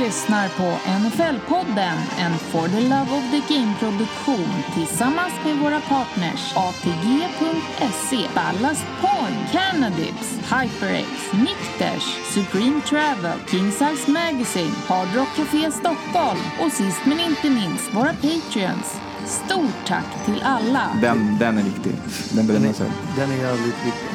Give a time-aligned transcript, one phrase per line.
[0.00, 8.28] lyssnar på NFL-podden, en For the Love of the Game-produktion tillsammans med våra partners ATG.se,
[8.34, 16.72] Ballast Point, Cannadips, HyperX, Nickdash, Supreme Travel, King Size Magazine, Hard Rock Café Stockholm och
[16.72, 19.00] sist men inte minst våra Patreons.
[19.26, 20.90] Stort tack till alla!
[21.02, 21.92] Den, den är viktig.
[22.30, 22.90] Den är, sig.
[23.16, 24.10] den är jävligt viktig.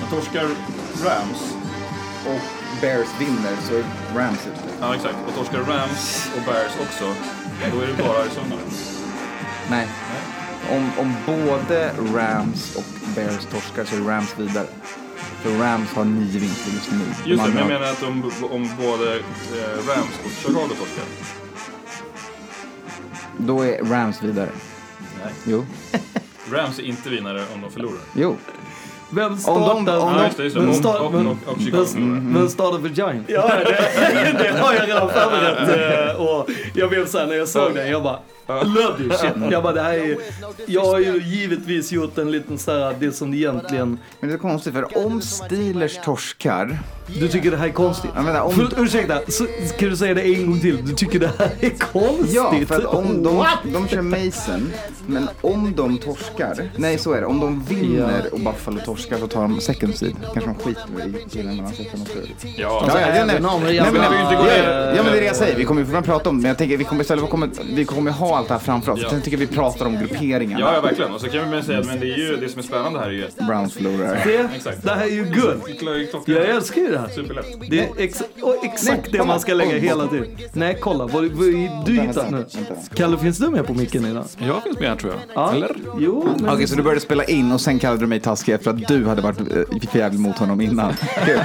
[0.00, 0.48] Man torskar
[1.04, 1.54] Rams.
[2.26, 4.60] Och Bears vinner så är Rams ute.
[4.80, 5.16] Ja, exakt.
[5.28, 7.14] Och torskar Rams och Bears också.
[7.72, 8.56] Då är det bara Arizona.
[9.70, 9.88] Nej.
[10.70, 14.66] Om, om både Rams och Bears torskar så är Rams vidare.
[15.42, 17.04] För Rams har nio vinster just nu.
[17.24, 19.22] Just det, men jag menar att om, om både eh,
[19.88, 21.04] Rams och Chicago torskar.
[23.36, 24.50] Då är Rams vidare.
[25.24, 25.32] Nej.
[25.44, 25.66] Jo.
[26.50, 28.00] Rams är inte vinnare om de förlorar.
[28.14, 28.36] Jo.
[29.10, 29.60] Vem Om startar...
[29.60, 30.42] de- om Ja, de- just det.
[30.42, 30.60] Just det.
[30.60, 31.84] Vem Om, start- och, vem- och, och Chicago.
[31.94, 33.24] Vem, vem startar för Giants?
[33.30, 36.10] Ja, det, det har jag redan förberett.
[36.16, 38.18] eh, Och jag blev såhär när jag såg det, jag bara
[38.48, 39.30] love you shit.
[39.50, 40.16] Jag bara det här är...
[40.66, 43.98] Jag har ju givetvis gjort en liten såhär, det som egentligen...
[44.20, 46.78] Men det är konstigt för om Steelers torskar.
[47.20, 48.10] Du tycker det här är konstigt?
[48.14, 49.46] Jag menar, om- Förlåt, ursäkta, så,
[49.78, 50.86] kan du säga det en gång till?
[50.86, 52.34] Du tycker det här är konstigt?
[52.34, 54.72] Ja, för att om de, de kör Mason,
[55.06, 59.26] men om de torskar, nej så är det, om de vinner och Buffalo torskar så
[59.26, 60.16] tar de second seed.
[60.34, 62.30] Kanske de skiter i killen mellan second och third.
[62.42, 65.56] Ja, Ja, ja, nej, jävla- men, det är det jag säger.
[65.56, 67.84] Vi kommer ju fortfarande prata om det, men jag tänker vi kommer istället kommer, vi
[67.84, 69.00] kommer ha allt det här framför oss.
[69.02, 69.10] Ja.
[69.10, 70.60] Sen tycker jag vi pratar om grupperingarna.
[70.60, 71.12] ja, ja, verkligen.
[71.12, 72.98] Och så kan vi väl säga att men det, är ju, det som är spännande
[72.98, 74.20] här är ju Browns förlorar.
[74.24, 74.82] Det, Exakt.
[74.82, 75.32] det här är ju
[76.10, 77.08] klockan Jag älskar ju det här.
[77.08, 77.46] Superlätt.
[77.70, 80.26] Det är ex och exakt Nej, det man ska lägga hela tiden.
[80.52, 81.06] Nej, kolla.
[81.06, 82.46] Vad, vad du hittat nu?
[82.94, 84.24] Kalle, finns du med på micken idag?
[84.38, 85.20] Jag finns med här tror jag.
[85.34, 85.52] Ja.
[85.52, 85.76] Eller?
[85.98, 86.50] Jo, men...
[86.50, 89.06] Okej, så du började spela in och sen kallade du mig taskig efter att du
[89.06, 90.94] hade varit eh, för jävlig mot honom innan.
[91.24, 91.40] Kul.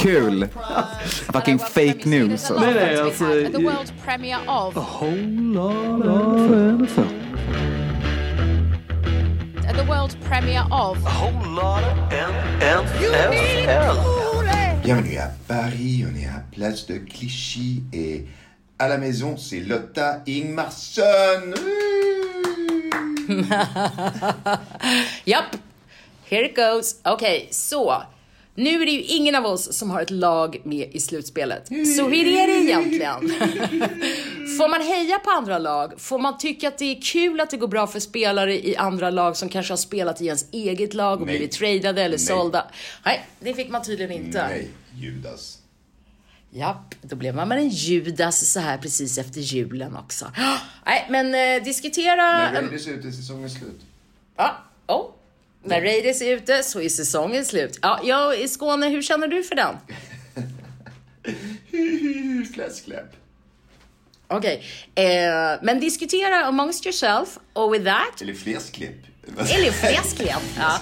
[0.00, 0.46] Kul.
[1.32, 2.52] Fucking fake news.
[2.60, 3.24] Nej, nej, alltså...
[3.24, 7.08] the world premiere of Whole lot of NFL.
[9.76, 10.98] the world premiere of
[14.82, 18.24] Bienvenue à Paris, on est à Place de Clichy et
[18.78, 21.52] à la maison c'est Lotta Ingmarsson.
[25.26, 25.56] Japp,
[26.30, 26.96] here it goes.
[27.04, 28.04] Okej, så.
[28.58, 31.66] Nu är det ju ingen av oss som har ett lag med i slutspelet.
[31.66, 33.20] Så hur är det egentligen?
[34.58, 36.00] Får man heja på andra lag?
[36.00, 39.10] Får man tycka att det är kul att det går bra för spelare i andra
[39.10, 41.36] lag som kanske har spelat i ens eget lag och Nej.
[41.36, 42.26] blivit tradade eller Nej.
[42.26, 42.66] sålda?
[43.04, 44.46] Nej, det fick man tydligen inte.
[44.48, 45.58] Nej, Judas.
[46.50, 50.32] Japp, då blev man en Judas så här precis efter julen också.
[50.86, 52.16] Nej, men eh, diskutera...
[52.16, 53.80] När Raiders är ute, säsongen är slut.
[54.36, 55.17] Ja, oh.
[55.68, 57.78] När Raiders är ute så är säsongen slut.
[57.82, 59.76] Ja, jag i Skåne, hur känner du för den?
[62.54, 63.12] Fläskläpp.
[64.30, 64.62] Okej,
[64.94, 65.04] eh,
[65.62, 69.04] men diskutera amongst yourself och with that, Eller fläskklipp.
[69.38, 70.42] eller fläsklighet.
[70.58, 70.78] Ja.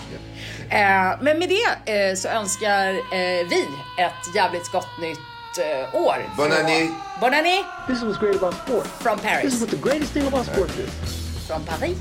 [0.71, 1.49] Eh, men med
[1.85, 3.67] det eh, så önskar eh, vi
[3.99, 5.19] ett jävligt gott nytt
[5.59, 6.17] eh, år.
[6.37, 6.91] Bon année.
[7.21, 8.89] Bon année This is what's great about sports.
[9.01, 9.61] from This is Paris.
[9.61, 11.47] what the greatest thing about sports is.
[11.47, 11.97] From Paris.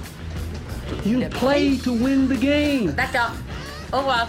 [1.04, 2.92] You play to win the game.
[2.92, 3.36] D'accord.
[3.94, 4.28] Au revoir.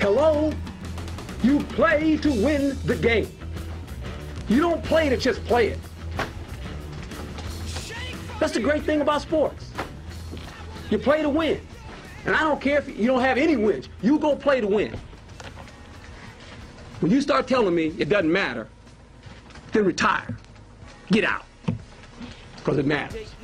[0.00, 0.52] Hello?
[1.42, 3.28] You play to win the game.
[4.48, 5.78] You don't play to just play it.
[8.38, 9.70] That's the great thing about sports.
[10.90, 11.60] You play to win.
[12.26, 13.88] And I don't care if you don't have any wins.
[14.02, 14.96] You go play to win.
[17.00, 18.68] When you start telling me it doesn't matter,
[19.72, 20.36] then retire.
[21.10, 21.44] Get out.
[22.62, 23.34] Because it matters.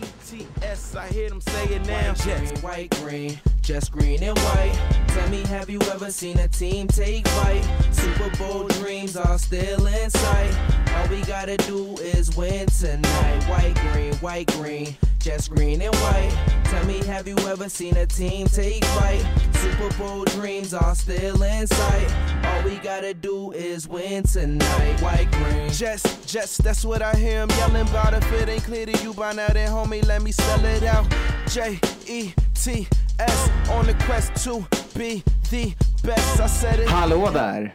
[3.68, 4.72] Just green and white.
[5.08, 7.62] Tell me, have you ever seen a team take flight?
[7.90, 10.56] Super Bowl dreams are still in sight.
[10.94, 13.44] All we gotta do is win tonight.
[13.44, 16.62] White, green, white, green, just green and white.
[16.64, 19.22] Tell me, have you ever seen a team take flight?
[19.56, 22.46] Super Bowl dreams are still in sight.
[22.46, 24.98] All we gotta do is win tonight.
[25.02, 25.70] White, green.
[25.72, 28.14] Just, just, that's what I hear 'em yelling about.
[28.14, 31.06] If it ain't clear to you by now, then homie, let me spell it out.
[31.48, 32.88] J E T
[33.26, 35.74] S on the quest to be the
[36.06, 36.40] best.
[36.40, 36.88] I said it.
[36.88, 37.74] Hallå där!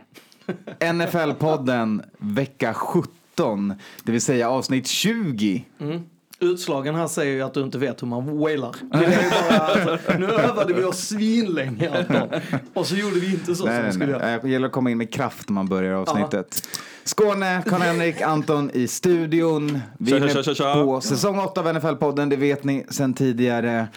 [0.80, 3.74] NFL-podden vecka 17,
[4.04, 5.66] det vill säga avsnitt 20.
[6.40, 8.76] Utslagen här säger ju att du inte vet hur man wailar.
[8.92, 12.42] Det är bara, alltså, nu övade vi oss svinlänge Anton.
[12.74, 14.40] Och så gjorde vi inte så Nej, som vi skulle göra.
[14.40, 16.68] Det gäller att komma in med kraft när man börjar avsnittet.
[17.04, 19.80] Skåne, Karl-Henrik, Anton i studion.
[19.98, 20.74] Vi är Tja, tja, tja, tja.
[20.74, 23.88] på säsong 8 av NFL-podden, det vet ni sedan tidigare.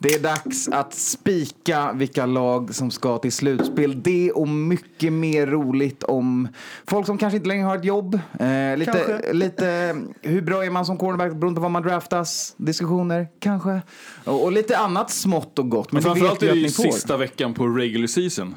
[0.00, 4.02] Det är dags att spika vilka lag som ska till slutspel.
[4.02, 6.48] Det och mycket mer roligt om
[6.86, 8.14] folk som kanske inte längre har ett jobb.
[8.14, 9.32] Eh, lite, Kanske.
[9.32, 12.54] lite hur bra är man som cornerback beroende på var man draftas.
[12.56, 13.80] Diskussioner, kanske.
[14.24, 15.92] Och, och lite annat smått och gott.
[15.92, 18.54] Men, Men framförallt är vi det ju sista veckan på regular season.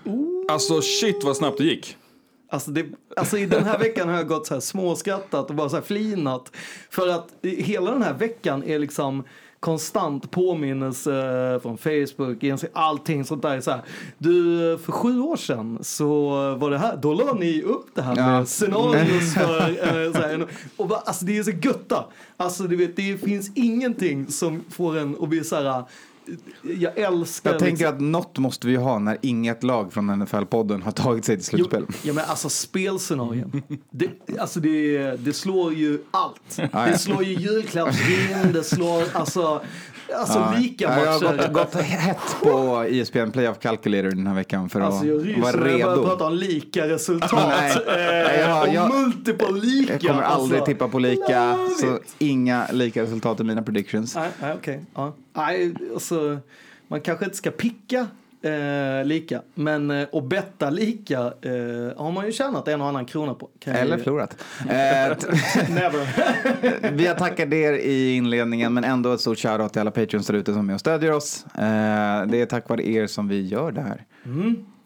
[0.49, 1.97] Alltså shit vad snabbt det gick.
[2.49, 2.85] Alltså, det,
[3.17, 5.83] alltså i den här veckan har jag gått så här småskrattat och bara så här
[5.83, 6.51] flinat.
[6.89, 9.23] För att hela den här veckan är liksom
[9.61, 12.43] konstant påminnelse från Facebook,
[12.73, 13.61] allting sånt där.
[13.61, 13.81] Så här,
[14.17, 18.17] du, för sju år sedan så var det här, då la ni upp det här
[18.17, 18.37] Ja.
[18.37, 20.47] med scenarios för, eh, så här,
[20.77, 22.05] och bara, alltså det är så götta.
[22.37, 25.83] Alltså du vet, det finns ingenting som får en att bli så här,
[26.79, 30.81] jag älskar Jag tänker liksom- att något måste vi ha när inget lag från NFL-podden
[30.81, 31.85] har tagit sig till slutspel.
[31.89, 33.61] Jo, ja men alltså spelscenarion.
[33.89, 34.09] Det,
[34.39, 36.57] alltså det, det slår ju allt.
[36.71, 36.85] ja.
[36.85, 39.61] Det slår ju julklappsrim, det slår alltså,
[40.19, 40.53] alltså Ja.
[40.59, 41.47] lika Ja, jag har matcher.
[41.53, 45.23] gått, gått hett på E ESPN Playoff Calculator den här veckan för Alltså jag att
[45.25, 46.03] ryser vara när jag börjar redo.
[46.07, 47.31] prata om lika resultat.
[47.87, 48.35] Nej.
[48.35, 49.93] eh, Ja, och jag- multiple lika.
[49.93, 50.65] Jag kommer aldrig alltså.
[50.73, 52.15] tippa på lika, Love så it.
[52.17, 54.15] inga lika resultat i mina predictions.
[54.15, 54.85] Nej, nej okej.
[54.95, 55.13] Ja.
[55.33, 56.37] Nej, alltså,
[56.87, 58.07] man kanske inte ska picka
[58.43, 63.05] eh, lika, men eh, att betta lika eh, har man ju tjänat en och annan
[63.05, 63.49] krona på.
[63.59, 64.37] Kan Eller ju- förlorat.
[64.61, 64.67] Eh,
[65.69, 66.91] Never.
[66.91, 70.33] vi har tackat er i inledningen, men ändå ett stort shoutout till alla patrons där
[70.33, 71.45] ute som är och stödjer oss.
[71.55, 71.61] Eh,
[72.27, 74.05] det är tack vare er som vi gör det här.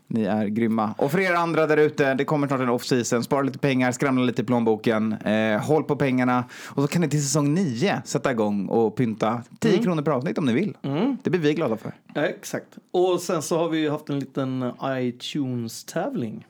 [0.08, 0.94] Ni är grymma.
[0.98, 3.24] Och för er andra där ute, det kommer snart en off-season.
[3.24, 5.12] Spara lite pengar, skramla lite i plånboken.
[5.14, 6.44] Eh, håll på pengarna.
[6.66, 10.38] Och så kan ni till säsong 9 sätta igång och pynta 10 kronor per avsnitt
[10.38, 10.78] om ni vill.
[11.24, 11.92] Det blir vi glada för.
[12.14, 12.68] Ja, exakt.
[12.92, 16.46] Och sen så har vi ju haft en liten iTunes-tävling.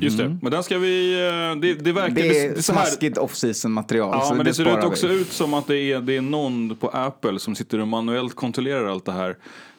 [0.00, 1.14] Just det, men den ska vi...
[1.54, 2.14] eh, Det, det verkar...
[2.14, 4.10] Det är det- så här- smaskigt off-season material.
[4.12, 4.88] Ja, så men det ser sparar ut vi.
[4.88, 8.34] också ut som att det är, det är någon på Apple som sitter och manuellt
[8.34, 9.36] kontrollerar allt det här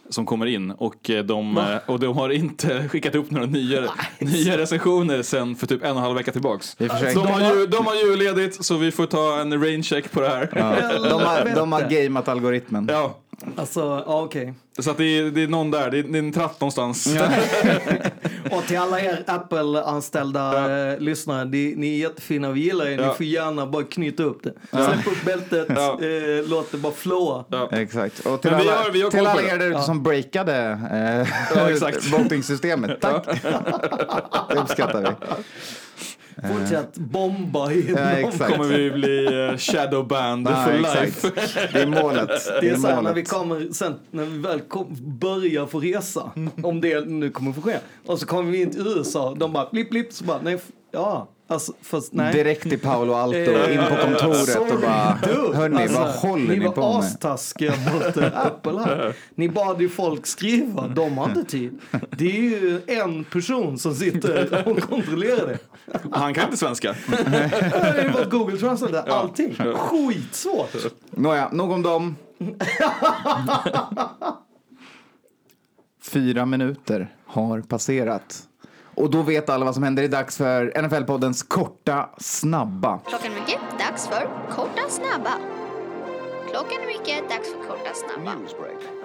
[0.10, 3.90] som kommer in och eh, de, eh, och de har inte skickat upp några nya,
[4.20, 6.76] nya recensioner sen för typ en och en halv vecka tillbaks.
[6.76, 10.22] De har, ju, de har ju ledigt så vi får ta en rain check på
[10.22, 10.50] det här.
[10.56, 11.10] Ja.
[11.10, 12.88] De, har, de har gameat algoritmen.
[12.92, 13.18] Ja,
[13.56, 14.54] Alltså, ja, okej.
[14.80, 17.08] så att det, är, det är någon där, det är, det är en tratt någonstans.
[18.52, 22.98] Och till alla er Apple-anställda eh, lyssnare, ni, ni är jättefina, vi gillar er.
[22.98, 23.14] Ni Ja.
[23.14, 24.54] får gärna bara knyta upp det.
[24.72, 26.00] Släpp upp bältet, Ja.
[26.02, 27.46] eh, låt det bara flåa.
[27.50, 27.70] Ja.
[27.72, 28.20] Exakt.
[28.26, 29.48] Och till Men vi alla, har- vi har till alla det.
[29.50, 31.28] er där ute som breakade eh,
[31.82, 33.02] Ja, votingsystemet.
[33.02, 33.26] Tack.
[34.50, 35.08] det uppskattar vi.
[36.44, 38.52] Fortsätt bomba i Ja, exakt.
[38.56, 41.24] kommer vi bli eh, shadowband Ja, for exakt.
[41.24, 41.68] life.
[41.74, 42.30] Det är målet.
[42.62, 44.88] Det är så här, när vi kommer sen, när vi väl kom,
[45.20, 46.32] börjar få resa,
[46.64, 47.78] om det nu kommer få ske.
[48.06, 50.58] Och så kommer vi in till USA, de bara blipp blipp, så bara nej,
[50.92, 52.34] ja, alltså fast nej.
[52.34, 55.18] Direkt till Paolo Alto, Eh, in på kontoret och bara,
[55.54, 57.00] hörni, Alltså, vad håller ni, var på med?
[57.00, 59.16] astaskiga mot eh, Apple här.
[59.36, 61.80] Ni bad ju folk skriva, de har inte tid.
[62.18, 65.58] Det är ju en person som sitter och kontrollerar det.
[66.12, 66.96] Han kan inte svenska.
[67.08, 67.38] Det
[68.02, 69.56] är bara Google Translate, allting.
[69.76, 70.76] Skitsvårt.
[71.12, 72.16] Nåja, nog om dem.
[76.02, 78.47] Fyra minuter har passerat.
[78.98, 80.04] Och då vet alla vad som händer.
[80.04, 83.00] Det är dags för NFL-poddens korta, snabba.
[83.08, 85.32] Klockan är mycket, dags för korta snabba.
[86.58, 88.36] Klockan är mycket, dags för korta snabba.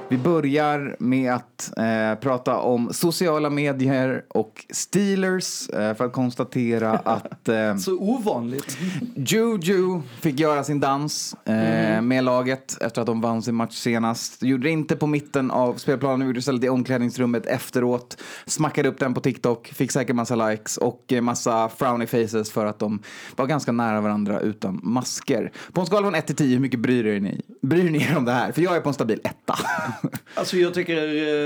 [0.08, 6.90] Vi börjar med att eh, prata om sociala medier och Steelers eh, för att konstatera
[7.04, 8.78] att eh, Så ovanligt.
[9.14, 14.42] Juju fick göra sin dans eh, med laget efter att de vann sin match senast.
[14.42, 18.16] Gjorde det inte på mitten av spelplanen, gjorde det istället i omklädningsrummet efteråt.
[18.46, 22.66] Smackade upp den på TikTok, fick säkert massa likes och eh, massa frowny faces för
[22.66, 23.02] att de
[23.36, 25.52] var ganska nära varandra utan masker.
[25.72, 28.16] På en skala från 1 till 10, hur mycket bryr er ni, bryr ni er
[28.16, 28.52] om det här?
[28.52, 29.58] För jag är på en stabil etta.
[30.34, 30.96] Alltså jag tycker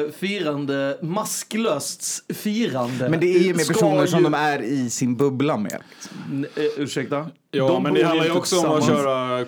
[0.05, 3.09] eh, firande, masklöst firande.
[3.09, 5.83] Men det är ju med personer som ju- de är i sin bubbla med.
[6.31, 7.31] N- eh, ursäkta?
[7.57, 9.45] Ja, De men det handlar ju också om att köra...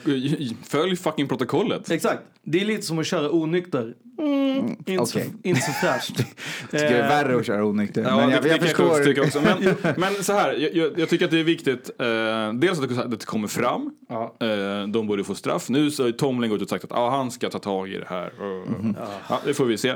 [0.69, 1.91] Följ fucking protokollet.
[1.91, 2.23] Exakt.
[2.43, 3.95] Det är lite som att köra onykter.
[4.19, 5.07] Mm, inte, okej.
[5.07, 6.17] så, inte så fräscht.
[6.71, 8.03] Tycker det är värre att köra onykter.
[8.03, 8.87] Ja, men jag, det, jag förstår.
[8.87, 9.41] jag tycka också.
[9.41, 11.91] Men, men så här, jag- jag, jag tycker att det är viktigt.
[11.99, 13.91] Eh, dels att det, att det kommer fram.
[14.09, 14.35] Ja.
[14.41, 15.69] Eh, de borde få straff.
[15.69, 17.99] Nu så har Tomlin gått ut och sagt att ah, han ska ta tag i
[17.99, 18.33] det här.
[18.67, 18.97] Mhm.
[19.29, 19.95] Ja, det får vi se.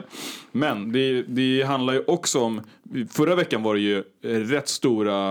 [0.52, 2.61] Men det, det handlar ju också om,
[3.11, 5.31] förra veckan var det ju rätt stora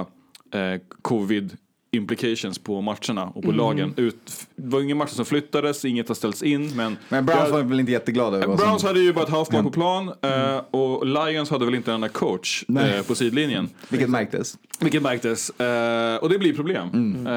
[0.54, 1.58] eh, covid
[1.93, 3.55] implications på matcherna och på Mm.
[3.55, 3.93] lagen.
[3.98, 6.75] Ut, det var ingen match som flyttades, inget har ställts in.
[6.75, 9.29] Men, Men Browns var väl inte jätteglada över vad som- Browns hade ju bara ett
[9.31, 10.55] halvt lag på plan Mm.
[10.55, 13.69] eh, och Lions hade väl inte en enda coach eh, på sidlinjen.
[13.89, 14.57] Vilket märktes.
[14.79, 15.50] Vilket märktes.
[15.50, 16.89] Eh, och det blir problem.
[16.93, 17.27] Mm.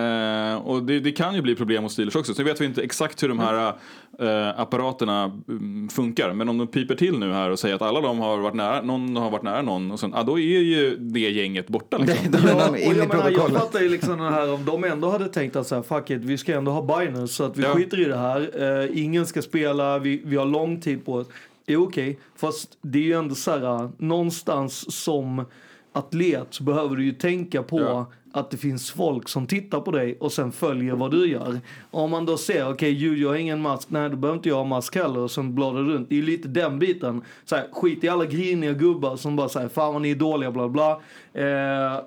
[0.50, 2.34] Eh, och det, det kan ju bli problem hos Steelers också.
[2.34, 3.72] Så vet vi inte exakt hur de här
[4.18, 6.32] eh, apparaterna mm, funkar.
[6.32, 8.82] Men om de piper till nu här och säger att alla de har varit nära,
[8.82, 9.90] någon har varit nära någon.
[9.90, 12.16] Och sen, ah, då är ju det gänget borta liksom.
[12.48, 15.56] Ja, och jag, menar, jag fattar ju liksom den här om de ändå hade tänkt
[15.56, 17.74] att så här, fuck it, vi ska ändå ha Binance så att vi Ja.
[17.74, 18.50] skiter i det här.
[18.82, 21.26] Eh, ingen ska spela, vi, vi har lång tid på oss.
[21.66, 25.44] Det är okej, fast det är ju ändå så här, någonstans som
[25.92, 28.06] atlet så behöver du ju tänka på Ja.
[28.36, 31.60] Att det finns folk som tittar på dig och sen följer vad du gör.
[31.90, 34.64] Om man då ser, okej Juju har ingen mask, nej då behöver inte jag ha
[34.64, 36.08] mask heller och sen bladar runt.
[36.08, 37.22] Det är ju lite den biten.
[37.44, 40.50] Så här, skit i alla griniga gubbar som bara säger fan vad ni är dåliga
[40.50, 41.00] bla bla.
[41.32, 42.00] Eh,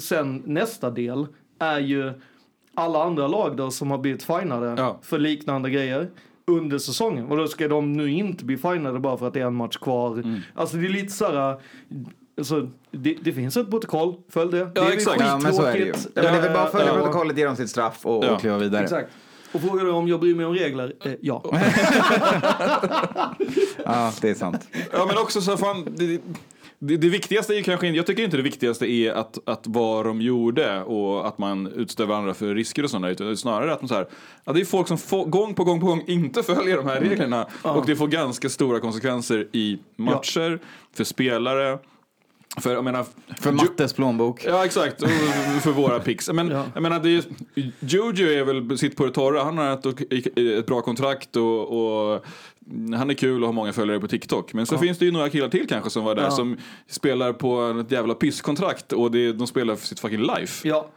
[0.00, 1.26] sen nästa del
[1.58, 2.12] är ju
[2.74, 4.98] alla andra lag då som har blivit finade Ja.
[5.02, 6.08] för liknande grejer
[6.46, 7.26] under säsongen.
[7.26, 9.76] Och då ska de nu inte bli finade bara för att det är en match
[9.76, 10.12] kvar.
[10.14, 10.40] Mm.
[10.54, 11.56] Alltså det är lite såhär,
[12.38, 14.70] alltså, det, det finns ett protokoll, följ det.
[14.74, 15.20] det är exakt.
[15.20, 15.86] Ja, men så är det ju.
[15.86, 16.94] Ja, men det är väl bara att följa ja.
[16.94, 18.30] protokollet, ge dem sitt straff och, Ja.
[18.34, 18.84] och kliva vidare.
[18.84, 19.10] Exakt.
[19.52, 20.92] Och frågar du om jag bryr mig om regler?
[21.04, 21.44] Eh, ja.
[23.84, 24.68] Ja, det är sant.
[24.92, 26.20] Ja men också så fan, det,
[26.78, 30.06] det, det viktigaste är kanske inte, jag tycker inte det viktigaste är att, att vad
[30.06, 33.88] de gjorde och att man utstör varandra för risker och sådana utan snarare att man
[33.88, 34.08] så här,
[34.44, 37.00] ja, det är folk som få, gång på gång på gång inte följer de här
[37.00, 40.58] reglerna och det får ganska stora konsekvenser i matcher,
[40.94, 41.78] för spelare,
[42.60, 43.04] för jag menar...
[43.40, 44.44] För Mattes plånbok.
[44.46, 45.08] Ja exakt, och
[45.62, 46.28] för våra picks.
[46.32, 46.64] Men Ja.
[46.74, 47.24] jag menar, det är,
[47.80, 52.24] Jojo är väl sitt på det torra, han har ett, ett bra kontrakt och, och
[52.96, 54.52] han är kul och har många följare på TikTok.
[54.52, 56.30] Men så finns det ju några killar till kanske som var där Ja.
[56.30, 60.68] som spelar på ett jävla pisskontrakt och det, de spelar för sitt fucking life.
[60.68, 60.88] Ja.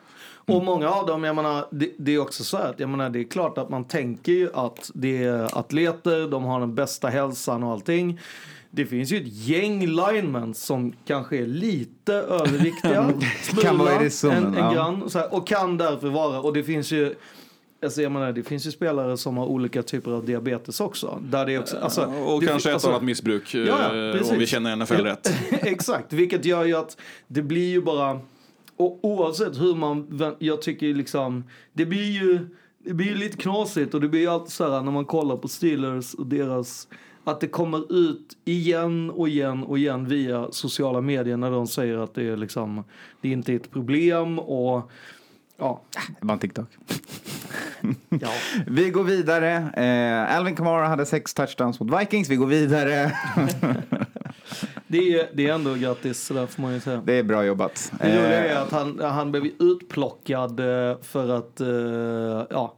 [0.45, 3.09] Och många av dem, jag menar, det, det är också så här att jag menar,
[3.09, 7.07] det är klart att man tänker ju att det är atleter, de har den bästa
[7.07, 8.19] hälsan och allting.
[8.71, 13.13] Det finns ju ett gäng linemen som kanske är lite överviktiga.
[13.61, 14.73] Kan vara i riskzonen, en, en ja.
[14.73, 17.15] grann, så här, och kan därför vara, och det finns ju
[17.83, 21.21] Alltså jag menar, det finns ju spelare som har olika typer av diabetes också.
[21.21, 24.39] Där det är också alltså, Och det, kanske ett alltså- annat missbruk Ja, eh, om
[24.39, 25.33] vi känner NFL rätt.
[25.51, 26.97] Exakt, vilket gör ju att
[27.27, 28.19] det blir ju bara...
[28.77, 30.35] Och oavsett hur man...
[30.39, 31.43] Jag tycker liksom...
[31.73, 32.47] Det blir ju,
[32.85, 35.37] det blir ju lite knasigt och det blir ju alltid så här när man kollar
[35.37, 36.87] på Steelers och deras...
[37.23, 41.97] Att det kommer ut igen och igen och igen via sociala medier när de säger
[41.97, 42.83] att det är liksom...
[43.21, 44.91] Det inte är ett problem och...
[45.57, 45.81] Ja.
[46.19, 46.67] Det var en TikTok.
[48.09, 48.29] ja.
[48.67, 49.53] Vi går vidare.
[49.55, 52.29] Eh, Alvin Kamara hade sex touchdowns mot Vikings.
[52.29, 53.11] Vi går vidare.
[54.91, 57.01] Det är, det är ändå grattis, så där får man ju säga.
[57.05, 57.91] Det är bra jobbat.
[57.99, 62.75] Det roliga Eh, är att han, han blev utplockad eh, för att, eh, ja,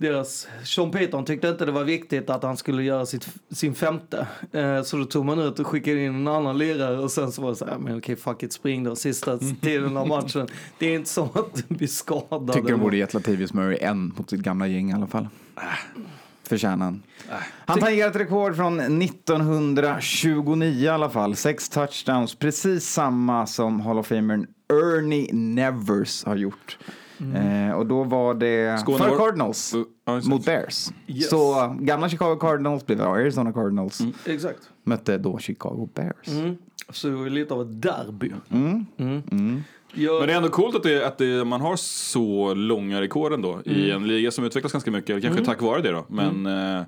[0.00, 4.26] deras, Sean Payton tyckte inte det var viktigt att han skulle göra sitt, sin femte.
[4.52, 7.42] Eh, så då tog man ut och skickade in en annan lirare och sen så
[7.42, 10.48] var det så här, men okej fuck it, spring då sista tiden av matchen.
[10.78, 12.52] Det är inte som att du blir skadad.
[12.52, 15.28] tycker de borde gett Latavius Murray en mot sitt gamla gäng i alla fall.
[16.42, 17.02] Förtjänar han.
[17.66, 21.36] Han tangerar ett rekord från 1929 i alla fall.
[21.36, 26.78] Sex touchdowns, precis samma som Hall of Famern Ernie Nevers har gjort.
[27.34, 29.74] Eh, och då var det Skåne för Cardinals
[30.04, 30.44] Ja, just mot.
[30.44, 30.90] Bears.
[31.06, 31.30] Yes.
[31.30, 34.00] Så gamla Chicago Cardinals blev Arizona Cardinals.
[34.26, 34.58] Exakt.
[34.84, 36.28] Mötte då Chicago Bears.
[36.28, 36.56] Mm.
[36.88, 38.32] Så det var lite av ett derby.
[38.50, 38.86] Mm.
[38.98, 39.62] Mm.
[39.94, 43.32] Jag, Men det är ändå coolt att, det, att det, man har så långa rekord
[43.32, 44.02] ändå i Mm.
[44.02, 45.22] en liga som utvecklas ganska mycket.
[45.22, 46.04] Kanske tack vare det då.
[46.08, 46.82] Men eh,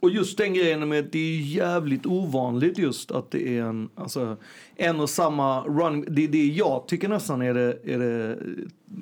[0.00, 3.88] Och just den grejen med att det är jävligt ovanligt just att det är en,
[3.94, 4.36] alltså,
[4.76, 6.04] en och samma run.
[6.08, 8.38] Det, det jag tycker nästan är det, är det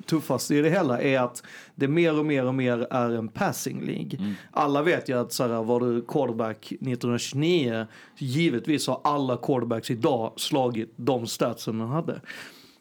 [0.05, 1.43] tuffaste i det hela är att
[1.75, 4.35] det mer och mer och mer är en passing League.
[4.51, 7.87] Alla vet ju att så här, var du quarterback 1929,
[8.17, 12.21] givetvis har alla quarterbacks idag slagit de statsen de hade.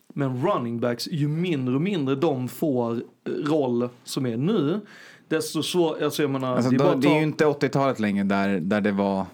[0.09, 4.81] Men running backs, ju mindre och mindre de får roll som är nu,
[5.29, 8.61] desto svårare, alltså jag menar, Alltså, det då, det är ju inte 80-talet längre där,
[8.61, 9.27] där det var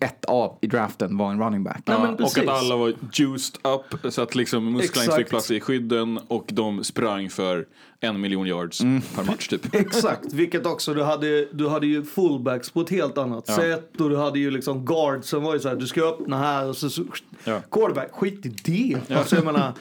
[0.00, 1.82] ett A i draften var en running back.
[1.84, 6.20] Ja, och att alla var juiced up så att liksom musklerna fick plats i skydden
[6.28, 7.66] och de sprang för
[8.02, 9.00] en miljon yards Mm.
[9.14, 9.74] per match typ.
[9.74, 13.56] Exakt, vilket också du hade, du hade ju fullbacks på ett helt annat Ja.
[13.56, 16.38] sätt och du hade ju liksom guards som var ju så här, du ska öppna
[16.38, 17.04] här och så, så
[17.44, 17.60] Ja.
[17.70, 19.14] quarterback, skit i det.
[19.16, 19.72] Alltså jag menar,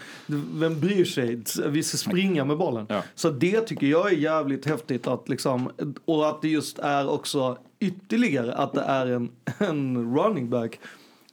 [0.53, 1.41] vem bryr sig?
[1.67, 2.85] Vi ska springa med bollen.
[2.89, 3.03] Ja.
[3.15, 5.69] Så det tycker jag är jävligt häftigt att liksom,
[6.05, 10.79] och att det just är också ytterligare att det är en, en running back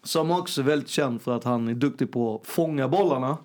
[0.03, 3.37] som också är väldigt känd för att han är duktig på att fånga bollarna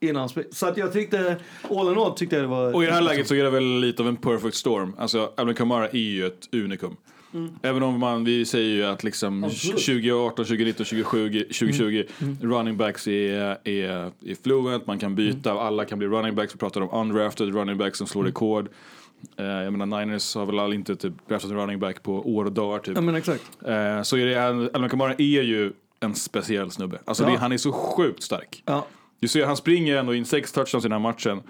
[0.00, 0.28] innan.
[0.28, 1.36] Så att jag tyckte,
[1.70, 2.74] all in all tyckte jag det var...
[2.74, 4.94] Och i det här läget så är det väl lite av en perfect storm.
[4.98, 6.96] Alltså, Alvin Kamara är ju ett unikum.
[7.62, 9.86] Även om man, vi säger ju att liksom Absolut.
[9.86, 12.04] 2018, 2019, 2020, 2020
[12.40, 16.54] running backs är, är, är fluent, man kan byta, alla kan bli running backs.
[16.54, 18.68] Vi pratar om undrafted running backs som slår rekord.
[19.36, 22.52] Eh, jag menar Niners har väl inte typ draftat en running back på år och
[22.52, 22.94] dagar typ.
[22.96, 23.42] Ja men exakt.
[23.66, 24.36] Eh, så är det,
[24.74, 26.98] Alvin Kamara är ju en speciell snubbe.
[27.04, 27.30] Alltså Ja.
[27.30, 28.62] det, han är så sjukt stark.
[28.66, 28.86] Ja.
[29.20, 31.42] Du ser, han springer ändå in sex touchdowns i den här matchen.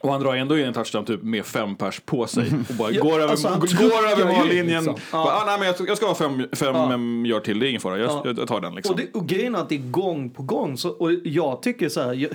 [0.00, 2.44] Och han drar ändå in en touchdown typ med fem pers på sig.
[2.68, 4.66] Och bara Ja, går över, alltså, går över mållinjen.
[4.66, 4.94] liksom.
[5.12, 5.24] Ja.
[5.24, 7.28] Bara, ah, nej, men jag, jag ska ha fem, fem Ja.
[7.34, 7.98] yard till, det är ingen fara.
[7.98, 8.34] Jag, Ja.
[8.36, 8.94] jag tar den liksom.
[8.94, 10.76] Och, det, och grejen är att det är gång på gång.
[10.76, 12.14] Så, och jag tycker så här.
[12.14, 12.30] Jag,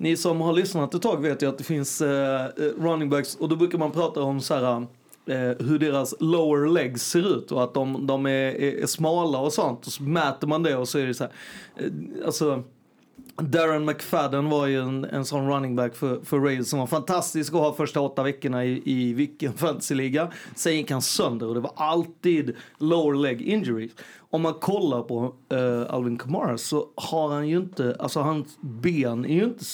[0.00, 3.36] ni som har lyssnat ett tag vet ju att det finns eh, eh, running backs
[3.36, 4.86] och då brukar man prata om så här.
[5.26, 9.38] Eh, hur deras lower legs ser ut och att de, de är, är, är smala
[9.38, 9.86] och sånt.
[9.86, 11.32] Och så mäter man det och så är det så här.
[11.76, 12.62] Eh, alltså,
[13.36, 17.52] Darren McFadden var ju en, en sån running back för, för Raiders som var fantastisk
[17.54, 20.28] att ha första åtta veckorna i, i vilken fantasyliga.
[20.54, 23.92] Sen gick han sönder och det var alltid lower leg injuries.
[24.32, 29.24] Om man kollar på eh, Alvin Kamara så har han ju inte, alltså hans ben
[29.24, 29.64] är ju inte,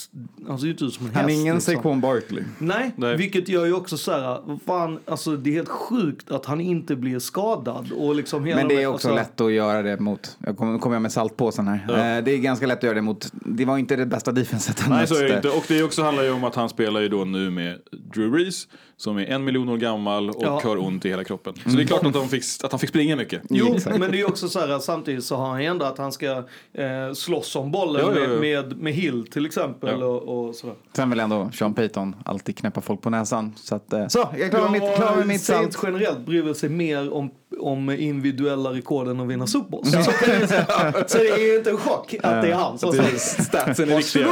[0.47, 1.41] han ser ju inte ut som en Han är häst.
[1.41, 1.73] ingen liksom.
[1.75, 2.43] Saquon Barkley.
[2.59, 3.17] Nej, Nej.
[3.17, 6.95] vilket gör ju också så här, fan, alltså det är helt sjukt att han inte
[6.95, 9.99] blir skadad och liksom hela Men det de- är också alltså, lätt att göra det
[9.99, 12.17] mot, jag kommer, kommer jag med saltpåsen här.
[12.17, 14.79] Eh, Det är ganska lätt att göra det mot, det var inte det bästa defenset
[14.79, 15.49] han Nej så är det inte.
[15.49, 17.77] Och det också handlar ju om att han spelar ju då nu med
[18.13, 18.67] Drew Brees.
[18.99, 20.61] Som är en miljon år gammal och Ja.
[20.63, 21.53] har ont i hela kroppen.
[21.65, 23.41] Så det är klart att, de fick, att han fick springa mycket.
[23.49, 25.97] Jo, men det är ju också så här samtidigt så har han ju ändå att
[25.97, 26.31] han ska
[26.73, 28.27] eh, slåss om bollen Ja, ja, ja.
[28.27, 30.05] Med, med, med Hill till exempel Ja.
[30.05, 30.75] och, och sådär.
[30.95, 33.53] Sen vill ändå Sean Payton alltid knäppa folk på näsan.
[33.57, 35.87] Så, att, eh, så jag är klar med mitt, klar med mitt Saints salt.
[35.93, 39.85] generellt bryr sig mer om, om individuella rekord än att vinna Super Bowl.
[39.85, 40.01] Så,
[41.07, 43.97] så det är ju inte en chock att det är han som säger Statsen är
[43.97, 44.27] viktiga.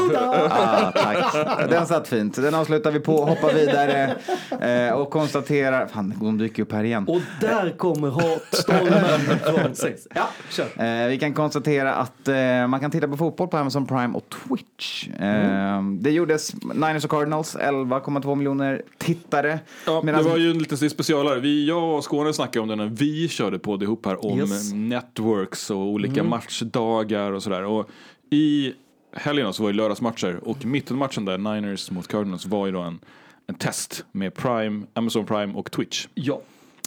[0.49, 1.69] Ah, tack.
[1.69, 2.35] Den satt fint.
[2.35, 4.15] Den avslutar vi på, hoppar vidare
[4.61, 5.87] eh, och konstaterar...
[5.87, 7.07] Fan, de dyker upp här igen.
[7.07, 10.07] Och där kommer hatstormen från Saints.
[10.15, 10.65] Ja, kör.
[11.03, 14.23] Eh, vi kan konstatera att eh, man kan titta på fotboll på Amazon Prime och
[14.29, 15.07] Twitch.
[15.19, 19.59] Eh, Det gjordes Niners och Cardinals, 11,2 miljoner tittare.
[19.85, 21.39] Ja, Medan- det var ju en liten specialare.
[21.39, 24.39] Vi, jag och Skåne snackade om det när vi körde på det ihop här om
[24.39, 24.73] Yes.
[24.73, 27.63] networks och olika matchdagar och sådär.
[27.63, 27.89] Och
[28.31, 28.73] i
[29.13, 32.99] helgen så var det lördagsmatcher och mittenmatchen där, Niners mot Cardinals, var ju då en,
[33.47, 36.07] en test med Prime, Amazon Prime och Twitch.
[36.13, 36.41] Ja,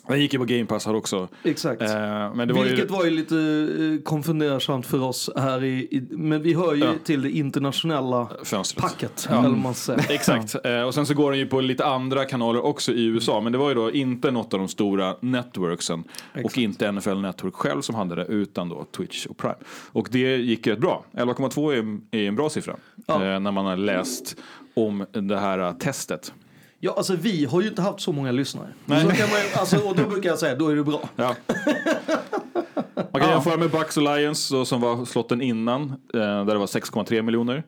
[0.09, 1.29] Den gick ju på Game Pass här också.
[1.43, 1.83] exakt.
[1.83, 1.89] Eh,
[2.35, 2.95] men det var Vilket ju...
[2.95, 3.37] var ju lite
[3.99, 6.93] eh, konfundersamt för oss här i, i men vi hör ju Ja.
[7.05, 8.83] till det internationella Fönstret.
[8.83, 10.07] packet, eller vad man säger.
[10.13, 13.41] Exakt, eh, och sen så går den ju på lite andra kanaler också i USA.
[13.41, 16.05] Men det var ju då inte något av de stora networksen.
[16.45, 19.55] Och inte NFL Network själv som hade det, utan då Twitch och Prime.
[19.93, 21.05] Och det gick rätt bra.
[21.13, 21.73] 11,2
[22.13, 22.77] är, är en bra siffra.
[23.07, 23.15] Ja.
[23.25, 24.37] Eh, när man har läst
[24.75, 26.33] om det här eh, testet.
[26.81, 28.69] Ja, alltså vi har ju inte haft så många lyssnare.
[28.87, 31.09] Så kan man, alltså, och då brukar jag säga, då är det bra.
[31.17, 31.35] Ja.
[33.13, 35.83] Man kan jämföra med Bucks och Lions så, som var slotten innan.
[35.91, 37.63] Eh, där det var 6,3 miljoner.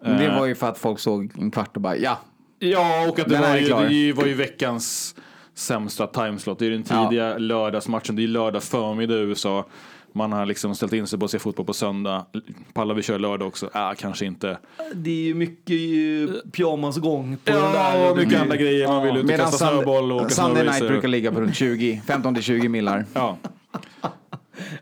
[0.00, 2.18] Men det var ju för att folk såg en kvart och bara ja.
[2.58, 5.14] Ja, och att det var ju, det var ju veckans
[5.54, 6.58] sämsta timeslot.
[6.58, 8.16] Det är den tidiga lördagsmatchen.
[8.16, 9.64] Det är lördag förmiddag i USA.
[10.16, 12.26] Man har liksom ställt in sig på att se fotboll på söndag.
[12.72, 13.70] Pallar vi köra lördag också?
[13.72, 14.58] Ah, kanske inte.
[14.94, 18.10] Det är ju mycket pyjamasgång på den Ja, där.
[18.10, 18.88] och mycket andra grejer.
[18.88, 21.54] Man vill ut och Medan kasta snöboll och åka Sunday night brukar ligga på runt
[21.56, 23.04] 20, 15 till 20 millar.
[23.12, 23.36] Ja.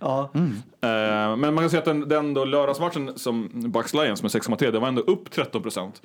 [0.00, 0.30] Ja.
[0.34, 4.70] Eh, men man kan säga att den, den då lördagsmatchen som Bucks Lions med 6,3
[4.70, 6.02] det var ändå upp 13 procent.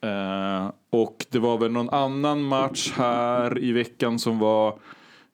[0.00, 4.74] Eh, och det var väl någon annan match här i veckan som var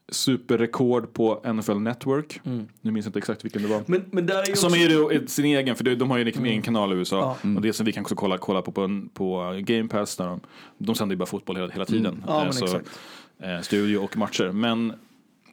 [0.09, 2.40] superrekord på NFL Network.
[2.42, 3.83] Nu minns jag inte exakt vilken det var.
[3.87, 4.79] Men, men är Som också,
[5.12, 7.37] är sin egen, för de har ju en egen kanal i USA.
[7.42, 7.55] Ja.
[7.57, 10.16] Och det som vi kan också kolla, kolla på, på på Game Pass.
[10.16, 10.40] Där de,
[10.79, 12.25] de sänder ju bara fotboll hela, hela tiden.
[12.27, 14.53] Ja, Eh, så, eh, studio och matcher.
[14.53, 14.92] Men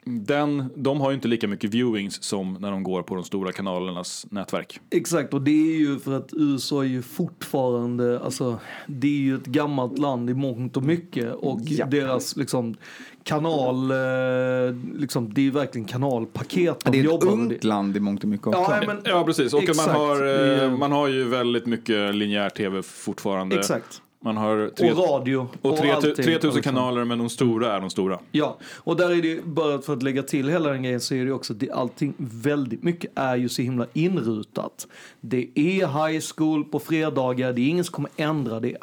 [0.04, 3.52] den, de har ju inte lika mycket viewings som när de går på de stora
[3.52, 4.80] kanalernas nätverk.
[4.90, 9.36] Exakt, och det är ju för att USA är ju fortfarande, alltså det är ju
[9.36, 11.86] ett gammalt land i mångt och mycket och Ja.
[11.86, 12.76] deras liksom
[13.26, 17.96] kanal, eh, liksom det är ju verkligen kanalpaket de Det är ett jobbar ungt land
[17.96, 18.46] i mångt och mycket.
[18.52, 19.54] Ja, men, Ja, precis.
[19.54, 19.86] Och Exakt.
[19.88, 23.56] man har, eh, man har ju väldigt mycket linjär tv fortfarande.
[23.58, 24.02] exakt.
[24.26, 25.48] Man har tre, och radio.
[25.62, 26.14] och tre, allting.
[26.14, 26.62] 3000 liksom.
[26.62, 28.18] kanaler, men de stora är de stora.
[28.32, 31.18] Ja, och där är det bara för att lägga till hela den grejen så är
[31.18, 34.86] det ju också det allting väldigt mycket är ju så himla inrutat.
[35.20, 38.76] Det är high school på fredagar, det är ingen som kommer ändra det.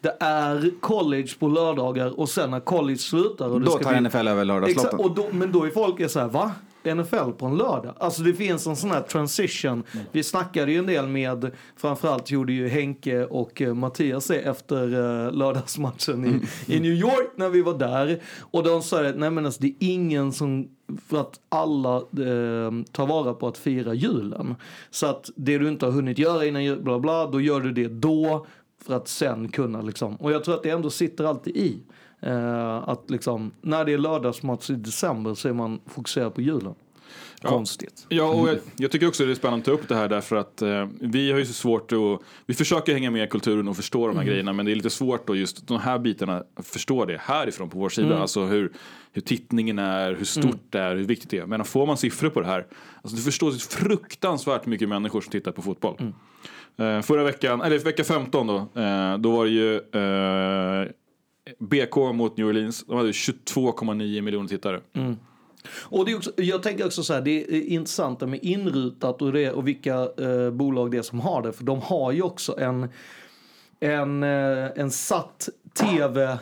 [0.00, 4.00] Det är college på lördagar och sen när college slutar och Då ska tar bli-
[4.00, 5.00] NFL över Exakt, lördagslotten.
[5.00, 6.52] och då, men då är folk är så här, va?
[6.84, 7.94] NFL på en lördag.
[7.98, 9.82] Alltså det finns en sån här transition.
[10.12, 14.84] Vi snackade ju en del med, framförallt gjorde ju Henke och eh, Mattias det efter
[14.84, 16.24] eh, lördagsmatchen
[16.66, 18.22] i, i New York när vi var där.
[18.40, 20.68] Och de sa att nej men alltså, det är ingen som
[21.08, 24.54] för att alla eh, tar vara på att fira julen.
[24.90, 27.72] Så att det du inte har hunnit göra innan jul, bla bla, då gör du
[27.72, 28.46] det då
[28.84, 30.16] för att sen kunna liksom.
[30.16, 31.78] Och jag tror att det ändå sitter alltid i.
[32.20, 36.74] Eh, att liksom, när det är lördagsmatch i december så är man fokuserad på julen.
[37.42, 38.06] Konstigt.
[38.08, 40.36] Ja, och jag, jag tycker också det är spännande att ta upp det här därför
[40.36, 41.98] att eh, vi har ju så svårt att,
[42.46, 44.90] vi försöker hänga med i kulturen och förstå de här grejerna men det är lite
[44.90, 48.18] svårt att just de här bitarna förstå det härifrån på vår sida.
[48.18, 48.72] Alltså hur,
[49.12, 51.46] hur tittningen är, hur stort det är, hur viktigt det är.
[51.46, 52.66] Men får man siffror på det här,
[53.02, 56.12] alltså det förstås fruktansvärt mycket människor som tittar på fotboll.
[56.76, 60.88] Eh, förra veckan, eller vecka 15 då, eh, då var det ju eh,
[61.58, 64.80] BK mot New Orleans, de hade 22,9 miljoner tittare.
[64.92, 65.16] Mm.
[65.72, 69.32] Och det är också, jag tänker också så här, det är intressant med inrutat och,
[69.32, 71.52] det, och vilka eh, bolag det är som har det.
[71.52, 72.88] För de har ju också en,
[73.80, 76.38] en, eh, en satt tv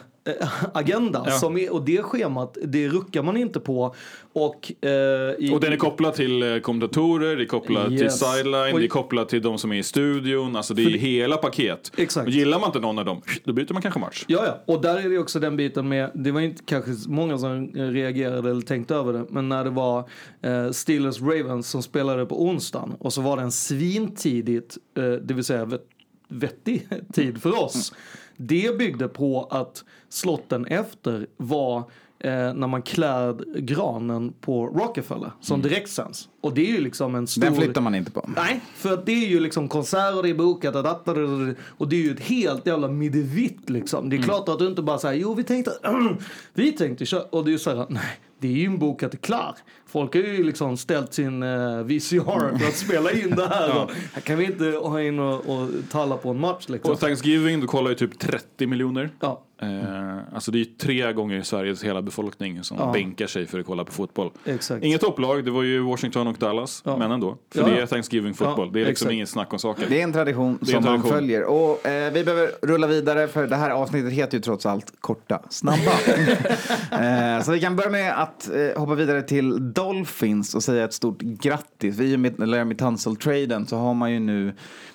[0.72, 1.32] agenda Ja.
[1.32, 3.94] som är, och det schemat det ruckar man inte på
[4.32, 4.90] och, eh,
[5.38, 8.18] i, Och den är kopplad till eh, kommentatorer, det är kopplat till Yes.
[8.20, 10.56] sideline, Och- det är kopplat till de som är i studion.
[10.56, 11.92] Alltså det är det- hela paket.
[11.96, 12.28] Exakt.
[12.30, 14.24] Gillar man inte någon av dem, då byter man kanske match.
[14.28, 17.38] Ja, ja, och där är det också den biten med, det var inte kanske många
[17.38, 20.08] som eh, reagerade eller tänkte över det, men när det var
[20.42, 25.34] eh, Steelers Ravens som spelade på onsdagen och så var det en svintidigt, eh, det
[25.34, 25.82] vill säga vet,
[26.28, 27.92] vettig tid för oss.
[28.40, 31.78] Det byggde på att slotten efter var
[32.20, 36.28] eh, när man klär granen på Rockefeller som direktsänds.
[36.40, 37.42] Och det är ju liksom en stor...
[37.42, 38.30] Den flyttar man inte på.
[38.36, 40.74] Nej, för att det är ju liksom konserter, det är bokat
[41.78, 44.10] och, det är ju ett helt jävla middevitt liksom.
[44.10, 45.72] Det är klart att du inte bara säger jo vi tänkte,
[46.54, 49.14] vi tänkte köra, och det är ju så här, nej, det är ju en bokat
[49.14, 49.56] och klar.
[49.88, 53.68] Folk har ju liksom ställt sin uh, VCR för att spela in det här.
[53.82, 56.92] och, här kan vi inte ha in och, och tala på en match liksom.
[56.92, 59.10] Och Thanksgiving, då kollar ju typ 30 miljoner.
[59.20, 59.44] Ja.
[59.62, 62.92] Eh, alltså det är ju tre gånger Sveriges hela befolkning som Ja.
[62.92, 64.30] bänkar sig för att kolla på fotboll.
[64.44, 64.84] Exakt.
[64.84, 66.96] Inget topplag, det var ju Washington och Dallas, Ja.
[66.96, 67.36] men ändå.
[67.54, 67.66] För Ja.
[67.66, 69.12] det är Thanksgiving fotboll, Ja, det är liksom exakt.
[69.14, 69.86] inget snack om saker.
[69.88, 71.12] Det är en tradition är som en man tradition.
[71.18, 71.44] följer.
[71.44, 75.42] Och eh, vi behöver rulla vidare för det här avsnittet heter ju trots allt korta,
[75.50, 75.92] snabba.
[77.36, 80.92] eh, så vi kan börja med att eh, hoppa vidare till Dolphins och säga ett
[80.92, 82.00] stort grattis.
[82.00, 84.52] I och med Larry Tunsil-traden så har man ju nu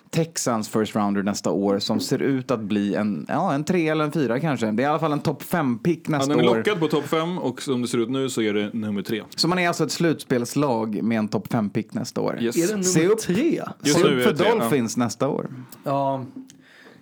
[0.10, 4.04] Texans first rounder nästa år som ser ut att bli en, ja, en tre eller
[4.06, 4.72] en fyra kanske.
[4.72, 6.56] Det är i alla fall en topp fem pick Ja, nästa den är år.
[6.58, 9.24] lockad på topp fem och som det ser ut nu så är det nummer tre.
[9.36, 12.38] Så man är alltså ett slutspelslag med en topp fem pick nästa år.
[12.42, 12.56] Yes.
[12.72, 13.20] Är det Se nummer upp.
[13.20, 13.62] tre?
[13.84, 14.56] Just Se upp är för tre, ja.
[14.56, 15.50] Dolphins nästa år.
[15.84, 16.26] Ja,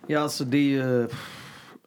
[0.06, 1.08] ja alltså det är ju...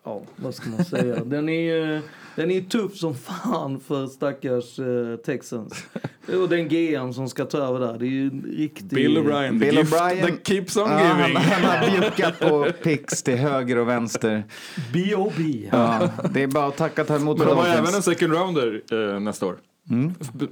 [0.06, 1.24] Ja, vad ska man säga?
[1.24, 2.02] Den är ju
[2.36, 5.86] den är ju tuff som fan för stackars eh, Texans.
[6.42, 8.88] Och den GM som ska ta över där, det är ju en riktig...
[8.90, 10.22] Bill O'Brien, the Bill gift O'Brien.
[10.22, 11.38] that keeps on Ja, han, giving.
[11.44, 14.44] han har bjuckat på picks till höger och vänster.
[14.94, 15.70] B.O.B.
[15.72, 18.34] Ja, det är bara att tacka och ta emot Men de har även en second
[18.34, 18.82] rounder
[19.14, 19.56] eh, nästa år.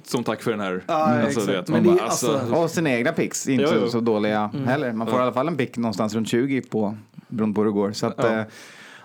[0.03, 0.83] Som tack för den här.
[0.87, 3.89] Ja, alltså, vet, Men bara, alltså, alltså- Och sina egna picks, inte så, ja.
[3.89, 4.93] så dåliga heller.
[4.93, 7.73] Man får i alla fall en pick någonstans runt 20 på, beroende på hur det
[7.73, 7.91] går.
[7.91, 8.45] Så att, Ja.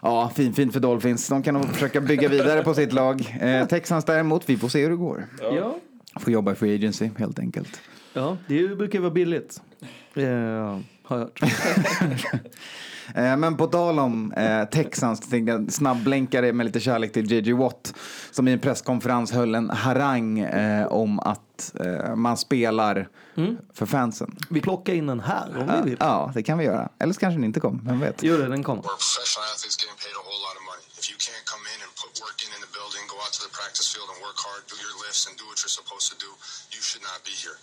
[0.03, 0.31] Ja.
[0.37, 1.29] fin, fin för Dolphins.
[1.29, 3.39] De kan nog försöka bygga vidare på sitt lag.
[3.41, 5.27] Eh, Texans däremot, vi får se hur det går.
[5.41, 5.77] Ja.
[6.21, 7.81] Får jobba i free agency helt enkelt.
[8.13, 9.61] ja, det brukar vara billigt.
[10.15, 10.25] Eh,
[11.03, 11.41] har jag hört.
[13.15, 17.53] Eh, Men på tal om eh, Texans, tänkte jag snabbblänkare med lite kärlek till JJ
[17.53, 17.95] Watt
[18.31, 23.09] som i en presskonferens höll en harang eh, om att eh, man spelar
[23.79, 24.31] för fansen.
[24.51, 25.99] Vi plockar in den här om vi vill.
[26.01, 26.85] Ja, det kan vi göra.
[26.99, 28.17] Eller så kanske den inte kommer, vem vet.
[28.23, 28.83] Jo, den kommer.
[28.83, 30.85] We're professional athletes getting paid a whole lot of money.
[31.01, 33.41] If you can't come in and put work in in the building, go out to
[33.47, 36.17] the practice field and work hard, do your lifts and do what you're supposed to
[36.27, 36.31] do,
[36.75, 37.59] you should not be here.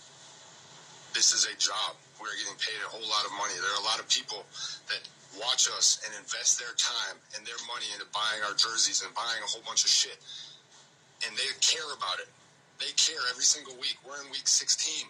[1.16, 1.90] This is a job.
[2.20, 3.54] We're getting paid a whole lot of money.
[3.62, 4.40] There are a lot of people
[4.90, 5.02] that
[5.40, 9.40] watch us and invest their time and their money into buying our jerseys and buying
[9.44, 10.18] a whole bunch of shit.
[11.24, 12.28] And they care about it.
[12.78, 13.96] They care every single week.
[14.04, 15.08] We're in week 16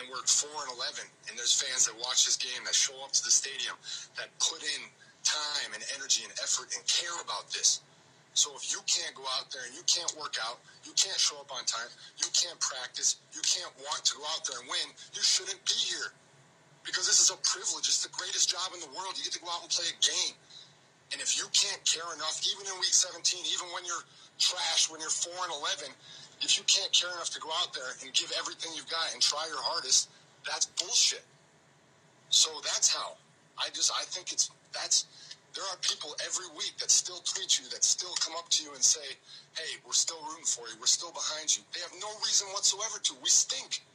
[0.00, 3.12] and we're 4 and 11 and there's fans that watch this game that show up
[3.14, 3.76] to the stadium
[4.16, 4.82] that put in
[5.22, 7.80] time and energy and effort and care about this.
[8.34, 11.38] So if you can't go out there and you can't work out, you can't show
[11.38, 11.86] up on time,
[12.18, 15.78] you can't practice, you can't want to go out there and win, you shouldn't be
[15.78, 16.10] here.
[16.84, 17.88] Because this is a privilege.
[17.88, 19.16] It's the greatest job in the world.
[19.16, 20.36] You get to go out and play a game.
[21.12, 24.04] And if you can't care enough, even in week 17, even when you're
[24.38, 25.54] trash, when you're 4 and
[25.86, 25.92] 11,
[26.42, 29.22] if you can't care enough to go out there and give everything you've got and
[29.22, 30.10] try your hardest,
[30.44, 31.24] that's bullshit.
[32.28, 33.16] So that's how.
[33.56, 35.06] I just I think it's that's
[35.54, 38.74] There are people every week that still tweet you, that still come up to you
[38.74, 39.06] and say,
[39.54, 41.62] hey, we're still rooting for you, we're still behind you.
[41.72, 43.14] They have no reason whatsoever to.
[43.22, 43.86] We stink.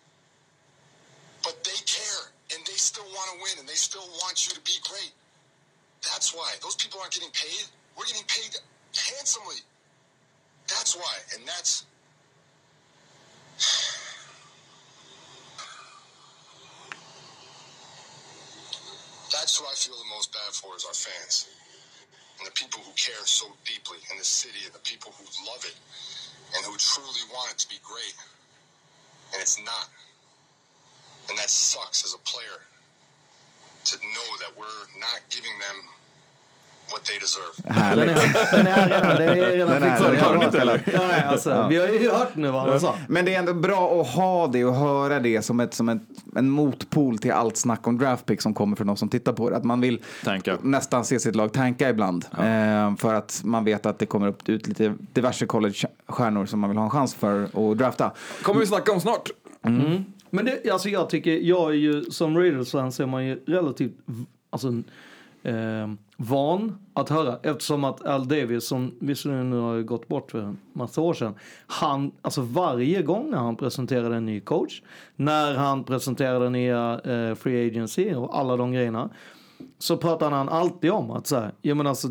[1.49, 4.61] But they care, and they still want to win, and they still want you to
[4.61, 5.09] be great.
[6.05, 6.53] That's why.
[6.61, 7.65] Those people aren't getting paid.
[7.97, 8.53] We're getting paid
[8.93, 9.65] handsomely.
[10.69, 11.09] That's why.
[11.33, 11.89] And that's.
[19.33, 21.47] That's who I feel the most bad for is our fans.
[22.37, 25.65] And the people who care so deeply in the city and the people who love
[25.65, 25.75] it
[26.55, 28.13] and who truly want it to be great.
[29.33, 29.89] And it's not.
[31.29, 32.57] And that sucks as a player
[33.89, 35.77] to know that we're not giving them
[36.91, 37.53] what they deserve.
[37.65, 38.17] Härligt.
[38.51, 41.67] Den är, redan, den är redan Ja, nej, alltså, Ja.
[41.67, 42.95] Vi har ju hört nu vad han sa.
[43.07, 46.01] Men det är ändå bra att ha det och höra det som, ett, som ett,
[46.35, 49.57] en motpol till allt snack om draftpick som kommer från de som tittar på det.
[49.57, 50.03] Att man vill
[50.61, 52.25] nästan se sitt lag tanka ibland.
[52.31, 56.69] Eh, för att man vet att det kommer upp ut lite diverse college-stjärnor som man
[56.69, 58.11] vill ha en chans för att drafta.
[58.41, 59.29] kommer vi snacka om snart.
[59.65, 60.05] Mm.
[60.29, 63.93] Men det, alltså jag tycker, jag är ju som Raiders-fan så är man ju relativt
[64.49, 64.67] alltså,
[65.43, 70.41] eh, van att höra eftersom att Al Davis som visserligen nu har gått bort för
[70.41, 71.35] en massa år sedan.
[71.67, 74.81] Han, alltså varje gång när han presenterade en ny coach,
[75.15, 79.09] när han presenterade nya eh, free agency och alla de grejerna.
[79.77, 82.07] Så pratade han alltid om att så här, ja men alltså,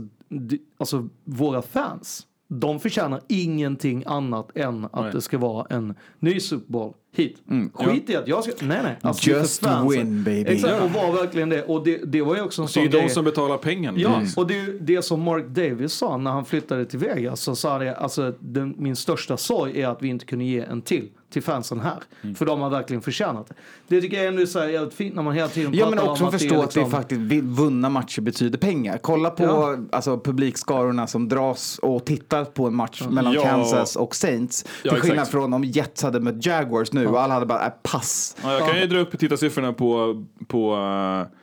[0.78, 5.12] alltså våra fans, de förtjänar ingenting annat än att Nej.
[5.12, 7.42] det ska vara en ny Super Bowl hit.
[7.50, 7.70] Mm.
[7.74, 8.96] Skit i att jag ska, nej nej.
[9.00, 10.50] Alltså, Just win, baby.
[10.50, 10.84] Exakt, Ja.
[10.84, 11.62] och var verkligen det.
[11.62, 13.98] Och det, det var ju också en Det är sån ju de som betalar pengarna.
[13.98, 14.36] Ja, Precis.
[14.36, 17.40] och det, är ju det som Mark Davis sa när han flyttade till Vegas.
[17.40, 20.82] Så sa det, alltså, den, min största sorg är att vi inte kunde ge en
[20.82, 21.98] till till fansen här.
[22.22, 22.34] Mm.
[22.34, 23.54] För de har verkligen förtjänat det.
[23.88, 25.96] Det tycker jag ändå är så här jävligt fint när man hela tiden Ja pratar
[26.02, 28.98] men också om att förstå det är att det liksom, faktiskt vunna matcher betyder pengar.
[28.98, 29.76] Kolla på Ja.
[29.92, 33.42] alltså, publikskarorna som dras och tittar på en match mellan Ja.
[33.42, 34.62] Kansas och Saints.
[34.62, 35.30] Till Ja, skillnad exakt.
[35.30, 38.36] från om Jets hade mött Jaguars nu och alla hade bara, äh, pass.
[38.42, 41.34] Ja, jag kan ju dra upp tittarsiffrorna på, på eh,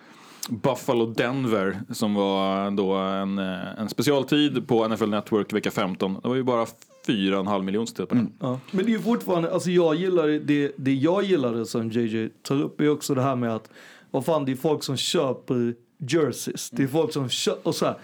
[0.50, 6.20] Buffalo Denver som var då en, eh, en specialtid på NFL Network vecka 15.
[6.24, 6.66] Det var ju bara
[7.08, 8.34] 4,5 miljoner tittade på den.
[8.40, 8.60] Ja.
[8.72, 12.30] Men det är ju fortfarande, alltså jag gillar det- det, det jag gillade som JJ
[12.42, 13.70] tar upp är också det här med att,
[14.12, 16.70] vad fan det är folk som köper jerseys.
[16.70, 17.96] Det är folk som köper, och så här,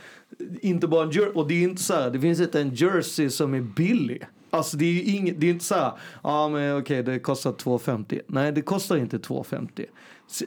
[0.61, 3.29] inte bara en jersey, och det är inte så här, det finns inte en jersey
[3.29, 4.23] som är billig.
[4.51, 5.91] Alltså det är ju inget, det är inte så här,
[6.23, 8.21] ja men okej det kostar 2,50.
[8.27, 9.85] Nej det kostar inte 2,50.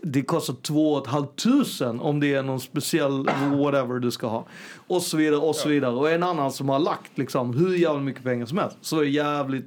[0.02, 4.46] Det kostar 2 500 om det är någon speciell whatever du ska ha.
[4.86, 5.94] Och så vidare och så vidare.
[5.94, 8.76] Och en annan som har lagt liksom hur jävla mycket pengar som helst.
[8.80, 9.66] Så är det jävligt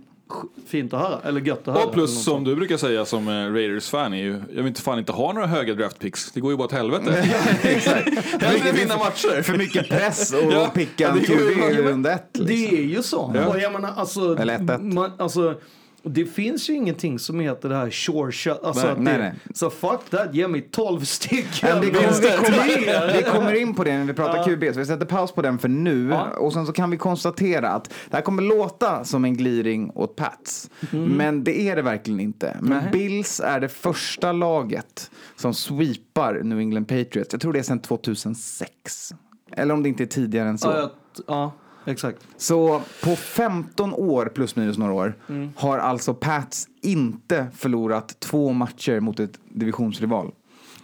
[0.68, 1.20] fint att höra.
[1.24, 1.86] Eller gött att höra.
[1.86, 5.00] Och plus som du brukar säga som eh, Raiders-fan är ju, jag vill inte fan
[5.00, 6.32] inte ha några höga draftpicks.
[6.32, 7.12] Det går ju bara åt helvete.
[8.42, 9.42] Hellre vinna matcher.
[9.42, 11.32] För mycket press och Ja, picka en QB
[11.72, 12.28] i runda ett.
[12.34, 12.78] Det Liksom.
[12.78, 13.32] är ju så.
[13.36, 13.48] Ja.
[13.48, 14.94] Och jag menar, alltså, Eller 1-1.
[14.94, 15.56] man, alltså,
[16.10, 18.64] det finns ju ingenting som heter det här sure shot.
[18.64, 19.34] Alltså Nej, att nej, det, nej.
[19.54, 21.82] Så fuck that, ge mig 12 stycken.
[21.82, 24.44] Vi, kommer, vi, kommer in, på det när vi pratar Ja.
[24.44, 26.14] QB, så vi sätter paus på den för nu.
[26.14, 30.16] Och sen så kan vi konstatera att det här kommer låta som en gliring åt
[30.16, 30.70] Pats.
[30.92, 32.58] Men det är det verkligen inte.
[32.62, 32.92] Men.
[32.92, 37.28] Bills är det första laget som sweepar New England Patriots.
[37.32, 39.14] Jag tror det är sedan 2006.
[39.52, 40.68] Eller om det inte är tidigare än så.
[40.68, 40.90] Ja, jag-
[41.28, 41.52] ja,
[41.88, 42.28] exakt.
[42.38, 45.50] Så på 15 år plus minus några år Mm.
[45.56, 50.32] har alltså Pats inte förlorat två matcher mot ett divisionsrival.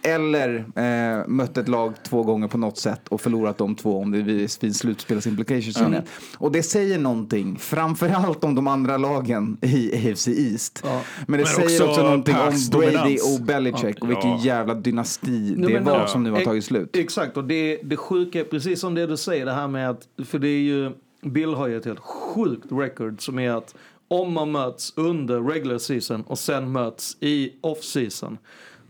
[0.08, 4.10] Eller eh, mött ett lag två gånger på något sätt och förlorat de två om
[4.10, 4.24] det
[4.60, 6.02] finns slutspelsimplications Mm.
[6.38, 10.82] Och det säger någonting, framförallt om de andra lagen i AFC East.
[10.84, 10.92] Men
[11.26, 14.40] det Men säger också, också någonting om Brady och Belichick och vilken Ja.
[14.44, 16.96] jävla dynasti det men var det- som nu har tagit slut.
[16.96, 20.08] Exakt, och det, det sjuka är precis som det du säger, det här med att,
[20.26, 20.90] för det är ju,
[21.22, 23.74] Bill har ju ett helt sjukt record som är att
[24.08, 28.38] om man möts under regular season och sen möts i off season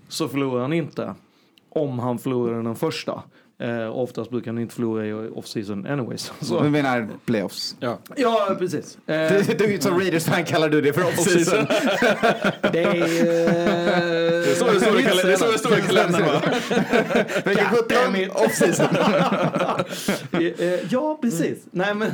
[0.08, 1.14] så förlorar han inte
[1.68, 3.22] om han förlorar den första.
[3.58, 6.32] Eh, oftast brukar han inte förlora i off season anyways.
[6.40, 7.76] Så, Du menar playoffs?
[7.80, 7.98] Ja.
[8.16, 8.98] ja, precis.
[9.06, 11.66] Eh, Du, du, som Raiders-fan kallar du det för off-season.
[12.72, 14.24] det är...
[14.44, 16.42] Det är så det är så det står i kalendern va?
[17.44, 17.96] Vecka 17,
[18.30, 18.96] off-season.
[20.32, 21.66] Eh, eh, ja, precis.
[21.70, 22.10] Nej, men,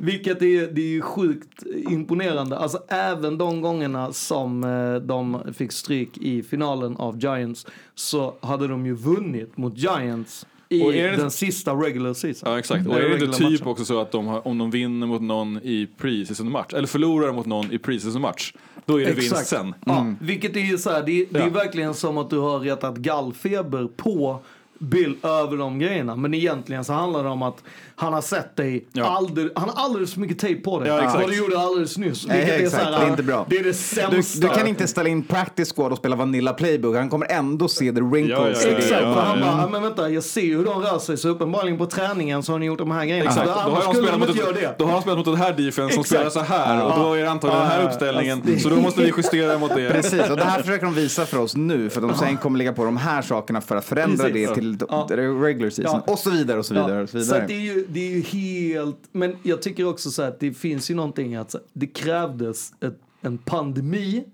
[0.00, 2.58] vilket är, det är ju sjukt imponerande.
[2.58, 8.68] Alltså, även de gångerna som eh, de fick stryk i finalen av Giants så hade
[8.68, 12.50] de ju vunnit mot Giants i Och är det- den sista regular season.
[12.52, 13.66] Ja exakt, och är det inte typ matchen.
[13.66, 17.32] också så att de har, om de vinner mot någon i preseason match, eller förlorar
[17.32, 18.52] mot någon i preseason match,
[18.86, 19.74] då är det vinst sen.
[19.86, 21.48] Ja, vilket är ju så här, det, det är Ja.
[21.50, 24.40] verkligen som att du har retat gallfeber på
[24.82, 26.16] Bill över de grejerna.
[26.16, 27.56] Men egentligen så handlar det om att
[27.96, 30.88] han har sett dig, alldeles, han har alldeles för mycket tejp på dig.
[30.88, 31.20] Ja, exakt.
[31.20, 32.26] Vad du gjorde alldeles nyss.
[32.26, 33.46] Nej, exakt, så här, det är inte bra.
[33.48, 34.48] Det är det Du, sämsta.
[34.48, 36.96] du kan inte ställa in practice squad och spela Vanilla Playbook.
[36.96, 38.64] Han kommer ändå se the wrinkles.
[38.66, 38.76] i det.
[38.76, 41.78] Exakt, för han bara, "Ja, men vänta, jag ser hur de rör sig så uppenbarligen
[41.78, 43.30] på träningen så har ni gjort de här grejerna.
[43.30, 43.48] Exakt.
[43.48, 44.74] Så Då, har han spelat mot ett, det.
[44.78, 47.22] då har han spelat mot den här defense som spelar så här och då är
[47.22, 48.38] det antagligen den här Ja, uppställningen.
[48.38, 49.90] alltså, det- Så då måste vi justera mot det.
[49.90, 51.90] Precis, och det här försöker de visa för oss nu.
[51.90, 54.48] För de sen kommer lägga på de här sakerna för att förändra Precis.
[54.48, 55.08] det till Ja.
[55.08, 56.02] the regular season.
[56.06, 56.12] Ja.
[56.12, 57.02] Och så vidare och så vidare.
[57.02, 57.42] Och så Så vidare.
[57.42, 60.52] att det, är ju, det är ju helt, men jag tycker också så att det
[60.52, 64.24] finns ju någonting att så, det krävdes ett, en pandemi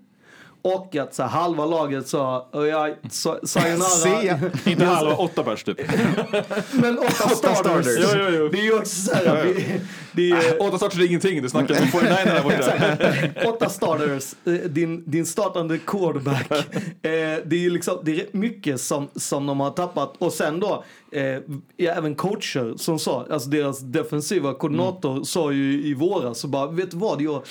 [0.61, 3.89] och att så här, halva laget sa, och jag, sa, sayonara.
[3.89, 4.39] Se.
[4.65, 5.77] Inte halva, åtta pers typ.
[6.71, 7.57] Men åtta starters.
[7.57, 7.97] starters.
[7.99, 8.47] Jo, jo, jo.
[8.47, 9.43] Det är ju också så här, Ja, ja.
[9.43, 13.49] det, det är, Åtta starters är ingenting, du snackar om 49 där borta.
[13.49, 16.51] Åtta starters, eh, din, din startande quarterback.
[17.01, 17.11] Eh,
[17.45, 20.13] det är ju liksom, det är mycket som, som de har tappat.
[20.17, 21.41] Och sen då, eh,
[21.77, 26.91] även coacher som sa, alltså deras defensiva koordinator sa ju i våras så bara, vet
[26.91, 27.43] du vad, jag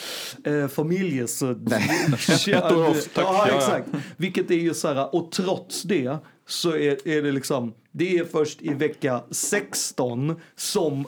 [0.45, 1.51] eh, familje så...
[1.51, 1.59] Ett
[2.73, 3.25] år off, tack.
[3.25, 3.57] Ja, Ja, ja.
[3.57, 3.89] exakt.
[4.17, 6.17] Vilket är ju så här, och trots det
[6.47, 11.07] så är, är det liksom, det är först i vecka 16 som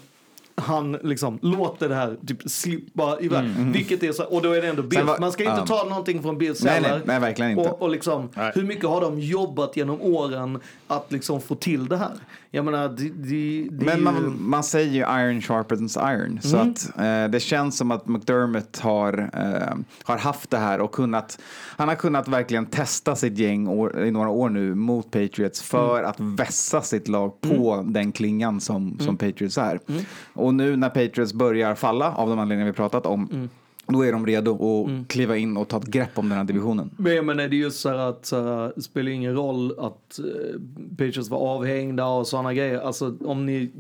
[0.61, 3.45] han liksom låter det här typ slippa iväg.
[3.73, 4.95] Vilket är så, och då är det ändå Bills.
[4.99, 5.67] Sen var- Man ska inte ja.
[5.67, 7.71] ta någonting från Bills Nej, nej, nej, verkligen inte.
[7.71, 8.53] Och, och liksom, Nej.
[8.55, 12.13] hur mycket har de jobbat genom åren att liksom få till det här?
[12.51, 14.03] Jag menar, det, det, det Men ju...
[14.05, 16.39] man, man säger ju iron sharpens iron.
[16.43, 16.71] Så Mm.
[16.71, 21.39] att eh, det känns som att McDermott har, eh, har haft det här och kunnat,
[21.77, 25.99] han har kunnat verkligen testa sitt gäng år, i några år nu mot Patriots för
[25.99, 26.11] Mm.
[26.11, 29.81] att vässa sitt lag på den klingan som, som Patriots är.
[29.89, 30.03] Mm.
[30.51, 33.49] Och nu när Patriots börjar falla av de anledningar vi pratat om, Mm.
[33.87, 36.91] då är de redo att kliva in och ta ett grepp om den här divisionen.
[36.97, 39.75] Men jag menar, det är ju så här att så här, det spelar ingen roll
[39.79, 40.61] att uh,
[40.91, 42.81] Patriots var avhängda och sådana grejer.
[42.81, 43.71] Alltså om ni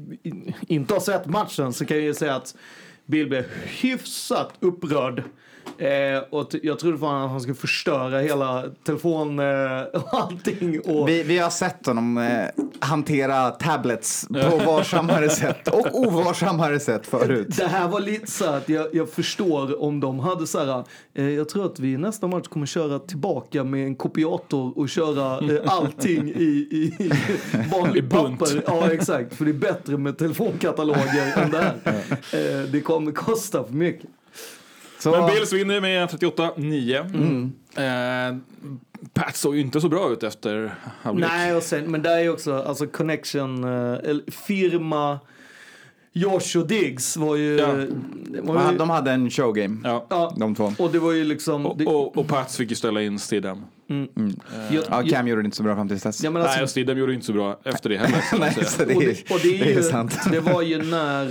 [0.66, 2.54] inte har sett matchen så kan jag ju säga att
[3.06, 3.44] Bill blev
[3.80, 5.22] hyfsat upprörd.
[5.80, 10.80] Eh, och jag trodde fan att han skulle förstöra hela telefon eh, och allting.
[10.80, 17.06] Och, Vi, vi har sett honom eh, hantera tablets på varsammare sätt och ovarsammare sätt
[17.06, 17.56] förut.
[17.56, 21.28] Det här var lite så att jag, jag förstår om de hade så här, eh,
[21.28, 25.72] jag tror att vi nästa match kommer köra tillbaka med en kopiator och köra eh,
[25.72, 27.10] allting i, i, i
[27.72, 28.62] vanlig papper.
[28.66, 31.74] Ja exakt, för det är bättre med telefonkataloger än det här.
[32.32, 34.10] Eh, det kommer kosta för mycket.
[35.02, 37.50] Så, Men Bills vinner med 38-9.
[37.76, 38.36] Eh,
[39.14, 41.28] Pat såg ju inte så bra ut efter halvlek.
[41.30, 45.18] Nej, och sen, men där är ju också, alltså connection, eh, eller firma,
[46.12, 47.56] Josh och Diggs var ju...
[47.56, 47.66] Ja.
[48.32, 50.06] det var ju de hade en showgame, Ja.
[50.10, 50.72] ja, de två.
[50.78, 51.66] och det var ju liksom...
[51.66, 53.64] Och, det, och, och Pats fick ju ställa in Stidham.
[54.70, 56.24] jag- Ja, Cam gjorde det inte så bra fram tills dess.
[56.24, 58.24] Ja, men alltså, Nej, och Stidham gjorde inte så bra efter det heller.
[58.40, 60.18] Nej, det, och är, det, och det, är det ju, är sant.
[60.32, 61.26] det var ju när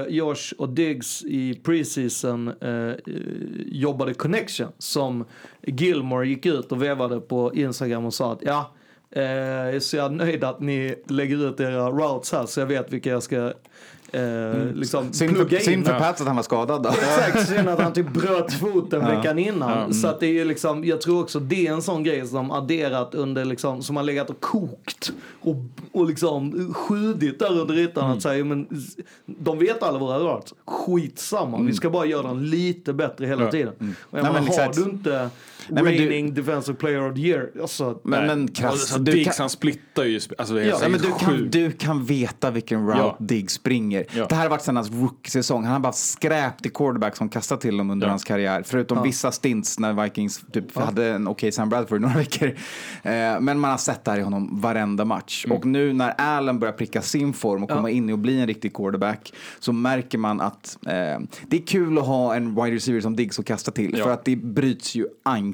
[0.00, 2.94] eh, Josh och Diggs i preseason eh, eh,
[3.66, 5.24] jobbade connection som
[5.66, 8.72] Gilmore gick ut och vevade på Instagram och sa att ja,
[9.20, 12.92] eh, så jag är nöjd att ni lägger ut era routes här så jag vet
[12.92, 13.52] vilka jag ska
[14.12, 16.88] eh, liksom Synd för, synd för Pats att han var skadad då.
[16.88, 19.08] Exakt, synd att han typ bröt foten Ja.
[19.16, 19.78] veckan innan.
[19.88, 19.92] Ja.
[19.92, 22.50] Så att det är ju liksom, jag tror också det är en sån grej som
[22.50, 25.56] adderat under liksom, som har legat och kokt och,
[25.92, 28.16] och liksom skjudit där under ytan Mm.
[28.16, 28.66] att säga, men
[29.26, 30.56] de vet alla våra rörelser.
[30.64, 33.50] Skitsamma, vi ska bara göra den lite bättre hela Ja.
[33.50, 33.74] tiden.
[33.78, 33.94] Och jag Mm.
[34.10, 34.74] Nej, men har exakt.
[34.74, 35.28] du inte
[35.68, 38.98] Nej, men du- reigning defensive player of the year, alltså, Men, men Och krasst, så
[38.98, 41.48] du Diggs kan, han splittar ju, alltså det är Ja, så ja, men du, kan,
[41.50, 43.16] du kan veta vilken route Ja.
[43.20, 44.04] Digg springer.
[44.14, 44.26] Ja.
[44.28, 45.64] Det här har varit sedan hans rookie-säsong.
[45.64, 48.10] Han har bara skräpt i quarterback som kastat till dem under Ja.
[48.10, 48.62] hans karriär.
[48.66, 52.48] Förutom vissa stints när Vikings typ hade en okej Sam Bradford några veckor.
[53.02, 55.44] Eh, men man har sett det här i honom varenda match.
[55.46, 55.56] Mm.
[55.56, 58.74] Och nu när Allen börjar pricka sin form och komma in och bli en riktig
[58.74, 60.92] quarterback så märker man att eh,
[61.46, 63.94] det är kul att ha en wide receiver som Diggs att kasta till.
[63.98, 64.04] Ja.
[64.04, 65.06] För att det bryts ju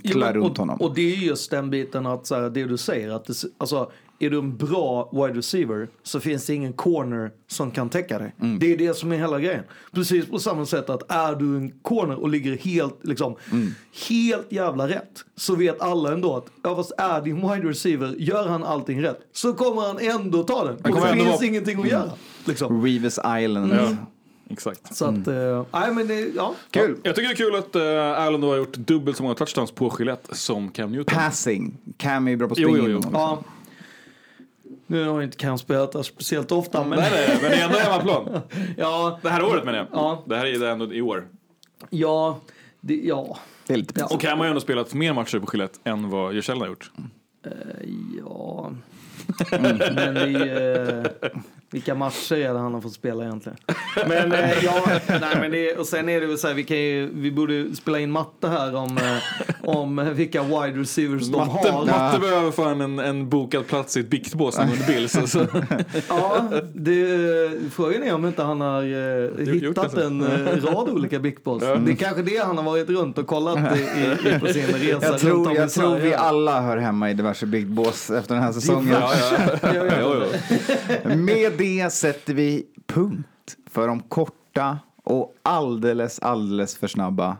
[0.05, 0.81] anklar Ja, men- runt och, honom.
[0.81, 3.91] Och det är just den biten att så här, det du säger att det, alltså,
[4.21, 8.35] är du en bra wide receiver så finns det ingen corner som kan täcka dig.
[8.41, 8.59] Mm.
[8.59, 9.63] Det är det som är hela grejen.
[9.93, 13.69] Precis på samma sätt att är du en corner och ligger helt, liksom, Mm.
[14.09, 18.49] helt jävla rätt så vet alla ändå att ja, fast är din wide receiver, gör
[18.49, 20.75] han allting rätt så kommer han ändå ta den.
[20.77, 22.11] Och det finns vara- ingenting att göra.
[22.45, 22.85] Liksom.
[22.85, 23.73] Reeves Island.
[23.73, 23.97] Ja,
[24.51, 24.97] exakt.
[24.97, 26.55] Så att, eh, nej men det, ja.
[26.71, 26.97] Kul.
[27.03, 29.71] Jag tycker det är kul att uh, Allen då har gjort dubbelt så många touchdowns
[29.71, 31.15] på Gillette som Cam Newton.
[31.15, 31.77] Passing.
[31.97, 33.01] Cam är ju bra på att Jo, jo, jo.
[33.13, 33.43] ja.
[34.87, 36.99] Nu har inte Cam spelat där speciellt ofta men...
[36.99, 38.41] Nej, nej, men det är ändå hemmaplan.
[38.77, 39.87] Ja, Det här året menar jag.
[39.93, 40.25] Ja.
[40.27, 41.29] Det här är det ändå i år.
[41.91, 42.41] Ja,
[42.81, 43.39] det, ja.
[43.67, 44.07] Det är lite Ja.
[44.15, 46.91] Och Cam har ju ändå spelat mer matcher på Gillette än vad Jörselden har gjort.
[47.47, 47.53] Eh,
[48.19, 48.73] ja.
[49.61, 51.31] Men vi, eh,
[51.71, 53.59] vilka matcher är det han har fått spela egentligen?
[54.09, 56.77] Men eh, ja, nej men det, och sen är det väl så här, vi, kan
[56.77, 61.71] ju, vi borde spela in matte här om, eh, om vilka wide receivers de Matte,
[61.71, 61.87] har.
[61.87, 65.17] Matte behöver fan en, en bokad plats i ett biktbås under Bills.
[65.17, 65.47] Alltså.
[66.09, 66.45] Ja,
[66.75, 70.07] det, frågan är om inte han har eh, hittat det så.
[70.07, 71.63] en eh, rad olika Big Boss.
[71.63, 74.67] Det är kanske det han har varit runt och kollat i, i, i på sin
[74.67, 78.35] resa Jag runt tror, jag tror vi alla hör hemma i diverse Big Boss efter
[78.35, 78.95] den här säsongen.
[79.63, 79.85] Ja,
[81.05, 81.15] ja.
[81.15, 87.37] Med det sätter vi punkt för de korta och alldeles, alldeles för snabba.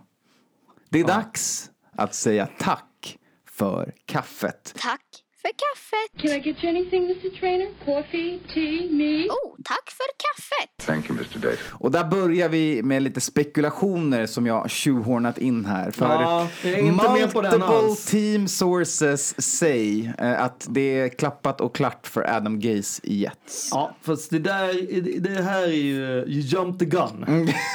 [0.91, 3.19] Det är dags att säga tack
[3.51, 4.75] för kaffet.
[4.79, 6.23] Tack för kaffet.
[6.23, 7.41] Can I get you anything, Mr.
[7.41, 7.67] Trainer?
[7.85, 9.27] Coffee, tea, me?
[9.29, 10.87] Oh, tack för kaffet.
[10.87, 11.39] Thank you, Mr.
[11.39, 11.57] Dave.
[11.71, 15.91] Och där börjar vi med lite spekulationer som jag tjuvhornat in här.
[15.91, 18.05] För Ja, jag är inte med på den multiple alls.
[18.07, 23.69] team sources say eh, att det är klappat och klart för Adam Gaze i Jets.
[23.73, 27.25] Ja, fast det där, det här är ju, you jump the gun.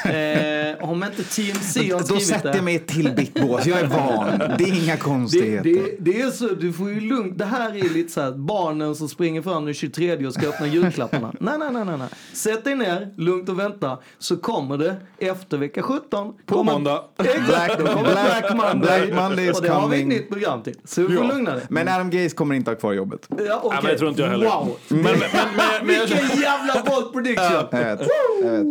[0.05, 1.97] Eh, om inte TMC har Mm.
[1.99, 2.55] Då skrivit sätter det.
[2.57, 3.65] jag mig i ett till bitbås.
[3.65, 4.39] Jag är van.
[4.57, 5.63] Det är inga Det, konstigheter.
[5.69, 7.37] det, det är så, du får ju lugnt.
[7.37, 10.67] Det här är lite så här barnen som springer fram den 23 och ska öppna
[10.67, 11.33] julklapparna.
[11.39, 12.07] nej, nej, nej, nej, nej.
[12.33, 13.97] Sätt dig ner, lugnt och vänta.
[14.19, 16.33] Så kommer det efter vecka 17.
[16.45, 17.03] På kommer- måndag.
[17.23, 19.07] Exakt, då kommer Black, Monday.
[19.07, 20.07] Black Monday is och det har vi ett coming.
[20.07, 20.75] nytt program till.
[20.85, 21.31] Så vi får Ja.
[21.31, 21.63] lugna dig.
[21.69, 23.27] Men Adam Gaze kommer inte ha kvar jobbet.
[23.47, 23.79] Ja, okej.
[23.83, 24.45] men det tror inte jag heller.
[24.45, 24.77] Wow.
[24.87, 25.19] Men, men, men,
[25.87, 27.45] men, Vilken jävla bold prediction.
[27.51, 28.07] Jag vet.
[28.43, 28.65] Jag vet.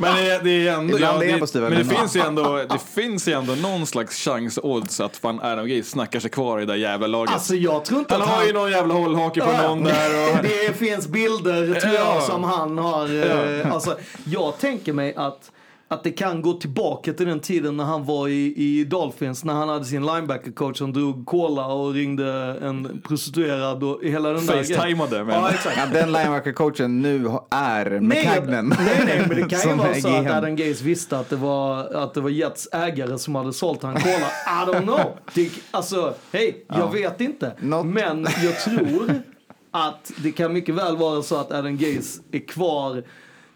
[0.00, 2.62] men det, det är ändå, Ibland jag det, på styva men det finns, ju ändå,
[2.70, 6.58] det finns ju ändå någon slags chans odds att fan Adam Gaze snackar sig kvar
[6.58, 7.34] i det där jävla laget.
[7.34, 8.46] Alltså jag tror inte har han...
[8.46, 10.30] ju någon jävla hållhake på Ja, någon där.
[10.38, 12.20] Och, Det finns bilder tror jag Ja.
[12.20, 13.26] som han har.
[13.60, 13.96] eh, Alltså,
[14.26, 15.50] jag tänker mig att
[15.88, 19.54] att det kan gå tillbaka till den tiden när han var i, i Dolphins, när
[19.54, 24.52] han hade sin linebacker-coach som drog cola och ringde en prostituerad och hela den där
[24.54, 24.76] grejen.
[24.78, 25.76] Facetimade, men- Ja, exakt.
[25.78, 28.68] Ja, den linebacker-coachen nu är Nej, McCagnon.
[28.68, 30.30] nej, nej, men det kan ju som vara så att.
[30.30, 33.94] Adam Gaze visste att det var, att det var Jets ägare som hade sålt han
[33.94, 34.12] cola.
[34.46, 35.00] I don't know.
[35.34, 36.86] Det, alltså, hej, jag Ja.
[36.86, 37.52] vet inte.
[37.60, 39.22] Något- Men jag tror
[39.70, 43.02] att det kan mycket väl vara så att Adam Gaze är kvar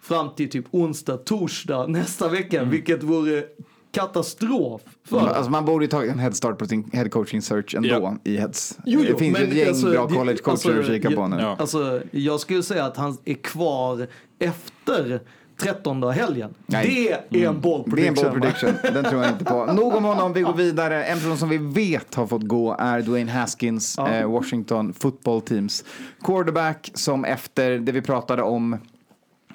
[0.08, 3.44] fram till typ onsdag, torsdag nästa vecka, vilket vore
[3.92, 7.88] katastrof för Alltså man borde ju tagit en headstart på sin head coaching search ändå
[7.88, 8.16] Ja.
[8.24, 8.78] i heads.
[8.86, 11.26] Jo, jo, det finns ju ett gäng alltså, bra college coacher alltså, att kika på
[11.28, 11.36] nu.
[11.40, 11.56] ja.
[11.58, 14.06] Alltså, jag skulle säga att han är kvar
[14.38, 15.20] efter
[15.60, 16.54] 13 helgen.
[16.66, 17.16] Nej.
[17.30, 18.30] Det är en bold Det är en prediction.
[18.32, 19.64] bold prediction, den tror jag inte på.
[19.74, 21.04] Nog om honom, vi går vidare.
[21.04, 24.08] En person som vi vet har fått gå är Dwayne Haskins, Ja.
[24.08, 25.84] eh, Washington football teams
[26.24, 28.76] quarterback som efter det vi pratade om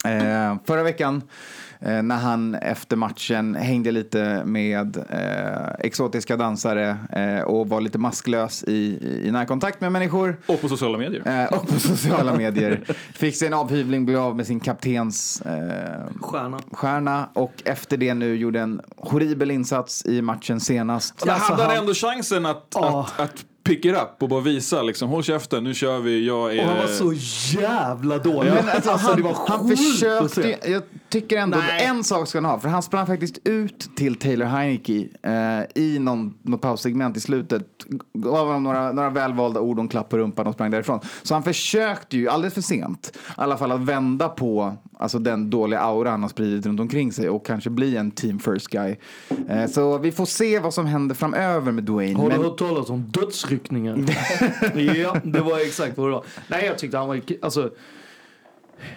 [0.03, 1.21] eh, förra veckan
[1.79, 7.97] eh, när han efter matchen hängde lite med eh, exotiska dansare eh, och var lite
[7.97, 10.37] masklös i, i närkontakt med människor.
[10.45, 11.43] och på sociala medier.
[11.51, 12.81] Eh, och på sociala medier.
[13.13, 15.51] Fick sig en avhyvling, blev av med sin kaptens eh,
[16.21, 16.59] Stjärna.
[16.71, 21.25] stjärna och efter det nu gjorde en horribel insats i matchen senast.
[21.25, 23.07] Men Alltså, hade han ändå chansen att, Ja.
[23.17, 26.55] att, att pick it up och bara visa liksom, håll käften, nu kör vi, jag
[26.55, 26.61] är...
[26.61, 27.13] Och han var så
[27.59, 28.51] jävla dålig.
[28.51, 30.83] Men alltså, alltså, det var han, han försökte, jag
[31.13, 31.85] tycker ändå, Nej.
[31.85, 35.99] en sak ska han ha, för han sprang faktiskt ut till Taylor Heineke eh, i
[35.99, 37.67] någon, något paussegment i slutet,
[38.13, 40.99] gav honom några, några välvalda ord och en klapp på rumpan och sprang därifrån.
[41.23, 45.49] Så han försökte ju alldeles för sent, i alla fall att vända på alltså, den
[45.49, 48.95] dåliga aura han har spridit runt omkring sig och kanske bli en team first guy.
[49.49, 52.19] Eh, så vi får se vad som händer framöver med Dwayne.
[52.19, 53.97] Har du Men- hört talas om dödsryckningar?
[54.95, 56.23] ja, det var exakt vad det var.
[56.47, 57.21] Nej, jag tyckte han var...
[57.41, 57.69] Alltså,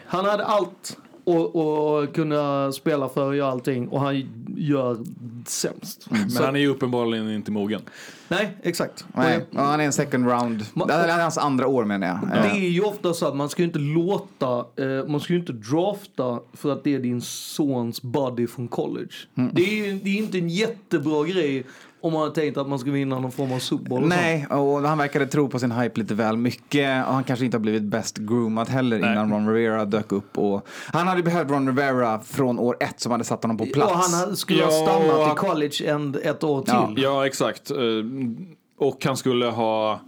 [0.06, 0.96] han hade allt
[1.26, 4.96] och, och kunna spela för och göra allting och han gör
[5.46, 6.06] sämst.
[6.10, 7.80] Men Så- han är ju uppenbarligen inte mogen.
[8.28, 9.04] Nej, exakt.
[9.14, 10.62] Nej, ja, han är en second round.
[10.74, 12.42] Ma- Det är hans andra år menar jag.
[12.42, 15.38] Det är ju ofta så att man ska ju inte låta, eh, man ska ju
[15.38, 19.12] inte drafta för att det är din sons buddy från college.
[19.34, 19.50] Mm.
[19.54, 21.64] Det är det är inte en jättebra grej
[22.06, 24.06] om man har tänkt att man ska vinna någon form av Super Bowl.
[24.08, 27.06] Nej, och han verkade tro på sin hype lite väl mycket.
[27.06, 29.12] Och han kanske inte har blivit bäst groomad heller Nej.
[29.12, 30.38] innan Ron Rivera dök upp.
[30.38, 33.92] Och han hade behövt Ron Rivera från år ett som hade satt honom på plats.
[33.92, 36.74] Och han hade- skulle ha Ja, stannat och- i college en, ett år till.
[36.74, 36.92] Ja.
[36.96, 37.70] Ja, exakt.
[37.70, 37.76] Eh,
[38.78, 40.00] Och han skulle ha...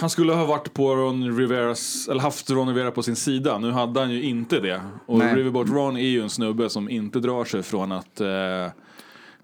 [0.00, 3.58] Han skulle ha varit på Ron Riveras, eller haft Ron Rivera på sin sida.
[3.58, 4.80] Nu hade han ju inte det.
[5.06, 5.20] Och.
[5.34, 8.26] Riverboat Ron är ju en snubbe som inte drar sig från att eh,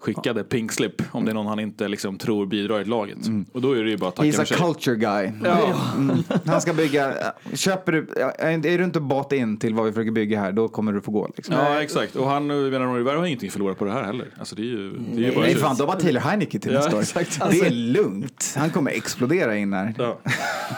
[0.03, 3.17] skicka det pink slip om det är någon han inte liksom tror bidrar i laget.
[3.53, 4.57] Och då är det ju bara att tacka He's a sig.
[4.57, 5.31] culture guy.
[5.43, 5.73] Ja.
[5.95, 6.17] Mm.
[6.45, 7.13] Han ska bygga,
[7.53, 8.07] köper du,
[8.39, 11.11] är du inte bat in till vad vi försöker bygga här, då kommer du få
[11.11, 11.31] gå.
[11.35, 11.55] Liksom.
[11.55, 12.15] Ja, exakt.
[12.15, 14.27] Och han, menar, Rivera har ingenting förlorat på det här heller.
[14.39, 16.73] Alltså det är ju, det är ju bara Nej fan, de har Taylor Heineke till
[16.73, 17.01] Ja, nästa år.
[17.01, 17.39] exakt.
[17.51, 18.53] Det är lugnt.
[18.57, 19.93] Han kommer explodera in här.
[19.97, 20.19] Ja.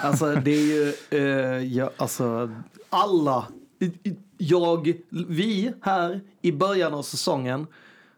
[0.03, 2.49] Alltså det är ju, eh, ja, alltså
[2.89, 3.45] alla,
[4.37, 7.67] jag, vi här i början av säsongen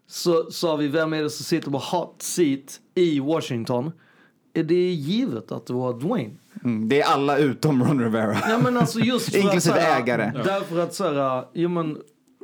[0.08, 3.92] så sa vi vem är det som sitter på hot seat i Washington?
[4.54, 6.36] Är det givet att det var Dwayne?
[6.64, 8.38] Mm, det är alla utom Ron Rivera.
[8.50, 10.32] Ja men alltså just för Inklusive att, ägare.
[10.44, 11.98] Därför att så här, ja men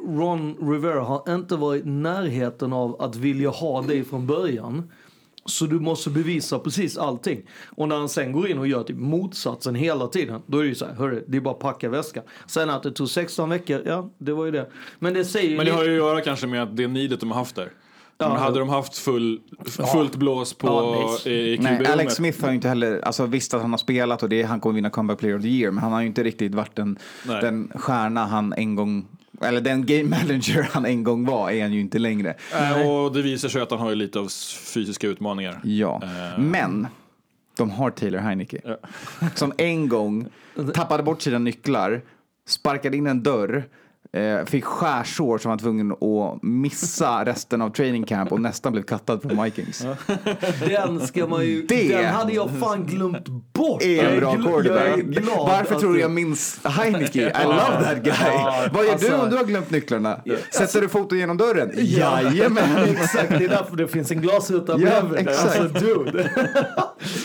[0.07, 4.91] Ron Rivera har inte varit i närheten av att vilja ha dig från början.
[5.46, 7.41] Så du måste bevisa precis allting.
[7.70, 10.41] Och när han sen går in och gör typ motsatsen hela tiden.
[10.46, 12.24] Då är det ju så här, hörru, det är bara att packa väskan.
[12.48, 14.70] Sen att det tog 16 veckor, ja det var ju det.
[15.00, 15.58] Men det säger.
[15.58, 17.70] Men det har ju att göra kanske med att det needet de har haft där.
[18.18, 18.30] Ja.
[18.30, 19.39] Men hade de haft full,
[19.94, 21.30] fullt blås på Ja, nice.
[21.30, 21.86] i, i Nej.
[21.86, 24.60] Alex Smith har ju inte heller, alltså visst att han har spelat och det, han
[24.60, 27.00] kommer vinna comeback player of the year, men han har ju inte riktigt varit den,
[27.28, 27.41] Nej.
[27.41, 29.06] den stjärna han en gång,
[29.44, 32.36] eller den game manager han en gång var, är han ju inte längre.
[32.54, 34.28] Eh, och det visar sig att han har ju lite av
[34.74, 35.60] fysiska utmaningar.
[35.64, 36.39] Ja, Eh.
[36.41, 36.88] men
[37.58, 38.62] de har Taylor Heineke.
[39.36, 40.28] Som en gång
[40.74, 42.02] tappade bort sina nycklar,
[42.48, 43.64] sparkade in en dörr,
[44.18, 48.84] eh, fick skärsår som var tvungen att missa resten av training camp och nästan blev
[48.84, 49.86] kattad från Vikings.
[50.68, 51.66] Den ska man ju...
[51.66, 53.84] Det- Den hade jag fan glömt bort.
[53.84, 55.26] är en bra quarterback.
[55.38, 57.20] Varför tror du jag minns Heineke?
[57.20, 58.14] I love that guy.
[58.20, 60.20] Ja, Vad gör alltså- du om du har glömt nycklarna?
[60.51, 61.72] Sätter du foten genom dörren?
[61.76, 62.64] Ja, Jajamän!
[62.89, 65.28] exakt, det är därför det finns en glasruta Ja, bredvid.
[65.30, 65.59] exakt.
[65.59, 66.30] Alltså dude.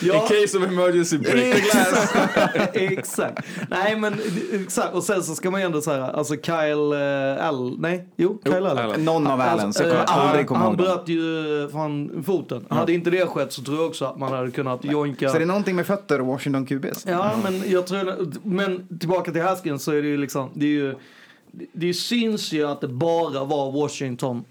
[0.02, 2.14] In case of emergency break the glass.
[2.14, 2.76] exakt.
[2.76, 3.46] exakt.
[3.70, 4.14] Nej men
[4.52, 4.94] exakt.
[4.94, 8.54] Och sen så ska man ju ändå säga, alltså Kyle eh, All, nej, jo, Kyle
[8.56, 8.78] Allen.
[8.78, 9.04] Allen.
[9.04, 10.86] Någon av Allens, jag kommer eh, aldrig han- komma Han ihåg dem.
[10.96, 12.66] bröt ju fan foten.
[12.70, 15.28] Hade inte det skett så tror jag också att man hade kunnat joinka.
[15.28, 17.04] Så det är någonting med fötter och Washington QBs?
[17.08, 20.70] Ja, men jag tror, men tillbaka till Haskins så är det ju liksom, det är
[20.70, 20.94] ju,
[21.72, 24.44] det, syns ju att det bara var Washington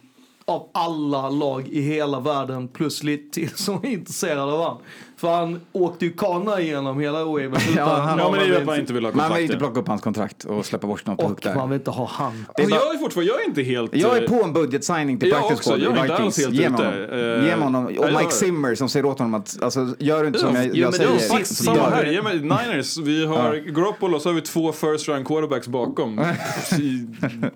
[0.46, 4.78] av alla lag i hela världen plus lite till som var intresserade av han.
[5.18, 7.52] För han åkte ju kana igenom hela waven.
[7.76, 9.58] Ja, han- Ja men det är ju att man inte vill ha Man vill inte
[9.58, 11.56] plocka upp hans kontrakt och släppa Washington på Och där.
[11.56, 12.46] man vill inte ha han.
[12.56, 13.96] Alltså, bara- jag är fortfarande, jag är inte helt...
[13.96, 16.60] Jag är eh, på en budgetsigning till practice squad i jag är inte alls Vikings.
[16.60, 16.88] helt ute.
[17.16, 17.86] Eh, Ge mig honom.
[17.86, 20.56] Och ja, Mike jag- Zimmer som säger åt honom att alltså, gör du inte som
[20.56, 21.44] Ja, jag, ja, jag men det är säger.
[21.44, 22.98] Samma här, ge mig Niners.
[22.98, 26.22] Vi har Garoppolo så har vi två first round quarterbacks bakom.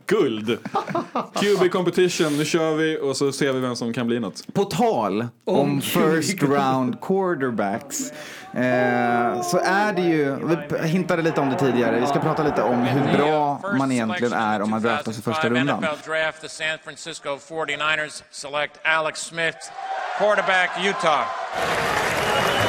[0.05, 0.57] Guld.
[1.35, 4.53] QB competition, nu kör vi och så ser vi vem som kan bli något.
[4.53, 7.50] På tal om Om first round quarterbacks
[8.53, 12.61] eh, så är det ju, vi hintade lite om det tidigare, vi ska prata lite
[12.61, 15.85] om hur bra man egentligen är om man draftas i första rundan.
[16.05, 19.57] Draft, the San Francisco 49ers select Alex Smith,
[20.17, 21.25] quarterback, Utah.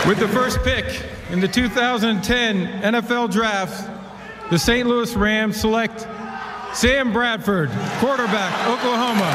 [0.09, 0.85] With the first pick
[1.33, 3.89] in the 2010 NFL Draft,
[4.51, 4.89] the St.
[4.89, 6.09] Louis Rams select
[6.75, 7.71] Sam Bradford,
[8.01, 9.31] quarterback, Oklahoma.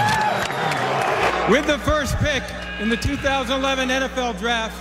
[1.49, 2.43] With the first pick
[2.81, 4.75] in the 2011 NFL Draft,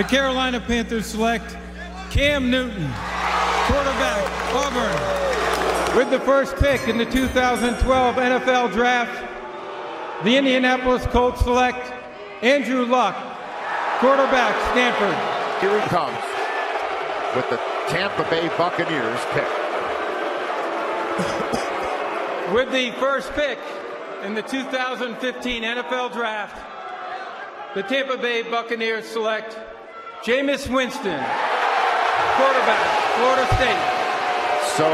[0.00, 1.58] the Carolina Panthers select
[2.08, 2.90] Cam Newton,
[3.66, 5.94] quarterback, Auburn.
[5.94, 11.92] With the first pick in the 2012 NFL Draft, the Indianapolis Colts select
[12.42, 13.14] Andrew Luck,
[13.98, 15.60] quarterback, Stanford.
[15.60, 16.16] Here he comes
[17.36, 19.48] with the Tampa Bay Buccaneers pick.
[22.54, 23.58] With the first pick
[24.24, 26.56] in the 2015 NFL Draft,
[27.74, 29.58] the Tampa Bay Buccaneers select
[30.20, 31.16] Jameis Winston,
[32.36, 33.84] quarterback, Florida State.
[34.76, 34.84] So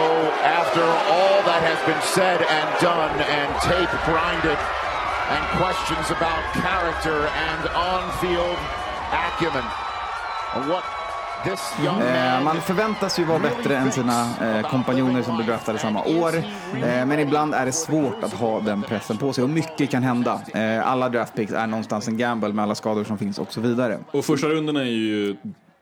[0.46, 7.26] after all that has been said and done and tape grinded and questions about character
[7.26, 8.54] and on-field
[9.10, 9.66] acumen,
[10.70, 10.86] what
[11.44, 16.36] Eh, man förväntas ju vara bättre än sina eh, kompanjoner som blev draftade samma år.
[16.36, 20.02] Eh, men ibland är det svårt att ha den pressen på sig och mycket kan
[20.02, 20.40] hända.
[20.84, 23.98] Alla draftpicks är någonstans en gamble med alla skador som finns och så vidare.
[24.10, 25.36] Och första runden är ju,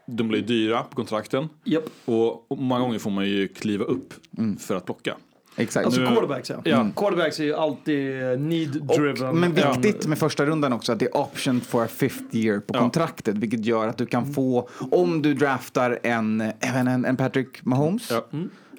[0.07, 1.49] de blir dyra på kontrakten.
[1.65, 1.85] Japp.
[2.05, 4.15] Och, och många gånger får man ju kliva upp
[4.61, 5.15] för att plocka.
[5.57, 5.87] Exakt.
[5.87, 6.57] Alltså Nu- quarterbacks ja.
[6.65, 6.89] Ja.
[6.97, 9.33] Quarterbacks är ju alltid need-driven.
[9.41, 12.75] Men viktigt med första rundan också att det är option for a fifth year på
[12.75, 12.79] Ja.
[12.79, 13.37] kontraktet.
[13.39, 18.11] Vilket gör att du kan få, om du draftar en, även en, en Patrick Mahomes.
[18.11, 18.27] Ja.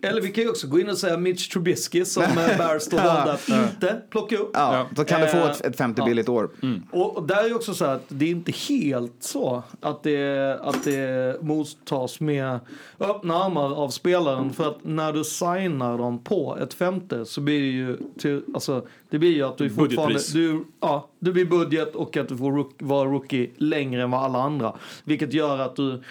[0.05, 2.23] Eller vi kan ju också gå in och säga Mitch Trubisky som
[2.57, 4.51] Bears då valde att inte plocka upp.
[4.53, 6.05] Ja, då kan du få ett, ett 50 ja.
[6.05, 6.49] billigt år.
[6.91, 10.03] Och, och där är ju också så här att det är inte helt så att
[10.03, 12.59] det, att det mottas med
[12.99, 14.53] öppna armar av spelaren.
[14.53, 18.87] För att när du signar dem på ett femte så blir det ju, till, alltså,
[19.09, 22.51] det blir ju att du fortfarande, du, ja, du blir budget och att du får
[22.51, 24.73] rook, vara rookie längre än vad alla andra.
[25.03, 26.03] Vilket gör att du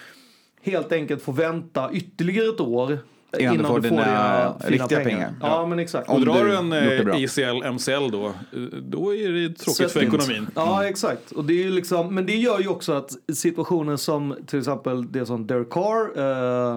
[0.61, 2.99] helt enkelt får vänta ytterligare ett år
[3.39, 5.33] Innan du får dina riktiga pengar.
[5.41, 6.09] Ja, men exakt.
[6.09, 7.23] Och Om drar du en eh.
[7.23, 8.33] ACL, MCL då, eh,
[8.81, 10.13] då är det tråkigt för Svettigt.
[10.13, 10.47] ekonomin.
[10.55, 11.31] Ja, exakt.
[11.31, 15.11] Och det är ju liksom, men det gör ju också att situationer som till exempel
[15.11, 16.19] det som Derek Carr,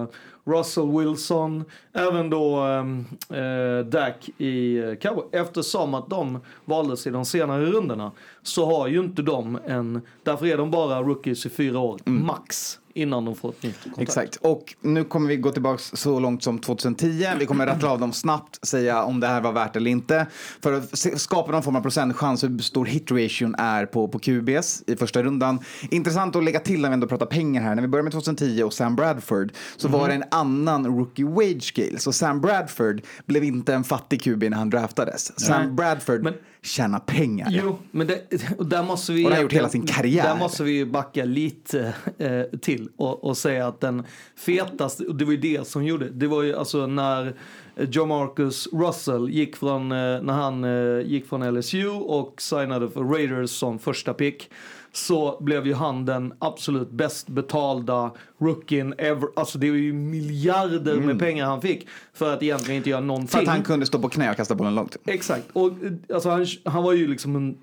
[0.01, 0.07] eh,
[0.45, 5.25] Russell Wilson, även då eh, eh, Dak i Cowboy.
[5.31, 8.11] Eftersom att de valdes i de senare rundorna
[8.43, 12.78] så har ju inte de en, därför är de bara rookies i fyra år, max,
[12.93, 14.01] innan de får ett nytt kontrakt.
[14.01, 14.35] Exakt.
[14.35, 17.27] Och nu kommer vi gå tillbaka så långt som 2010.
[17.39, 20.27] Vi kommer rattla av dem snabbt, säga om det här var värt eller inte.
[20.61, 24.95] För att skapa någon form av procentchans hur stor hit-ration är på, på QBs i
[24.95, 25.59] första rundan.
[25.91, 27.75] Intressant att lägga till när vi ändå pratar pengar här.
[27.75, 31.63] När vi börjar med 2010 och Sam Bradford så var det en annan rookie wage
[31.63, 31.99] scale.
[31.99, 35.39] Så Sam Bradford blev inte en fattig QB när han draftades.
[35.39, 35.71] Sam Nej.
[35.71, 37.47] Bradford tjänar pengar.
[37.51, 39.25] Jo, men det, och där måste vi...
[39.25, 40.23] Och det har gjort hela sin karriär.
[40.23, 44.03] Där måste vi ju backa lite eh, till och, och säga att den
[44.35, 47.35] fetaste, och det var ju det som gjorde, det var ju alltså när
[47.75, 53.03] John Marcus Russell gick från, eh, när han eh, gick från LSU och signade för
[53.03, 54.49] Raiders som första pick
[54.93, 59.27] så blev ju han den absolut bäst betalda rookien ever.
[59.35, 61.05] Alltså det var ju miljarder Mm.
[61.05, 63.27] med pengar han fick för att egentligen inte göra någonting.
[63.27, 64.97] För att han kunde stå på knä och kasta bollen långt.
[65.05, 65.43] Exakt.
[65.53, 65.71] Och
[66.13, 67.57] alltså, han, han var ju liksom en,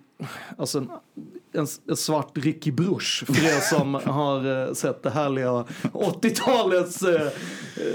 [0.58, 0.90] alltså en,
[1.56, 7.28] en, en svart Ricky Bruch för er som har eh, sett det härliga 80-talets eh,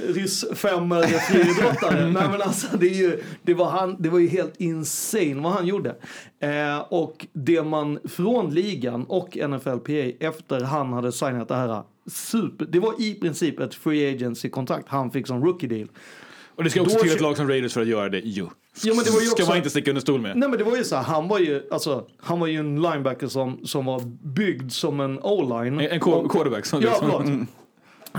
[0.07, 2.09] ryssfemmor friidrottare.
[2.11, 5.51] Nej men alltså det, är ju, det, var han, det var ju helt insane vad
[5.51, 5.95] han gjorde.
[6.39, 12.65] Eh, och det man från ligan och NFLPA efter han hade signat det här super,
[12.65, 15.87] det var i princip ett free agency-kontrakt han fick som rookie deal.
[16.55, 18.41] Och det ska också till ett lag som Raiders för att göra det ju.
[18.83, 20.37] Ja, men det var ju ska också- man inte sticka under stol med.
[20.37, 22.81] Nej men det var ju så här, han var ju, alltså, han var ju en
[22.81, 23.99] linebacker som, som var
[24.35, 25.79] byggd som en o-line.
[25.79, 27.25] En- en quar- quarterback, som Ja, liksom-.
[27.25, 27.47] Mm.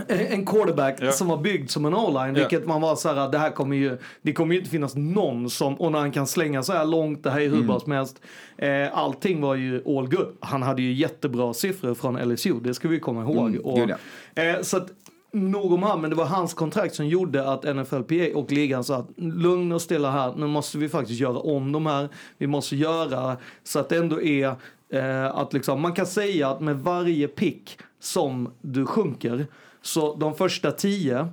[0.08, 1.12] En quarterback Ja.
[1.12, 2.40] som var byggd som en o-line, Ja.
[2.48, 5.50] vilket man var så här, det här kommer ju, det kommer ju inte finnas någon
[5.50, 7.66] som, och när han kan slänga så här långt, det här är hur Mm.
[7.66, 8.20] bra som helst.
[8.58, 10.36] Eh, allting var ju all good.
[10.40, 13.48] Han hade ju jättebra siffror från LSU, det ska vi komma ihåg.
[13.48, 13.90] Mm, och,
[14.34, 14.42] ja.
[14.42, 14.86] eh, så att,
[15.32, 18.96] nog om han, men det var hans kontrakt som gjorde att NFLPA och ligan sa
[18.96, 22.08] att lugn och stilla här, nu måste vi faktiskt göra om de här.
[22.38, 24.54] Vi måste göra så att det ändå är
[24.92, 29.46] eh, att liksom, man kan säga att med varje pick som du sjunker,
[29.82, 31.28] så de första tio,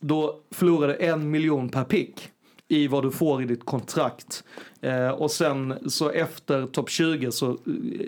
[0.00, 2.30] då förlorade en miljon per pick
[2.68, 4.44] i vad du får i ditt kontrakt.
[4.80, 7.50] Eh, och sen så efter topp 20 så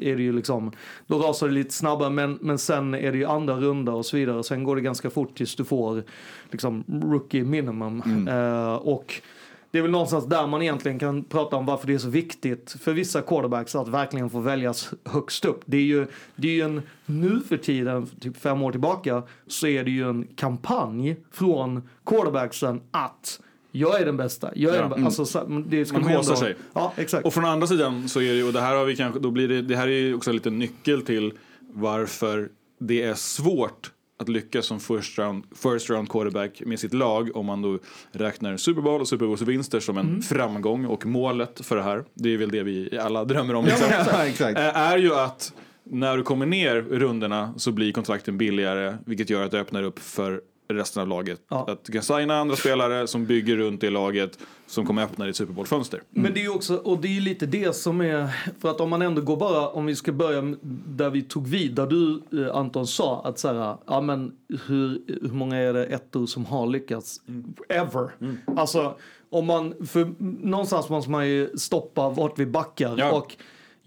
[0.01, 0.73] är det ju liksom,
[1.07, 4.17] då rasar det lite snabbare men, men sen är det ju andra runda och så
[4.17, 4.45] vidare.
[4.45, 6.03] Sen går det ganska fort tills du får
[6.51, 8.29] liksom rookie minimum.
[8.29, 9.23] Eh, och
[9.71, 12.77] det är väl någonstans där man egentligen kan prata om varför det är så viktigt
[12.81, 15.63] för vissa quarterbacks att verkligen få väljas högst upp.
[15.67, 19.67] Det är ju, det är ju en, nu för tiden, typ fem år tillbaka, så
[19.67, 23.41] är det ju en kampanj från quarterbacksen att
[23.79, 24.51] jag är den bästa.
[24.55, 24.83] Jag är Ja.
[24.83, 25.07] den bä- Mm.
[25.07, 26.55] alltså, så- det ska Man ändå- sig.
[26.75, 27.27] Ja, exakt.
[27.27, 29.49] Och från andra sidan så är det och det här har vi kanske, då blir
[29.49, 31.33] det, det här är ju också lite nyckel till
[31.75, 32.49] varför
[32.81, 37.47] det är svårt att lyckas som first round, first round quarterback med sitt lag om
[37.47, 37.79] man då
[38.13, 40.23] räknar Super Bowl och Super Bowls vinster som en Mm.
[40.23, 43.67] framgång och målet för det här, det är väl det vi alla drömmer om.
[43.67, 44.47] Ja, liksom.
[44.57, 45.53] Eh, är ju att
[45.85, 49.99] när du kommer ner rundorna så blir kontrakten billigare vilket gör att det öppnar upp
[49.99, 51.41] för resten av laget.
[51.49, 55.37] Att du kan signa andra spelare som bygger runt det laget som kommer öppna ditt
[55.37, 56.03] Super Bowl-fönster.
[56.11, 58.29] Men det är ju också, och det är lite det som är,
[58.61, 60.43] för att om man ändå går bara, om vi ska börja
[60.87, 64.33] där vi tog vid, där du eh, Anton sa att så här, ja men
[64.67, 67.21] hur, hur många är det ettor som har lyckats
[67.69, 68.11] ever?
[68.57, 68.97] Alltså,
[69.31, 70.13] om man, för
[70.47, 73.13] någonstans måste man ju stoppa vart vi backar Ja.
[73.13, 73.37] och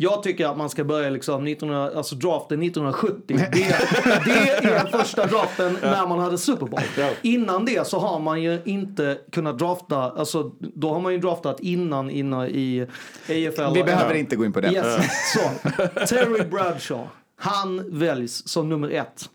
[0.02, 3.22] jag tycker att man ska börja liksom 1900, alltså draften 1970.
[3.28, 4.26] Det är,
[4.62, 6.82] det är första draften när man hade Super Bowl.
[7.22, 11.60] Innan det så har man ju inte kunnat drafta, alltså då har man ju draftat
[11.60, 12.88] innan, innan i
[13.24, 13.74] AFL.
[13.74, 14.72] Vi behöver inte gå in på det.
[14.72, 15.06] Yes.
[15.34, 15.70] Så,
[16.06, 19.30] Terry Bradshaw, han väljs som nummer ett.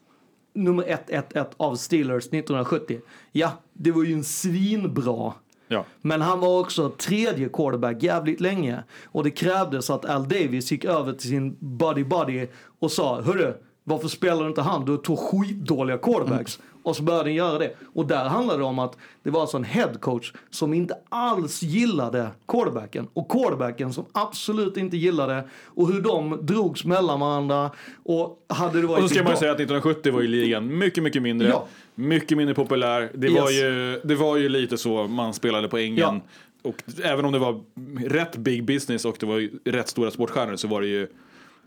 [0.54, 3.00] Nummer 111 av Steelers 1970.
[3.32, 5.32] Ja, det var ju en svinbra
[5.68, 5.84] Ja.
[6.00, 8.82] men han var också tredje quarterback jävligt länge.
[9.04, 12.46] Och det krävdes att Al Davis gick över till sin buddy buddy
[12.78, 13.54] och sa Hörru,
[13.84, 14.84] varför spelar inte han?
[14.84, 16.58] Du två skitdåliga quarterbacks.
[16.82, 17.74] Och så började han göra det.
[17.94, 22.28] Och där handlade det om att det var alltså en headcoach som inte alls gillade
[22.48, 23.08] quarterbacken.
[23.12, 25.48] Och quarterbacken som absolut inte gillade.
[25.64, 27.70] Och hur de drogs mellan varandra.
[28.04, 30.78] Och hade det varit Och så ska man ju säga att 1970 var ju ligan
[30.78, 31.48] mycket, mycket mindre.
[31.48, 31.66] Ja.
[31.95, 33.11] Mycket mindre populär.
[33.14, 33.40] Det, Yes.
[33.40, 35.99] var ju, det var ju lite så man spelade på ängen.
[35.99, 36.20] Ja.
[36.62, 37.61] Och även om det var
[38.09, 41.09] rätt big business och det var ju rätt stora sportstjärnor så var det ju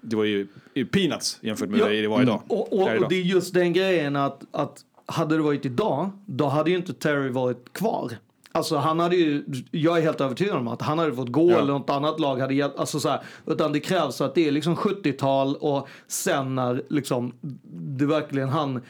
[0.01, 0.47] det var ju
[0.91, 1.85] peanuts jämfört med Ja.
[1.87, 2.41] det det var idag.
[2.47, 6.09] Och, och, Är och det är just den grejen att, att hade det varit idag,
[6.25, 8.11] då hade ju inte Terry varit kvar.
[8.51, 11.57] Alltså han hade ju, jag är helt övertygad om att han hade fått gå Ja.
[11.57, 12.79] eller något annat lag hade hjälpt.
[12.79, 17.33] Alltså så här, utan det krävs att det är liksom 70-tal och sen när liksom
[17.73, 18.81] det verkligen han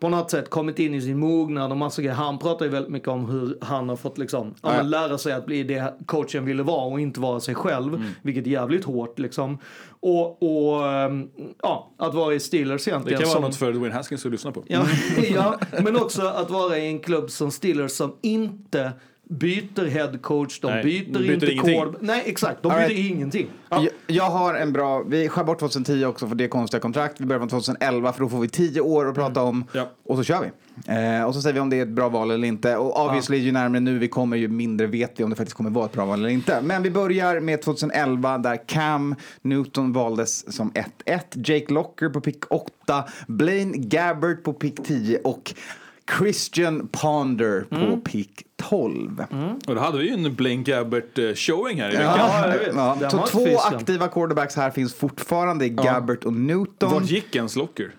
[0.00, 2.14] på något sätt kommit in i sin mognad och massa grejer.
[2.16, 5.32] Han pratar ju väldigt mycket om hur han har fått liksom, ja, men lära sig
[5.32, 8.04] att bli det coachen ville vara och inte vara sig själv.
[8.22, 9.58] Vilket är jävligt hårt liksom.
[10.00, 11.28] Och, och ehm,
[11.62, 13.20] ja, att vara i Steelers Det egentligen.
[13.20, 14.64] kan vara som- något för Dwayne Haskins att lyssna på.
[14.66, 14.82] Ja,
[15.34, 18.92] ja, men också att vara i en klubb som Steelers som inte
[19.30, 21.94] byter head coach, de Nej, byter, de byter inte ingenting.
[22.00, 22.62] Nej, exakt.
[22.62, 23.10] De All byter right.
[23.10, 23.46] ingenting.
[23.68, 27.20] Jag, jag har en bra, vi skär bort 2010 också för det är konstiga kontrakt.
[27.20, 29.64] Vi börjar från 2011 för då får vi 10 år att prata om.
[30.04, 30.50] Och så kör vi.
[30.94, 32.76] Eh, och så säger vi om det är ett bra val eller inte.
[32.76, 35.70] Och obviously ju närmare nu vi kommer ju mindre vet vi om det faktiskt kommer
[35.70, 36.60] vara ett bra val eller inte.
[36.62, 41.20] Men vi börjar med 2011 där Cam Newton valdes som 1-1.
[41.34, 43.04] Jake Locker på pick 8.
[43.28, 45.54] Blaine Gabbert på pick 10 och
[46.18, 48.00] Christian Ponder på Mm.
[48.00, 49.24] pick 12.
[49.66, 52.18] Och då hade vi ju en Blaine Gabbert eh, showing här i veckan.
[52.74, 53.10] Ja, ja.
[53.10, 56.90] Så två aktiva quarterbacks här finns fortfarande, Gabbert och Newton.
[56.92, 57.90] Vart gick ens Locker?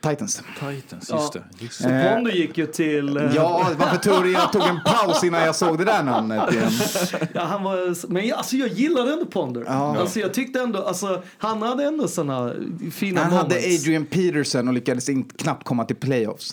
[0.00, 0.42] Titans.
[0.60, 1.16] Titans, Ja.
[1.16, 1.42] just det.
[1.58, 2.12] Just det.
[2.14, 3.16] Ponder gick ju till...
[3.16, 6.52] eh, Ja, varför tror du jag tog en paus innan jag såg det där namnet
[6.52, 6.70] igen?
[7.34, 9.64] Ja, han var, men jag, alltså jag gillade ändå Ponder.
[9.66, 9.96] Ja.
[9.98, 12.52] Alltså jag tyckte ändå, alltså han hade ändå såna
[12.92, 13.82] fina Han hade moments.
[13.82, 16.52] Adrian Peterson och lyckades inte, knappt komma till playoffs.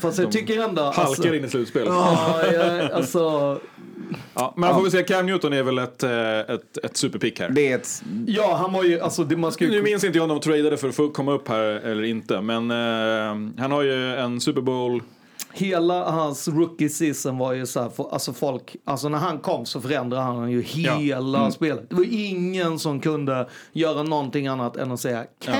[0.00, 0.82] Fast jag tycker ändå...
[0.82, 1.82] Halkar alltså, in i slutspel.
[1.86, 3.60] Ja, jag, alltså...
[4.34, 7.40] Ja, men man får väl säga Cam Newton är väl ett, eh, ett, ett superpick
[7.40, 7.48] här.
[7.48, 8.02] Det är ett...
[8.26, 9.82] Ja, han var ju, alltså det man ska Nu ju...
[9.82, 12.70] minns inte jag om de tradade för att få komma upp här eller inte, men
[12.70, 12.76] eh,
[13.58, 15.02] han har ju en Super Bowl.
[15.54, 19.66] Hela hans rookie season var ju så här, för, alltså folk, alltså när han kom
[19.66, 20.94] så förändrade han ju Ja.
[20.94, 21.52] hela Mm.
[21.52, 21.90] spelet.
[21.90, 25.54] Det var ingen som kunde göra någonting annat än att säga Cam!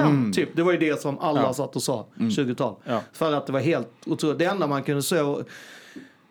[0.00, 0.32] Mm.
[0.32, 1.54] Typ, det var ju det som alla Ja.
[1.54, 2.30] satt och sa, Mm.
[2.30, 2.74] 20-tal.
[2.84, 3.00] Ja.
[3.12, 4.38] För att det var helt otroligt.
[4.38, 5.16] Det enda man kunde se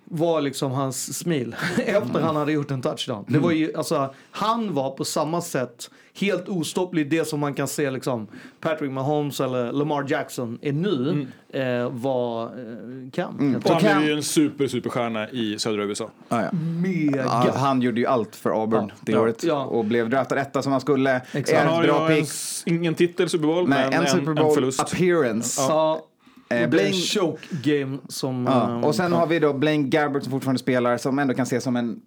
[0.06, 3.26] var liksom hans smil efter han hade gjort en touchdown.
[3.28, 7.10] Det var ju, alltså, han var på samma sätt helt ostopplig.
[7.10, 8.28] Det som man kan se liksom
[8.62, 12.50] Patrick Mahomes eller Lamar Jackson är nu eh, var eh,
[13.14, 13.40] Cam.
[13.40, 13.62] Mm.
[13.66, 16.10] Och han blev ju en super, superstjärna i södra USA.
[16.30, 16.50] Ah, ja.
[16.82, 17.24] Mega.
[17.26, 18.94] Ja, han gjorde ju allt för Auburn Ja.
[19.02, 19.20] det Ja.
[19.22, 19.64] året Ja.
[19.66, 21.16] och blev draftad etta som han skulle.
[21.32, 21.50] Exakt.
[21.50, 22.26] Är Han har bra en,
[22.66, 24.80] ingen titel Super Bowl, Nej, men en Super en, Bowl förlust.
[24.80, 25.62] appearance.
[25.62, 26.06] Ja.
[26.50, 28.46] Eh, det blev en Blaine- choke game som...
[28.50, 28.70] Ja.
[28.70, 31.64] eh, Och sen har vi då Blaine Gabbert som fortfarande spelar som ändå kan ses
[31.64, 32.00] som en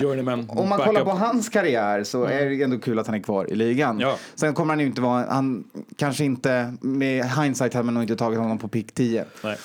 [0.00, 3.20] Journeyman Om man kollar på hans karriär så är det ändå kul att han är
[3.20, 4.00] kvar i ligan.
[4.00, 4.16] Ja.
[4.34, 5.64] Sen kommer han ju inte vara, han
[5.96, 9.24] kanske inte, med hindsight hade man nog inte tagit honom på pick 10.
[9.44, 9.56] Nej.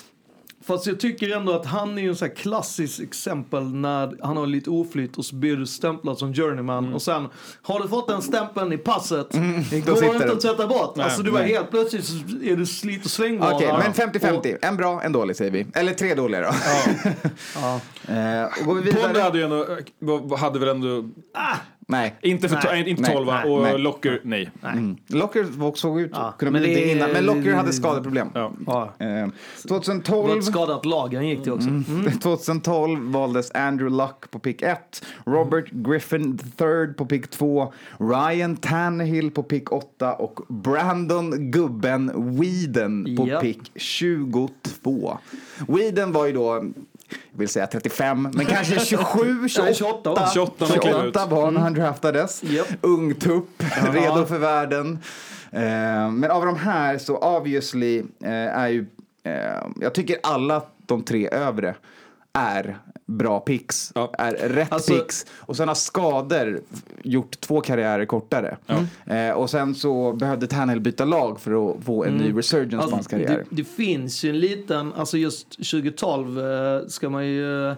[0.64, 4.38] Fast jag tycker ändå att han är ju en sån här klassiskt exempel när han
[4.38, 7.28] har lite oflyt och så blir du stämplad som journeyman och sen
[7.62, 9.64] har du fått den stämpeln i passet, det Mm.
[9.86, 10.96] då går sitter inte att sätta bort.
[10.96, 13.56] Nej, alltså du var helt plötsligt så är du slit och slängvara.
[13.56, 14.58] Okej, men 50-50.
[14.62, 15.66] En bra, en dålig säger vi.
[15.74, 16.50] Eller tre dåliga då.
[17.56, 17.80] Ja.
[18.08, 19.20] Eh, och går vi vidare.
[19.22, 19.66] hade ju ändå,
[20.00, 21.10] var- hade väl ändå,
[21.92, 22.16] Nej.
[22.22, 22.90] inte, för, Nej.
[22.90, 23.42] inte Nej, 12 va?
[23.44, 23.78] nej, och nej.
[23.78, 24.50] Locker, nej.
[24.64, 24.98] Mm.
[25.08, 27.12] Locker såg ut Ja, kunde men bli det det innan.
[27.12, 28.28] Men Locker hade skadeproblem.
[28.34, 28.52] Ja.
[28.68, 28.84] Ja.
[29.00, 31.70] Eh, Det var 2012 ett skadat lag han gick till också.
[31.70, 32.12] Mm.
[32.22, 39.32] 2012 valdes Andrew Luck på pick 1, Robert Griffin III på pick 2, Ryan Tannehill
[39.32, 43.40] på pick 8 och Brandon Gubben Whedon på Ja.
[43.40, 45.18] pick 22.
[45.68, 46.64] Whedon var ju då,
[47.32, 51.02] vill säga 35, men kanske 27, 28, Nej, 28 var 28 när han klev ut.
[51.02, 52.44] 28 var när han draftades.
[52.44, 52.68] Japp.
[52.82, 55.00] Ung tupp, redo för världen.
[55.52, 58.86] Eh, men av de här så obviously eh, är ju,
[59.24, 61.76] eh, jag tycker alla de tre övre
[62.34, 62.78] är
[63.18, 64.14] bra picks, Ja.
[64.18, 65.26] är rätt Alltså- picks.
[65.40, 66.62] Och sen har skador
[67.04, 68.58] gjort två karriärer kortare.
[69.06, 72.82] Eh, och sen så behövde Tannehill byta lag för att få en ny resurgence på
[72.82, 73.46] hans Alltså, karriär.
[73.50, 77.76] det, det finns ju en liten, alltså just 2012 eh, ska man ju, eh,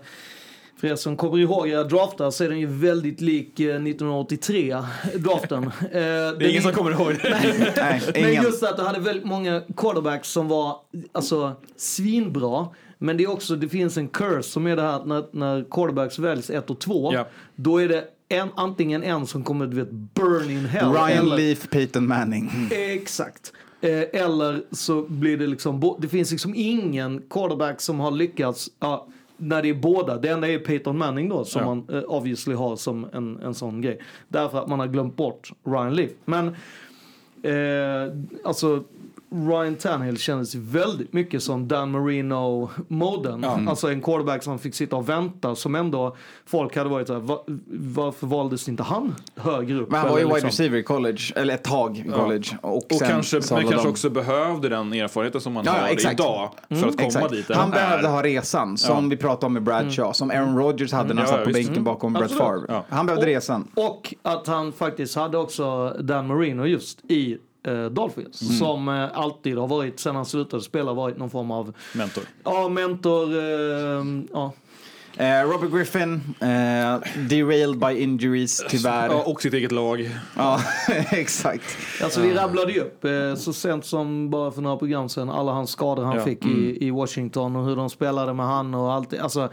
[0.79, 4.77] för er som kommer ihåg era draftar så är den ju väldigt lik eh, 1983
[5.15, 5.63] draften.
[5.81, 5.97] Eh, Det
[6.45, 7.37] är ingen som kommer ihåg det.
[7.77, 8.43] Nej, Men ingen.
[8.43, 10.75] just att du hade väldigt många quarterbacks som var
[11.11, 12.67] alltså, svinbra.
[13.03, 15.63] Men det är också, det finns en curse som är det här att när, när
[15.71, 17.27] quarterbacks väljs ett och två, Ja.
[17.55, 20.91] då är det en, antingen en som kommer du vet, burn in hell.
[20.91, 22.51] Ryan eller, Leaf, Peyton Manning.
[22.71, 23.53] Exakt.
[23.81, 29.07] Eh, eller så blir det liksom, det finns liksom ingen quarterback som har lyckats, ja,
[29.37, 30.17] när det är båda.
[30.17, 31.67] Det enda är Peyton Manning då som Ja.
[31.75, 33.99] man eh, obviously har som en, en sån grej.
[34.27, 36.11] Därför att man har glömt bort Ryan Leaf.
[36.25, 36.47] Men
[37.43, 38.83] eh, alltså
[39.33, 43.43] Ryan Tannehill kändes väldigt mycket som Dan Marino-moden.
[43.43, 43.67] Mm.
[43.67, 46.15] Alltså en quarterback som fick sitta och vänta som ändå
[46.45, 47.43] folk hade varit såhär, Va,
[47.95, 49.91] varför valdes inte han högre upp?
[49.91, 52.47] Men han var ju Eller wide liksom- receiver i college, eller ett tag i college.
[52.61, 55.89] Och, Och sen kanske, men kanske också behövde den erfarenheten som man Ja, ja, har
[55.89, 56.13] exakt.
[56.19, 56.89] idag för Mm.
[56.89, 57.29] att komma Exakt.
[57.31, 57.45] dit.
[57.55, 57.75] Han är.
[57.75, 59.09] behövde ha resan, som Ja.
[59.09, 61.57] vi pratade om med Bradshaw, som Aaron Rodgers hade när han Ja, satt på visst.
[61.57, 61.83] bänken Mm.
[61.83, 62.31] bakom Brett.
[62.31, 62.65] Favre.
[62.67, 62.85] Ja.
[62.89, 63.67] Han behövde Och- resan.
[63.75, 68.41] Och att han faktiskt hade också Dan Marino just i eh, Dolphins.
[68.41, 68.53] Mm.
[68.57, 72.23] Som eh, alltid har varit, sen han slutade spela, varit någon form av mentor.
[72.43, 73.37] Ja, mentor.
[73.37, 74.51] Eh, ja.
[75.17, 76.99] Eh, Robert Griffin, eh,
[77.29, 79.07] derailed by injuries tyvärr.
[79.09, 80.09] Ja, och sitt eget lag.
[80.37, 80.59] Ja,
[81.11, 81.77] exakt.
[82.03, 85.51] Alltså vi rabblade ju upp eh, så sent som bara för några program sedan alla
[85.51, 86.23] hans skador han Ja.
[86.23, 86.63] fick Mm.
[86.63, 89.19] i, i Washington och hur de spelade med han och allt.
[89.19, 89.49] Alltså,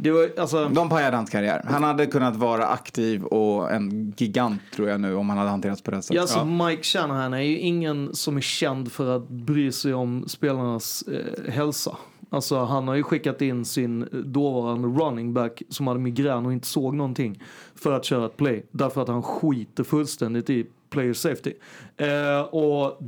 [0.00, 1.64] det var, alltså, De pajade hans karriär.
[1.68, 5.82] Han hade kunnat vara aktiv och en gigant tror jag nu om han hade hanterats
[5.82, 6.14] på rätt sätt.
[6.14, 10.24] Ja, alltså Mike Shanahan är ju ingen som är känd för att bry sig om
[10.28, 11.96] spelarnas eh, hälsa.
[12.30, 16.66] Alltså han har ju skickat in sin dåvarande running back som hade migrän och inte
[16.66, 17.42] såg någonting
[17.74, 18.66] för att köra ett play.
[18.70, 21.52] Därför att han skiter fullständigt i player safety.
[21.96, 23.00] Eh, och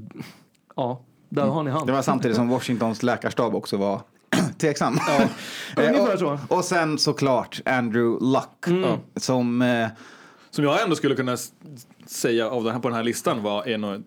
[0.77, 1.87] ja, där har ni han.
[1.87, 4.01] Det var samtidigt som Washingtons läkarstab också var
[4.59, 4.99] tveksam.
[5.77, 6.39] Eh, Ungefär så.
[6.49, 8.99] och, och sen såklart Andrew Luck Mm.
[9.17, 9.63] som...
[9.63, 9.89] Eh,
[10.51, 11.37] Som jag ändå skulle kunna
[12.07, 14.03] säga av den här, på den här listan var är nog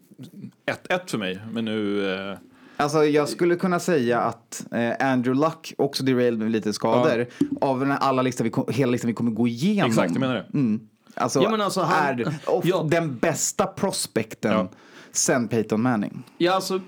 [0.89, 1.39] 1-1 för mig.
[1.51, 2.13] Men nu...
[2.31, 2.37] Eh,
[2.77, 7.27] Alltså jag skulle kunna säga att eh, Andrew Luck också derailed med lite skador.
[7.61, 9.89] Av den här alla listor vi, kom- hela listan vi kommer gå igenom.
[9.91, 10.45] Exakt, jag menar det.
[10.53, 10.79] Mm.
[11.15, 14.67] Alltså, Ja, men alltså, han- är och den bästa prospekten
[15.11, 16.23] sen Peyton Manning.
[16.37, 16.81] Ja, alltså,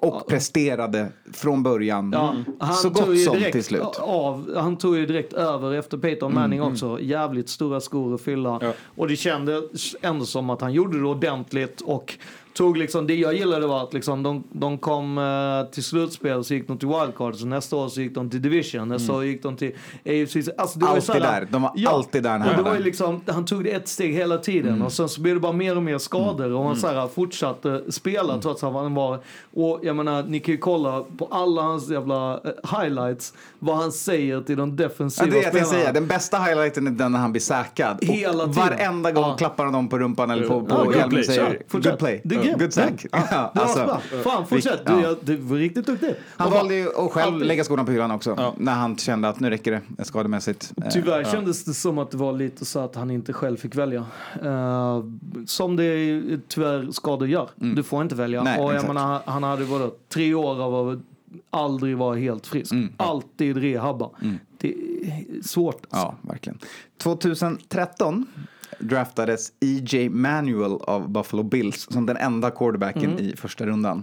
[0.00, 3.98] Och presterade från början Ja, han så tog gott ju som direkt till slut.
[4.00, 6.98] Av, han tog ju direkt över efter Peyton Manning Mm, också.
[7.00, 8.74] Jävligt stora skor att fylla.
[8.96, 11.80] Och det kändes ändå som att han gjorde det ordentligt.
[11.80, 12.18] Och
[12.54, 16.54] tog liksom, det jag gillade var att liksom de, de kom eh, till slutspel så
[16.54, 17.34] gick de till wildcard.
[17.34, 18.88] Så nästa år så gick de till division.
[18.88, 19.72] Nästa år gick de till
[20.06, 20.36] AFC.
[20.58, 21.48] Alltså det var ju Alltid så här- där.
[21.50, 24.14] De var alltid där och det var var ju liksom, Han tog det ett steg
[24.14, 24.72] hela tiden.
[24.72, 24.82] Mm.
[24.82, 26.52] Och sen så blev det bara mer och mer skador.
[26.52, 29.18] Och han så här, fortsatte spela trots att han var...
[29.54, 33.34] Och jag menar, ni kan ju kolla på alla hans jävla eh, highlights.
[33.58, 35.68] Vad han säger till de Ja, defensiva det är spelarna.
[35.70, 35.92] säga.
[35.92, 37.96] Den bästa highlighten är den när han blir säkrad.
[37.98, 38.52] Och Hela tiden.
[38.52, 41.20] Varenda gång klappar han dem på rumpan eller på, på Ja, good hjälmen play.
[41.20, 41.92] och säger fortsätt.
[41.92, 42.58] good play, grymt.
[42.60, 43.06] good sack.
[43.12, 44.00] Ja, Ja, det var alltså.
[44.30, 44.80] Fan, fortsätt.
[44.86, 44.96] ja.
[44.96, 46.14] Du, jag, du var riktigt duktig.
[46.36, 48.54] Han Och valde ju att själv alltid- lägga skorna på hyllan också.
[48.58, 50.72] När han kände att nu räcker det skademässigt.
[50.76, 51.30] Eh, Tyvärr ja.
[51.30, 54.04] kändes det som att det var lite så att han inte själv fick välja.
[54.42, 55.02] Eh,
[55.46, 57.48] som det är, tyvärr skador gör.
[57.56, 58.42] Du får inte välja.
[58.42, 60.98] Nej, och jag menar, han hade vadå, tre år av att
[61.50, 62.72] aldrig vara helt frisk.
[62.96, 64.10] Alltid rehabba.
[64.58, 65.86] Det är svårt.
[65.90, 66.58] Ja, verkligen.
[67.02, 68.26] 2013
[68.82, 70.08] draftades E.J.
[70.08, 73.18] Manuel av Buffalo Bills som den enda quarterbacken Mm.
[73.24, 74.02] i första rundan.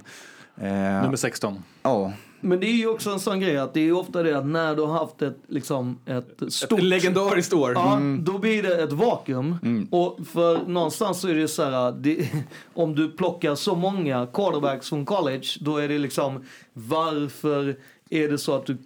[0.58, 0.64] Eh,
[1.04, 1.64] Nummer 16.
[1.84, 2.14] Ja.
[2.42, 4.46] Men det är ju också en sån grej att det är ju ofta det att
[4.46, 6.80] när du har haft ett, liksom, ett stort...
[6.80, 7.72] Ett legendariskt år.
[7.76, 8.24] Ja, Mm.
[8.24, 9.88] då blir det ett vakuum.
[9.92, 12.30] Och för någonstans så är det så här, det,
[12.74, 17.76] om du plockar så många quarterbacks från college, då är det liksom varför
[18.10, 18.78] är det så att du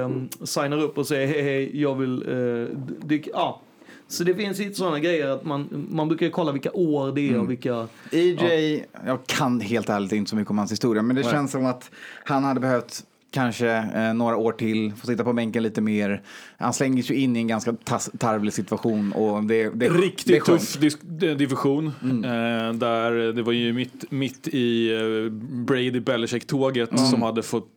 [0.00, 0.10] eh,
[0.44, 2.22] signar upp och säger hej hej, jag vill...
[2.22, 3.60] Eh, det, ja.
[4.08, 7.28] Så det finns lite sådana grejer att man, man brukar kolla vilka år det är
[7.28, 7.40] Mm.
[7.40, 7.88] och vilka...
[8.12, 8.84] E.J.
[9.06, 11.30] Jag kan helt ärligt inte så mycket om hans historia, men det Nej.
[11.30, 11.90] känns som att
[12.24, 16.22] han hade behövt kanske eh, några år till, få sitta på bänken lite mer.
[16.58, 17.72] Han slängdes ju in i en ganska
[18.18, 19.12] tarvlig situation.
[19.12, 21.86] Och det, det, Riktigt det tuff dis- division.
[22.24, 25.32] Eh, där det var ju mitt, mitt i eh,
[25.64, 27.04] Brady Belichick-tåget Mm.
[27.06, 27.68] som hade fått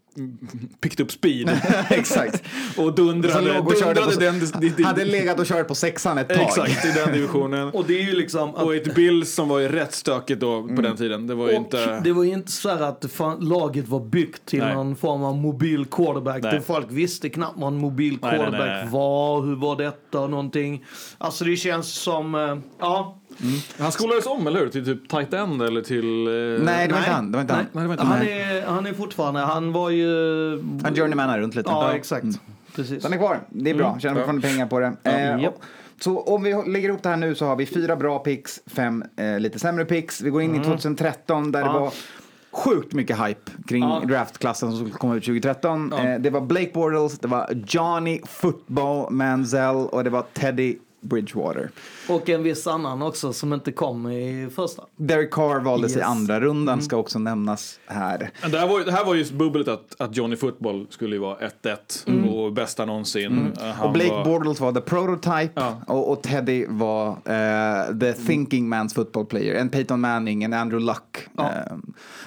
[0.82, 1.50] picked upp speed.
[1.90, 2.44] Exakt.
[2.78, 4.86] och dundrade, och dundrade på, den...
[4.86, 6.44] hade legat och kört på sexan ett tag.
[6.44, 7.70] Exakt, i den divisionen.
[7.70, 8.56] Och det är ju liksom...
[8.56, 11.28] Och ett Bills som var ju rätt stökigt då på den tiden.
[11.28, 12.00] Det var ju Och inte...
[12.00, 14.76] det var ju inte så här att det fan, laget var byggt till Nej.
[14.76, 16.44] någon form av mobil quarterback.
[16.44, 16.54] Nej.
[16.54, 18.94] Det folk visste knappt vad en mobil Nej, nej, quarterback nej, nej.
[18.94, 20.86] var, hur var detta och någonting.
[21.18, 22.58] Alltså det känns som, eh,
[23.38, 23.48] ja.
[23.84, 24.70] Han skolades om, eller hur?
[24.70, 26.28] Till typ tight end eller till...
[26.28, 27.32] eh, Nej, det var inte han.
[27.32, 27.66] Det var inte han.
[27.74, 28.28] Nej, det var inte Han han.
[28.28, 30.08] är, han är fortfarande, han var ju...
[30.84, 31.70] Han journeymanar runt lite.
[31.70, 32.26] Ja, exakt.
[32.76, 33.04] Precis.
[33.04, 33.40] Den är kvar.
[33.50, 33.88] Det är bra.
[33.88, 34.00] Mm.
[34.00, 34.94] Tjänar fortfarande pengar på det.
[35.04, 35.12] Ja.
[35.12, 35.64] Eh, och-
[36.02, 39.04] Så om vi lägger ihop det här nu så har vi fyra bra picks, fem
[39.18, 40.22] eh, lite sämre picks.
[40.22, 40.70] Vi går in i Mm.
[40.70, 41.80] 2013 där det Ja.
[41.80, 41.94] var
[42.52, 44.02] sjukt mycket hype kring Ja.
[44.08, 45.94] draftklassen som kom ut 2013.
[45.94, 51.70] Eh, det var Blake Bortles, det var Johnny Football Manziel och det var Teddy Bridgewater.
[52.10, 54.84] Och en viss annan också som inte kom i första.
[54.96, 56.08] Derek Carr valdes i Yes.
[56.08, 58.32] andra rundan, ska också nämnas här.
[58.52, 61.38] Det här, var, det här var just bubblet att, att Johnny Football skulle ju vara
[61.64, 63.54] 1-1 och bästa någonsin.
[63.62, 68.14] Eh, Han Och Blake var, Bortles var the prototype och, och Teddy var eh, the
[68.14, 69.56] thinking man's football player.
[69.56, 71.46] En Peyton Manning, en Andrew Luck eh,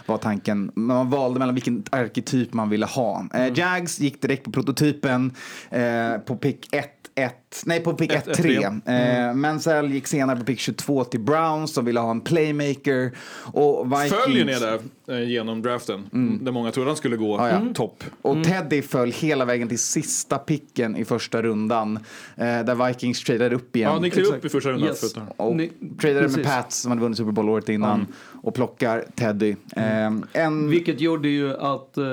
[0.07, 0.73] var tanken.
[0.75, 3.27] Man valde mellan vilken arketyp man ville ha.
[3.35, 5.35] Eh, Jags gick direkt på prototypen
[5.71, 6.85] eh, på pick 1.
[7.15, 8.43] 1, nej på pick Ett- 1, ett, 3.
[8.43, 8.65] tre.
[8.65, 9.29] Mm.
[9.29, 13.13] Eh, Menzel gick senare på pick 22 till Browns som ville ha en playmaker.
[13.53, 14.13] Och Vikings...
[14.25, 16.09] Följer ni där eh, genom draften?
[16.43, 17.61] Där många trodde han skulle gå Ja, ja.
[17.75, 18.05] topp.
[18.23, 21.97] Och Teddy föll hela vägen till sista picken i första rundan.
[22.37, 23.93] Eh, där Vikings tradade upp igen.
[23.93, 24.89] Ja, ni klev upp i första rundan.
[24.89, 25.15] Yes.
[25.37, 26.47] Och Ni- tradade med precis.
[26.53, 28.07] Pats som hade vunnit Super Bowl året innan.
[28.43, 29.57] Och plockar Teddy.
[29.77, 30.71] Eh, en...
[30.71, 32.05] Vilket gjorde ju att uh,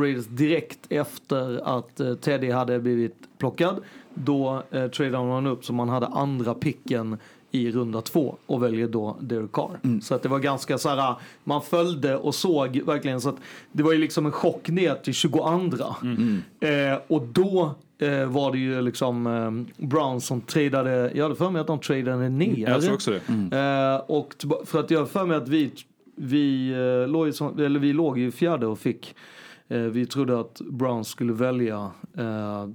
[0.00, 3.82] Raiders direkt efter att eh, Teddy hade blivit plockad,
[4.24, 7.18] då uh, tradade man upp så man hade andra picken
[7.50, 10.00] i runda två och väljer då Derek Carr.
[10.02, 11.14] Så att det var ganska så här,
[11.44, 13.36] man följde och såg verkligen så att
[13.72, 15.38] det var ju liksom en chock ner till 22
[16.60, 21.50] eh, och då eh, var det ju liksom eh, Browns som tradade, jag hade för
[21.50, 22.68] mig att de tradade ner.
[22.68, 23.56] Jag tror också det.
[23.56, 25.70] Eh, och tillba- för att jag har för mig att vi,
[26.16, 29.14] vi, eh, låg, ju som, eller vi låg i fjärde och fick eh,
[29.68, 32.68] vi trodde att Browns skulle välja eh,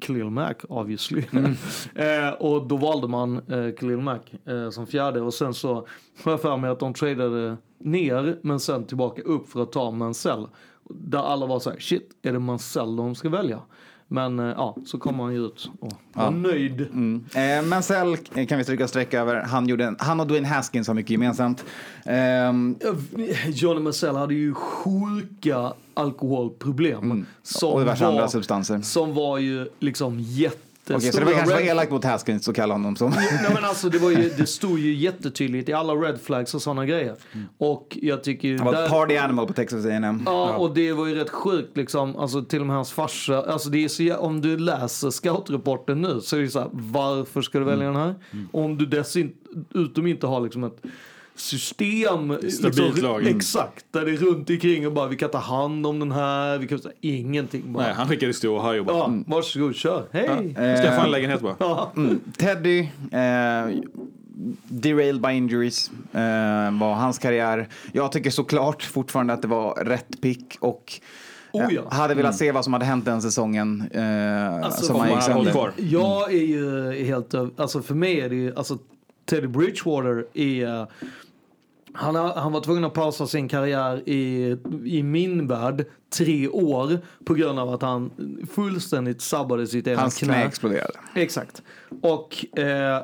[0.00, 1.24] Khalil Mack obviously.
[1.94, 5.74] eh, och då valde man eh, Khalil Mack eh, som fjärde och sen så
[6.24, 9.90] har jag för mig att de tradade ner men sen tillbaka upp för att ta
[9.90, 10.46] Mansell.
[10.90, 13.60] Där alla var så här, shit, är det Mansell de ska välja?
[14.12, 16.80] Men eh, ja, så kom han ju ut och var nöjd.
[16.80, 17.24] Mm.
[17.34, 19.36] Eh, Mansell kan vi stryka streck över.
[19.36, 21.64] Han, gjorde en, han och Dwayne Haskins har mycket gemensamt.
[22.04, 22.76] Ehm,
[23.46, 27.26] Johnny Marcel hade ju sjuka alkoholproblem.
[27.42, 28.80] Som, och diverse var, andra substanser.
[28.80, 30.71] som var ju liksom jättestora.
[30.90, 33.10] Okej, så det var kanske var red- elakt mot Haskins att kalla honom som.
[33.10, 36.62] Nej men alltså det, var ju, det stod ju jättetydligt i alla red flags och
[36.62, 37.14] sådana grejer.
[37.58, 38.56] Och jag tycker ju...
[38.58, 40.22] Han var där- party animal på Texas A&M.
[40.26, 42.16] Ja, och det var ju rätt sjukt liksom.
[42.16, 43.42] Alltså till och med hans farsa.
[43.42, 47.42] Alltså det är så, om du läser scoutrapporten nu så är det så här, varför
[47.42, 47.94] ska du välja Mm.
[48.00, 48.14] den här?
[48.52, 50.82] Om du dessutom inte har liksom ett
[51.42, 52.36] system.
[52.50, 53.26] Stabilt liksom, lag.
[53.26, 56.58] Exakt, där det är runt omkring och bara vi kan ta hand om den här,
[56.58, 57.84] vi kan ta ingenting bara.
[57.84, 58.96] Nej, han skickades till Ohio bara.
[58.96, 60.04] Ja, varsågod, kör.
[60.12, 60.54] Hej!
[60.54, 61.56] Skaffa en lägenhet bara.
[61.58, 61.92] Ja.
[61.96, 62.20] Mm.
[62.36, 62.80] Teddy,
[63.12, 63.82] eh,
[64.68, 66.20] derailed by injuries, eh,
[66.80, 67.68] var hans karriär.
[67.92, 71.00] Jag tycker såklart fortfarande att det var rätt pick och
[71.54, 71.82] Oh, ja.
[71.82, 75.10] eh, hade velat se vad som hade hänt den säsongen eh, Alltså, som om han
[75.10, 75.72] gick sönder.
[75.76, 78.78] Jag är ju helt alltså för mig är det ju, alltså
[79.24, 80.86] Teddy Bridgewater är
[81.94, 86.98] han, har, han var tvungen att pausa sin karriär i, i min värld tre år
[87.24, 88.10] på grund av att han
[88.50, 90.92] fullständigt sabbade sitt ena Hans knä exploderade.
[91.14, 91.62] Exakt.
[92.02, 93.02] Och eh,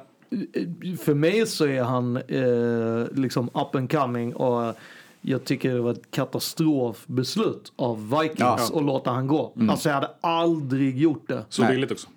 [0.99, 4.75] för mig så är han eh, liksom up and coming och
[5.21, 8.59] jag tycker det var ett katastrofbeslut av Vikings Ja.
[8.75, 9.53] att låta han gå.
[9.71, 11.45] Alltså jag hade aldrig gjort det.
[11.49, 12.09] Så billigt också.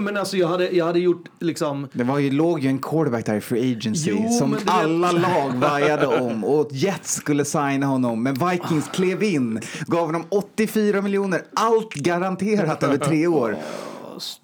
[0.00, 3.26] Men alltså jag hade, jag hade gjort liksom Det var ju, låg ju en quarterback
[3.26, 8.22] där i free agency Jo, som alla lag vajade om och Jets skulle signa honom
[8.22, 13.56] men Vikings klev in, gav honom 84 miljoner, allt garanterat över tre år.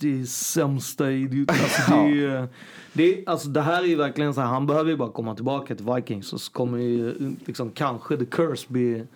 [0.01, 1.51] Det är sämsta idiot.
[1.63, 2.49] Alltså, det, är,
[2.93, 5.35] det, är, alltså, det här är ju verkligen så här, han behöver ju bara komma
[5.35, 9.07] tillbaka till Vikings så kommer ju liksom kanske the curse bli...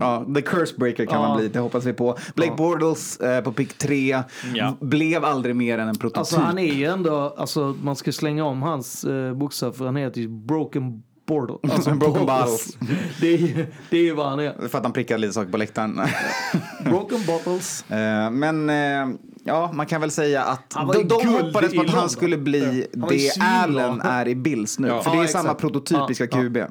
[0.00, 1.28] Ja, the curse breaker kan Ja.
[1.28, 2.18] man bli, det hoppas vi på.
[2.34, 4.22] Blake Bortles eh, på pick 3
[4.54, 4.76] Ja.
[4.80, 6.18] blev aldrig mer än en prototyp.
[6.18, 9.96] Alltså han är ju ändå, alltså man ska slänga om hans eh, bokstav för han
[9.96, 11.56] heter ju Broken Bortle.
[11.74, 12.76] Alltså Broken Bottles.
[13.20, 14.68] Det är ju det är ju vad han är.
[14.68, 16.00] För att han prickade lite saker på läktaren.
[16.84, 17.90] Broken Bottles.
[17.90, 22.08] Eh, Men eh, ja, man kan väl säga att de, de hoppades på att han
[22.10, 23.30] skulle bli ju det.
[23.40, 24.88] Allen är i Bills nu.
[24.88, 25.02] Ja.
[25.02, 25.60] För det är Ja, samma exakt.
[25.60, 26.56] prototypiska Ja, QB.
[26.56, 26.64] Ja.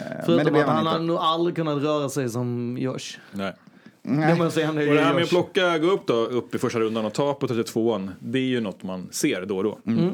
[0.00, 1.04] Eh, Men det blev att han han har inte.
[1.06, 3.18] nog aldrig kunnat röra sig som Josh.
[3.32, 3.52] Nej.
[4.02, 6.58] Det måste jag ändå Och det här med att plocka, gå upp då, upp i
[6.58, 9.78] första rundan och ta på 32an, det är ju något man ser då och då.
[9.84, 10.12] Det är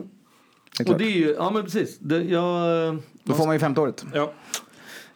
[0.80, 0.98] Och klart.
[0.98, 1.98] det är ju, ja men precis.
[1.98, 4.04] Det, jag, Då får man ju femte året.
[4.14, 4.32] Ja.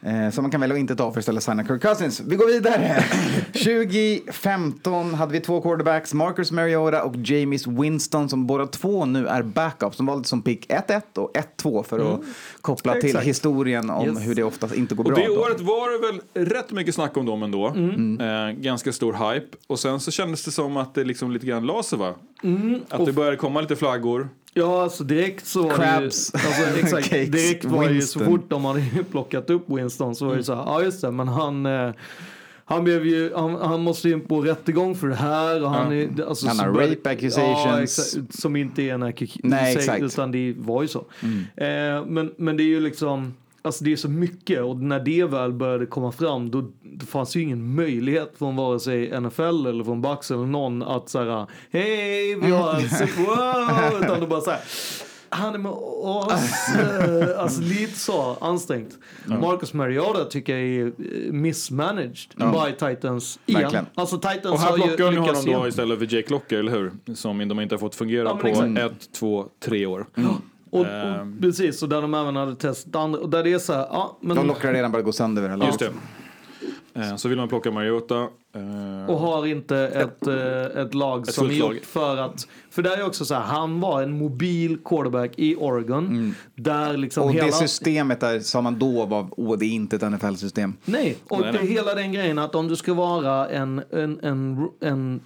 [0.04, 2.20] Eh, Som man kan välja att inte ta för att istället signa Kirk Cousins.
[2.20, 3.04] Vi går vidare.
[3.52, 9.42] 2015 hade vi två quarterbacks, Marcus Mariota och James Winston som båda två nu är
[9.42, 9.96] backups.
[9.96, 11.32] De valdes som pick 1-1 och
[11.62, 12.20] 1-2 för att
[12.60, 13.26] koppla till Exakt.
[13.26, 14.26] historien om Yes.
[14.26, 15.18] hur det oftast inte går Och bra.
[15.18, 15.40] det då.
[15.40, 17.66] året var det väl rätt mycket snack om dem ändå.
[17.66, 19.56] Eh, ganska stor hype.
[19.66, 22.14] Och sen så kändes det som att det liksom lite grann la sig va?
[22.88, 24.28] Att det började komma lite flaggor.
[24.54, 26.34] Ja, alltså direkt så var det ju, Crabs.
[26.34, 27.28] alltså, exakt, Cakes.
[27.28, 28.38] direkt var det ju så Winston.
[28.38, 31.28] fort de hade plockat upp Winston så var det så här, ja just det, men
[31.28, 31.90] han, eh,
[32.66, 35.62] Han, blev ju, han, han måste ju på rättegång för det här.
[35.64, 37.64] Och han, är, alltså, Han har rape accusations.
[37.66, 39.50] Ja, exakt, som inte är en accusation.
[39.50, 40.02] Nej, exakt.
[40.02, 41.04] Utan det var ju så.
[41.22, 41.38] Mm.
[41.56, 43.34] Eh, men, men det är ju liksom,
[43.64, 47.36] alltså det är så mycket och när det väl började komma fram då, då fanns
[47.36, 52.34] ju ingen möjlighet från vare sig NFL eller från Bucks eller någon att säga hej
[52.34, 54.60] vi har en super, utan det bara så här.
[55.28, 56.32] Han är med oss.
[57.38, 58.98] Alltså lite så ansträngt.
[59.26, 62.66] Marcus Mariota tycker jag är eh, mismanaged Ja.
[62.66, 63.62] by Titans igen.
[63.62, 63.86] Verkligen.
[63.94, 65.68] Alltså Titans Och här har plockar lyckats honom då igen.
[65.68, 67.14] istället för Jake Locker, eller hur?
[67.14, 68.78] Som de inte har fått fungera Ja, på exakt.
[68.78, 70.06] ett, två, tre år.
[70.74, 71.38] Och, och, Ehm.
[71.40, 73.20] precis, och där de även hade testat andra.
[73.20, 74.36] Och där det är så här, ja men.
[74.36, 75.90] De lockar redan börjat gå sönder vid det här Just det.
[76.94, 78.18] Eh, Så vill man plocka Mariota.
[78.54, 82.48] eh, Och har inte ett, eh, ett lag Ett som är gjort för att...
[82.70, 86.34] För där är också så här, han var en mobil quarterback i Oregon.
[86.54, 87.28] Där liksom Mm.
[87.30, 87.46] Och hela...
[87.46, 90.74] det systemet där sa man då var, åh det är inte ett NFL-system.
[90.84, 91.68] Nej, och Nej, det nej.
[91.68, 95.20] är hela den grejen att om du ska vara en, en, en, en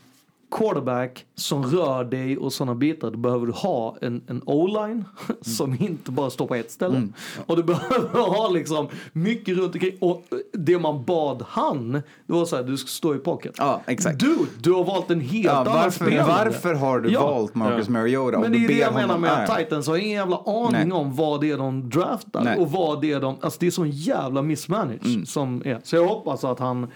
[0.51, 5.05] quarterback som rör dig och sådana bitar, då behöver du ha en, en o-line
[5.40, 6.96] som inte bara står på ett ställe.
[6.96, 7.12] Mm.
[7.46, 9.96] Och du behöver ha liksom mycket runt omkring.
[10.01, 13.55] Och det man bad han, det var så här, du ska stå i pocket.
[13.59, 14.18] Ja, exakt.
[14.20, 16.26] Du, du har valt en helt Ja, annan varför, spelare.
[16.44, 18.36] varför har du valt Marcus Mariota?
[18.36, 19.59] om Men det är det jag menar med att.
[19.59, 20.92] Titans har ingen jävla aning Nej.
[20.92, 22.59] om vad det är de draftar Nej.
[22.59, 25.26] och vad det är de, alltså det är sån jävla mismanage Mm.
[25.26, 25.80] som är.
[25.84, 26.86] Så jag hoppas att han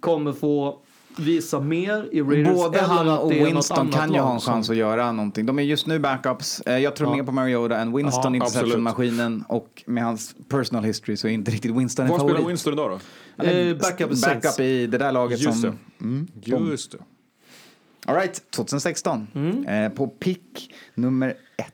[0.00, 0.78] kommer få
[1.18, 4.70] visa mer i Raiders Både han och det Winston kan ju ha en som- chans
[4.70, 5.46] att göra någonting.
[5.46, 6.60] De är just nu backups.
[6.60, 7.16] Eh, Jag tror Ja.
[7.16, 9.44] mer på Mariota än Winston Ja, interception-maskinen.
[9.48, 12.90] Och med hans personal history så är inte riktigt Winston en Var spelar Winston idag
[12.90, 12.98] då?
[13.36, 15.78] Han är Eh, backup backup i det där laget Just som...
[16.00, 16.98] Mm, de- Just det.
[18.08, 19.26] All right, 2016.
[19.34, 19.66] Mm.
[19.66, 21.72] Eh, på pick nummer ett.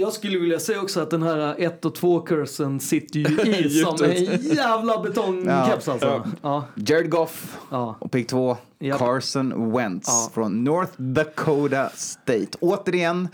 [0.00, 3.26] Jag skulle vilja säga också att den här 1 och 2-kursen sitter ju
[3.66, 4.14] i som en
[4.54, 6.06] jävla betongkeps alltså.
[6.06, 6.24] Ja.
[6.42, 6.64] Ja.
[6.74, 7.58] Jared Goff
[7.98, 8.56] och pick två.
[8.78, 8.98] Japp.
[8.98, 10.30] Carson Wentz Ja.
[10.34, 12.46] från North Dakota State.
[12.60, 13.28] Återigen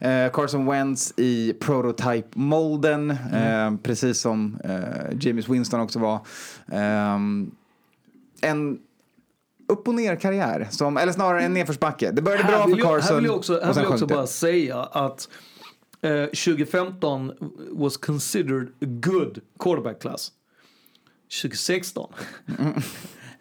[0.00, 3.10] eh, Carson Wentz i prototype-molden.
[3.32, 3.74] Mm.
[3.74, 6.18] Eh, precis som eh, James Winston också var.
[6.72, 7.50] Ehm,
[8.40, 8.78] en
[9.68, 12.10] upp och ner karriär, som, eller snarare en nedförsbacke.
[12.10, 14.26] Det började bra för jag- Carson Här vill jag också, här vill jag också bara
[14.26, 15.28] säga att
[16.02, 17.32] eh, 2015
[17.72, 20.32] was considered a good quarterback class.
[21.28, 22.06] 2016.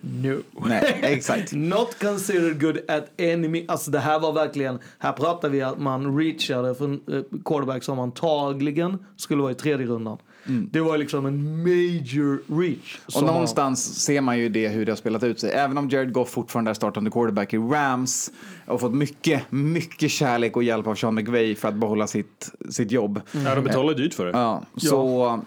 [0.01, 0.41] no.
[0.67, 1.51] Nej, exakt.
[1.55, 6.17] Not considered good at any Alltså det här var verkligen, här pratar vi att man
[6.17, 10.17] reachade för en eh, quarterback som antagligen skulle vara i tredje rundan.
[10.47, 12.99] Det var liksom en major reach.
[12.99, 13.15] Mm.
[13.15, 15.51] Och någonstans ser man ju det hur det har spelat ut sig.
[15.51, 18.31] Även om Jared Goff fortfarande är startande quarterback i Rams
[18.65, 22.91] och fått mycket, mycket kärlek och hjälp av Sean McVay för att behålla sitt, sitt
[22.91, 23.21] jobb.
[23.31, 24.31] Ja, de betalar dyrt för det.
[24.31, 25.41] Ja, så...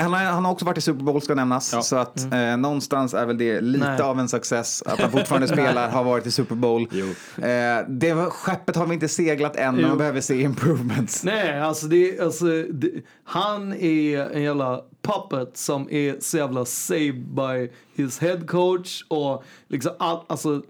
[0.00, 3.14] Han har, han har också varit i Super Bowl ska nämnas, så att eh, någonstans
[3.14, 4.00] är väl det lite Nej.
[4.00, 6.82] av en success att han fortfarande spelar, har varit i Super Bowl.
[6.82, 7.46] Eh,
[7.88, 11.24] det skeppet har vi inte seglat än, men man behöver se improvements.
[11.24, 12.90] Nej, alltså, det, alltså det,
[13.24, 19.44] han är en jävla puppet som är så jävla saved by his head coach och
[19.68, 20.62] liksom all, alltså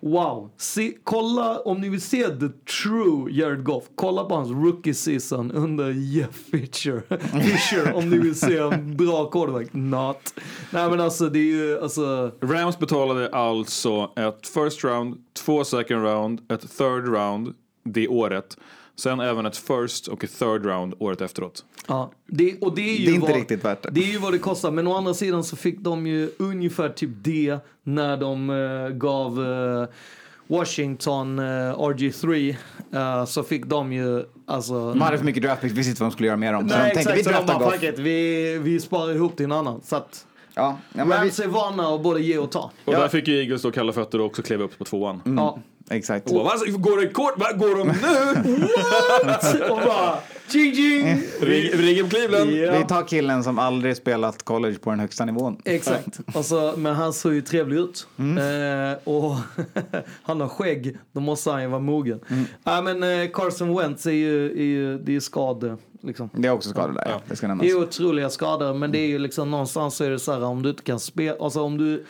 [0.00, 0.50] wow.
[0.56, 2.48] Se, kolla om ni vill se the
[2.82, 7.02] true Jared Goff, kolla på hans rookie season under Jeff Fisher.
[7.42, 9.68] Fisher om ni vill se en bra quarterback.
[9.72, 10.34] Not.
[10.70, 12.32] Nej men alltså det är ju alltså.
[12.42, 18.56] Rams betalade alltså ett first round, två second round, ett third round det året.
[19.00, 21.64] Sen även ett first och ett third round året efteråt.
[21.86, 23.90] Ja, det, och det är ju Det är inte vad, riktigt värt det.
[23.90, 24.70] Det är ju vad det kostar.
[24.70, 29.46] Men å andra sidan så fick de ju ungefär typ det när de eh, gav
[29.46, 29.88] eh,
[30.46, 32.56] Washington eh, RG3.
[32.92, 34.92] eh, så fick de ju alltså...
[34.92, 36.68] De hade för mycket draft picks, visste inte vad de skulle göra med dem.
[36.68, 37.98] Så Nej de tänkte, vi exakt, så draftar Goff.
[37.98, 39.80] vi, vi sparar ihop till en annan.
[39.84, 42.70] Så att Ja, ja, men vi, Rams är vana att både ge och ta.
[42.84, 43.00] Och Ja.
[43.00, 45.20] där fick ju Eagles då kalla fötter och också kliva upp på tvåan.
[45.36, 45.58] Ja.
[45.90, 46.30] Exakt.
[46.30, 47.34] Och, vad, går det kort?
[47.36, 49.64] Vad går de nu?
[49.70, 50.18] och bara
[50.48, 51.22] ching ching!
[51.40, 52.50] Ring, ring upp Cleveland.
[52.50, 52.78] Ja.
[52.78, 55.62] Vi tar killen som aldrig spelat college på den högsta nivån.
[55.64, 56.20] Exakt.
[56.34, 58.06] Alltså, men han såg ju trevlig ut.
[58.18, 59.36] Eh, och
[60.22, 62.20] han har skägg, då måste han ju vara mogen.
[62.64, 65.76] Nej men eh, Carson Wentz är ju, är ju det är skade.
[66.02, 66.30] Liksom.
[66.32, 67.20] Det är också skador där, ja.
[67.28, 67.66] det ska nämnas.
[67.66, 70.44] Det är otroliga skador, men det är ju liksom någonstans så är det så här
[70.44, 72.04] om du inte kan spela, alltså om du,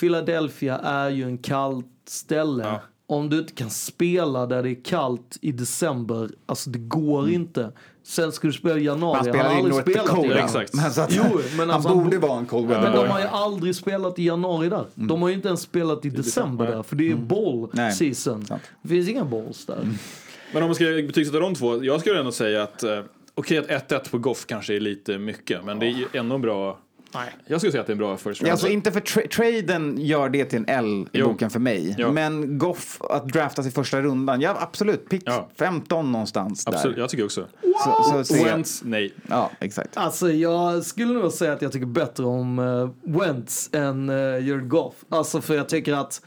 [0.00, 2.80] Philadelphia är ju en kallt ställe.
[3.08, 7.72] Om du inte kan spela där det är kallt i december, alltså det går inte.
[8.02, 9.16] Sen ska du spela i januari.
[9.16, 10.38] Han spelar har i aldrig North Dakota.
[10.38, 10.74] Exakt.
[10.74, 11.22] Men att, Jo,
[11.56, 14.18] men alltså, han han borde bo- vara en cold Men de har ju aldrig spelat
[14.18, 14.84] i januari där.
[14.94, 18.46] De har ju inte ens spelat i december där, för det är bowl Nej, season.
[18.82, 19.88] Det finns inga bowls där.
[20.52, 23.00] Men om man ska betygsätta de två, jag skulle ändå säga att eh,
[23.34, 26.42] okej att 1-1 på Goff kanske är lite mycket, men det är ju ändå en
[27.24, 28.48] bra Jag skulle säga att det är en bra first round.
[28.48, 31.28] Ja, alltså inte för tra- traden gör det till en L i Jo.
[31.28, 31.94] boken för mig.
[31.98, 32.10] Ja.
[32.12, 35.08] Men Goff att draftas i första rundan, ja absolut.
[35.08, 35.24] Pick
[35.58, 37.02] 15 någonstans Absolut, där.
[37.02, 37.46] jag tycker också.
[37.84, 39.14] Så, så jag- Wentz, nej.
[39.28, 39.96] Ja, exakt.
[39.96, 44.68] Alltså jag skulle nog säga att jag tycker bättre om uh, Wentz än uh, Jared
[44.68, 44.94] Goff.
[45.08, 46.22] Alltså för jag tycker att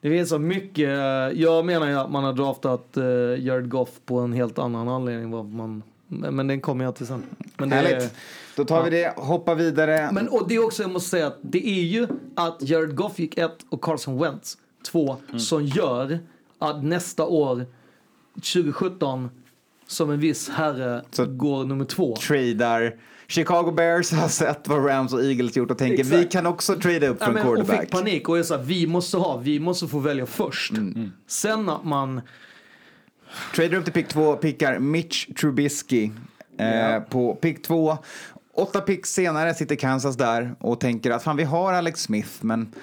[0.00, 0.88] det finns så mycket.
[0.88, 3.04] eh, jag menar ju att man har draftat uh,
[3.44, 5.30] Jared Goff på en helt annan anledning.
[5.30, 5.82] Vad man,
[6.20, 7.22] men, men den kommer jag till sen.
[7.56, 8.14] Men det är- Härligt.
[8.56, 10.10] Då tar vi det, hoppar vidare.
[10.12, 13.18] Men och det är också, jag måste säga att det är ju att Jared Goff
[13.18, 14.58] gick ett och Carson Wentz
[14.90, 15.40] två Mm.
[15.40, 16.18] som gör
[16.58, 17.66] att nästa år,
[18.42, 19.30] 2017,
[19.86, 22.16] som en viss herre går nummer två.
[22.16, 22.94] Tradar.
[23.28, 26.18] Chicago Bears har sett vad Rams och Eagles gjort och tänker Exakt.
[26.18, 27.80] vi kan också trada upp för Ja, en men, och quarterback.
[27.80, 30.72] fick panik och är så här, vi måste ha, vi måste få välja först.
[30.72, 31.12] Mm.
[31.26, 32.20] Sen att man,
[33.54, 36.10] Trader upp till pick 2, pickar Mitch Trubisky
[36.58, 37.00] eh, Ja.
[37.10, 37.98] på pick 2.
[38.54, 42.74] Åtta picks senare sitter Kansas där och tänker att fan vi har Alex Smith men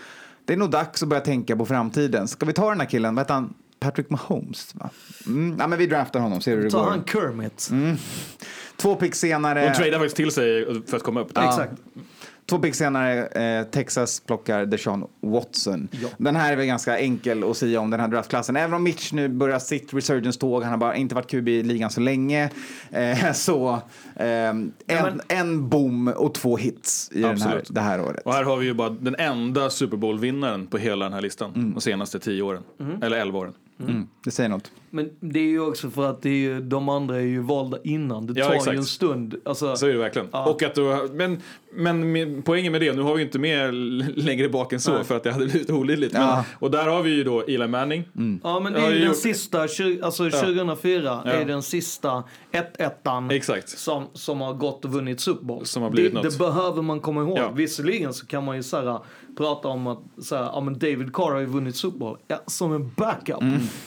[0.45, 2.27] det är nog dags att börja tänka på framtiden.
[2.27, 3.53] Ska vi ta den här killen, vad heter han?
[3.79, 4.89] Patrick Mahomes va?
[5.27, 6.89] Mm, ja, men vi draftar honom, ser hur det tar går.
[6.89, 7.67] han Kermit.
[7.71, 7.97] Mm.
[8.77, 9.69] Två picks senare.
[9.69, 11.31] De tradar faktiskt till sig för att komma upp.
[11.35, 11.65] Ja.
[12.49, 15.87] Två picks senare, eh, Texas plockar Deshaun Watson.
[16.17, 18.55] Den här är väl ganska enkel att säga om den här draftklassen.
[18.55, 21.89] Även om Mitch nu börjar sitt resurgence-tåg, han har bara inte varit QB i ligan
[21.89, 22.49] så länge.
[22.91, 23.81] Eh, så
[24.15, 28.21] eh, en, en boom och två hits i den här, det här året.
[28.25, 31.71] Och här har vi ju bara den enda Super Bowl-vinnaren på hela den här listan.
[31.75, 32.63] De senaste tio åren.
[32.79, 33.03] Mm.
[33.03, 33.53] Eller elva åren.
[33.79, 34.71] Mm, det säger något.
[34.91, 37.77] Men det är ju också för att det är ju, de andra är ju valda
[37.83, 38.27] innan.
[38.27, 38.73] Det Ja, tar exakt.
[38.73, 39.35] ju en stund.
[39.45, 40.27] Alltså, Så är det verkligen.
[40.27, 41.37] Och att du, men
[41.73, 44.93] men med, poängen med det, nu har vi inte mer l- längre bak än så
[44.93, 45.03] Nej.
[45.03, 46.13] för att det hade blivit olidligt.
[46.13, 46.45] Men, Ja.
[46.59, 48.03] Och där har vi ju då Eli Manning.
[48.43, 49.83] Ja men det är ju den gjort- sista, alltså
[50.23, 50.29] Ja.
[50.31, 51.31] 2004 Ja.
[51.31, 53.69] är den sista 1-1an Exakt.
[53.69, 55.63] som, som har gått och vunnit Super Bowl.
[55.95, 57.37] Det, det behöver man komma ihåg.
[57.37, 57.51] Ja.
[57.51, 58.99] Visserligen så kan man ju så här,
[59.37, 62.17] prata om att så här, ja, men David Carr har ju vunnit Super Bowl.
[62.27, 63.43] Ja, som en backup.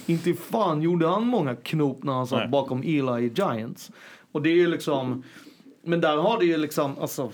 [0.06, 2.48] Inte fan gjorde han många knop när han satt Nej.
[2.48, 3.90] bakom Eli i Giants.
[4.32, 5.22] Och det är ju liksom,
[5.84, 7.32] men där har det ju liksom, alltså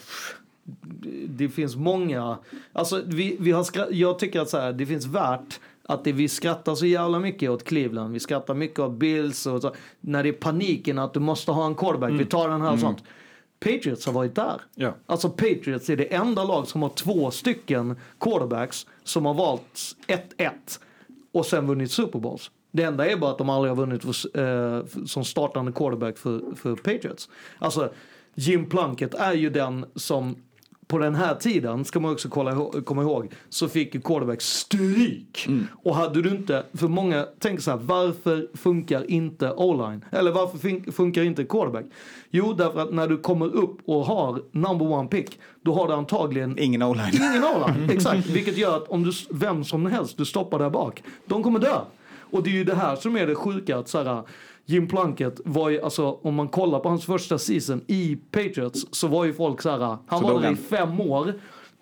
[1.28, 2.38] det finns många,
[2.72, 6.28] alltså vi, vi har jag tycker att så här, det finns värt att det, vi
[6.28, 10.28] skrattar så jävla mycket åt Cleveland, vi skrattar mycket åt Bills och så, när det
[10.28, 12.80] är paniken att du måste ha en quarterback, vi tar den här och Mm.
[12.80, 13.04] sånt.
[13.60, 14.60] Patriots har varit där.
[14.74, 14.94] Ja.
[15.06, 20.50] Alltså Patriots är det enda lag som har två stycken quarterbacks som har valt 1-1
[21.32, 22.50] och sen vunnit Super Bowls.
[22.72, 24.40] Det enda är bara att de aldrig har vunnit för,
[24.78, 27.28] eh, som startande quarterback för, för Patriots.
[27.58, 27.92] Alltså
[28.34, 30.36] Jim Plunkett är ju den som
[30.88, 35.48] på den här tiden, ska man också kolla, komma ihåg, så fick ju quarterback stryk.
[35.82, 40.04] Och hade du inte, för många tänker så här, varför funkar inte O-line?
[40.10, 41.84] Eller varför fun- funkar inte quarterback?
[42.30, 45.94] Jo, därför att när du kommer upp och har number one pick, då har du
[45.94, 47.10] antagligen Ingen o-line.
[47.14, 48.26] Ingen o-line, exakt.
[48.26, 51.78] Vilket gör att om du, vem som helst du stoppar där bak, de kommer dö.
[52.30, 54.22] Och det är ju det här som är det sjuka att så här,
[54.70, 59.06] Jim Plunkett var ju, alltså om man kollar på hans första season i Patriots så
[59.08, 61.32] var ju folk så här, han Så var där i fem år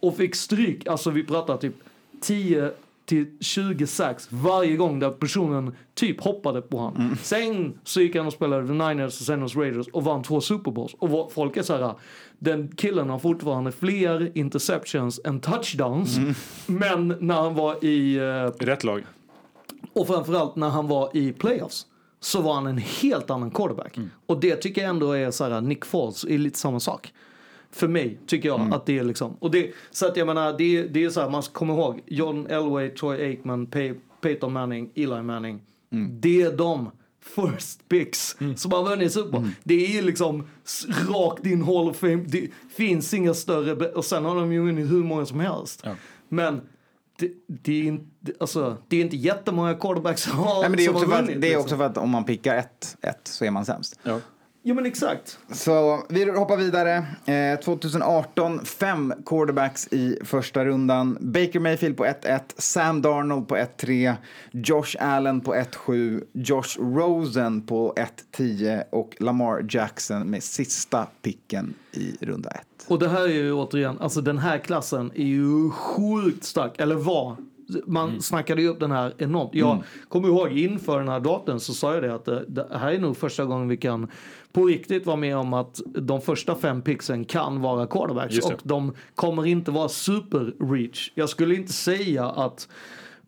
[0.01, 1.75] och fick stryk, alltså vi pratar typ
[2.21, 2.71] 10
[3.07, 7.03] till 20 sax varje gång där personen typ hoppade på honom.
[7.03, 7.17] Mm.
[7.23, 10.41] Sen så gick han och spelade The Niners och sen hos Raiders och vann två
[10.41, 10.95] Super Bowls.
[10.99, 11.95] Och folk är så här,
[12.39, 16.17] den killen har fortfarande fler interceptions än touchdowns.
[16.17, 16.35] Mm.
[16.67, 18.17] Men när han var i...
[18.17, 19.03] eh, Rätt lag.
[19.93, 21.87] och framförallt när han var i playoffs
[22.27, 23.97] så var han en helt annan quarterback.
[23.97, 24.11] Mm.
[24.27, 27.13] Och det tycker jag ändå är så här, Nick Foles är lite samma sak.
[27.71, 28.67] För mig tycker Mm.
[28.69, 31.21] jag att det är liksom, och det, så att jag menar, det, det är så
[31.21, 35.61] här, man ska komma ihåg, John Elway, Troy Aikman, Pey, Peyton Manning, Eli Manning.
[35.93, 36.21] Mm.
[36.21, 36.91] Det är de
[37.35, 39.49] first picks som har vunnit Super Bowl.
[39.65, 40.47] Det är liksom
[41.09, 44.91] rakt in Hall of Fame, det finns inga större, och sen har de ju vunnit
[44.91, 45.85] hur många som helst.
[46.29, 46.61] Men
[47.19, 50.85] det, det, är inte, alltså, det är inte jättemånga quarterbacks som har, Nej, men det,
[50.85, 51.41] är som också har för att, vunnit.
[51.41, 51.65] det är liksom.
[51.65, 53.99] också för att om man pickar ett, ett så är man sämst.
[54.03, 54.21] Ja.
[54.69, 55.39] Jo men exakt.
[55.53, 56.97] Så vi hoppar vidare.
[57.27, 61.19] Eh, 2018, fem quarterbacks i första rundan.
[61.21, 64.15] Baker Mayfield på 1-1, Sam Darnold på 1-3,
[64.51, 67.95] Josh Allen på 1-7, Josh Rosen på
[68.37, 72.61] 1-10 och Lamar Jackson med sista picken i runda 1.
[72.89, 76.95] Och det här är ju återigen, alltså den här klassen är ju sjukt stark, eller
[76.95, 77.37] var.
[77.87, 79.51] Man snackade ju upp den här enormt.
[79.55, 79.85] Jag Mm.
[80.09, 82.99] kommer ihåg inför den här datorn så sa jag det att det, det här är
[82.99, 84.09] nog första gången vi kan
[84.57, 88.93] på riktigt vara med om att de första fem pixen kan vara quarterbacks och de
[89.15, 91.13] kommer inte vara super reach.
[91.15, 92.69] Jag skulle inte säga att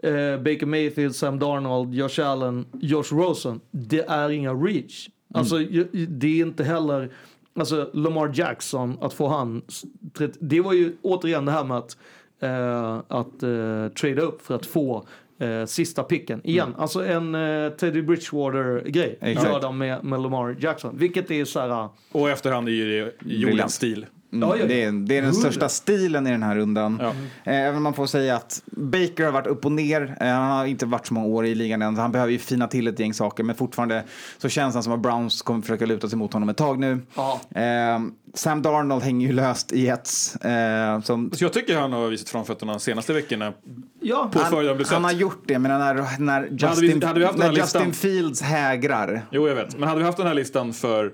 [0.03, 5.09] eh, Baker Mayfield, Sam Darnold, Josh Allen, Josh Rosen, det är inga reach.
[5.35, 7.11] Alltså ju- det är inte heller
[7.59, 9.83] Alltså Lamar Jackson, att få han s-
[10.19, 11.97] 30, det var ju återigen det här med att,
[12.41, 15.07] eh, att eh, trada upp för att få
[15.39, 16.41] eh, sista picken.
[16.45, 19.19] Igen, alltså en eh, Teddy Bridgewater-grej.
[19.21, 20.99] Gör de med, med Lamar Jackson.
[20.99, 21.89] Vilket är så här...
[22.13, 24.07] Och efterhand är ju det Jordans stil.
[24.33, 24.67] Mm, Ja, ja, ja.
[24.69, 27.01] det, är, det är den största stilen i den här rundan.
[27.01, 27.13] Eh,
[27.45, 30.17] Även om man får säga att Baker har varit upp och ner.
[30.21, 31.97] Eh, Han har inte varit så många år i ligan än.
[31.97, 33.45] så Han behöver ju fina till ett gäng saker.
[33.45, 34.05] Men fortfarande
[34.39, 36.99] så känns han som att Browns kommer försöka luta sig mot honom ett tag nu.
[37.17, 37.41] Ja.
[37.61, 38.01] Eh,
[38.35, 40.37] Sam Darnold hänger ju löst i Jets.
[40.37, 43.53] Eh, som, Så jag tycker han har visat framfötterna de senaste veckorna
[44.01, 47.27] Ja, på han, han har gjort det, men när, när hade Justin, vi- hade vi
[47.27, 49.23] haft den när Justin Fields hägrar.
[49.31, 49.79] Jo, jag vet.
[49.79, 51.05] Men hade vi haft den här listan för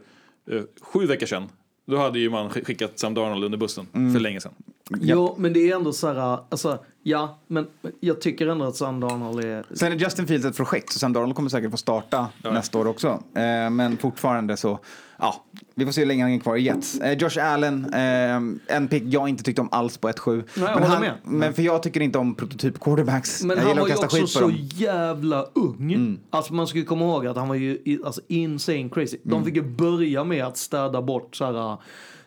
[0.50, 1.48] eh, sju veckor sedan,
[1.86, 4.12] då hade ju man sk- skickat Sam Darnold under bussen Mm.
[4.12, 4.52] för länge sedan.
[5.00, 7.66] Jo, men det är ändå så här, alltså, ja, men
[8.00, 9.64] jag tycker ändå att Sam Darnold är...
[9.74, 12.86] Sen är Justin Fields ett projekt, så Sam Darnold kommer säkert få starta nästa år
[12.86, 13.08] också.
[13.08, 14.78] Eh, men fortfarande så,
[15.18, 15.44] ja,
[15.74, 17.00] vi får se hur länge han är kvar i Jets.
[17.00, 20.42] Eh, Josh Allen, eh, en pick jag inte tyckte om alls på 1-7.
[20.54, 21.14] jag men, han, med.
[21.24, 23.42] men för jag tycker inte om prototyp quarterbacks.
[23.44, 24.54] Men jag han var ju också så dem.
[24.56, 26.18] jävla ung.
[26.30, 29.18] Alltså man ska ju komma ihåg att han var ju alltså, insane crazy.
[29.22, 31.76] De fick ju börja med att städa bort så här,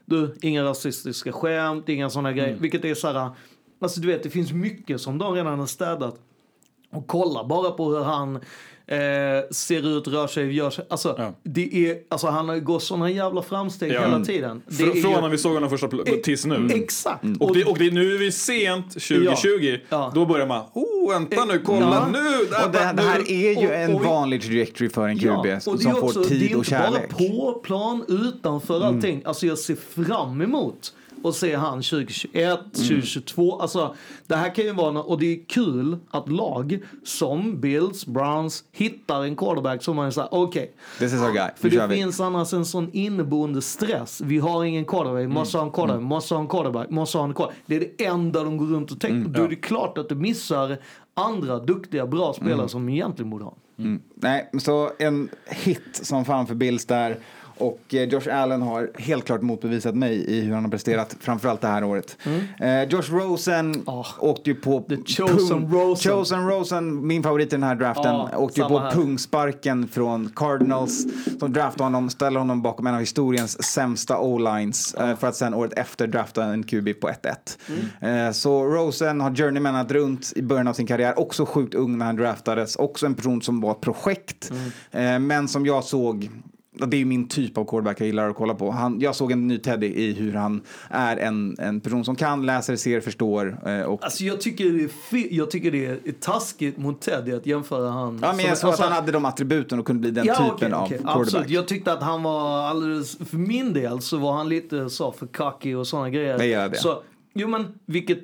[0.06, 2.58] du, inga rasistiska skämt, inga sådana grejer.
[2.60, 3.32] Vilket är så här,
[3.82, 6.16] alltså du vet det finns mycket som de redan har städat.
[6.92, 10.86] Och kolla bara på hur han eh, ser ut, rör sig, gör sig.
[10.90, 14.02] Alltså, det är, alltså han gått sådana jävla framsteg Ja.
[14.02, 14.62] hela tiden.
[14.68, 15.90] Det Fr- är från ju- när vi såg honom första
[16.24, 16.68] tills nu.
[16.74, 17.24] Exakt.
[17.40, 19.78] Och, det, och det, nu är vi sent 2020.
[20.14, 22.08] Då börjar man, oh vänta nu, kolla Ja.
[22.12, 22.40] nu.
[22.66, 25.60] Och det, det här är ju en och- vanlig trajectory för en QB Ja, det
[25.62, 27.10] som är också, får det är tid och inte kärlek.
[27.10, 28.88] bara på plan, utanför Mm.
[28.96, 29.22] allting.
[29.26, 29.76] Alltså jag ser
[30.06, 30.94] fram emot
[31.28, 32.70] att se han 2021, Mm.
[32.72, 33.60] 2022.
[33.60, 33.96] Alltså
[34.28, 39.24] det här kan ju vara, och det är kul att lag som Bills, Browns hittar
[39.24, 40.74] en quarterback som man säger okej.
[41.00, 41.96] This is our guy, För det vi.
[41.96, 44.22] finns annars en sån inneboende stress.
[44.22, 45.34] Vi har ingen quarterback, Mm.
[45.34, 47.58] måste ha en quarterback, måste ha en quarterback, måste ha en quarterback.
[47.66, 49.16] Det är det enda de går runt och tänker.
[49.18, 49.34] Mm.
[49.34, 50.78] Då är det klart att du missar
[51.14, 52.70] andra duktiga, bra spelare Mm.
[52.70, 53.56] som egentligen borde ha.
[53.80, 54.02] Mm.
[54.16, 57.18] Nej, så en hit som fan för Bills där.
[57.58, 61.62] Och eh, Josh Allen har helt klart motbevisat mig i hur han har presterat, framförallt
[61.62, 62.18] det här året.
[62.60, 63.84] Eh, Josh Rosen
[64.20, 64.82] åkte ju på...
[64.82, 66.12] The chosen Rosen.
[66.12, 68.92] Chosen Rosen, min favorit i den här draften, Ja, åkte ju på här.
[68.92, 71.06] pungsparken från Cardinals
[71.40, 75.54] som draftade honom, ställer honom bakom en av historiens sämsta O-lines eh, för att sen
[75.54, 77.14] året efter drafta en QB på 1-1.
[78.02, 78.34] Mm.
[78.34, 82.16] Så Rosen har journeymanat runt i början av sin karriär, också sjukt ung när han
[82.16, 84.52] draftades, också en person som var ett projekt,
[84.92, 85.28] Mm.
[85.28, 86.30] men som jag såg
[86.88, 88.72] det är min typ av quarterback jag gillar att kolla på.
[88.72, 92.46] Han, jag såg en ny Teddy i hur han är en, en person som kan,
[92.46, 93.58] läser, ser, förstår.
[93.70, 97.46] Eh, och, Alltså jag tycker det är, jag tycker det är taskigt mot Teddy att
[97.46, 98.20] jämföra han.
[98.22, 100.54] ja, men jag såg att han hade de attributen och kunde bli den typen alltså-
[100.54, 101.16] okej, av quarterback.
[101.18, 101.50] Absolut.
[101.50, 105.28] Jag tyckte att han var alldeles, för min del så var han lite så för
[105.28, 106.38] cocky och sådana grejer.
[106.38, 106.78] Jag gillar det.
[106.78, 108.20] Så, jo men vilket,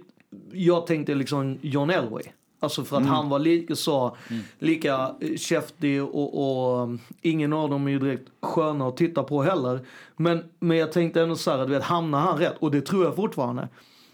[0.51, 2.23] jag tänkte liksom John Elway.
[2.63, 3.13] Alltså för att Mm.
[3.13, 4.17] han var lika så,
[4.59, 9.23] lika eh, käftig och, och um, ingen av dem är ju direkt sköna att titta
[9.23, 9.79] på heller.
[10.17, 12.55] Men, men jag tänkte ändå så här, du vet, hamnar han rätt?
[12.59, 13.67] Och det tror jag fortfarande.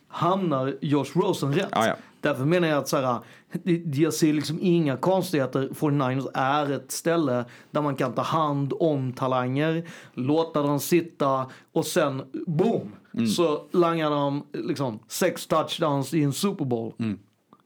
[0.07, 1.69] Hamnar Josh Rosen rätt?
[1.71, 1.95] Ja, ja.
[2.21, 3.17] Därför menar jag att så här,
[3.63, 5.69] det- jag ser liksom inga konstigheter.
[5.73, 11.85] 49ers är ett ställe där man kan ta hand om talanger, låta dem sitta och
[11.85, 12.91] sen boom
[13.35, 16.93] så langar de liksom sex touchdowns i en Super Bowl.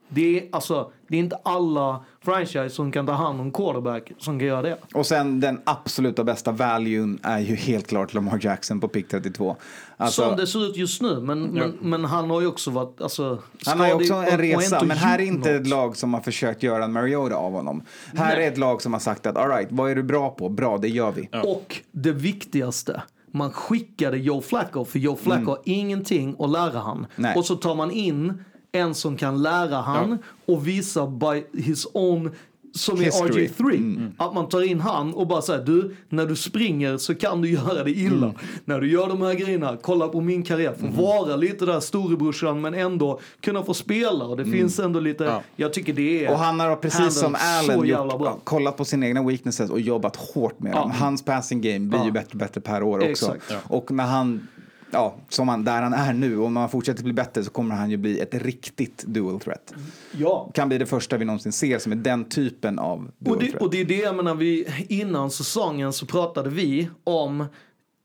[0.08, 4.38] Det är, alltså, det är inte alla franchise som kan ta hand om quarterback som
[4.38, 4.78] kan göra det.
[4.94, 9.56] Och sen den absoluta bästa valuen är ju helt klart Lamar Jackson på pick 32.
[9.96, 11.20] Alltså, som det ser ut just nu.
[11.20, 14.84] Men, men, men han har ju också varit alltså, Han har ju också en resa,
[14.84, 15.60] men här är inte något.
[15.60, 17.82] ett lag som har försökt göra en Mariota av honom.
[18.14, 18.46] Här Nej.
[18.46, 20.48] är ett lag som har sagt att all right, vad är du bra på?
[20.48, 21.28] Bra, det gör vi.
[21.44, 23.02] Och det viktigaste,
[23.32, 25.48] man skickade Joe Flacco för Joe Flacco Mm.
[25.48, 27.06] har ingenting att lära han.
[27.16, 27.36] Nej.
[27.36, 28.44] Och så tar man in
[28.74, 32.30] en som kan lära han och visa by his own
[32.76, 33.46] som är History.
[33.48, 33.74] RG3.
[33.76, 34.12] Mm.
[34.16, 37.50] Att man tar in han och bara säger du, när du springer så kan du
[37.52, 38.26] göra det illa.
[38.26, 38.38] Mm.
[38.64, 40.74] När du gör de här grejerna, kolla på min karriär.
[40.80, 44.24] Få vara lite där storebrorsan men ändå kunna få spela.
[44.24, 45.42] Och det finns ändå lite, Ja.
[45.56, 49.22] jag tycker det är Och han har precis som Allen gjort, kollat på sina egna
[49.22, 50.80] weaknesses och jobbat hårt med Ja.
[50.80, 50.90] dem.
[50.90, 52.04] Hans passing game blir Ja.
[52.04, 53.36] ju bättre och bättre per år också.
[53.50, 53.56] Ja.
[53.68, 54.48] Och när han,
[54.94, 57.90] ja, som han, där han är nu, om han fortsätter bli bättre så kommer han
[57.90, 59.74] ju bli ett riktigt dual threat.
[60.12, 60.50] Ja.
[60.54, 63.48] Kan bli det första vi någonsin ser som är den typen av dual Och det,
[63.50, 63.62] threat.
[63.62, 67.44] och det är det jag menar, vi, innan säsongen så pratade vi om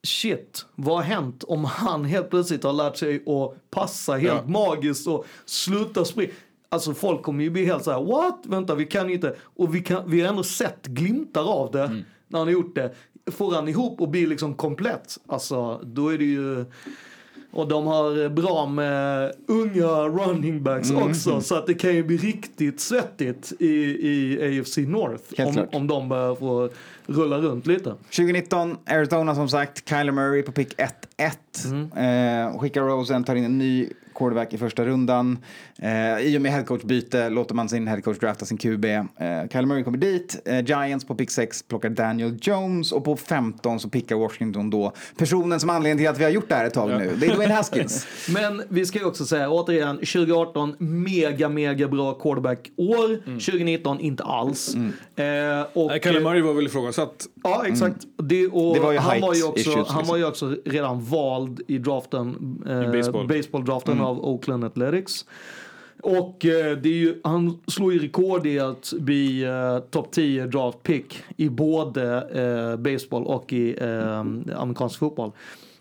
[0.03, 4.51] shit, vad har hänt om han helt plötsligt har lärt sig att passa helt Ja.
[4.51, 6.31] magiskt och sluta springa.
[6.71, 8.39] Alltså folk kommer ju bli helt så här, what?
[8.43, 9.35] Vänta, vi kan inte.
[9.41, 11.87] Och vi, kan, vi har ändå sett glimtar av det
[12.27, 12.93] när han har gjort det.
[13.31, 16.65] Får han ihop och blir liksom komplett, alltså då är det ju
[17.51, 21.03] Och de har bra med unga running backs Mm.
[21.03, 21.41] också.
[21.41, 23.67] Så att det kan ju bli riktigt svettigt i,
[24.09, 25.23] i AFC North.
[25.47, 26.69] Om, om de börjar få
[27.05, 27.89] rulla runt lite.
[27.89, 30.79] 2019, Arizona som sagt, Kyler Murray på pick
[31.19, 32.51] 1-1.
[32.51, 33.89] Eh, skickar Rosen, tar in en ny
[34.19, 35.37] quarterback i första rundan.
[35.81, 38.85] Eh, I och med headcoach-byte låter man sin headcoach drafta sin QB.
[38.85, 39.03] Eh,
[39.51, 40.41] Kyler Murray kommer dit.
[40.45, 44.93] Eh, Giants på pick 6 plockar Daniel Jones och på 15 så pickar Washington då
[45.17, 47.15] personen som anledning till att vi har gjort det här ett tag nu.
[47.19, 48.07] Det är Dwayne Haskins.
[48.29, 53.15] Men vi ska ju också säga återigen, 2018 mega, mega bra quarterback-år.
[53.25, 54.75] 2019 inte alls.
[54.75, 54.83] Eh,
[55.73, 57.27] och, Nej, Kyler Murray var väl ifrågasatt.
[57.43, 57.97] Ja, exakt.
[58.17, 60.49] Det, och Det var ju han, height var ju också, issues, han var ju liksom.
[60.51, 63.27] också redan vald i draften, eh, baseball.
[63.27, 64.05] baseball-draften Mm.
[64.05, 65.25] av Oakland Athletics.
[66.03, 70.45] Och eh, det är ju, han slog ju rekord i att bli eh, topp 10
[70.47, 72.03] draft pick i både
[72.33, 74.19] eh, baseball och i eh,
[74.61, 75.31] amerikansk fotboll.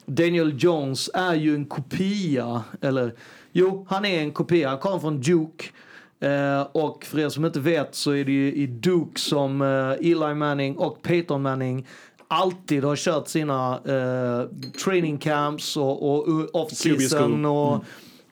[0.06, 3.14] Daniel Jones är ju en kopia, eller
[3.52, 4.68] jo, han är en kopia.
[4.68, 5.64] Han kommer från Duke.
[6.20, 10.10] Eh, och för er som inte vet så är det ju i Duke som eh,
[10.12, 11.86] Eli Manning och Peyton Manning
[12.28, 17.44] alltid har kört sina eh, training camps och, och off-season.
[17.46, 17.84] Och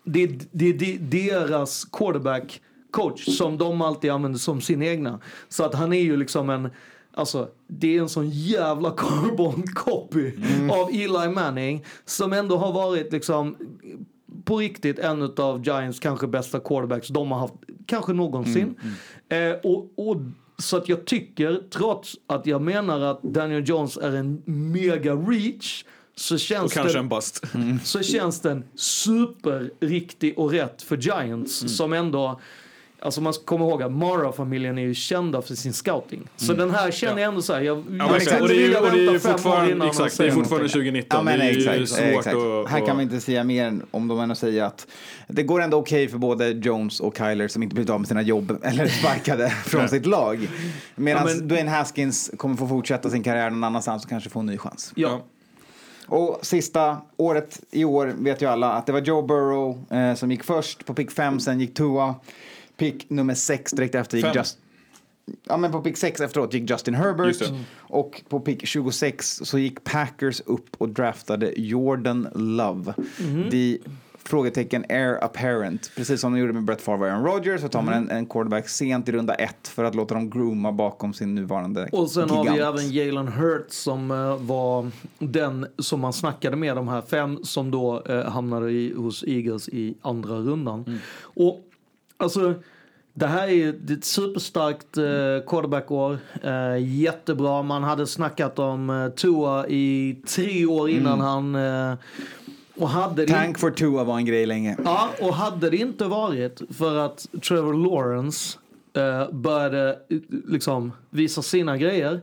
[0.04, 2.60] det, är- det, är de- deras quarterback
[2.90, 5.20] coach som de alltid använder som sin egna.
[5.48, 6.68] Så att han är ju liksom en
[7.18, 10.32] Alltså, det är en sån jävla carbon copy
[10.70, 13.56] av Eli Manning som ändå har varit liksom
[14.44, 17.54] på riktigt en av Giants kanske bästa quarterbacks de har haft,
[17.86, 18.74] kanske någonsin.
[19.28, 20.16] Eh, och, och,
[20.58, 25.84] så att jag tycker, trots att jag menar att Daniel Jones är en mega reach,
[26.16, 27.44] så känns Och det, en bust.
[27.84, 32.40] så känns den superriktig och rätt för Giants som ändå
[33.06, 36.28] Alltså man ska komma ihåg att Mara-familjen är ju kända för sin scouting.
[36.36, 38.42] Så den här känner jag ändå så här, jag, Ja, jag exakt.
[38.42, 40.68] Och det är ju, och det är ju fortfarande, och exakt, det är säga fortfarande
[40.68, 40.80] någonting.
[40.80, 41.18] 2019.
[41.18, 42.36] Ja, men det är ju exakt, svårt exakt.
[42.36, 42.68] att...
[42.70, 44.86] Här kan man inte säga mer än om de ändå säger att
[45.28, 48.22] det går ändå okej för både Jones och Kyler som inte blivit av med sina
[48.22, 50.48] jobb eller sparkade från sitt lag.
[50.94, 54.40] Medan Ja, men- Dwayne Haskins kommer få fortsätta sin karriär någon annanstans och kanske få
[54.40, 54.92] en ny chans.
[54.96, 55.22] Ja.
[56.08, 60.30] Och sista året i år vet ju alla att det var Joe Burrow eh, som
[60.30, 62.14] gick först på pick 5, sen gick Tua.
[62.76, 64.34] Pick nummer 6 direkt efter gick.
[64.34, 64.58] Just...
[65.48, 67.38] Ja, men på pick 6 efteråt gick Justin Herbert.
[67.38, 67.64] Det.
[67.78, 72.94] Och på pick 26 så gick Packers upp och draftade Jordan Love.
[73.50, 73.78] The
[74.28, 75.90] frågetecken air apparent.
[75.96, 78.26] Precis som de gjorde med Brett Favre och Aaron Rodgers så tar man en, en
[78.26, 82.22] quarterback sent i runda ett för att låta dem grooma bakom sin nuvarande Och sen
[82.22, 82.48] gigant.
[82.48, 87.02] har vi även Jalen Hurts som eh, var den som man snackade med, de här
[87.02, 91.00] fem som då eh, hamnade i, hos Eagles i andra rundan.
[91.22, 91.60] Och
[92.16, 92.54] alltså,
[93.14, 95.04] det här är ett superstarkt eh,
[95.46, 96.18] quarterback-år.
[96.42, 97.62] Eh, jättebra.
[97.62, 101.54] Man hade snackat om eh, Tua i tre år innan han...
[101.54, 101.94] Eh,
[102.78, 104.76] och hade Tank for Tua var en grej länge.
[104.84, 108.58] Ja, och hade det inte varit för att Trevor Lawrence
[108.96, 109.98] eh, började
[110.48, 112.20] liksom visa sina grejer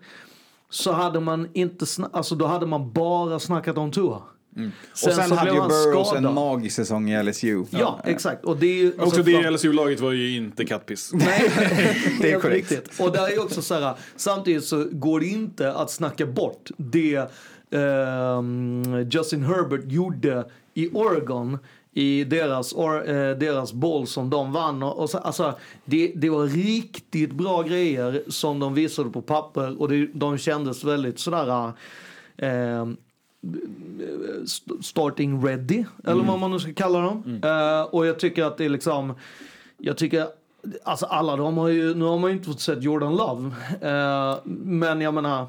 [0.69, 4.21] så hade man inte alltså då hade man bara snackat om Tua.
[4.55, 4.71] Mm.
[4.91, 6.25] och sen så hade ju Burrows skadad.
[6.25, 7.63] en magisk säsong i LSU.
[7.69, 8.45] Ja, exakt.
[8.45, 11.09] Och det är ju, Också alltså, det LSU-laget var ju inte kattpiss.
[11.13, 11.51] Nej,
[12.21, 12.71] Det är korrekt.
[12.71, 12.99] riktigt.
[12.99, 17.31] Och där är också så här, samtidigt så går det inte att snacka bort det
[17.71, 21.57] ehm, Justin Herbert gjorde i Oregon
[21.95, 24.83] i deras, or, eh, deras boll som de vann.
[24.83, 29.81] Och, och så, alltså, det, det var riktigt bra grejer som de visade på papper
[29.81, 31.71] och det, de kändes väldigt sådär
[32.37, 32.95] st-
[34.81, 37.41] starting ready, eller vad man nu ska kalla dem.
[37.43, 39.13] Eh, och jag tycker att det är liksom,
[39.77, 40.27] jag tycker,
[40.83, 43.51] alltså alla de har ju, nu har man ju inte fått sett Jordan Love,
[43.81, 45.47] eh, men jag menar,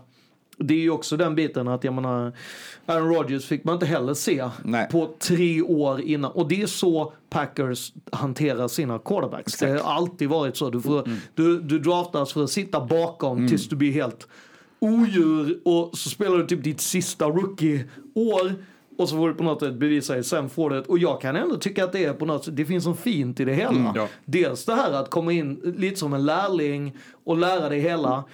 [0.58, 2.32] det är ju också den biten att jag menar,
[2.86, 4.88] Aaron Rodgers fick man inte heller se Nej.
[4.90, 6.30] på tre år innan.
[6.30, 9.58] Och det är så Packers hanterar sina quarterbacks.
[9.58, 10.70] Det har alltid varit så.
[10.70, 14.28] Du, får, du, du draftas för att sitta bakom tills du blir helt
[14.84, 18.54] odjur och så spelar du typ ditt sista rookie-år
[18.98, 21.20] och så får du på något sätt bevisa dig, sen får du ett, och jag
[21.20, 23.54] kan ändå tycka att det är på något sätt, det finns något fint i det
[23.54, 23.92] hela.
[23.94, 24.08] ja.
[24.24, 28.24] Dels det här att komma in lite som en lärling och lära dig hela.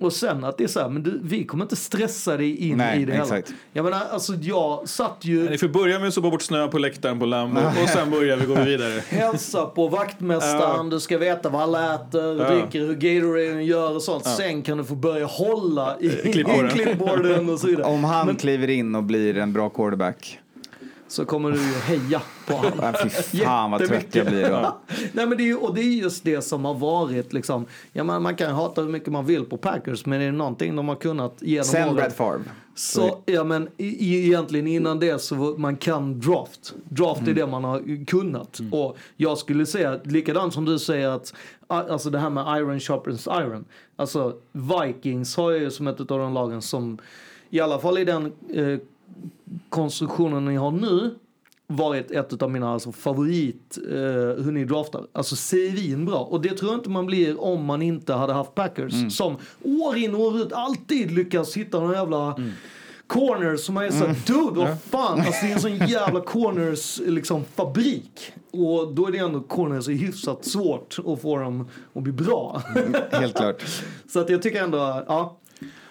[0.00, 2.76] Och sen att det är så här, men du, vi kommer inte stressa dig in
[2.76, 3.48] Nej, i det exakt.
[3.48, 3.58] hela.
[3.72, 6.78] Jag menar, alltså jag satt ju, Ni får börja med att sopa bort snö på
[6.78, 9.00] läktaren på Lambo och sen börjar vi gå vidare.
[9.08, 12.50] hälsa på vaktmästaren, du ska veta vad alla äter, Ja.
[12.50, 14.24] dricker, hur Gatorade gör och sånt.
[14.26, 17.86] Sen kan du få börja hålla i i clipboarden och så vidare.
[17.86, 20.38] Om han Men- kliver in och blir en bra quarterback.
[21.08, 22.78] Så kommer du ju heja på honom.
[22.82, 23.08] Ja, fy
[23.44, 24.76] fan, vad trött jag blir då.
[25.12, 28.04] Nej, men det är, ju- och det är just det som har varit liksom, ja,
[28.04, 30.88] man, man kan hata hur mycket man vill på Packers men är det någonting de
[30.88, 32.40] har kunnat genom Sen Brad Favre.
[32.76, 36.74] Så, ja men i- egentligen innan det så man kan draft.
[36.88, 38.60] Draft är det man har kunnat.
[38.72, 41.34] Och jag skulle säga, likadant som du säger att,
[41.66, 43.64] alltså det här med iron sharpens iron.
[43.96, 46.98] Alltså Vikings har ju som ett av de lagen som,
[47.50, 48.78] i alla fall i den eh,
[49.68, 51.14] konstruktionen ni har nu,
[51.66, 53.94] varit ett av mina alltså, favorit eh,
[54.44, 55.06] hur ni draftar.
[55.12, 56.18] Alltså svinbra.
[56.18, 59.16] Och det tror jag inte man blir om man inte hade haft Packers.
[59.16, 62.36] Som år in och år ut alltid lyckas hitta någon jävla
[63.06, 64.16] corners som är så Mm.
[64.26, 65.20] dude vad fan.
[65.20, 68.32] Alltså det är en sån jävla corners liksom fabrik.
[68.50, 72.62] Och då är det ändå corners är hyfsat svårt att få dem att bli bra.
[73.10, 73.64] Helt klart.
[74.08, 75.38] så att jag tycker ändå, ja.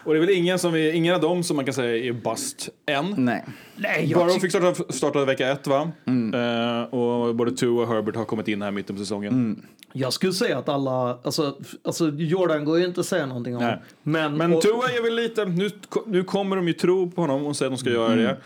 [0.06, 2.14] Och det är väl ingen, som är, ingen av dem som man kan säga är
[2.14, 3.14] bust än.
[3.18, 3.46] Nej.
[3.76, 5.92] Nej, jag Bara de fick starta, starta vecka ett va?
[6.06, 6.34] Mm.
[6.34, 9.34] Eh, och både Tua och Herbert har kommit in här mitten på säsongen.
[9.34, 9.62] Mm.
[9.94, 13.64] Jag skulle säga att alla, alltså, alltså Jordan går ju inte att säga någonting om.
[13.64, 13.82] Nej.
[14.04, 15.70] Men, Men och- Tua är väl lite, nu,
[16.06, 18.26] nu kommer de ju tro på honom och säga att de ska göra Mm.
[18.26, 18.38] det.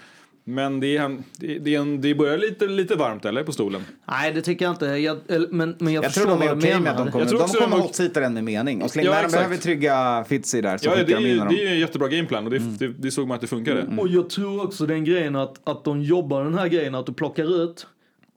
[0.50, 3.52] Men det, är, han- det, det, är en, det börjar lite, lite varmt eller på
[3.52, 3.82] stolen.
[4.08, 4.86] Nej, det tycker jag inte.
[4.86, 5.18] Jag,
[5.50, 7.40] men, men jag, Jag tror de är okej du med att de kommer, Jag tror
[7.40, 8.82] de kommer de- hot-seata den med mening.
[8.82, 9.34] Och så länge Ja, exakt.
[9.34, 11.54] behöver trygga Fitzy där så Ja, det, skickar är, de in honom.
[11.56, 12.78] det är en jättebra gameplan och det, Mm.
[12.78, 13.88] det, det såg man att det funkade.
[13.98, 17.14] Och jag tror också den grejen att, att de jobbar den här grejen att du
[17.14, 17.88] plockar ut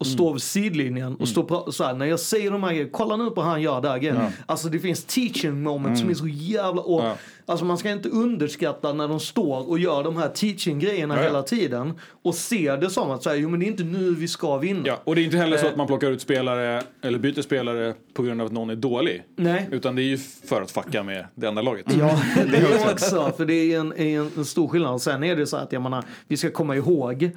[0.00, 0.16] och Mm.
[0.18, 3.16] står vid sidlinjen och står pra- så här, när jag säger de här grejerna, kolla
[3.16, 4.16] nu på han gör det här grejen.
[4.20, 4.30] Ja.
[4.46, 6.14] Alltså det finns teaching moments Mm.
[6.14, 7.16] som är så jävla, och, Ja.
[7.46, 11.20] alltså man ska inte underskatta när de står och gör de här teaching grejerna Ja,
[11.20, 11.26] ja.
[11.26, 14.28] hela tiden och ser det som att säga, jo men det är inte nu vi
[14.28, 14.82] ska vinna.
[14.84, 15.70] Ja, och det är inte heller så Eh.
[15.72, 19.22] att man plockar ut spelare eller byter spelare på grund av att någon är dålig.
[19.36, 19.68] Nej.
[19.72, 20.18] Utan det är ju
[20.48, 21.86] för att fucka med det andra laget.
[21.98, 22.20] Ja,
[22.50, 23.32] det är också.
[23.36, 24.92] För det är en, en, en stor skillnad.
[24.94, 27.30] Och sen är det så att jag menar, vi ska komma ihåg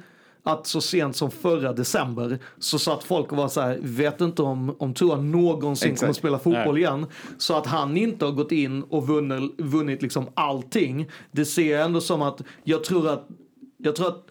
[0.46, 4.42] att så sent som förra december så satt folk och var så här, vet inte
[4.42, 6.00] om, om Tua någonsin Exakt.
[6.00, 6.82] kommer att spela fotboll Nej.
[6.82, 7.06] igen.
[7.38, 11.10] Så att han inte har gått in och vunnit, vunnit liksom allting.
[11.30, 13.28] Det ser jag ändå som att jag tror att,
[13.76, 14.26] jag tror att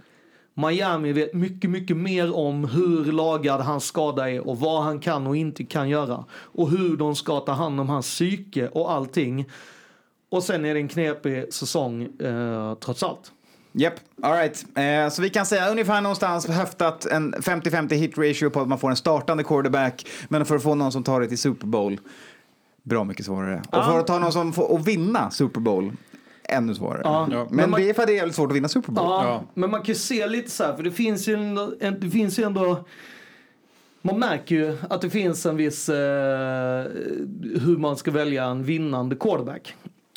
[0.53, 5.27] Miami vet mycket, mycket mer om hur lagad hans skada är och vad han kan
[5.27, 6.26] och inte kan göra.
[6.31, 9.49] Och hur de ska ta hand om hans psyke och allting.
[10.30, 13.31] Och sen är det en knepig säsong eh, trots allt.
[13.75, 14.65] Japp, alright.
[14.77, 18.79] Eh, så vi kan säga ungefär någonstans höftat en 50-50 hit ratio på att man
[18.79, 20.05] får en startande quarterback.
[20.29, 21.99] Men för att få någon som tar det till Super Bowl,
[22.83, 23.55] bra mycket svårare.
[23.67, 23.83] Och Ja.
[23.83, 25.91] för att ta någon som får att vinna Super Bowl,
[26.43, 27.01] ännu svårare.
[27.03, 27.27] Ja.
[27.31, 27.37] Ja.
[27.49, 29.05] Men, Men man- det är för att det är jävligt svårt att vinna Super Bowl.
[29.05, 31.99] Ja, men man kan ju se lite så här, för det finns ju ändå, en-
[31.99, 32.85] det finns ju ändå
[34.01, 35.95] man märker ju att det finns en viss eh,
[37.61, 39.75] hur man ska välja en vinnande quarterback.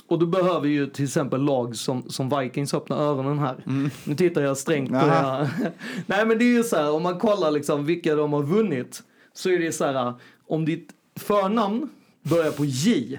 [0.09, 3.57] Och då behöver ju till exempel lag som, som Vikings öppna öronen här.
[4.05, 5.51] Nu tittar jag strängt på det
[6.07, 9.03] Nej men det är ju så här, om man kollar liksom vilka de har vunnit.
[9.33, 10.15] Så är det så här,
[10.47, 11.89] om ditt förnamn
[12.23, 13.19] börjar på J.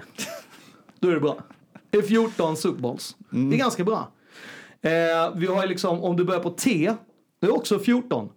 [1.00, 1.42] Då är det bra.
[1.90, 3.16] Det är 14 Super Bowls.
[3.30, 4.12] Det är ganska bra.
[4.82, 4.90] Eh,
[5.34, 6.94] vi har ju liksom, om du börjar på T,
[7.40, 8.28] det är också 14.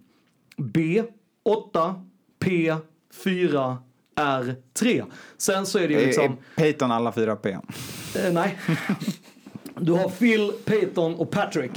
[0.57, 1.03] B,
[1.43, 1.95] 8,
[2.39, 2.75] P,
[3.23, 3.77] 4,
[4.15, 5.03] R, 3.
[5.37, 6.25] Sen så är det ju liksom...
[6.25, 7.57] är Peyton alla fyra P?
[8.15, 8.57] Eh, nej.
[9.79, 11.71] Du har Phil, Peyton och Patrick.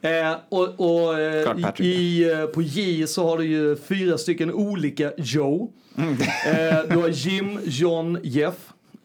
[0.00, 1.86] Eh, och och eh, Klart Patrick.
[1.86, 5.70] i, eh, på J så har du ju fyra stycken olika Joe.
[5.98, 8.54] Eh, du har Jim, John, Jeff.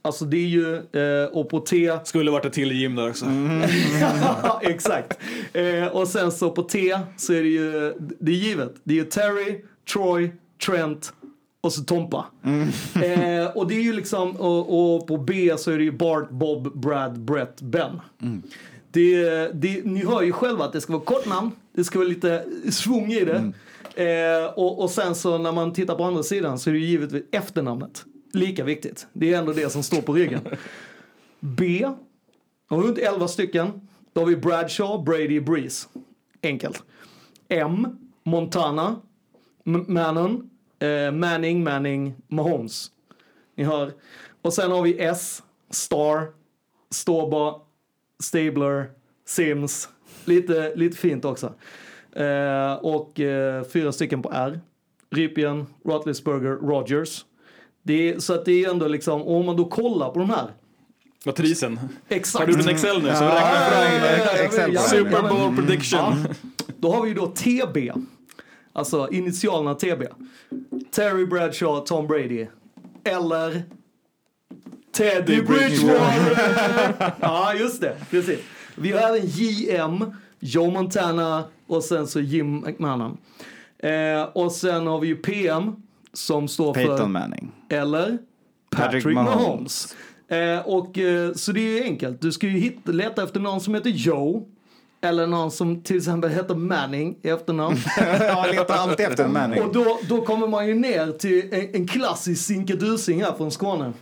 [0.04, 1.92] Alltså det är ju, eh, och på T...
[2.04, 3.26] Skulle varit ett till Jim där också.
[4.02, 5.18] Ja, Exakt.
[5.54, 8.74] Eh, och sen så på T så är det ju, det är givet.
[8.84, 9.62] Det är ju Terry,
[9.94, 10.32] Troy,
[10.66, 11.14] Trent
[11.62, 12.26] och så Tompa.
[13.04, 16.30] Eh, och det är ju liksom, och, och på B så är det ju Bart,
[16.30, 18.00] Bob, Brad, Brett, Ben.
[18.92, 19.24] Det,
[19.54, 22.46] det, ni hör ju själva att det ska vara kort namn, det ska vara lite
[22.72, 23.52] svung i det.
[23.96, 26.86] Eh, och, och sen så när man tittar på andra sidan så är det ju
[26.86, 28.06] givetvis efternamnet.
[28.34, 29.08] Lika viktigt.
[29.14, 30.40] Det är ändå det som står på ryggen.
[31.40, 31.90] B,
[32.70, 33.88] har runt 11 stycken.
[34.14, 35.88] Då har vi Bradshaw, Brady, Breeze.
[36.44, 36.84] Enkelt.
[37.50, 37.88] M,
[38.24, 38.96] Montana,
[39.66, 40.50] M- Mannon,
[40.82, 42.92] eh, Manning, Manning, Mahomes.
[43.56, 43.94] Ni hör.
[44.42, 46.28] Och sen har vi S, Star,
[46.90, 47.56] Ståba,
[48.24, 48.90] Stabler,
[49.26, 49.90] Sims.
[50.26, 51.54] Lite, lite fint också.
[52.16, 54.60] Eh, och eh, fyra stycken på R.
[55.10, 57.26] Ripien, Roethlisberger, Rogers.
[57.84, 60.52] Det är, så att det är ändå liksom, om man då kollar på de här.
[61.26, 61.80] Matrisen.
[62.10, 62.46] Exakt.
[62.46, 63.16] Har du en Excel nu?
[63.16, 66.00] Så Ja, räknar ja, ja, ja, ja, fram ja, Super Bowl prediction.
[66.00, 66.50] Ja.
[66.78, 67.78] Då har vi ju då TB.
[68.74, 70.04] Alltså initialerna TB.
[70.92, 72.48] Terry Bradshaw, Tom Brady.
[73.04, 73.64] Eller
[74.92, 77.14] Teddy Bridgewater.
[77.22, 77.96] ja, just det.
[78.10, 78.40] Precis.
[78.76, 83.18] Vi har även JM, Joe Montana och sen så Jim McMahon.
[83.80, 85.76] Eh, och sen har vi ju PM
[86.14, 86.86] som står för...
[86.86, 87.52] Peyton Manning.
[87.70, 88.18] Eller?
[88.70, 89.38] Patrick Patrick, Mahomes.
[89.40, 89.96] Mahomes.
[90.28, 92.22] Eh, och, eh, så det är ju enkelt.
[92.22, 94.48] Du ska ju hitta, leta efter någon som heter Joe.
[95.02, 97.78] Eller någon som till exempel heter Manning i efternamn.
[98.20, 99.64] Ja, letar alltid efter en Manning.
[99.64, 103.94] Och då, då kommer man ju ner till en, en klassisk sinkadusing här från Skåne.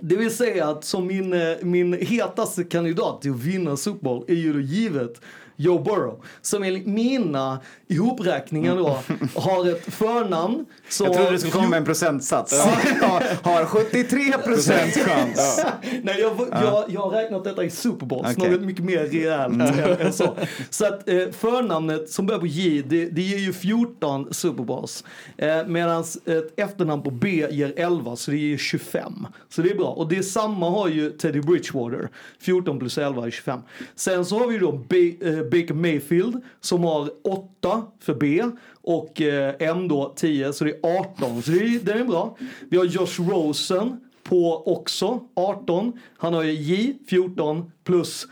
[0.00, 4.24] Det vill säga att som min, eh, min hetaste kandidat till att vinna Super Bowl
[4.28, 5.20] är ju då givet
[5.56, 6.24] Joe Burrow.
[6.42, 8.98] Som enligt mina ihopräkningar då
[9.34, 11.06] har ett förnamn som...
[11.06, 12.64] Jag trodde du skulle komma med en procentsats.
[13.00, 13.20] Ja.
[13.42, 15.64] Har 73 procents chans.
[16.02, 18.50] Nej, jag, jag, jag har räknat detta i Super Bowl, Okej.
[18.50, 19.60] något mycket mer rejält än,
[20.06, 20.36] än så.
[20.70, 25.04] Så att eh, förnamnet som börjar på J, det, det ger ju 14 Super Bowls.
[25.36, 29.26] Eh, Medan ett efternamn på B ger 11, så det ger 25.
[29.48, 29.86] Så det är bra.
[29.88, 32.08] Och det samma har ju Teddy Bridgewater.
[32.40, 33.60] 14 plus 11 är 25.
[33.94, 38.42] Sen så har vi då Ba- eh, Baker Mayfield som har 8 för B
[38.82, 41.42] och eh, M då 10, så det är 18.
[41.42, 42.36] Så det är, är bra.
[42.70, 45.92] Vi har Josh Rosen på också 18.
[46.16, 48.26] Han har ju J 14 plus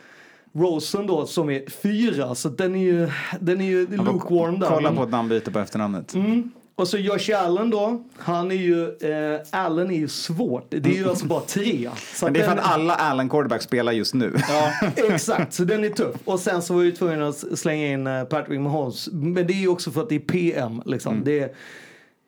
[0.52, 3.10] Rosen då som är 4 så den är ju,
[3.40, 4.68] den är ju lukewarm där.
[4.68, 6.14] Kolla på ett namnbyte på efternamnet.
[6.14, 6.50] Mm.
[6.78, 8.04] Och så Josh Allen då.
[8.18, 10.66] Han är ju, eh, Allen är ju svårt.
[10.70, 11.90] Det är ju alltså bara tre.
[12.14, 14.36] Så Men det är för den- att alla Allen quarterbacks spelar just nu.
[14.48, 14.72] Ja,
[15.14, 15.52] exakt.
[15.52, 16.16] Så den är tuff.
[16.24, 19.08] Och sen så var ju tvungen att slänga in eh, Patrick Mahomes.
[19.12, 21.12] Men det är ju också för att det är PM liksom.
[21.12, 21.24] Mm.
[21.24, 21.50] Det, är,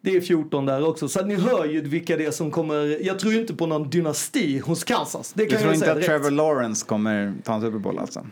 [0.03, 1.09] det är 14 där också.
[1.09, 3.07] Så ni hör ju vilka det är som kommer.
[3.07, 5.33] Jag tror inte på någon dynasti hos Kansas.
[5.33, 6.09] Det Du kan tror jag inte att direkt.
[6.09, 8.27] Trevor Lawrence kommer ta en Super Bowl alltså?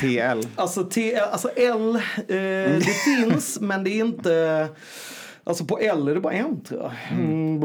[0.00, 0.46] TL?
[0.54, 2.34] Alltså, T, alltså L, eh,
[2.78, 4.68] det finns men det är inte...
[5.44, 7.18] Alltså på L är det bara en tror jag.
[7.18, 7.60] Mm.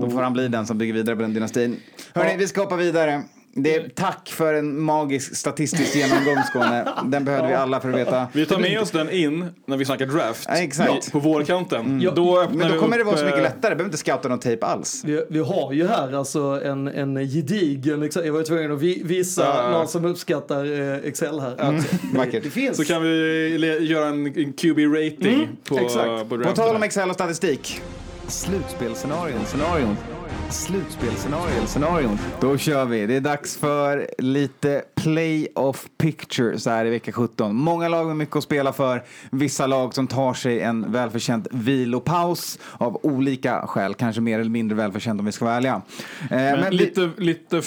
[0.00, 1.76] Då får han bli den som bygger vidare på den dynastin.
[2.14, 3.22] Hörni, vi ska hoppa vidare.
[3.54, 6.88] Det är tack för en magisk statistisk genomgång Skåne.
[7.04, 8.26] Den behövde vi alla för att veta.
[8.32, 10.44] Vi tar med oss den in när vi snackar draft.
[10.48, 11.12] Ja, exakt.
[11.12, 11.80] På vårkanten.
[11.86, 12.14] Mm.
[12.14, 13.60] Då öppnar Men då kommer det upp, vara så mycket eh, lättare.
[13.74, 15.02] behöver inte scouta någon tejp alls.
[15.04, 18.24] Vi, vi har ju här alltså en, en gedigen Excel.
[18.26, 19.70] Jag var ju tvungen att vi, visa Ja, ja, ja.
[19.78, 21.56] någon som uppskattar eh, Excel här.
[21.68, 21.82] Mm.
[22.14, 22.44] Vackert.
[22.44, 22.76] Det finns.
[22.76, 23.08] Så kan vi
[23.58, 26.06] le- göra en, en QB-rating Mm, på, exakt.
[26.06, 26.54] på På draften.
[26.56, 27.80] tal om Excel och statistik.
[28.28, 29.96] Slutspelsscenarion, scenarion.
[30.50, 32.18] Slutspelsscenarion.
[32.40, 33.06] Då kör vi.
[33.06, 37.56] Det är dags för lite playoff picture så här i vecka 17.
[37.56, 39.02] Många lag med mycket att spela för.
[39.30, 43.94] Vissa lag som tar sig en välförtjänt vilopaus av olika skäl.
[43.94, 45.82] Kanske mer eller mindre välförtjänt om vi ska vara ärliga.
[46.20, 47.62] Eh, Men, men vi- lite, lite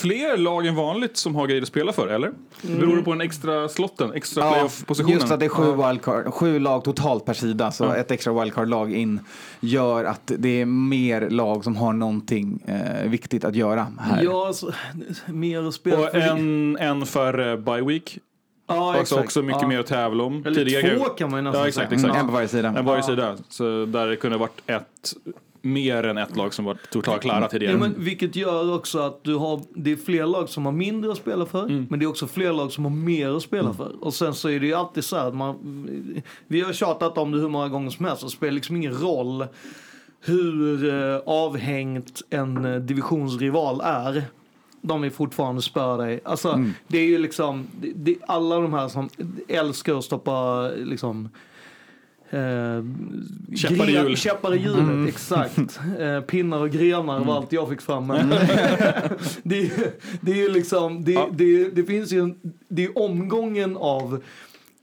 [0.00, 2.32] fler lag än vanligt som har grejer att spela för, eller?
[2.62, 5.14] Beror det på den extra slotten, extra Ja, playoff-positionen?
[5.20, 7.96] just att det är sju, wildcard, sju lag totalt per sida, så Ja.
[7.96, 9.20] ett extra wildcard-lag in
[9.60, 14.22] gör att det är mer lag som har någonting eh, viktigt att göra här.
[14.24, 14.72] Ja, alltså,
[15.26, 18.18] mer att spela Och en, en för bye week.
[18.68, 19.22] Ja, också, exakt.
[19.24, 19.68] också mycket Ja.
[19.68, 20.42] mer att tävla om.
[20.46, 21.88] Eller Tidigare- två kan man ju nästan Ja, exakt.
[21.88, 21.94] säga.
[21.96, 22.14] exakt.
[22.14, 22.68] Mm, en på varje sida.
[22.68, 23.36] En på varje sida.
[23.48, 25.12] Så där det kunde varit ett,
[25.62, 27.72] mer än ett lag som var totalt klara tidigare.
[27.72, 31.10] Ja, men vilket gör också att du har, det är fler lag som har mindre
[31.12, 31.86] att spela för, Mm.
[31.90, 33.92] men det är också fler lag som har mer att spela för.
[34.04, 35.56] Och sen så är det ju alltid så här att man,
[36.46, 39.00] vi har tjatat om det hur många gånger som helst, och det spelar liksom ingen
[39.00, 39.46] roll
[40.20, 44.22] hur eh, avhängt en eh, divisionsrival är.
[44.86, 46.20] De är fortfarande spöar dig.
[46.24, 46.72] Alltså, Mm.
[46.88, 49.08] det är ju liksom, det, det, alla de här som
[49.48, 51.28] älskar att stoppa liksom
[52.30, 52.84] Eh,
[53.56, 54.16] Käppar i gren- hjul.
[54.16, 55.06] Käppar i hjulet, Mm.
[55.06, 55.58] exakt.
[55.98, 58.06] Eh, pinnar och grenar var allt jag fick fram.
[58.06, 58.28] Men
[59.42, 59.90] det, är-
[60.20, 62.34] det är ju liksom, det, det, det finns ju en,
[62.68, 64.22] det är omgången av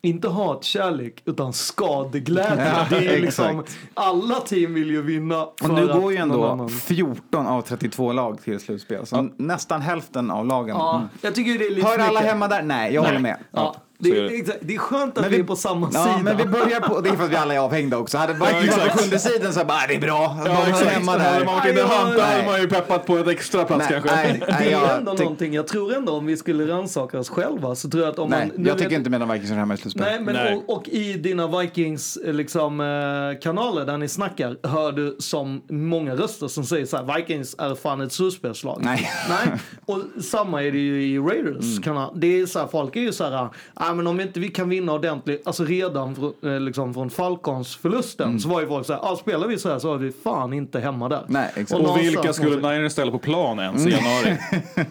[0.05, 2.73] inte hatkärlek utan skadeglädje.
[2.75, 3.63] Ja, det är liksom,
[3.93, 5.43] alla team vill ju vinna.
[5.43, 9.05] Och nu går ju ändå annan- 14 av 32 lag till slutspel.
[9.05, 10.75] Så nästan hälften av lagen.
[10.77, 11.07] Ja, Mm.
[11.21, 12.27] jag tycker det är lite Hör för alla mycket.
[12.27, 12.61] hemma där?
[12.61, 13.09] Nej, jag Nej.
[13.11, 13.37] håller med.
[13.51, 14.35] Ja, det, är är, det.
[14.35, 16.17] exakt, det är skönt att Men vi, vi- är på samma Ja, sida.
[16.23, 18.17] men vi börjar på, det är för att vi alla är avhängda också.
[18.17, 20.37] Hade Vikings varit på sjunde sidan så är det bara, "Ah, det är bra.
[20.45, 20.89] Ja, hör exakt.
[20.91, 21.45] hemma Hade där.
[21.45, 24.15] man varit inne i hade man ju peppat på ett extra plats Nej, kanske.
[24.15, 25.53] nej, nej, det är jag ändå någonting.
[25.53, 28.39] Jag tror ändå om vi skulle rannsaka oss själva så tror jag att om Nej,
[28.53, 28.63] man...
[28.63, 30.03] nu jag tycker vet- inte medan Vikings hör hemma i slutspel.
[30.05, 30.63] Nej, men Nej.
[30.67, 35.61] Och, och i dina Vikings eh, liksom, eh, kanaler där ni snackar hör du som
[35.69, 38.81] många röster som säger så här Vikings är fan ett slutspelslag.
[38.83, 39.09] Nej.
[39.29, 39.59] Nej.
[39.85, 41.81] Och samma är det ju i Raiders Mm.
[41.81, 42.19] kanal.
[42.19, 43.49] Det är så här, folk är ju så här,
[43.93, 48.39] men om inte vi kan vinna ordentligt, alltså redan från, eh, liksom från Falcons förlusten
[48.39, 50.53] så var ju folk så här, ah, spelar vi så här så är vi fan
[50.53, 51.17] inte hemma där.
[51.17, 51.27] Mm.
[51.33, 51.71] Nej, exakt.
[51.71, 54.37] Och någonstans vilka skulle Niners ställa på plan ens i januari?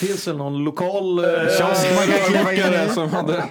[0.00, 1.18] Finns det någon lokal...
[1.18, 1.24] eh,
[1.58, 2.94] Kiosk man kan kliva in i.
[2.94, 3.44] som hade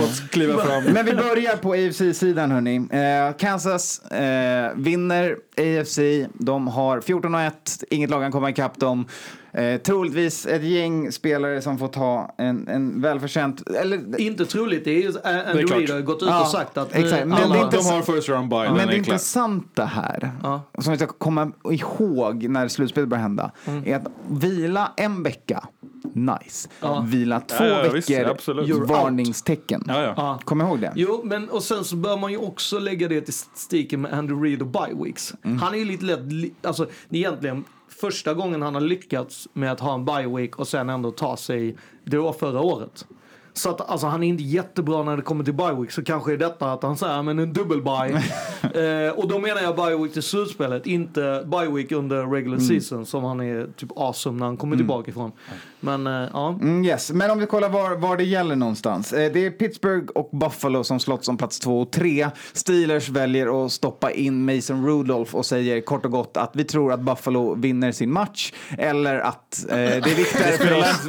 [0.00, 0.84] fått kliva fram.
[0.84, 2.76] Men vi börjar på AFC-sidan hörni.
[2.76, 5.98] Eh, Kansas eh, vinner AFC.
[6.34, 7.50] De har 14-1.
[7.90, 9.06] Inget lag kan komma ikapp dem.
[9.54, 13.68] Eh, troligtvis ett gäng spelare som får ta en, en välförtjänt...
[13.70, 14.84] Eller, Inte troligt.
[14.84, 15.14] Det är ju,
[15.50, 15.62] Andy.
[15.62, 17.20] Reid har gått ut Ja, och sagt att exakt.
[17.20, 17.54] nu Men alla...
[17.54, 20.30] det är inte De har first round den Men det intressanta här,
[20.78, 23.82] som vi ska komma ihåg när slutspelet börjar hända, Mm.
[23.86, 25.64] är att vila en vecka,
[26.12, 26.68] nice.
[26.80, 27.04] Ja.
[27.08, 28.90] Vila två Ja, ja, visst, veckor, out.
[28.90, 29.84] varningstecken.
[29.88, 30.14] Ja, ja.
[30.16, 30.38] Ja.
[30.44, 30.92] Kom ihåg det.
[30.96, 34.34] Jo, men och sen så bör man ju också lägga det till statistiken med Andy
[34.34, 35.34] Reid och bye weeks.
[35.44, 35.58] Mm.
[35.58, 37.64] Han är ju lite lätt, alltså egentligen
[38.02, 41.36] första gången han har lyckats med att ha en bye week och sen ändå ta
[41.36, 43.06] sig, det var förra året.
[43.52, 45.90] Så att alltså, han är inte jättebra när det kommer till bye week.
[45.90, 48.22] Så kanske är detta att han säger men en dubbel bye.
[49.06, 50.86] eh, och då menar jag bye week till slutspelet.
[50.86, 55.10] Inte bye week under regular season som han är typ awesome när han kommer tillbaka
[55.10, 55.32] ifrån.
[55.84, 56.48] Men eh, ja.
[56.60, 57.10] Mm, yes.
[57.12, 59.12] Men om vi kollar var, var det gäller någonstans.
[59.12, 62.30] Eh, det är Pittsburgh och Buffalo som slåss om plats två och tre.
[62.52, 66.92] Steelers väljer att stoppa in Mason Rudolph och säger kort och gott att vi tror
[66.92, 68.52] att Buffalo vinner sin match.
[68.78, 71.08] Eller att eh, det är viktigare för oss.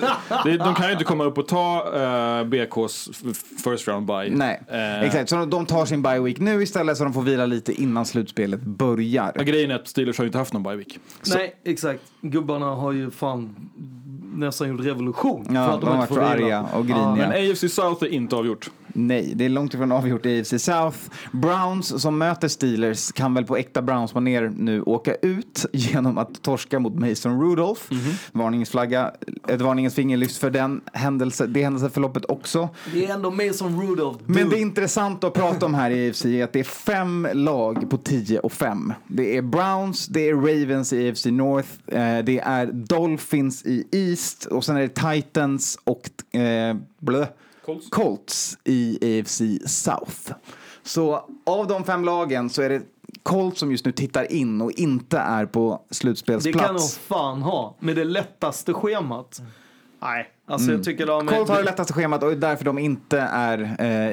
[0.66, 3.10] De kan ju inte komma upp och ta eh, BKs
[3.64, 4.30] first round bye.
[4.30, 5.30] Nej, Eh, exakt.
[5.30, 8.62] Så de tar sin bye week nu istället så de får vila lite innan slutspelet
[8.62, 9.32] börjar.
[9.36, 11.00] ja, Grejen är att Steelers har ju inte haft någon bye week.
[11.36, 12.02] Nej, exakt.
[12.22, 13.56] Gubbarna har ju fan
[14.36, 15.48] nästan gjort revolution.
[15.50, 16.58] Ja, för att de har inte får för vila.
[16.60, 17.16] arga och griniga.
[17.16, 18.72] Men AFC South är inte avgjort.
[18.94, 20.98] Nej, det är långt ifrån avgjort i AFC South.
[21.32, 26.42] Browns som möter Steelers kan väl på äkta browns ner nu åka ut genom att
[26.42, 27.82] torska mot Mason Rudolph.
[28.32, 29.12] Varningsflagga,
[29.48, 32.70] ett varningens finger lyfts för den händelse, det händelseförloppet också.
[32.94, 34.20] Det är ändå Mason Rudolph.
[34.26, 34.50] Men dude.
[34.50, 37.90] det är intressant att prata om här i AFC är att det är fem lag
[37.90, 38.94] på 10 och 5.
[39.08, 44.46] Det är Browns, det är Ravens i AFC North, eh, det är Dolphins i East
[44.46, 47.26] och sen är det Titans och eh, blö,
[47.66, 47.90] Colts.
[47.90, 50.32] Colts i AFC South.
[50.84, 52.82] Så av de fem lagen så är det
[53.24, 56.66] Colts som just nu tittar in och inte är på Det slutspelsplats.
[56.68, 57.76] kan de fan ha.
[57.80, 59.42] Med det lättaste schemat.
[60.02, 61.28] Nej, alltså jag tycker de...
[61.28, 63.60] Colt har det lättaste schemat och det är därför de inte är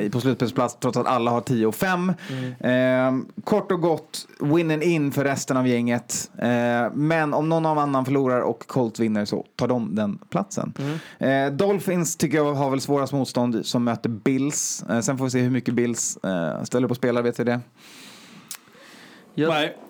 [0.05, 2.13] eh, på slutspelsplats trots att alla har 10 och 5.
[2.61, 6.31] Eh, kort och gott, winnen in för resten av gänget.
[6.39, 6.49] Eh,
[6.95, 10.73] men om någon av annan förlorar och Colt vinner så tar de den platsen.
[11.19, 14.85] Eh, Dolphins tycker jag har väl svårast motstånd som möter Bills.
[14.91, 17.61] Eh, sen får vi se hur mycket Bills eh, ställer på spelare, vet vi det?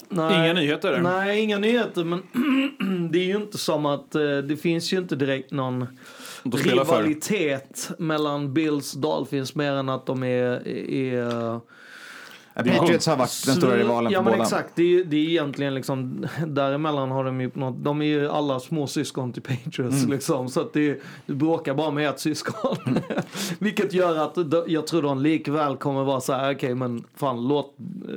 [0.08, 1.00] Nej, inga nyheter.
[1.02, 2.04] Nej, inga nyheter.
[2.04, 2.22] Men
[3.12, 4.10] det är ju inte som att
[4.48, 5.86] det finns ju inte direkt någon
[6.44, 10.68] rivalitet mellan Bills och Dolphins mer än att de är...
[10.90, 11.60] är
[12.54, 14.42] Patriots har varit den stora rivalen Ja för men båda.
[14.44, 18.28] exakt, det är, det är egentligen liksom däremellan har de ju något, de är ju
[18.28, 20.10] alla små syskon till Patriots Mm.
[20.10, 22.76] liksom så att det, det bråkar bara med ett syskon.
[23.58, 24.36] Vilket gör att
[24.70, 27.74] jag tror de likväl kommer vara så här, okej men fan låt
[28.08, 28.14] eh,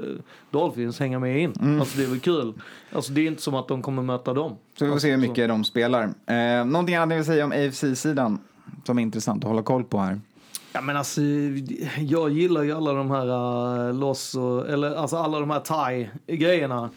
[0.52, 1.54] Dolphins hänga med in.
[1.62, 1.80] Mm.
[1.80, 2.54] Alltså det är väl kul.
[2.92, 4.56] Alltså det är inte som att de kommer möta dem.
[4.80, 6.04] Så vi får se hur mycket de spelar.
[6.26, 8.40] Eh, någonting annat ni vill säga om AFC-sidan
[8.84, 10.22] som är intressant att hålla koll på här?
[10.74, 11.22] Ja men alltså,
[12.00, 13.28] jag gillar ju alla de här
[13.88, 16.90] uh, loss och, eller alltså alla de här thai-grejerna.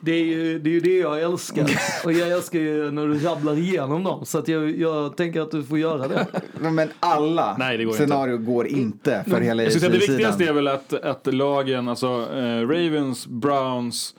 [0.00, 1.70] Det är, ju, det är ju det jag älskar.
[2.04, 4.26] Och jag älskar ju när du rabblar igenom dem.
[4.26, 6.26] Så att jag, jag tänker att du får göra det.
[6.60, 10.68] Men alla Nej, det går scenarier går inte för hela Jag det viktigaste är väl
[10.68, 14.14] att, att lagen, alltså eh, Ravens, Browns,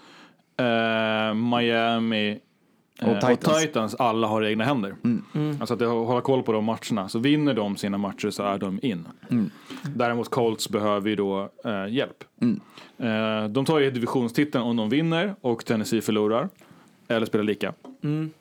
[0.58, 2.40] eh, Miami
[3.02, 3.62] eh, Och och, Titans.
[3.62, 3.96] Titans.
[3.96, 4.96] alla har egna händer.
[5.60, 7.10] Alltså att hålla koll på de matcherna.
[7.10, 9.08] Så vinner de sina matcher så är de in.
[9.96, 12.24] Däremot Colts behöver ju då eh, hjälp.
[12.98, 16.50] Eh, de tar ju divisionstiteln om de vinner och Tennessee förlorar.
[17.08, 17.74] Eller spelar lika.
[18.04, 18.32] Mm.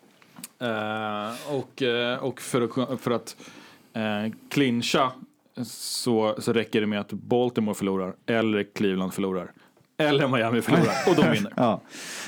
[0.61, 3.37] Eh, och, eh, och för att, för att
[3.93, 5.13] eh, clincha
[5.65, 9.53] så, så räcker det med att Baltimore förlorar eller Cleveland förlorar.
[10.01, 11.53] Eller Miami förlorar och de vinner.
[11.57, 11.81] Ja,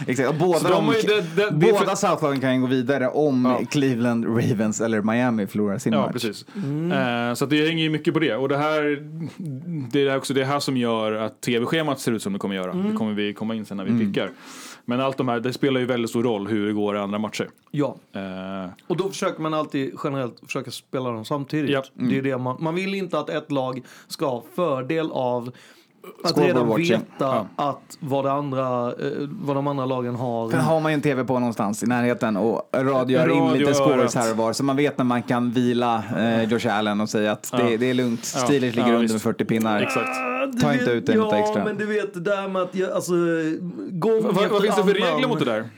[0.07, 0.29] exakt.
[0.29, 3.67] Och båda Så de de, det är båda för- Southlagen kan ju gå vidare om
[3.71, 6.13] Cleveland, Ravens eller Miami förlorar sin Ja, match.
[6.13, 6.45] precis.
[6.93, 8.37] Eh, så att det hänger ju mycket på det.
[8.37, 9.03] Och det här,
[9.93, 12.73] det är också det här som gör att tv-schemat ser ut som det kommer göra.
[12.73, 14.07] Det kommer vi komma in sen när vi Mm.
[14.07, 14.31] pickar.
[14.85, 17.19] Men allt de här, det spelar ju väldigt stor roll hur det går i andra
[17.19, 17.49] matcher.
[17.71, 17.97] Ja.
[18.15, 21.71] Eh, Och då försöker man alltid generellt försöka spela dem samtidigt.
[21.71, 21.83] Ja.
[21.95, 25.51] Det är det man, man vill inte att ett lag ska ha fördel av
[26.25, 30.51] att redan veta att vad, det andra, eh, vad de andra lagen har.
[30.51, 33.75] Sen har man ju en tv på någonstans i närheten och radiar in Radio lite
[33.75, 34.53] scores här och var.
[34.53, 37.77] Så man vet när man kan vila eh, Josh Allen och säga att det, Ja.
[37.77, 38.33] det är lugnt.
[38.35, 38.41] Ja.
[38.41, 39.15] Steelers ligger Ja, under visst.
[39.15, 39.81] med 40 pinnar.
[39.83, 40.09] Exakt.
[40.53, 41.65] Du Ta vet- inte ut en ja, extra.
[41.65, 43.13] men du vet det där med att jag, alltså,
[43.91, 45.69] gång vad, vad finns det för regler mot det där?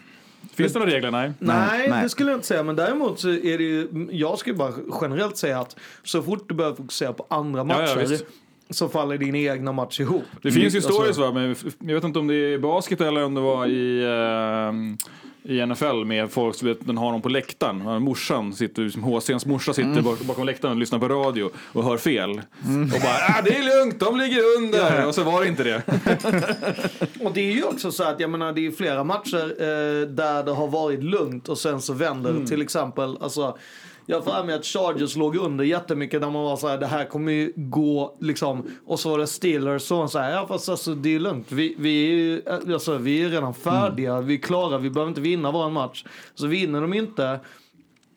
[0.55, 1.11] Finns det några regler?
[1.11, 1.33] Nej.
[1.39, 2.03] Nej, nej.
[2.03, 2.63] det skulle jag inte säga.
[2.63, 6.55] Men däremot så är det ju, jag skulle bara generellt säga att så fort du
[6.55, 8.25] börjar fokusera på andra ja, matcher visst.
[8.73, 10.23] Så faller din egna match ihop.
[10.43, 13.01] Det finns ju Alltså, stories va, men jag vet inte om det är i basket
[13.01, 17.23] eller om det var i, eh, i NFL med folk som vet, den har någon
[17.23, 17.83] på läktaren.
[17.85, 20.05] Ja, Morsan sitter, som HCns morsa sitter Mm.
[20.05, 22.31] bak- bakom läktaren och lyssnar på radio och hör fel.
[22.31, 25.07] Och bara ah, det är lugnt, de ligger under.
[25.07, 25.83] Och så var det inte det.
[27.25, 30.45] Och det är ju också så att jag menar det är flera matcher eh, där
[30.45, 32.47] det har varit lugnt och sen så vänder Mm.
[32.47, 33.59] Till exempel, alltså
[34.07, 37.05] jag för mig att Chargers låg under jättemycket när man var så här, det här
[37.05, 38.71] kommer ju gå liksom.
[38.87, 41.53] Och så var det Steelers var så här, ja fast alltså det är lugnt.
[41.53, 45.73] Vi, vi, alltså, vi är redan färdiga, vi är klara, vi behöver inte vinna våran
[45.73, 46.05] match.
[46.35, 47.41] Så vinner de inte.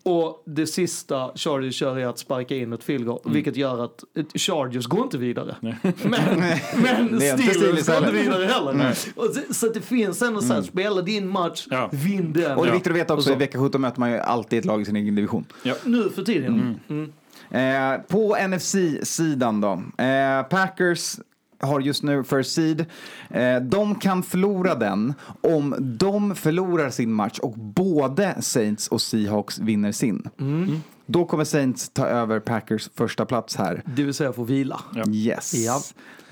[0.07, 4.03] Och det sista Chargers kör är att sparka in ett field goal, vilket gör att
[4.35, 5.55] Chargers går inte vidare.
[5.61, 8.73] Men, men inte Steelers går inte vidare heller.
[8.73, 8.95] Nej.
[9.15, 12.57] Och så, så det finns ändå så här, spela din match, vinn den.
[12.57, 13.33] Och det är viktigt att veta också, så.
[13.33, 15.45] i vecka 17 möter man ju alltid ett lag i sin egen division.
[15.83, 16.79] Nu för tiden.
[16.89, 17.11] Mm.
[17.49, 19.71] Eh, på NFC-sidan då.
[20.03, 21.15] Eh, Packers
[21.59, 22.85] har just nu first seed.
[23.29, 29.59] Eh, de kan förlora den om de förlorar sin match och både Saints och Seahawks
[29.59, 30.29] vinner sin.
[30.39, 30.81] Mm.
[31.05, 33.83] Då kommer Saints ta över Packers första plats här.
[33.85, 34.79] Det vill säga få vila.
[35.11, 35.53] Yes.
[35.53, 35.81] Ja.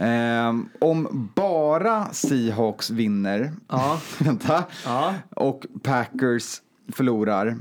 [0.05, 3.53] Ehm, om bara Seahawks vinner,
[4.23, 4.63] vänta,
[5.35, 6.61] och Packers
[6.93, 7.57] förlorar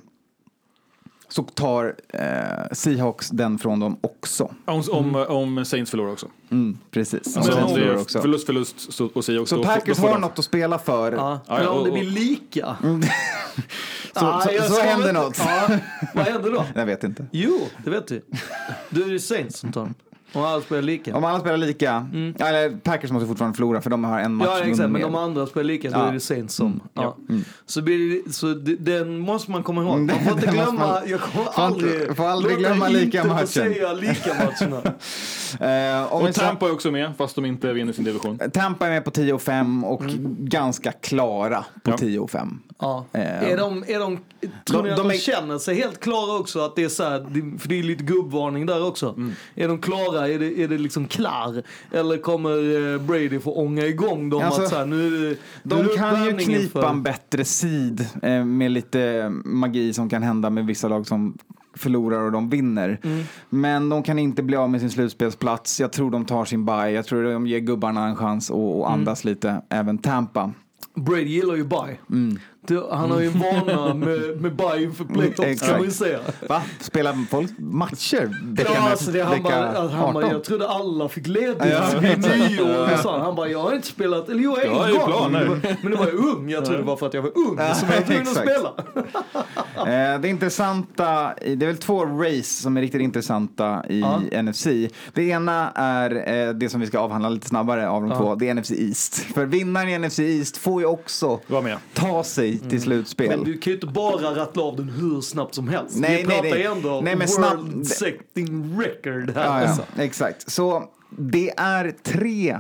[1.33, 2.23] så tar eh,
[2.73, 4.55] Seahawks den från dem också.
[4.65, 6.27] Om, om, om Saints förlorar också.
[6.51, 7.33] Mm, precis.
[7.33, 8.21] Saints om det förlorar är också.
[8.21, 11.13] förlust, förlust så, och Seahawks Så då- Packers då har de- något att spela för.
[11.13, 11.41] Ja.
[11.47, 12.77] Ja, Men ja, om det blir lika.
[14.15, 15.39] Så, Ah, så, jag så ska händer något.
[15.39, 15.79] Ja,
[16.15, 16.65] vad händer då?
[16.75, 17.27] Jag vet inte.
[17.33, 18.23] Jo, det vet du.
[18.91, 19.95] Då är det Saints som tar den.
[20.35, 21.17] Om alla spelar lika.
[21.17, 22.07] Om alla spelar lika,
[22.39, 24.59] eller Packers måste fortfarande förlora för de har en match Mm.
[24.63, 24.91] Ja, exakt.
[24.91, 26.09] Men de andra spelar lika, då Ja.
[26.09, 26.81] är det Saints som.
[26.95, 27.17] Ja.
[27.29, 27.45] Mm.
[27.67, 29.91] Så, blir det, så det, den måste man komma ihåg.
[29.91, 33.47] Man Den- får inte glömma, man- jag kommer får aldrig, får aldrig glömma lika matchen.
[33.47, 34.83] säga lika matcherna.
[36.11, 38.39] Om vi Och Tampa är också med, fast de inte vinner sin division.
[38.53, 40.37] Tampa är med på 10 och 5 och Mm.
[40.39, 41.99] ganska klara på Ja.
[41.99, 42.59] 10 och 5.
[42.79, 43.05] Ja.
[43.13, 44.19] Eh, Är de, är de,
[44.65, 46.61] tror de- ni att de de, är- känner sig helt klara också?
[46.61, 49.09] Att det är så här, för det är lite gubbvarning där också.
[49.09, 49.33] Mm.
[49.55, 50.22] Är de klara?
[50.29, 51.63] Är det, är det liksom klar?
[51.91, 54.43] Eller kommer eh, Brady få ånga igång dem?
[54.43, 58.07] Alltså, att så här, nu nu De det kan ju knipa för- en bättre sid
[58.23, 61.39] eh, med lite magi som kan hända med vissa lag som
[61.77, 63.01] förlorar och de vinner.
[63.05, 63.25] Mm.
[63.51, 65.81] Men de kan inte bli av med sin slutspelsplats.
[65.81, 66.91] Jag tror de tar sin bye.
[66.91, 68.83] Jag tror de ger gubbarna en chans att Mm.
[68.83, 69.63] andas lite.
[69.69, 70.53] Även Tampa.
[70.95, 71.99] Brady gillar ju bye.
[72.11, 72.39] Mm.
[72.67, 75.73] Det- Han har ju en vana med, med bye inför playoffs kan Exakt.
[75.73, 76.19] man ju säga.
[76.49, 76.63] Va?
[76.81, 80.31] Spelar folk matcher vecka, Ja, alltså det, han vecka bara, alltså, han bara, 18?
[80.31, 82.89] jag trodde alla fick ledigt Ja, vid nyår.
[82.91, 82.99] Ja.
[82.99, 83.35] sa Han.
[83.35, 85.07] bara, jag har inte spelat, eller jo, en Jag gång.
[85.07, 85.61] planer.
[85.83, 87.75] Men det var jag ung, jag trodde det var för att jag var ung Ja,
[87.75, 88.73] som jag var tvungen att spela.
[89.77, 94.43] Eh, det intressanta, det är väl två race som är riktigt intressanta i Ja.
[94.43, 94.67] NFC.
[95.15, 98.17] Det ena är eh, det som vi ska avhandla lite snabbare av de Ja.
[98.19, 99.15] två, det är NFC East.
[99.15, 101.41] För vinnaren i NFC East får ju också
[101.95, 103.27] ta sig till slutspel.
[103.27, 103.39] Mm.
[103.41, 105.97] Men du kan ju inte bara rattla av den hur snabbt som helst.
[105.97, 106.65] Nej, Vi nej, pratar nej.
[106.65, 109.45] ändå Nej, men world snabb- secting record här.
[109.45, 109.83] Ja, alltså.
[109.97, 110.51] ja, exakt.
[110.51, 110.85] Så
[111.19, 112.59] det är tre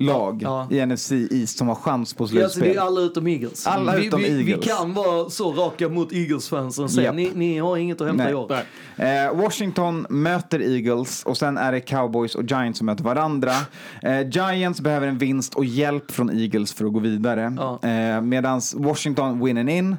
[0.00, 2.68] lag i NFC East som har chans på Ja, alltså, slutspel.
[2.74, 3.66] det är alla utom Eagles.
[3.66, 4.46] Alla vi, utom vi, Eagles.
[4.66, 8.22] Vi kan vara så raka mot Eagles-fansen och säga ni, ni har inget att hämta
[8.24, 8.32] Nej.
[8.32, 8.52] i år.
[8.96, 13.52] Eh, Washington möter Eagles och sen är det Cowboys och Giants som möter varandra.
[14.02, 17.44] Eh, Giants behöver en vinst och hjälp från Eagles för att gå vidare.
[17.82, 19.96] Eh, Medan Washington winner in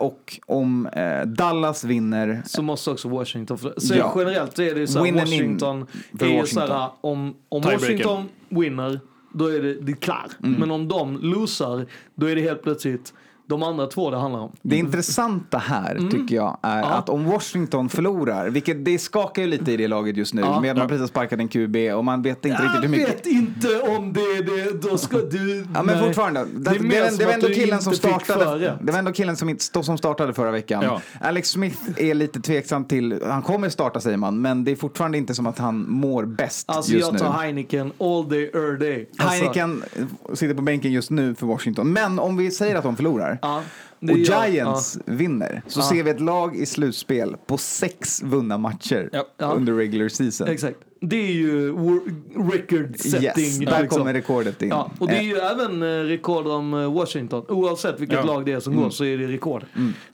[0.00, 3.58] och och om eh, Dallas vinner så måste också Washington.
[3.58, 4.12] För, så Ja.
[4.18, 5.86] generellt är det ju så här, Winner in Washington
[6.18, 6.66] för är Washington.
[6.68, 7.62] så här, om, om.
[7.62, 9.00] Washington vinner,
[9.32, 10.30] då är det, det är klar.
[10.42, 10.60] Mm.
[10.60, 13.14] Men om de losar, då är det helt plötsligt
[13.52, 14.52] de andra två det handlar om.
[14.62, 16.10] Det intressanta här Mm.
[16.10, 16.84] tycker jag är Ja.
[16.86, 20.60] att om Washington förlorar, vilket det skakar ju lite i det laget just nu, Ja.
[20.60, 22.90] med att man precis har sparkat en QB och man vet inte riktigt hur Jag
[22.90, 23.08] mycket.
[23.08, 25.66] vet inte om det är det, då ska du...
[25.74, 26.44] Ja men fortfarande.
[26.44, 28.78] Det, Det är det, det, var ändå killen som startade.
[28.82, 30.82] Det var ändå killen som, inte, som startade förra veckan.
[30.82, 31.00] Ja.
[31.20, 35.18] Alex Smith är lite tveksam till, han kommer starta säger man, men det är fortfarande
[35.18, 37.18] inte som att han mår bäst Alltså just jag nu.
[37.18, 39.08] tar Heineken all day, every day.
[39.18, 39.82] Alltså, Heineken
[40.34, 41.92] sitter på bänken just nu för Washington.
[41.92, 43.38] Men om vi säger att de förlorar
[44.00, 45.84] det och Giants vinner så Ja.
[45.84, 50.48] ser vi ett lag i slutspel på sex vunna matcher under regular season.
[50.48, 50.78] Exakt.
[51.04, 51.72] Det är ju
[52.52, 53.22] record setting.
[53.24, 53.98] Yes, där liksom.
[53.98, 54.68] kommer rekordet in.
[54.68, 57.44] Ja, och det är Eh, ju även eh, rekord om eh, Washington.
[57.48, 58.24] Oavsett vilket Ja.
[58.24, 58.84] lag det är som Mm.
[58.84, 59.64] går så är det rekord.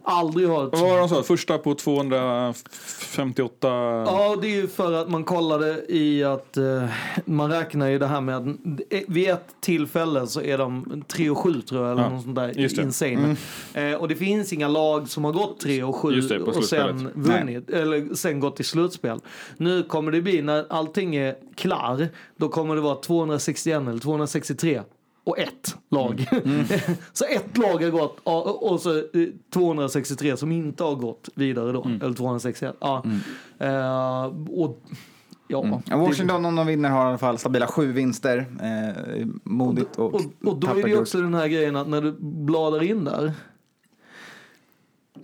[0.03, 0.73] Aldrig har ett...
[0.73, 1.23] Vad var de sa?
[1.23, 3.69] Första på 258...
[4.07, 6.85] Ja, det är ju för att man kollade i att eh,
[7.25, 8.47] man räknar ju det här med att
[8.91, 12.23] eh, vid ett tillfälle så är de 3 och 7 tror jag, eller Ja, något
[12.23, 12.83] sånt där just det.
[12.83, 13.37] insane.
[13.75, 16.45] Eh, och det finns inga lag som har gått 3 och 7 Just det, på
[16.51, 19.21] och sen vunnit, eller sen gått till slutspel.
[19.57, 24.83] Nu kommer det bli, när allting är klar, då kommer det vara 261 eller 263
[25.25, 26.27] och ett lag.
[26.45, 26.65] Mm.
[27.13, 29.05] så ett lag har gått och och så eh,
[29.53, 31.85] 263 som inte har gått vidare då.
[31.85, 32.03] Mm.
[32.03, 32.75] Eller 261.
[32.81, 33.05] Ja.
[33.59, 34.83] Eh, och,
[35.49, 38.47] ja, det- Washington om de vinner har i alla fall stabila sju vinster.
[38.63, 42.03] Eh, modigt och, och, och då är det ju också den här grejen att när
[42.03, 43.33] du bladar in där.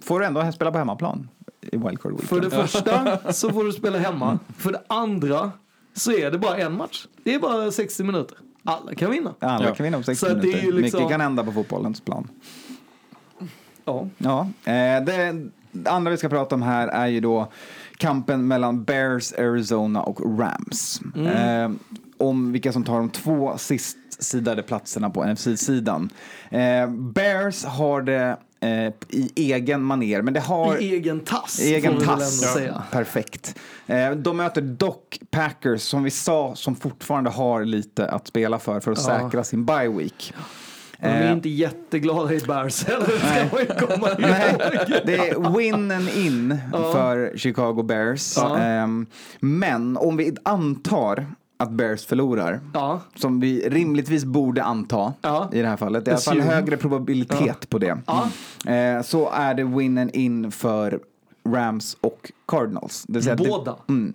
[0.01, 1.28] Får du ändå spela på hemmaplan
[1.73, 2.28] wildcard weekend.
[2.28, 4.39] För det första så får du spela hemma.
[4.59, 5.53] För det andra
[5.95, 7.07] så är det bara en match.
[7.24, 8.39] Det är bara 60 minuter.
[8.65, 9.35] Alla kan vinna.
[9.39, 9.74] Alla Ja.
[9.74, 10.66] kan vinna på 60 Så att det är minuter.
[10.66, 12.28] ju liksom- Mycket kan hända på fotbollens plan.
[13.85, 14.09] Ja.
[14.19, 15.35] Ja, eh, det,
[15.85, 17.53] andra vi ska prata om här är ju då
[17.97, 21.01] kampen mellan Bears, Arizona och Rams.
[21.16, 21.70] Eh,
[22.19, 26.11] om vilka som tar de två sist sidade platserna på NFC-sidan.
[26.51, 30.77] Eh, Bears har det eh, i egen maner, men det har...
[30.82, 32.43] I egen tass I egen får vi väl tass.
[32.43, 32.82] ändå säga.
[32.91, 33.55] Perfekt.
[33.86, 38.81] Eh, de möter dock Packers som vi sa som fortfarande har lite att spela för
[38.81, 39.20] för att Ja.
[39.20, 40.35] säkra sin bye week.
[41.01, 45.01] De är Eh, inte jätteglada i Bears heller, det ska man ju komma Nej, ihåg.
[45.07, 46.93] det är win and in Ja.
[46.93, 48.36] för Chicago Bears.
[48.36, 48.59] Ja.
[48.59, 49.07] Ehm,
[49.41, 53.01] men om vi antar att Bears förlorar, Ja.
[53.16, 55.51] som vi rimligtvis borde anta Ja.
[55.52, 58.28] i det här fallet, det är i alla fall högre probabilitet på det, Ja.
[58.72, 61.01] Eh, så är det win and in för
[61.48, 63.05] Rams och Cardinals.
[63.09, 63.76] Det vill säga att det- Båda.
[63.89, 64.14] Mm.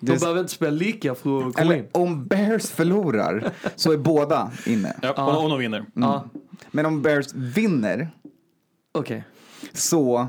[0.00, 1.80] De Det- behöver inte spela lika för att komma in.
[1.80, 4.96] eller om Bears förlorar så är båda inne.
[5.02, 5.84] Ja, om- Om de vinner.
[5.94, 6.24] Ja,
[6.70, 8.08] Men om Bears vinner
[8.92, 9.24] okej.
[9.72, 10.26] så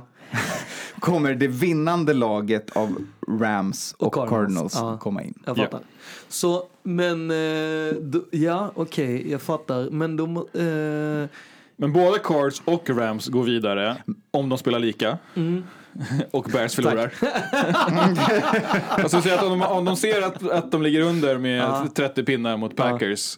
[0.99, 2.98] kommer det vinnande laget av
[3.40, 4.76] Rams och, Och Cardinals, Cardinals.
[4.76, 4.98] Ja.
[4.98, 5.34] komma in.
[5.45, 5.80] Jag fattar.
[6.28, 9.90] Så, men, eh, då, ja okej, jag fattar.
[9.90, 11.30] Men de, eh,
[11.76, 13.98] Men både Cards och Rams går vidare
[14.32, 15.18] om de spelar lika.
[15.36, 15.64] Mm.
[16.32, 17.14] Och Bears förlorar.
[18.90, 21.88] alltså, så att om, de, om de ser att, att de ligger under med Ja.
[21.95, 23.38] 30 pinnar mot Packers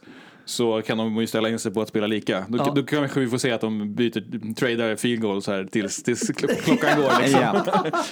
[0.49, 2.45] så kan de ju ställa in sig på att spela lika.
[2.49, 2.71] Då, Ja.
[2.75, 6.55] då kanske vi får se att de byter, tradar field goals här tills, tills kl-
[6.55, 7.21] klockan går.
[7.21, 7.41] Liksom.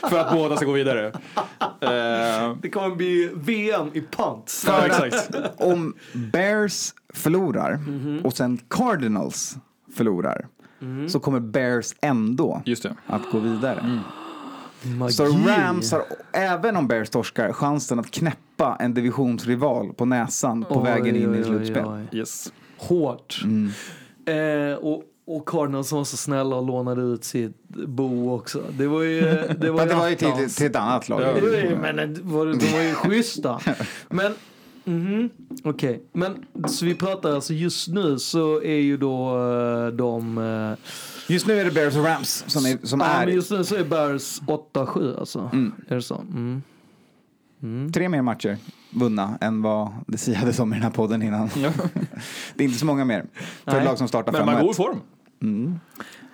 [0.10, 1.08] För att båda ska gå vidare.
[1.82, 4.66] Eh, det kommer bli VM i punts.
[4.68, 5.30] ja, exakt.
[5.58, 5.94] Om
[6.32, 8.22] Bears förlorar Mhm.
[8.26, 9.58] och sen Cardinals
[9.96, 10.48] förlorar
[10.82, 11.10] Mm.
[11.10, 12.96] så kommer Bears ändå Just det.
[13.08, 13.80] att gå vidare.
[13.80, 14.00] Mm.
[14.82, 15.14] Magi.
[15.14, 20.78] Så Rams har, även om Bears torskar, chansen att knäppa en divisionsrival på näsan på
[20.80, 22.08] Oj, vägen in oj, i slutspel.
[22.12, 22.52] Yes.
[22.78, 23.42] Hårt.
[23.44, 23.72] Mm.
[24.26, 28.64] Eh, och, och Cardinals var så snälla och lånade ut sitt bo också.
[28.78, 29.22] Det var ju...
[29.60, 31.22] Det var, Men det var ju till, till ett annat lag.
[31.22, 33.60] Ja, det var ju- Men var, de var ju schyssta.
[34.10, 34.34] Men,
[34.88, 35.30] mhm,
[35.64, 36.04] okej.
[36.14, 40.38] Men så vi pratar alltså just nu så är ju då eh, de...
[40.38, 40.84] eh,
[41.34, 43.64] Just nu är det Bears och Rams som är, som ja, är men just nu
[43.64, 45.50] så är Bears 8-7 alltså.
[45.88, 46.16] Är det så?
[47.62, 47.92] Mm.
[47.92, 48.58] tre mer matcher
[48.94, 51.50] vunna än vad det siades om i den här podden innan.
[52.56, 53.26] det är inte så många mer
[53.64, 53.80] för Nej.
[53.80, 54.62] ett lag som startar Men man 5-1.
[54.62, 55.00] går i form.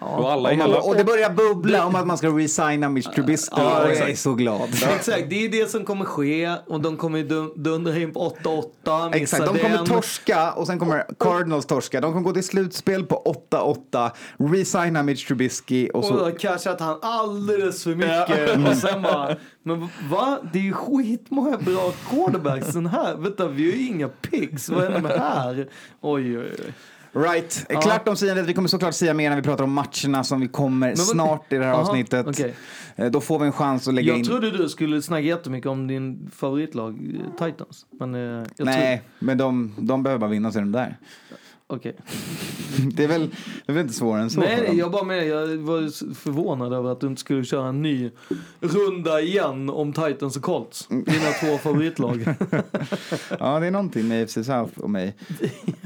[0.04, 0.82] Och alla Och, i man, hela...
[0.82, 4.16] och det börjar bubbla om att man ska resigna Mitch Trubisky Ja, och jag är
[4.16, 4.70] så glad.
[4.96, 7.24] Exakt, det är det som kommer ske och de kommer
[7.60, 8.30] dundra in på
[8.86, 9.86] 8-8, missa Exakt, de kommer den.
[9.86, 12.02] torska och sen kommer Cardinals torska.
[12.02, 16.18] De kommer gå till slutspel på 8-8, resigna Mitch Trubisky och Och så...
[16.18, 18.68] då har cashat han alldeles för mycket.
[18.70, 20.38] Och sen bara, men va?
[20.54, 23.16] Det är ju skitmånga bra quarterbacks den här.
[23.16, 24.70] Vänta, vi har ju inga picks.
[24.70, 25.68] Vad händer med här?
[26.02, 26.74] Oj, oj, oj.
[27.16, 27.82] Right, Ja.
[27.82, 28.46] klart om siandet.
[28.46, 31.54] Vi kommer såklart säga mer när vi pratar om matcherna som vi kommer vad- snart
[31.54, 32.28] i det här Aha, avsnittet.
[32.28, 32.54] okej.
[32.96, 34.26] Eh, Då får vi en chans att lägga Jag in...
[34.26, 37.86] trodde du skulle snacka jättemycket om din favoritlag, eh, Titans.
[38.00, 38.22] Men eh,
[38.58, 40.98] jag Nej, men de, de behöver bara vinna så är de där.
[41.76, 41.96] Okej.
[42.94, 43.30] Det är väl,
[43.66, 46.92] det är väl inte svårare än så Nej, jag bara med, jag var förvånad över
[46.92, 48.12] att du inte skulle köra en ny
[48.60, 50.88] runda igen om Titans och Colts.
[50.88, 52.26] Dina två favoritlag.
[53.40, 55.16] Ja, det är någonting med AFC South och mig.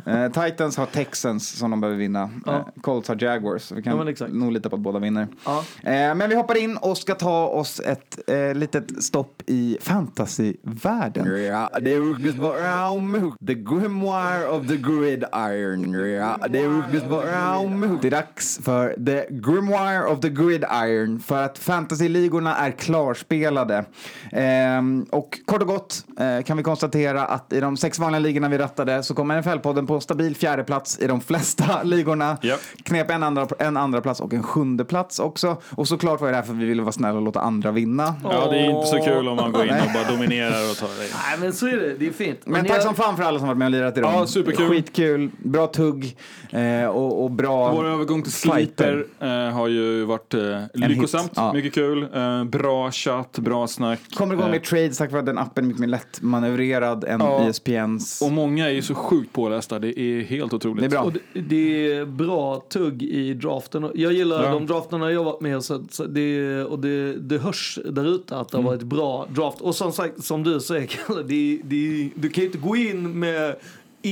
[0.05, 2.29] Eh, Titans har Texans som de behöver vinna.
[2.45, 2.53] Ja.
[2.55, 3.61] Eh, Colts har Jaguars.
[3.61, 4.33] Så vi Ja, kan exakt.
[4.33, 5.27] nog lita på att båda vinner.
[5.45, 5.63] Ja.
[5.83, 11.43] Eh, men vi hoppar in och ska ta oss ett eh, litet stopp i fantasyvärlden.
[11.45, 15.76] Ja, det är The Grimoire of the Gridiron.
[15.81, 16.39] Gridiron.
[16.49, 22.55] Det är bara- Det är dags för The Grimoire of the Gridiron för att fantasyligorna
[22.55, 23.85] är klarspelade.
[24.31, 28.49] Ehm, och kort och gott eh, kan vi konstatera att i de sex vanliga ligorna
[28.49, 32.37] vi rattade så kom NFL-podden på stabil fjärde plats i de flesta ligorna.
[32.83, 35.57] Knep en andra, en andra plats och en sjunde plats också.
[35.75, 38.15] Och såklart var det därför vi ville vara snälla och låta andra vinna.
[38.23, 40.87] Ja, det är inte så kul om man går in och bara dominerar och tar
[40.87, 40.93] det.
[41.29, 42.39] Nej men så är det, det är fint.
[42.45, 44.13] Men tack som fan för alla som varit med och lirat i dem.
[44.13, 44.69] Ja, superkul.
[44.69, 46.17] Skitkul, bra tugg
[46.51, 48.31] eh, och, och bra Vår övergång till.
[48.31, 51.31] Sleeper eh, har ju varit eh, lyckosamt.
[51.35, 51.53] ja.
[51.53, 52.07] Mycket kul.
[52.13, 53.99] Eh, bra chatt, bra snack.
[54.15, 57.19] Kommer igång Eh, med trades tack vare att den appen är mycket mer lättmanövrerad än
[57.19, 57.47] Ja.
[57.49, 58.21] ESPNs.
[58.21, 59.79] Och många är ju så sjukt pålästa.
[59.79, 60.79] Det är helt otroligt.
[60.79, 61.01] Det är bra.
[61.01, 63.91] Och det, det är bra tugg i draften.
[63.95, 64.51] Jag gillar Ja.
[64.51, 68.49] de drafterna jag varit med så, så det, och det, det hörs där ute att
[68.49, 68.71] det har Mm.
[68.73, 69.61] varit bra draft.
[69.61, 73.19] Och som sagt, som du säger Kalle, det, det, du kan ju inte gå in
[73.19, 73.55] med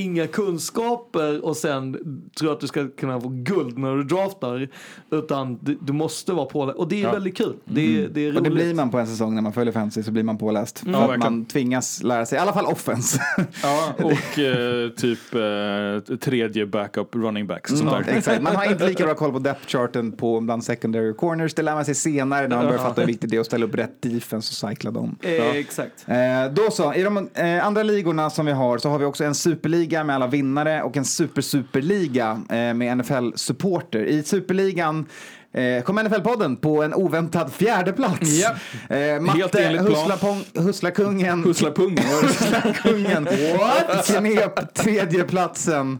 [0.02, 1.96] inga kunskaper och sen
[2.38, 4.68] tro att du ska kunna få guld när du draftar.
[5.10, 7.12] Utan du, du måste vara på Och det är Ja.
[7.12, 7.54] väldigt kul.
[7.64, 8.36] Det, är- det är roligt.
[8.38, 10.82] Och det blir man på en säsong när man följer fantasy så blir man påläst.
[10.82, 10.92] Mm.
[10.94, 11.32] För Ja, att verkligen.
[11.38, 13.20] man tvingas lära sig, i alla fall offense.
[13.62, 17.70] Ja, och eh, typ eh, tredje backup running backs.
[17.70, 18.12] Sånt Mm, där.
[18.16, 18.42] exakt.
[18.42, 21.54] Man har inte lika bra koll på depth charten på bland secondary corners.
[21.54, 22.84] Det lär man sig senare när man börjar Ja.
[22.88, 25.16] fatta hur viktigt det är att ställa upp rätt defense och cykla dem.
[25.22, 26.04] Eh, Exakt.
[26.08, 26.16] Eh,
[26.54, 29.34] då så, i de eh, andra ligorna som vi har så har vi också en
[29.34, 34.04] superliga med alla vinnare och en super-superliga eh, med NFL-supporter.
[34.04, 35.06] I superligan
[35.56, 38.20] eh, kom NFL-podden på en oväntad fjärde plats.
[38.88, 38.96] Ja.
[38.96, 39.84] Eh, Matte
[40.54, 41.44] Husslakungen.
[41.44, 43.24] Husslakungen
[43.58, 44.06] What?
[44.06, 45.98] knep tredjeplatsen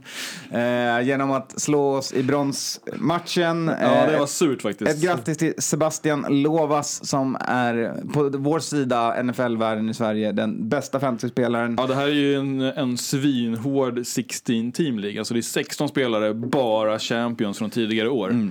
[0.52, 3.70] eh, genom att slå oss i bronsmatchen.
[3.80, 4.90] Ja, det Eh, var surt faktiskt.
[4.90, 11.00] ett grattis till Sebastian Lovas som är på vår sida, NFL-världen i Sverige, den bästa
[11.00, 11.76] fantasyspelaren.
[11.80, 15.20] Ja, det här är ju en, en svinhård 16 teamliga.
[15.20, 18.50] Alltså det är 16 spelare, bara champions från tidigare år.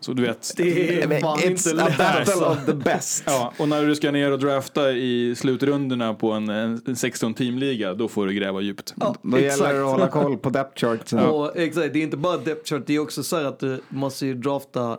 [0.00, 0.52] Så du vet.
[0.56, 1.98] Det är inte lätt.
[1.98, 3.22] battle of the best.
[3.26, 7.94] Ja, och när du ska ner och drafta i slutrundorna på en, en 16 teamliga,
[7.94, 8.94] då får du gräva djupt.
[9.00, 11.18] Ja, Då gäller det att hålla koll på depth chartsen.
[11.28, 13.80] Och, exakt, det är inte bara depth chart, det är också så här att du
[13.88, 14.98] måste ju drafta,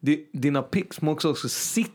[0.00, 1.90] di- dina picks måste också sitta.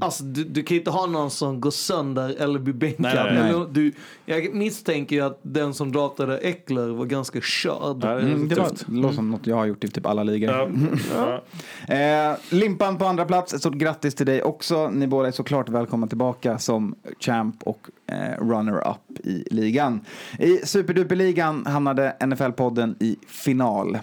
[0.00, 3.02] Alltså du, du kan inte ha någon som går sönder eller blir bänkad.
[3.02, 3.66] Nej, nej, nej.
[3.70, 3.92] Du,
[4.24, 7.98] jag misstänker ju att den som draftade Eckler var ganska körd.
[8.02, 10.50] Ja, det Mm, det var, låter som något jag har gjort i typ alla ligor.
[10.50, 10.68] Ja.
[11.88, 11.94] Ja.
[11.94, 14.90] Eh, Limpan på andra plats, ett stort grattis till dig också.
[14.90, 20.00] Ni båda är såklart välkomna tillbaka som champ och eh, runner-up i ligan.
[20.38, 23.98] I Superduperligan hamnade NFL-podden i final.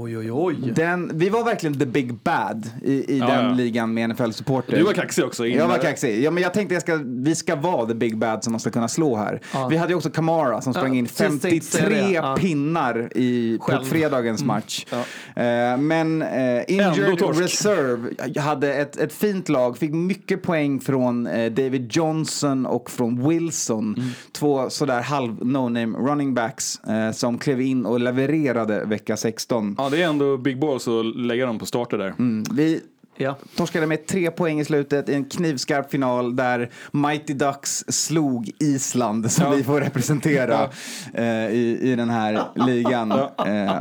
[0.00, 0.72] Oj, oj, oj.
[0.74, 3.52] Den, vi var verkligen the big bad i, i Ja, den ja.
[3.52, 4.76] ligan med NFL-supporter.
[4.76, 5.46] Du var kaxig också.
[5.46, 5.68] Jag innan.
[5.68, 6.22] var kaxig.
[6.22, 8.70] Ja, men jag tänkte jag ska, vi ska vara the big bad som man ska
[8.70, 9.40] kunna slå här.
[9.52, 9.68] Ja.
[9.68, 12.12] Vi hade ju också Kamara som sprang Ja, in precis, tänkte säga 53 det.
[12.12, 12.36] Ja.
[12.36, 13.78] pinnar i, på Själv.
[13.78, 13.90] Mm.
[13.90, 14.86] fredagens match.
[14.90, 14.98] Ja.
[15.42, 17.38] Eh, men eh, Injured.
[17.38, 18.10] Reserve
[18.40, 23.94] hade ett, ett fint lag, fick mycket poäng från eh, David Johnson och från Wilson.
[23.98, 24.10] Mm.
[24.32, 29.76] Två sådär halv no-name running backs eh, som klev in och levererade vecka 16.
[29.90, 32.14] Ja, det är ändå big balls att lägga dem på starter där.
[32.18, 32.80] Mm, vi
[33.20, 33.36] Ja.
[33.56, 39.32] torskade med tre poäng i slutet i en knivskarp final där Mighty Ducks slog Island
[39.32, 39.50] som Ja.
[39.50, 40.70] vi får representera
[41.14, 43.12] eh, i, i den här ligan.
[43.12, 43.80] Eh,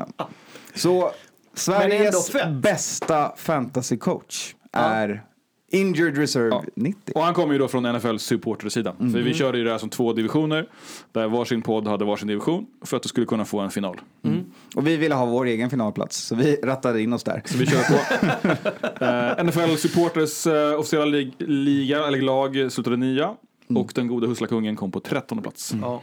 [0.75, 1.11] så
[1.53, 2.31] Sveriges
[2.61, 5.23] bästa fantasycoach är
[5.71, 6.63] Injured Reserve Ja.
[6.75, 7.11] 90.
[7.15, 8.95] Och han kommer ju då från NFL supportersidan.
[8.97, 9.23] För Mm.
[9.23, 10.67] vi körde ju det här som två divisioner.
[11.11, 12.65] Där varsin podd hade varsin division.
[12.85, 14.01] För att du skulle kunna få en final.
[14.75, 17.41] Och vi ville ha vår egen finalplats så vi rattade in oss där.
[17.45, 17.99] Så vi kör på.
[19.05, 23.35] Eh, NFL Supporters eh, officiella lig- liga, eller lag, slutade nia.
[23.69, 23.81] Mm.
[23.81, 25.73] Och den goda Husslakungen kom på 13 plats.
[25.81, 26.01] Ja.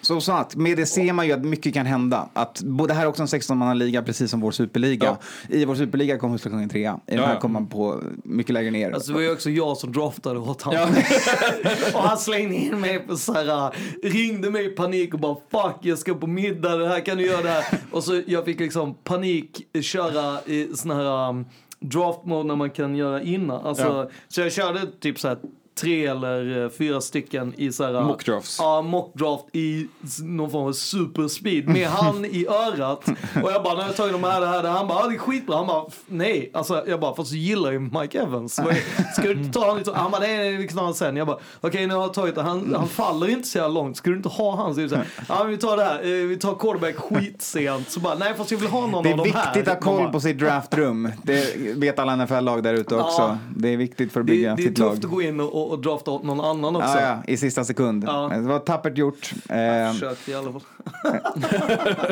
[0.00, 2.28] Så, så att med det ser man ju att mycket kan hända.
[2.32, 5.16] Att, det här är också en 16-mannaliga precis som vår superliga.
[5.48, 7.00] I vår superliga kom Husslakungen trea.
[7.06, 7.40] I den Ja, här ja.
[7.40, 8.90] kom man på mycket lägre ner.
[8.92, 10.88] Alltså det var ju också jag som draftade åt honom.
[11.94, 15.76] och han slängde in mig på så här, ringde mig i panik och bara fuck
[15.82, 17.64] jag ska på middag, det här kan du göra det här.
[17.90, 21.46] Och så jag fick liksom panik köra i sån här um,
[21.80, 23.66] draft mode när man kan göra innan.
[23.66, 24.10] Alltså, Ja.
[24.28, 25.38] Så jag körde typ så här
[25.80, 28.02] tre eller eh, fyra stycken i så här...
[28.02, 28.56] Mock drafts.
[28.58, 29.88] Ja, mockdraft i
[30.22, 33.04] någon form av superspeed med han i örat.
[33.42, 34.76] Och jag bara, när jag tagit de här, det här, det här.
[34.76, 35.56] Han bara, ja, det är skitbra.
[35.56, 36.50] Han bara, "F- nej.
[36.54, 38.58] Alltså jag bara, fast du gillar ju Mike Evans.
[38.58, 39.92] Är- Ska du inte ta honom lite?
[39.92, 41.16] Han bara, nej, ta honom sen.
[41.16, 42.42] Jag bara, okej, nu har jag tagit det.
[42.42, 43.96] Han, han faller inte så jävla långt.
[43.96, 44.74] Ska du inte ha han?
[44.74, 45.94] Så är det så här, ja, men vi tar det här.
[46.04, 47.90] Eh, Vi tar quarterback skitsent.
[47.90, 49.54] Så bara, nej, fast jag vill ha någon Det av är de här.
[49.54, 51.08] viktigt att ha koll på sitt draftrum.
[51.22, 53.22] Det vet alla NFL-lag där ute också.
[53.22, 53.38] Ja.
[53.56, 54.96] Det är viktigt för att det, bygga det är sitt tufft lag.
[54.96, 56.88] att gå in och, och, drafta åt någon annan också.
[56.88, 58.04] Ja, ja, i sista sekund.
[58.06, 58.32] Ja.
[58.34, 59.32] Det var tappert gjort.
[59.48, 60.62] Eh, Försökte i alla fall.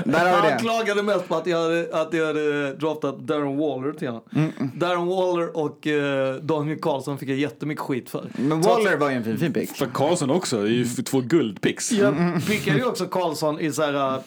[0.05, 0.59] där har vi Han det.
[0.61, 4.23] klagade mest på att jag hade, att jag hade draftat Darren Waller till honom.
[4.35, 8.31] Mm, Darren Waller och eh, Daniel Karlsson fick jag jättemycket skit för.
[8.37, 9.77] Men Waller var ju en fin, fin pick.
[9.77, 11.93] För Karlsson också, det är ju två guldpicks.
[11.93, 12.15] Jag
[12.47, 14.21] pickade ju också Karlsson i så här äh,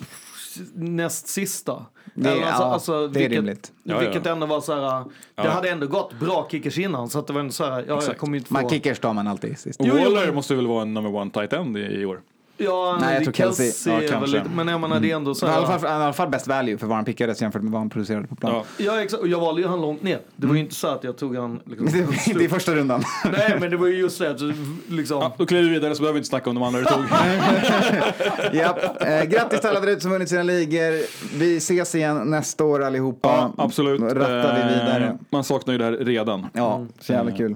[0.73, 1.85] näst sista.
[2.13, 3.71] Det- Eller ja, det är vilket, rimligt.
[3.83, 3.99] Ja, ja.
[3.99, 5.05] Vilket ändå var så här, det
[5.35, 5.49] Ja.
[5.49, 8.17] hade ändå gått bra kickers innan så att det var ändå så här, ja, jag
[8.17, 8.53] kommer inte få...
[8.53, 9.79] Man kickers tar man alltid sist.
[9.79, 12.21] Och Waller måste väl vara en number one tight end i, i år?
[12.63, 13.65] Ja, Nej, jag tror Kelsey.
[13.65, 14.37] Kelsey Ja, kanske.
[14.37, 15.77] lite, men jag menar det är ändå så I alla här.
[15.79, 18.27] fall, i alla fall best value för vad han pickades jämfört med vad han producerade
[18.27, 18.53] på plan.
[18.53, 18.63] Ja.
[18.77, 19.21] Ja, exakt.
[19.21, 20.19] Och jag valde ju han långt ner.
[20.35, 23.03] Det var ju inte så att jag tog han liksom, Det, det är första rundan.
[23.31, 24.41] Nej, men det var ju just det att
[24.89, 25.17] liksom...
[25.21, 27.03] Ja, då kliver vi vidare så behöver vi inte snacka om de andra du tog.
[28.53, 29.01] Japp.
[29.01, 31.01] Eh, grattis till alla där ute som vunnit sina ligor.
[31.39, 33.51] Vi ses igen nästa år allihopa.
[33.57, 34.01] Ja, absolut.
[34.01, 35.05] Rattar vi vidare.
[35.05, 36.47] Eh, Man saknar ju det här redan.
[36.53, 37.55] Ja, så jävla kul.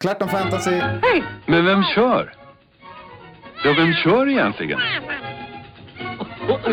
[0.00, 0.80] Klart om fantasy.
[1.46, 2.34] Men vem kör?
[3.64, 4.78] Ja, vem kör egentligen?
[6.46, 6.70] Det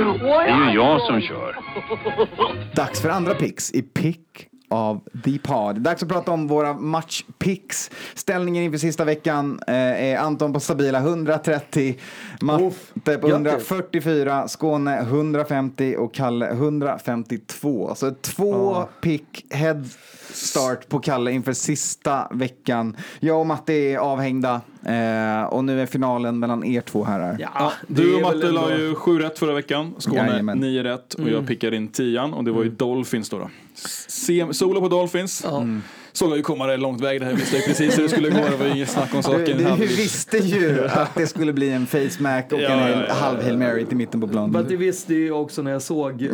[0.50, 1.58] är ju jag som kör.
[2.76, 5.82] Dags för andra picks i Pick av the Pod.
[5.82, 7.92] Dags att prata om våra matchpicks.
[8.14, 11.98] Ställningen inför sista veckan eh, är Anton på stabila 130,
[12.42, 13.72] Matte på grattis.
[13.72, 17.96] 144, Skåne 150 och Kalle 152.
[17.96, 19.84] Så två pick head
[20.34, 22.98] start på Kalle inför sista veckan.
[23.20, 27.38] Jag och Matte är avhängda eh, och nu är finalen mellan er två herrar.
[27.40, 29.94] Ja, Du och Matte ändå- la ju sju rätt förra veckan.
[29.98, 30.58] Skåne Jajamän.
[30.58, 33.38] nio rätt och jag pickade in tian och det var ju Dolphins då.
[33.38, 33.50] då.
[34.08, 35.46] Sem, solo på Dolphins.
[35.46, 35.82] Mm.
[36.14, 37.34] Såg jag ju komma det långt väg det här.
[37.34, 38.38] Visste precis hur det skulle gå.
[38.50, 39.58] Det var inget snack om Du, saken.
[39.58, 42.86] du Hade- visste ju att det skulle bli en face mac och Ja, en ja,
[42.86, 43.14] hel- ja, ja.
[43.14, 44.66] halv Hail Mary till mitten på Men planen.
[44.70, 46.26] det visste ju också när jag såg att det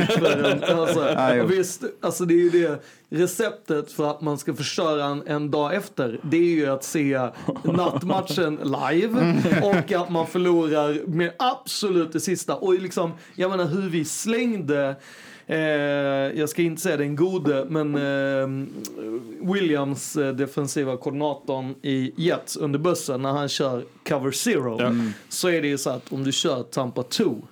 [0.00, 0.64] gick för.
[0.80, 5.22] Alltså, Ja, visst, alltså det är ju det receptet för att man ska förstöra en,
[5.26, 6.20] en dag efter.
[6.22, 7.20] Det är ju att se
[7.64, 12.54] nattmatchen live och att man förlorar med absolut det sista.
[12.54, 14.96] Och liksom, jag menar hur vi slängde
[15.52, 18.66] Eh, jag ska inte säga den gode, men eh,
[19.54, 24.78] Williams eh, defensiva koordinatorn i Jets under bussen när han kör cover zero.
[25.28, 27.42] Så är det ju så att om du kör Tampa 2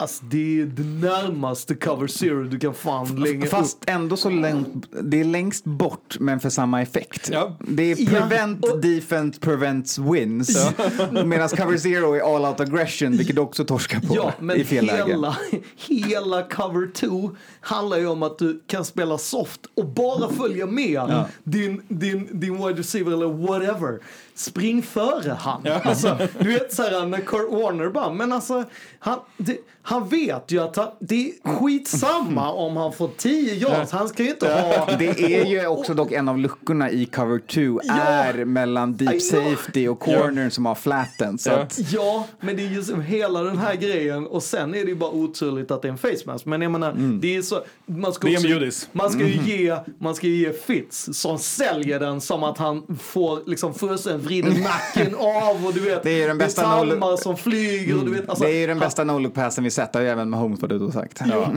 [0.00, 3.50] Alltså det är det närmaste cover zero du kan fan länga upp.
[3.50, 7.30] Fast ändå så långt, det är längst bort men för samma effekt.
[7.32, 7.56] Ja.
[7.68, 10.72] Det är Ja, prevent, defense, prevents, wins.
[11.24, 14.64] Medan cover zero är all out aggression, vilket du också torskar på Ja, men i
[14.64, 15.04] fel läge.
[15.06, 15.36] hela,
[15.76, 21.24] hela cover 2 handlar ju om att du kan spela soft och bara följa med
[21.44, 23.98] din, din, din wide receiver eller whatever.
[24.40, 25.66] Spring före han.
[25.84, 28.64] Alltså, du vet så här när Kurt Warner bara, men alltså
[28.98, 33.92] han, det, han vet ju att han, det är skitsamma om han får 10 yards.
[33.92, 34.88] Han ska ju inte ha...
[34.98, 37.94] Det är ju också dock en av luckorna i cover 2 Ja.
[37.94, 41.38] är mellan deep safety och corner som har flatten.
[41.38, 41.56] Så Ja.
[41.56, 44.96] att, Ja, men det är ju hela den här grejen och sen är det ju
[44.96, 46.44] bara oturligt att det är en face mask.
[46.46, 47.60] Men jag menar, det är så...
[47.86, 52.42] Man ska, också, man ska ju ge, man ska ge Fitz som säljer den som
[52.44, 56.62] att han får liksom fullständigt vrider nacken av och du vet, Det är den bästa
[56.62, 59.34] det är talmar som flyger och du vet, alltså, det är ju den bästa no-look
[59.34, 61.20] passen vi sett, har ju även Mahomes varit ute och sagt.
[61.30, 61.52] Ja.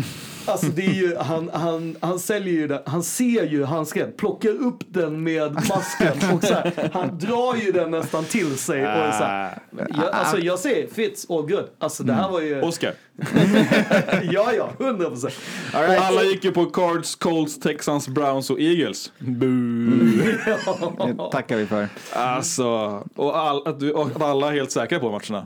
[0.45, 4.49] Alltså det är ju, han, han, han säljer ju den, han ser ju handsken, plockar
[4.49, 8.81] upp den med masken och så här, han drar ju den nästan till sig.
[8.81, 11.65] Och så här, jag, alltså jag ser Fitz, all good.
[11.79, 12.93] Alltså det här var ju, Oscar.
[14.31, 15.33] ja ja, hundra procent.
[15.73, 16.01] Right.
[16.01, 19.11] Alla gick ju på Cards, Colts, Texans, Browns och Eagles.
[19.19, 19.91] Boo.
[20.35, 21.87] Det tackar vi för.
[22.13, 22.67] Alltså,
[23.15, 25.45] och, all, att, du, och att alla är helt säkra på matcherna.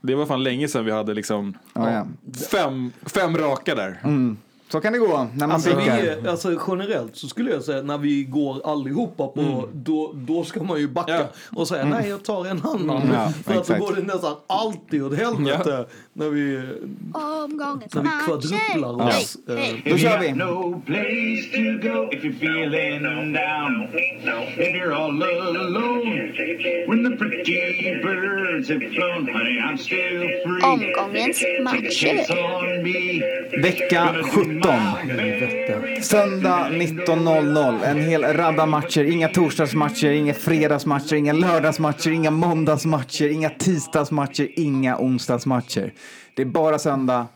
[0.00, 2.06] Det var fan länge sedan vi hade liksom Ja, ja.
[2.50, 4.00] fem, fem raka där.
[4.70, 7.98] Så kan det gå när man Alltså, vi, alltså generellt så skulle jag säga när
[7.98, 11.26] vi går allihopa på, då, då ska man ju backa Ja.
[11.56, 13.02] och säga nej jag tar en annan.
[13.02, 13.14] Mm.
[13.14, 13.80] Ja, För att då exakt.
[13.80, 16.62] går det nästan alltid åt helvete när vi,
[17.14, 19.18] Omgångens när vi kvadruplar matcher.
[19.18, 19.36] oss.
[19.48, 19.54] eh,
[19.92, 20.32] Då kör vi.
[20.32, 21.58] No place to
[21.88, 23.88] go if you're feeling down.
[24.58, 26.32] If you're all alone.
[26.88, 30.62] When the pretty birds have flown, honey, I'm still free.
[30.64, 32.18] Omgångens matcher.
[33.62, 34.57] Vecka 17.
[36.02, 37.84] Söndag 19.00.
[37.84, 39.04] En hel radda matcher.
[39.04, 45.92] Inga torsdagsmatcher, inga fredagsmatcher, inga lördagsmatcher, inga måndagsmatcher, inga tisdagsmatcher, inga onsdagsmatcher.
[46.36, 47.26] Det är bara söndag.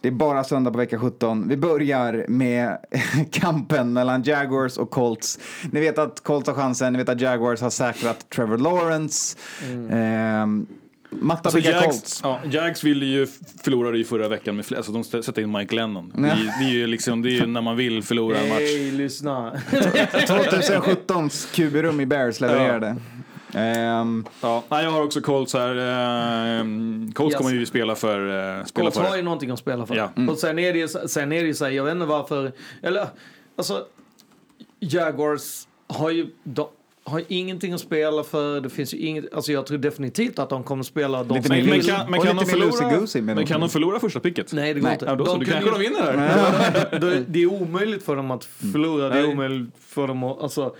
[0.00, 1.48] Det är bara söndag på vecka 17.
[1.48, 2.78] Vi börjar med
[3.30, 5.38] kampen mellan Jaguars och Colts.
[5.72, 9.36] Ni vet att Colts har chansen, ni vet att Jaguars har säkrat Trevor Lawrence.
[9.90, 10.66] Ehm,
[11.10, 12.20] Matta Alltså Jags, Colts.
[12.22, 13.26] ja, Jags ville ju
[13.62, 16.12] förlorade ju förra veckan med fler, alltså de sätter in Mike Lennon.
[16.16, 18.58] Det, är- det är ju liksom, det är ju när man vill förlora en match.
[18.58, 19.52] Hej, lyssna.
[19.70, 22.96] 2017s QB-rum i Bears levererade.
[24.40, 25.76] Ja, nej, jag har också Colts här.
[25.76, 27.38] Ehm, Colts Yes.
[27.38, 28.28] kommer ju spela för.
[28.58, 29.16] eh, spela Colts har för.
[29.16, 29.94] ju någonting att spela för.
[29.96, 30.10] Ja.
[30.28, 32.52] Och sen är det ju, sen är det så här, jag vet inte varför,
[32.82, 33.06] eller
[33.56, 33.84] alltså
[34.80, 36.66] Jaguars har ju, de,
[37.06, 40.62] har ingenting att spela för, det finns ju inget, alltså jag tror definitivt att de
[40.62, 41.66] kommer spela de Lite som vill.
[41.68, 44.52] Men kan, men kan, de förlora, men kan de förlora första picket?
[44.52, 44.92] Nej, det går Nej.
[44.94, 45.06] inte.
[45.06, 47.00] Ja, då De kanske ju- de vinner här.
[47.00, 49.08] det, det är omöjligt för dem att förlora.
[49.08, 50.74] Det är omöjligt för dem att, alltså,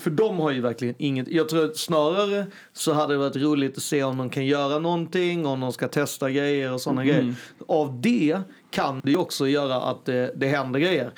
[0.00, 1.28] för de har ju verkligen inget.
[1.28, 4.78] Jag tror att snarare så hade det varit roligt att se om de kan göra
[4.78, 7.34] någonting, om de ska testa grejer och sådana grejer.
[7.68, 8.38] Av det
[8.70, 11.10] kan det ju också göra att det, det händer grejer.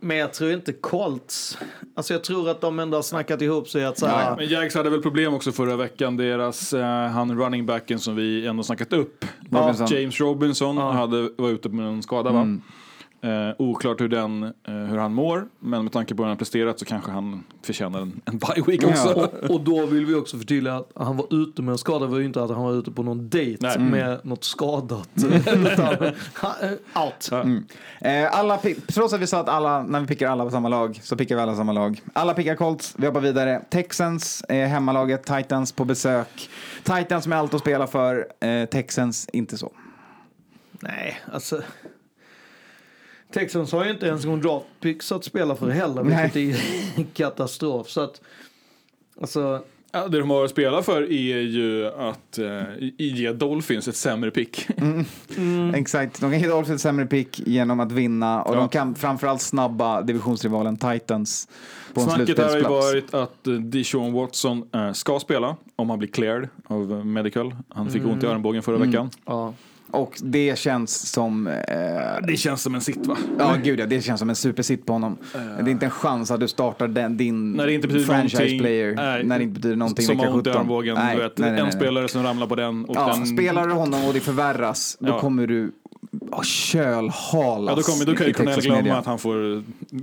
[0.00, 1.58] Men jag tror inte Colts,
[1.94, 4.74] alltså jag tror att de ändå har snackat ihop sig att så här, Men Jags
[4.74, 6.16] hade väl problem också förra veckan.
[6.16, 9.86] Deras, eh, han running backen som vi ändå snackat upp, Robinson.
[9.90, 12.40] James Robinson, hade, var ute med en skada va?
[12.40, 12.62] Mm.
[13.20, 16.78] Eh, oklart hur, den, eh, hur han mår, men med tanke på hur han presterat
[16.78, 19.08] så kanske han förtjänar en, en bye week också.
[19.08, 22.18] Och, och då vill vi också förtydliga att han var ute med en skada var
[22.18, 23.78] ju inte att han var ute på någon dejt Nej.
[23.78, 25.08] med något skadat.
[25.46, 25.96] Utan,
[26.32, 27.30] han- out.
[27.32, 27.64] Mm.
[28.00, 31.00] Eh, alla, trots att vi sa att alla, när vi pickar alla på samma lag,
[31.02, 32.02] så pickar vi alla samma lag.
[32.12, 33.62] Alla pickar Colts, vi hoppar vidare.
[33.70, 36.50] Texans, eh, hemmalaget, Titans på besök.
[36.82, 39.72] Titans med allt att spela för, eh, Texans inte så.
[40.80, 41.62] Nej, alltså.
[43.32, 46.30] Texans har ju inte ens en draft picks att spela för heller, Nej.
[46.34, 47.88] vilket är en katastrof.
[47.88, 48.20] Så att,
[49.20, 52.62] alltså, Ja, det de har att spela för är ju att eh,
[52.98, 54.68] ge Dolphins ett sämre pick.
[55.36, 55.74] Mm.
[55.74, 58.58] Exakt, de kan ge Dolphins ett sämre pick genom att vinna och Ja.
[58.60, 61.48] de kan framförallt snabba divisionsrivalen Titans
[61.94, 62.86] på en Snacket här har ju slutspelsplats.
[62.92, 67.56] varit att eh, Deshaun Watson eh, ska spela om han blir cleared av medical.
[67.68, 69.10] Han fick ont i armbågen förra veckan.
[69.26, 69.54] ja.
[69.90, 71.46] Och det känns som...
[71.46, 71.54] Eh,
[72.26, 73.16] Det känns som en sitt va?
[73.38, 75.16] ja, gud ja, det känns som en supersitt på honom.
[75.32, 78.58] det är inte en chans att du startar den, din När det inte betyder franchise
[78.58, 78.94] player.
[78.94, 80.60] Nej, när det inte betyder någonting Som vecka har ont i 17.
[80.62, 80.94] armbågen.
[80.94, 81.72] Nej, du vet, nej, nej, en nej.
[81.74, 82.84] spelare som ramlar på den.
[82.84, 85.20] Och Ja, den spelar du honom och det förvärras, då Ja.
[85.20, 85.72] kommer du
[86.30, 88.96] oh, kölhalas Ja, då, kommer, då kan ju Cornell glömma media.
[88.96, 89.62] att han får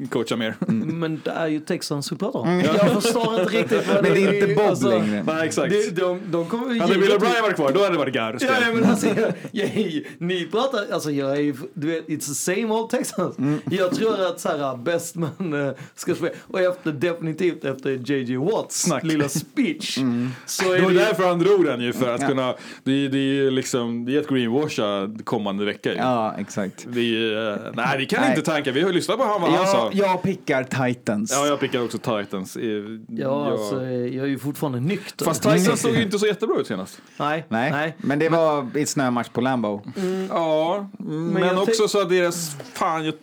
[0.10, 0.56] coacha mer.
[0.72, 2.62] Men det är ju Texans vi pratar om.
[2.62, 5.24] Jag förstår inte riktigt vad Men det är inte Bob alltså, längre.
[5.28, 5.72] Nej, exakt.
[5.72, 8.38] De, de, de kommer Hade Bill O'Brien varit kvar, då hade det varit Gar.
[8.42, 12.28] Ja, ja, men alltså, jag, jag, ni pratar, alltså jag är ju, du vet, it's
[12.28, 13.38] the same old Texans.
[13.38, 13.60] Mm.
[13.72, 18.38] Jag tror att så här, best man eh, ska spela, och efter, definitivt efter JJ
[18.38, 19.04] Watts Snack.
[19.04, 19.98] lilla speech.
[19.98, 20.30] Mm.
[20.46, 22.28] Så är Det var därför han drog den ju, för att Ja.
[22.28, 22.54] kunna...
[22.84, 25.98] Det, det är ju liksom, det är ett greenwasha kommande vecka ju.
[25.98, 26.86] Ja, exakt.
[26.90, 28.30] Det är, ju, eh, nej, det kan Nej.
[28.30, 28.72] inte tanka.
[28.72, 29.92] Vi har ju lyssnat på han, vad han sa.
[29.94, 31.32] Jag, jag pickar Titans.
[31.32, 32.56] Ja, jag pickar också Titans.
[32.56, 35.26] Eh, ja, alltså, jag är ju fortfarande nykter.
[35.26, 37.02] Fast Titans såg ju inte så jättebra ut senast.
[37.18, 37.72] nej, Nej.
[37.72, 37.96] nej.
[37.98, 39.82] men det var i snömatch på Lambo.
[40.30, 42.56] Ja, men, jag också så att deras...
[42.74, 43.14] Fan, jag,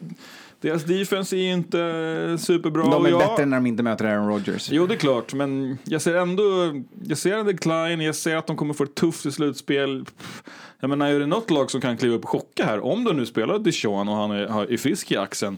[0.63, 2.83] deras defense är ju inte superbra.
[2.83, 4.69] De och är jag, bättre när de inte möter Aaron Rodgers.
[4.71, 6.43] Jo, det är klart, men jag ser ändå...
[7.05, 10.05] Jag ser en decline, jag ser att de kommer få ett tufft i slutspel.
[10.05, 10.43] Pff,
[10.85, 13.17] Jag menar, är det något lag som kan kliva upp och chocka här, om de
[13.17, 15.57] nu spelar Dijon och han är, har- är frisk i axeln,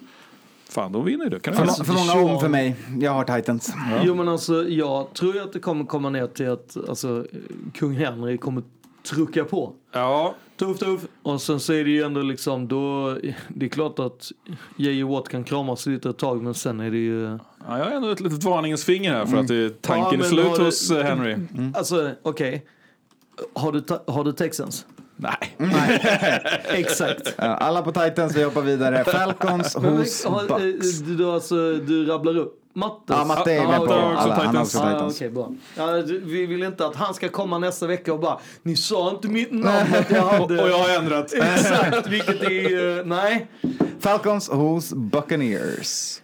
[0.68, 1.40] fan, de vinner ju det.
[1.40, 2.76] Kan För, må- för många om för mig.
[3.00, 3.72] Jag har Titans.
[4.04, 7.26] Jo men alltså jag tror att det kommer komma ner till att alltså,
[7.74, 8.62] kung Henry kommer
[9.10, 9.72] trycka på.
[9.92, 11.00] Ja, Tuff, tuff.
[11.22, 13.10] Och sen så är det ju ändå liksom då,
[13.48, 14.32] det är klart att
[14.76, 15.02] J.J.
[15.02, 17.22] Watt kan kramas lite ett tag men sen är det ju...
[17.68, 20.20] ja, jag har ändå ett litet varningens finger här för att det, Ja, tanken men
[20.20, 21.36] är slut har du- hos eh, Henry.
[21.74, 22.66] Alltså okej.
[23.54, 24.86] Har, du ta- har du Texans?
[25.16, 26.00] Nej.
[26.68, 27.34] Exakt.
[27.36, 29.04] Ja, alla på Titans, vi hoppar vidare.
[29.06, 30.98] Falcons hos har, eh, Bucks.
[30.98, 32.94] du, du, alltså, du rabblar upp Matte?
[33.06, 34.14] Ja, Matte är Ah, med på alla.
[34.14, 34.74] Han har Titans.
[34.74, 35.16] också Ah, Titans.
[35.16, 35.50] okej, bra.
[35.76, 35.86] Ja,
[36.22, 39.52] vi vill inte att han ska komma nästa vecka och bara Ni sa inte mitt
[39.52, 40.62] namn att jag Och, hade...
[40.62, 41.32] och jag har ändrat.
[41.32, 42.98] Exakt, vilket är...
[42.98, 43.46] eh, nej.
[44.00, 46.20] Falcons hos Buccaneers.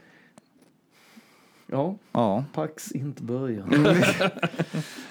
[1.72, 2.44] Ja, Ja.
[2.54, 3.64] Pax inte börja.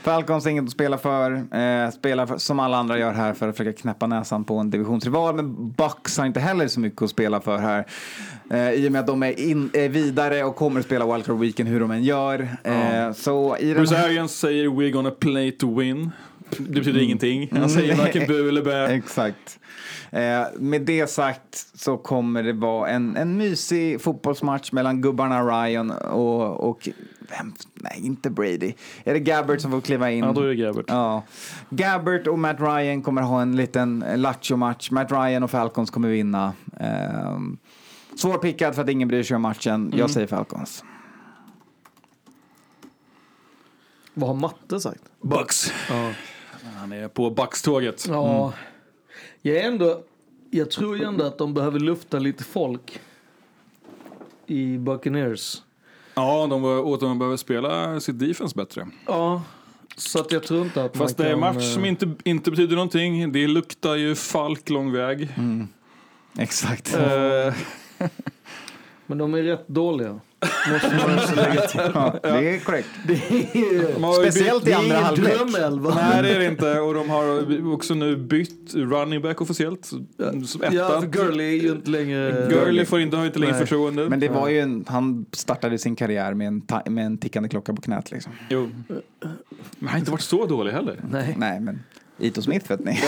[0.03, 1.31] Falcons inget att spela för.
[1.31, 4.69] Eh, spelar för, som alla andra gör här för att försöka knäppa näsan på en
[4.69, 5.35] divisionsrival.
[5.35, 7.85] Men Bucks har inte heller så mycket att spela för här.
[8.51, 11.39] Eh, I och med att de är, in, är vidare och kommer att spela Wildcard
[11.39, 12.47] Weekend hur de än gör.
[12.63, 14.05] Eh, så i den Bruce här...
[14.07, 16.11] Arians säger we're gonna play to win.
[16.57, 17.49] Det betyder ingenting.
[17.51, 18.87] Han säger varken bu eller bä.
[18.95, 19.59] Exakt.
[20.11, 25.91] Eh, med det sagt så kommer det vara en, en mysig fotbollsmatch mellan gubbarna Ryan
[25.91, 26.89] och, och
[27.37, 28.73] vem, nej inte Brady.
[29.03, 30.23] Är det Gabbert som får kliva in?
[30.23, 30.85] Ja, då är det Gabbert.
[30.87, 31.23] Ja.
[31.69, 34.91] Gabbert och Matt Ryan kommer ha en liten lattjo-match.
[34.91, 36.53] Matt Ryan och Falcons kommer vinna.
[36.79, 37.39] Eh,
[38.15, 39.93] svårpickad för att ingen bryr sig om matchen.
[39.95, 40.83] Jag säger Falcons.
[44.13, 45.01] Vad har Matte sagt?
[45.21, 45.73] Bucks.
[45.89, 46.11] Ja.
[46.75, 48.05] Han är på Bucks-tåget.
[48.09, 48.53] Ja.
[49.41, 50.03] Jag är ändå...
[50.51, 52.99] Jag tror ju ändå att de behöver lufta lite folk.
[54.45, 55.61] I Buccaneers.
[56.13, 58.87] Ja, de, och de behöver spela sitt defense bättre.
[59.05, 59.43] Ja.
[59.95, 61.39] Så att jag tror inte att Fast man det är kan...
[61.39, 63.31] match eh, som inte, inte betyder någonting.
[63.31, 65.29] Det luktar ju Falk lång väg.
[66.37, 66.95] Exakt.
[66.95, 67.53] Eh,
[69.09, 70.19] Men de är rätt dåliga.
[70.71, 71.81] Måste man också lägga till.
[71.93, 72.87] Ja, det är korrekt.
[73.07, 75.33] Det är, Speciellt i andra halvlek.
[75.95, 79.85] Nej det är det inte och de har också nu bytt running back officiellt.
[79.85, 80.73] Som etta.
[80.73, 82.47] Ja, för Gurley är ju inte längre...
[82.49, 83.61] Gurley får inte, har inte längre Nej.
[83.61, 84.09] förtroende.
[84.09, 87.49] Men det var ju en, han startade sin karriär med en, ta, med en tickande
[87.49, 88.31] klocka på knät liksom.
[88.49, 88.69] Jo.
[88.89, 89.31] Men
[89.79, 90.99] han har inte varit så dålig heller.
[91.11, 91.35] Nej.
[91.37, 91.83] Nej, men
[92.19, 92.99] Ito Smith vet ni.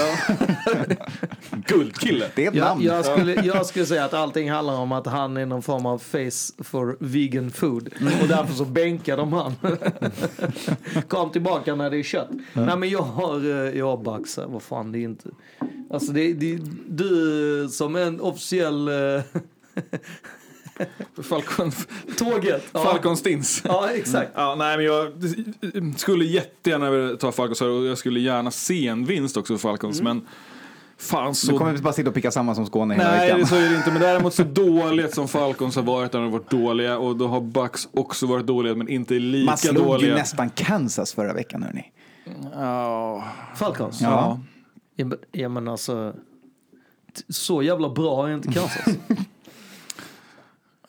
[1.67, 2.25] Guldkille.
[2.35, 2.81] Det är ett Jag, namn.
[2.83, 5.97] jag, skulle, jag skulle säga att allting handlar om att han är någon form av
[5.97, 7.89] face for vegan food.
[8.21, 9.55] Och därför så bänkar de han.
[11.07, 12.29] Kom tillbaka när det är kött.
[12.53, 13.97] Nej men jag har, eh, jag har
[14.37, 14.47] här.
[14.47, 15.29] Vad fan det är inte.
[15.89, 18.93] Alltså det, det, du som en officiell eh,
[21.23, 21.71] Falcon,
[22.17, 22.63] tåget.
[22.71, 22.83] Ja.
[22.83, 23.61] Falcon Stins.
[23.65, 24.31] Ja exakt.
[24.35, 25.11] Ja, nej, men jag
[25.99, 30.01] skulle jättegärna vilja ta Falcons och jag skulle gärna se en vinst också för Falcons.
[30.01, 30.27] Men
[30.97, 31.57] fan Du så...
[31.57, 33.39] kommer bara sitta och picka samma som Skåne hela Nej, veckan.
[33.39, 33.91] det så är det inte.
[33.91, 36.97] Men däremot så dåligt som Falcons har varit, de har varit dåliga.
[36.97, 40.09] Och då har Bucks också varit dåliga, men inte lika Man slog dåliga.
[40.09, 41.91] ju nästan Kansas förra veckan hörni.
[42.53, 43.23] Ja.
[43.55, 44.01] Falcons?
[44.01, 44.39] Ja.
[44.95, 46.13] Ja men, ja, men alltså.
[47.29, 48.85] Så jävla bra är inte Kansas.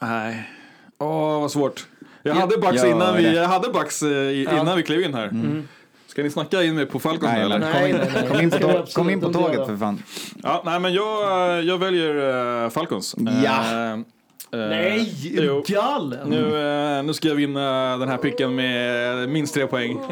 [0.03, 0.51] Nej.
[0.99, 1.87] Åh, vad svårt.
[2.23, 2.41] Jag Ja.
[2.41, 5.33] hade Bucks Ja, innan vi, jag hade Bucks eh, innan vi klev in här.
[6.07, 7.59] Ska ni snacka in mig på Falcons Nej, eller?
[7.59, 8.29] Nej, Kom in, nej, nej.
[8.29, 10.03] kom in på, kom in på tåget för fan.
[10.43, 11.23] Ja, nej men jag,
[11.59, 12.15] eh, jag väljer
[12.65, 13.15] uh, Falcons.
[13.45, 13.73] Ja.
[13.73, 13.99] Eh, eh,
[14.69, 15.63] Nej, är jo.
[15.67, 16.29] du galen?
[16.29, 16.57] Nu,
[16.99, 19.99] eh, nu ska jag vinna den här picken med minst tre poäng.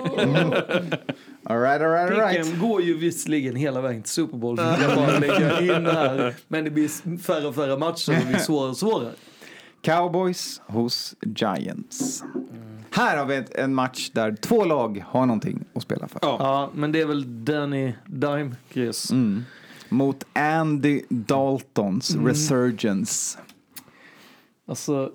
[1.44, 2.44] All right, all right, all right.
[2.44, 4.58] Picken går ju visserligen hela vägen till Super Bowl.
[4.82, 6.34] Jag bara lägga in här.
[6.48, 9.10] Men det blir färre och färre matcher och det blir svårare och svårare.
[9.82, 12.24] Cowboys hos Giants.
[12.90, 16.18] Här har vi ett, en match där två lag har någonting att spela för.
[16.22, 16.36] Ja.
[16.40, 19.10] Ja, men det är väl Danny Dime-gris.
[19.10, 19.44] Mm.
[19.88, 22.26] Mot Andy Daltons Mm.
[22.26, 23.38] Resurgence.
[24.68, 25.12] Alltså,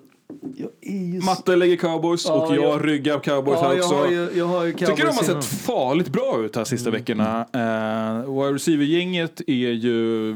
[0.55, 1.19] jag är ju...
[1.19, 3.95] så- Matte lägger cowboys Ja, och jag jag- ryggar cowboys ja, här jag också.
[3.95, 5.41] har ju, jag har ju Tycker de har Cowboys innan.
[5.41, 6.99] sett farligt bra ut här sista Mm.
[7.01, 7.39] veckorna.
[7.55, 10.29] Uh, wide receiver-gänget är ju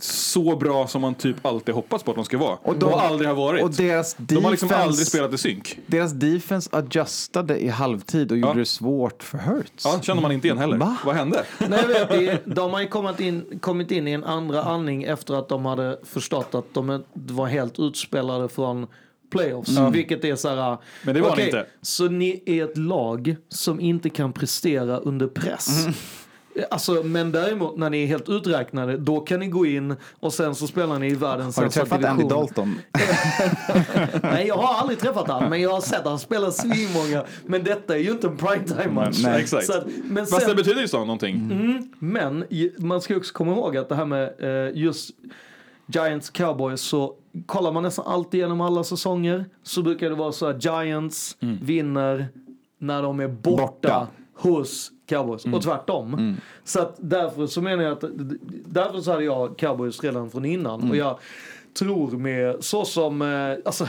[0.00, 2.58] så bra som man typ alltid hoppats på att de ska vara.
[2.62, 3.62] Och, de- aldrig har varit.
[3.64, 5.78] Och deras de har liksom defense- aldrig spelat i synk.
[5.86, 8.58] Deras defense adjustade i halvtid och gjorde Ja.
[8.58, 9.84] det svårt för Hurts.
[9.84, 10.76] Ja, känner man inte igen heller.
[10.76, 10.96] Va?
[11.04, 11.44] Vad hände?
[11.68, 15.02] Nej, jag vet, det, de har ju kommit in, kommit in i en andra andning
[15.04, 18.86] efter att de hade förstått att de var helt utspelade från
[19.30, 19.70] playoffs.
[19.92, 20.78] Vilket är så här...
[21.04, 21.66] Men det var okej, inte.
[21.82, 25.86] Så ni är ett lag som inte kan prestera under press.
[26.70, 30.54] Alltså, men däremot när ni är helt uträknade, då kan ni gå in och sen
[30.54, 32.40] så spelar ni i världens Har du sämsta träffat Andy division.
[32.46, 32.78] Dalton?
[34.22, 37.24] Nej, jag har aldrig träffat han, men jag har sett han spela svinmånga.
[37.46, 39.20] Men detta är ju inte en primetime-match.
[39.24, 39.70] Nej, exakt.
[39.70, 41.34] Att- men Fast det betyder ju så någonting.
[41.36, 42.44] Mm, men
[42.78, 45.10] man ska också komma ihåg att det här med eh, just
[45.86, 47.14] Giants Cowboys så
[47.46, 52.28] kollar man nästan alltid genom alla säsonger så brukar det vara så att Giants vinner
[52.78, 54.06] när de är borta, Borta.
[54.36, 55.44] Hos Cowboys.
[55.44, 56.36] Och tvärtom.
[56.64, 58.04] Så att därför så menar jag att
[58.64, 60.90] därför så hade jag Cowboys redan från innan.
[60.90, 61.18] Och jag
[61.78, 63.88] tror med så som eh, alltså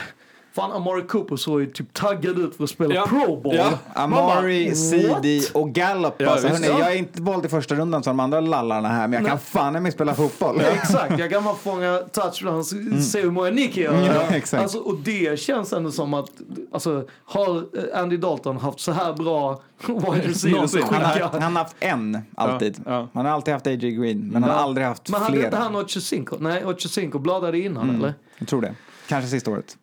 [0.57, 3.05] Fan, Amari Cooper såg ju typ taggad ut för att spela Ja.
[3.07, 3.55] Pro Bowl.
[3.55, 3.69] Ja.
[3.93, 6.13] Amari, CD och Gallup.
[6.17, 9.07] Ja, alltså, hörni, jag är inte vald i första rundan som de andra lallarna här,
[9.07, 10.61] men jag kan fan med spela fotboll.
[10.61, 12.73] Exakt, jag kan bara fånga touchdowns,
[13.11, 13.93] se hur många Nick gör.
[14.05, 14.63] Ja, exakt.
[14.63, 16.29] Alltså, och det känns ändå som att,
[16.71, 17.63] alltså, har
[17.95, 22.81] Andy Dalton haft så här bra wide receivers Han har, han har haft en, alltid.
[22.85, 23.07] Ja, ja.
[23.13, 24.63] Han har alltid haft AJ Green, men han har Ja.
[24.63, 25.63] aldrig haft Men hade inte flera.
[25.63, 26.35] han Ochocinco?
[26.39, 28.13] Nej, Ochocinco bladade innan eller?
[28.37, 28.75] Jag tror det.
[29.07, 29.77] Kanske sista året.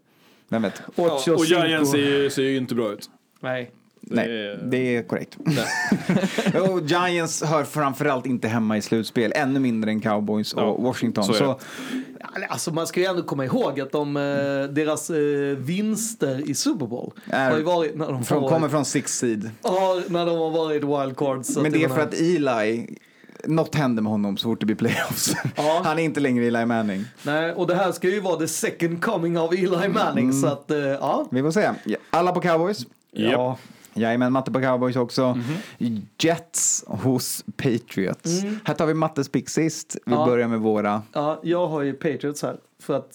[0.49, 0.83] Vem vet?
[0.97, 3.11] Ja, och Giants ser ju, ser ju inte bra ut.
[3.41, 3.71] Nej.
[4.07, 5.37] Nej, det är korrekt.
[6.71, 11.25] och Giants hör framförallt inte hemma i slutspel, ännu mindre än Cowboys och Ja, Washington.
[11.25, 11.61] så är Så,
[12.41, 12.47] det.
[12.49, 14.23] Alltså man ska ju ändå komma ihåg att de, eh,
[14.75, 15.17] deras eh,
[15.59, 19.19] vinster i Super Bowl Är- har ju varit när de, från, har, kommer från six
[19.19, 19.51] seed.
[19.63, 21.57] har, när de har varit wildcards.
[21.57, 22.97] Men det är för att Eli,
[23.47, 25.35] något händer med honom så fort det blir playoffs.
[25.57, 25.81] Ja.
[25.85, 27.05] Han är inte längre Eli Manning.
[27.23, 30.71] Nej, och det här ska ju vara the second coming av Eli Manning, så att
[30.71, 31.27] eh, ja.
[31.31, 31.71] Vi får se.
[32.11, 32.87] Alla på Cowboys?
[33.13, 33.59] Ja.
[33.97, 35.39] Jajamän, matte på Cowboys också.
[36.23, 38.43] Jets hos Patriots.
[38.65, 39.97] Här tar vi mattes pick sist.
[40.07, 40.27] Vi Ja.
[40.27, 41.03] börjar med våra.
[41.13, 42.57] Ja, jag har ju Patriots här.
[42.83, 43.11] För att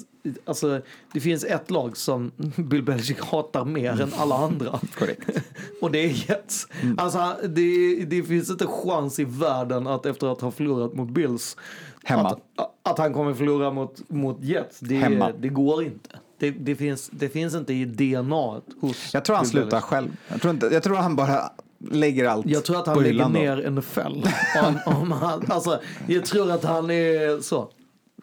[0.45, 0.81] alltså,
[1.13, 4.79] det finns ett lag som Bill Belichick hatar mer än alla andra.
[4.97, 5.29] Korrekt.
[5.81, 6.67] Och det är Jets.
[6.97, 11.57] Alltså, det, det finns inte chans i världen att efter att ha förlorat mot Bills
[12.03, 12.29] Hemma.
[12.29, 12.41] Att,
[12.83, 14.79] att han kommer förlora mot, mot Jets.
[14.79, 15.31] Det, Hemma.
[15.39, 16.09] det går inte.
[16.39, 19.85] Det, det, finns, det finns inte i DNA hos Jag tror han slutar Belichick.
[19.89, 20.17] själv.
[20.27, 21.51] Jag tror, inte, jag tror han bara
[21.91, 23.39] lägger allt Jag tror att han lägger hyllan då.
[23.39, 24.27] ner NFL.
[24.65, 27.69] om, om han, alltså, jag tror att han är så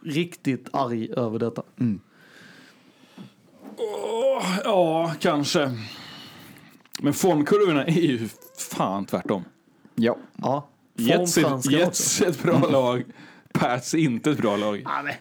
[0.06, 1.62] riktigt arg över detta.
[3.76, 5.70] Åh, ja, kanske.
[7.00, 8.28] Men formkurvorna är ju
[8.70, 9.44] fan tvärtom.
[9.94, 10.16] Ja.
[10.36, 10.68] ja.
[10.94, 13.04] Jets, är, Formfranska Jets är ett bra lag.
[13.52, 14.82] Pats är inte ett bra lag.
[14.84, 15.14] Ja, men,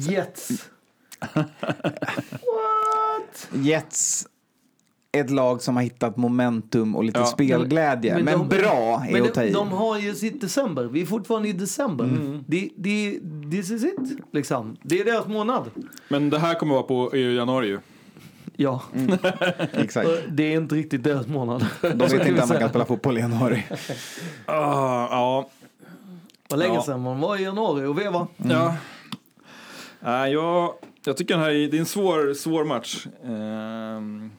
[0.00, 0.70] Jets.
[3.52, 4.26] Jets
[5.12, 7.26] ett lag som har hittat momentum och lite Ja.
[7.26, 8.18] spelglädje.
[8.22, 9.52] Men, de- bra är men att ta de, i.
[9.52, 10.84] de har ju sitt december.
[10.84, 12.04] Vi är fortfarande i december.
[12.04, 12.44] Mm.
[12.46, 13.20] Det, det,
[13.50, 14.76] this is it, liksom.
[14.82, 15.70] Det är deras månad.
[16.08, 17.78] Men det här kommer vara på i januari ju.
[18.56, 18.82] Ja.
[19.72, 20.08] Exakt.
[20.08, 21.66] Och Det är inte riktigt deras månad.
[21.80, 23.64] De vet inte att man kan spela fotboll i januari.
[24.46, 25.50] Ah, ja.
[26.50, 26.82] Vad länge Ja.
[26.82, 28.26] sedan man var i januari och veva.
[28.36, 28.74] Ja.
[30.00, 30.74] Nej, jag,
[31.04, 33.06] jag tycker den här är, det är en svår, svår match.
[33.24, 34.30] Ehm,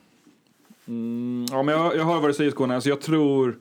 [0.88, 2.74] mm, ja, men jag, jag hör vad du säger Skåne.
[2.74, 3.58] Alltså jag tror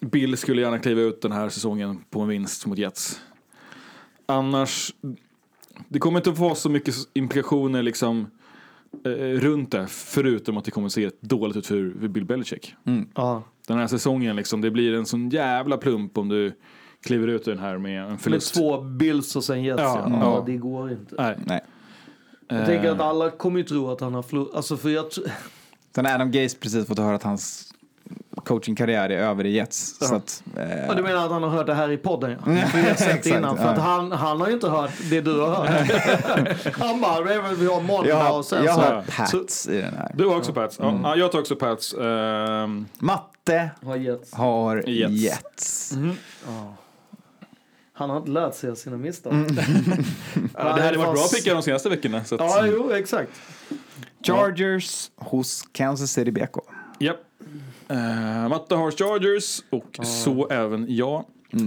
[0.00, 3.20] Bill skulle gärna kliva ut den här säsongen på en vinst mot Jets.
[4.26, 4.94] Annars,
[5.88, 8.26] det kommer inte att vara så mycket implikationer liksom
[9.04, 9.10] eh,
[9.40, 9.86] runt det.
[9.88, 12.74] Förutom att det kommer att se dåligt ut för, för Bill Belichick.
[13.14, 13.42] Ja.
[13.68, 16.52] Den här säsongen liksom, det blir en sån jävla plump om du
[17.06, 18.54] kliver ut den här med en Med förlust.
[18.54, 19.82] två Bills och sen Jets.
[19.82, 20.42] Ja, Ja, ja.
[20.46, 21.14] det går inte.
[21.18, 21.38] Nej.
[21.46, 21.60] Nej.
[22.48, 24.54] Jag tänker att alla kommer ju tro att han har förlorat.
[24.54, 25.06] Alltså för jag
[25.94, 27.70] Sen har Adam Gaze precis fått höra att hans
[28.44, 29.96] coachingkarriär är över i Jets.
[30.08, 32.36] Så att, eh, Ja, du menar att han har hört det här i podden ja?
[32.52, 32.68] Mm.
[32.68, 33.56] För jag har sett innan.
[33.56, 33.82] För att ja.
[33.82, 36.76] han, han har ju inte hört det du har hört.
[36.78, 38.80] han bara, "Det är väl vi har måndag jag har, och sen jag så.
[38.80, 40.12] har Pats i den här.
[40.14, 40.76] Du har också Pats?
[40.80, 41.94] Ja, ja, jag tar också Pats.
[41.94, 44.34] Ehm, Matte Har Jets.
[44.34, 45.12] har Jets.
[45.12, 45.92] Jets.
[46.46, 46.74] Ja.
[47.96, 49.32] Han har inte lärt sig av sina misstag.
[49.32, 49.46] Mm.
[50.56, 52.24] ja, det hade varit bra pickar de senaste veckorna.
[52.24, 53.30] Så att, Ja, jo, exakt.
[54.26, 56.56] Chargers hos Kansas City BK.
[56.98, 57.16] Japp.
[57.88, 61.24] Eh, Matte har Chargers och så även jag.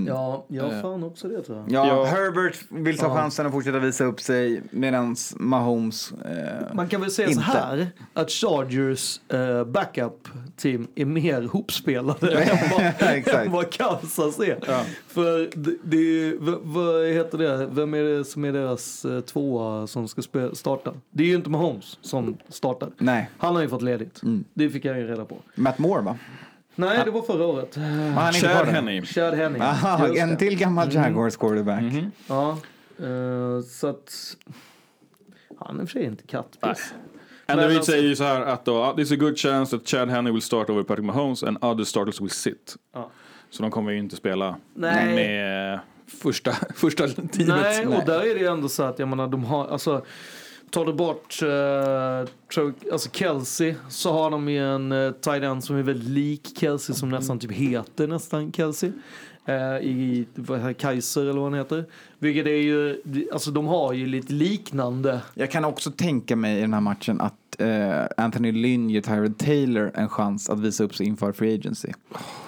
[0.08, 1.72] Ja, jag har fan också det tror jag.
[1.72, 2.06] Ja, Ja.
[2.06, 3.16] Herbert vill ta Ja.
[3.16, 7.42] chansen att fortsätta visa upp sig medan Mahomes eh, Man kan väl säga inte.
[7.44, 10.28] så här att Chargers eh, backup
[10.58, 14.60] team är mer hopspelade än, vad, än vad Kansas är.
[15.08, 16.34] För det, det
[16.64, 20.22] vad heter det, vem är det som är deras eh, tvåa som ska
[20.54, 20.94] starta?
[21.12, 22.90] Det är ju inte Mahomes som startar.
[22.98, 24.24] Nej, Han har ju fått ledigt.
[24.24, 24.44] Mm.
[24.54, 25.38] Det fick jag ju reda på.
[25.56, 26.18] Matt Moore va?
[26.80, 27.78] Nej, det var förra året.
[27.78, 28.68] Inte Chad?
[28.68, 29.02] Henny.
[29.02, 29.62] Chad Henning.
[29.62, 30.36] Aha, en det.
[30.36, 31.84] till gammal Jaguars quarterback.
[32.28, 32.58] Ja,
[33.00, 34.36] eh, så att
[35.60, 36.94] han är för sig inte kattpiss.
[37.48, 39.88] Men Reid alltså- säger ju så här att då, "Ah, there's a good chance that
[39.88, 42.76] Chad Henne will start over Patrick Mahomes and other starters will sit.
[42.94, 43.10] Ja.
[43.50, 45.16] Så de kommer ju inte spela Nej.
[45.16, 45.80] med
[46.22, 47.48] första, första teamet.
[47.48, 50.06] Nej, och där är det ju ändå så att jag menar de har, alltså
[50.70, 51.48] tar du bort uh,
[52.54, 56.54] Trav- alltså Kelsey så har de ju en uh, tight end som är väldigt lik
[56.60, 58.92] Kelsey som nästan typ heter nästan Kelsey.
[59.46, 61.86] eh, I vad heter, Kaiser eller vad han heter.
[62.20, 63.02] Vilket är ju,
[63.34, 65.22] alltså de har ju lite liknande.
[65.34, 69.38] Jag kan också tänka mig i den här matchen att eh, Anthony Lynn ger Tyrod
[69.38, 71.92] Taylor en chans att visa upp sig inför Free Agency.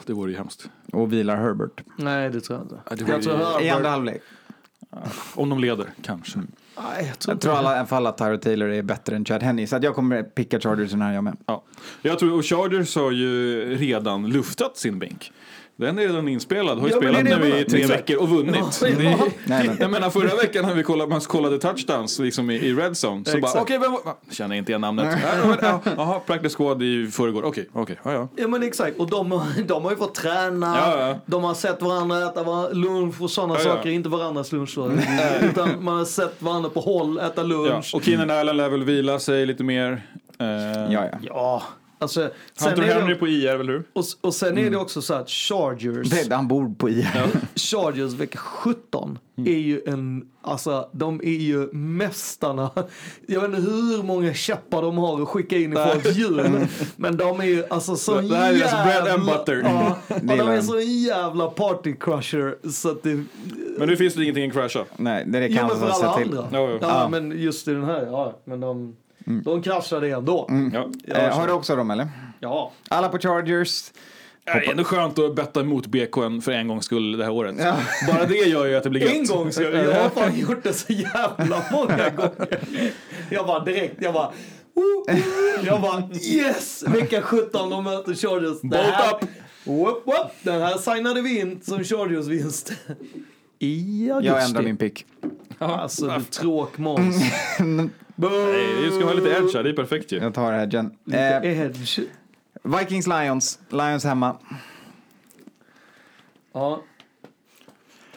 [0.06, 0.70] Det vore ju hemskt.
[0.94, 1.82] Och vilar Herbert.
[1.96, 2.76] Nej, det tror jag inte.
[2.90, 4.22] Ja, det jag tror ju- Herbert, I andra halvlek.
[5.36, 6.40] Om de leder, kanske.
[6.84, 9.26] Nej, jag tror Jag tror alla, i alla fall att Tyrod Taylor är bättre än
[9.26, 9.68] Chad Henney.
[9.68, 11.38] Så att jag kommer picka Chargers den här jag med.
[11.46, 11.64] Ja.
[12.02, 15.32] Jag tror, och Chargers har ju redan luftat sin bänk.
[15.80, 18.56] Den är redan inspelad, har ju Ja, spelat nu i tre veckor och vunnit.
[18.82, 19.18] Ja, ja.
[19.46, 22.74] Nej, men- Jag menar förra veckan när vi kollade, man kollade touchdowns liksom i, i
[22.74, 23.26] red zone.
[23.26, 24.02] Så bara, okej, vem var...
[24.32, 25.18] Känner inte igen namnet.
[25.24, 27.44] Ja, ja, Jaha, practice squad i förrgår.
[27.46, 28.28] Okej, okej, ja, ja.
[28.36, 31.16] Ja men exakt, och de, har- de har ju fått träna, Ja, ja.
[31.26, 33.76] de har sett varandra äta lunch och sådana Ja, ja.
[33.76, 34.92] saker, inte varandras lunch då.
[35.42, 37.44] utan man har sett varandra på håll äta ja.
[37.44, 37.92] lunch.
[37.96, 40.02] Och Keenan Allen lär väl vila sig lite mer.
[40.40, 41.64] Eh, Ja, ja.
[42.00, 42.30] Alltså.
[42.54, 43.84] Sen Hunter är Henry på IR, väl hur?
[43.94, 47.06] och, och sen är det också så att Chargers, Det, han bor på IR.
[47.56, 49.52] Chargers vecka 17 Mm.
[49.54, 52.70] är ju en, alltså de är ju mästarna.
[53.28, 56.68] Jag vet inte hur många käppar de har att skicka in i folks hjul.
[56.96, 59.62] Men de är ju alltså så Det här är deras bread and butter.
[59.64, 63.24] Ja, och de är så jävla party crusher så att det,
[63.78, 64.86] Men nu finns det ingenting att crasha.
[64.98, 66.48] Nej, det är det Jo men för alla andra.
[66.52, 66.78] Ja, ja.
[66.82, 68.40] Ja, men just i den här, ja.
[68.46, 68.96] Men de,
[69.44, 70.50] de kraschade ändå.
[70.74, 70.90] Ja.
[71.16, 72.08] Eh, har du också dem eller?
[72.40, 72.72] Ja.
[72.90, 73.92] Alla på Chargers.
[74.44, 77.56] Det är ändå skönt att betta emot BKN för en gångs skull det här året.
[78.08, 79.12] Bara det gör ju att det blir gött.
[79.12, 82.62] En gång så, jag har fan gjort det så jävla många gånger.
[83.30, 84.28] Jag bara direkt, jag bara,
[84.76, 85.20] oh, oh.
[85.66, 86.84] jag bara yes!
[86.88, 88.62] Vecka 17 de möter Chargers.
[88.62, 89.30] Det här- Bolt up!
[89.64, 90.32] Whoop, whoop.
[90.42, 92.72] Den här signade vi in som Chargers vinst.
[93.60, 94.28] I augusti.
[94.28, 95.06] Jag ändrar min pick.
[95.60, 97.16] Alltså du tråkmåns.
[98.22, 100.18] Nej, du ska ha lite edge här, det är perfekt ju.
[100.18, 100.92] Jag tar Hedgen.
[101.04, 102.00] Lite Eh, edge.
[102.64, 103.60] Vikings Lions.
[103.70, 104.38] Lions hemma.
[106.54, 106.84] Ja.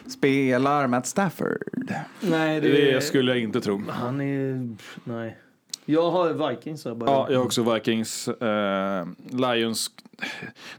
[0.07, 1.63] Spelar Matt Stafford.
[2.19, 3.83] Nej, det, Det skulle jag inte tro.
[3.89, 4.75] Han är...
[5.03, 5.37] Nej.
[5.85, 7.11] Jag har Vikings här bara.
[7.11, 8.27] Ja, jag har också Vikings.
[8.27, 9.91] Eh, Lions.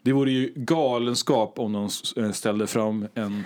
[0.03, 1.89] Det vore ju galenskap om de
[2.25, 3.45] eh, ställde fram en,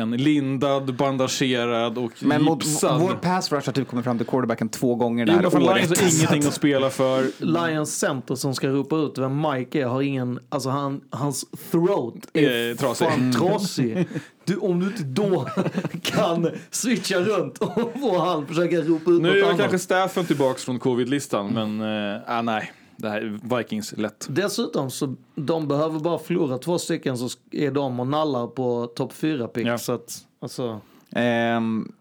[0.00, 3.00] en lindad, bandagerad och Men mot, gipsad.
[3.00, 5.76] vår pass rush har typ kommit fram till quarterbacken två gånger det här året.
[5.88, 7.26] Lions har ingenting att spela för.
[7.38, 12.14] Lions center som ska ropa ut vem Mike är har ingen, alltså han, hans throat
[12.32, 13.06] är Eh, trasig.
[13.08, 13.32] fan Mm.
[13.32, 14.08] trasig.
[14.44, 15.48] Du, om du inte då
[16.02, 20.64] kan switcha runt och få han försöka ropa ut Nu något är kanske Staffen tillbaks
[20.64, 21.80] från covid-listan, men
[22.14, 22.72] eh, ah, nej.
[23.02, 24.26] Det här är Vikings lätt.
[24.30, 29.12] Dessutom så de behöver bara förlora två stycken så är de och nallar på topp
[29.12, 29.66] 4 pick.
[29.80, 30.80] Så att, alltså,
[31.12, 31.92] Ehm,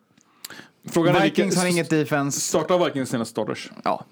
[0.85, 2.39] Frågan är Vikings vilken- har inget defense.
[2.39, 3.71] Startar Vikings sina starters?
[3.83, 4.05] Ja.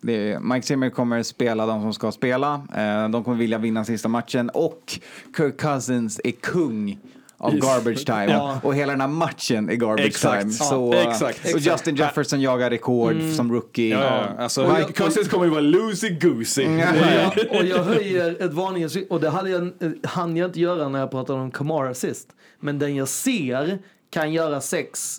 [0.00, 2.54] Det är, Mike Zimmer kommer spela de som ska spela.
[2.76, 4.50] Eh, de kommer vilja vinna sista matchen.
[4.54, 5.00] Och
[5.36, 6.98] Kirk Cousins är kung
[7.46, 8.26] av Is- garbage time.
[8.32, 8.60] Ja.
[8.62, 10.40] Och hela den här matchen är garbage Exakt.
[10.42, 10.52] time.
[10.60, 11.54] Ja, Så, exakt.
[11.54, 13.34] Och Justin Jefferson jagar rekord Mm.
[13.34, 13.88] som rookie.
[13.90, 14.00] Ja,
[14.36, 14.42] ja.
[14.42, 16.78] Alltså, Mike- Cousins kommer ju vara loosey-goosey.
[16.80, 19.72] Ja, och jag höjer ett varningens och det hade jag,
[20.04, 22.28] hann jag inte göra när jag pratade om Kamara sist.
[22.60, 23.78] Men den jag ser
[24.10, 25.16] kan göra sex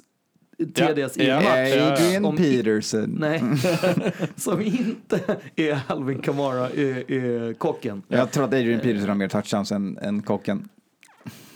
[0.76, 1.36] TDs i en Ja.
[1.36, 2.00] match.
[2.02, 3.18] Adrian Om- Peterson.
[3.20, 3.44] Nej,
[4.36, 5.20] som inte
[5.56, 8.02] är Alvin Kamara, är, är kocken.
[8.08, 10.70] Jag tror att Adrian Peterson har mer touchdowns än, än kocken.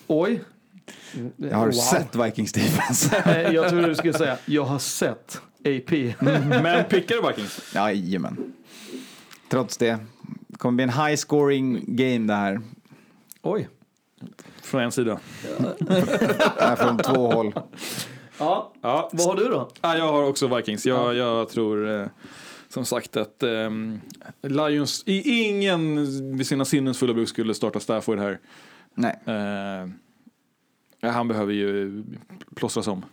[0.08, 0.42] Oj.
[1.38, 1.72] Jag har Wow.
[1.72, 3.22] sett Vikings defense.
[3.26, 6.14] Nej, Jag trodde du skulle säga, jag har sett AP.
[6.62, 7.72] Men pickar du Vikings?
[7.76, 8.54] Jajamän.
[9.50, 10.00] Trots det.
[10.48, 12.62] Det kommer bli en high scoring game det här.
[13.42, 13.70] Oj.
[14.62, 15.20] Från en sida.
[16.60, 17.54] Äh, från två håll.
[18.40, 18.74] Ja.
[18.82, 19.10] Ja.
[19.14, 19.70] Vad har du då?
[19.82, 20.86] Ja, jag har också Vikings.
[20.86, 22.06] Jag, jag tror eh,
[22.70, 24.00] som sagt att ehm,
[24.42, 26.06] Lions i ingen
[26.38, 28.40] vid sina sinnesfulla bruk skulle starta Stafford här.
[28.96, 29.20] Nej.
[29.26, 29.90] Eh,
[31.02, 32.04] ja, han behöver ju
[32.56, 33.06] plåstras om.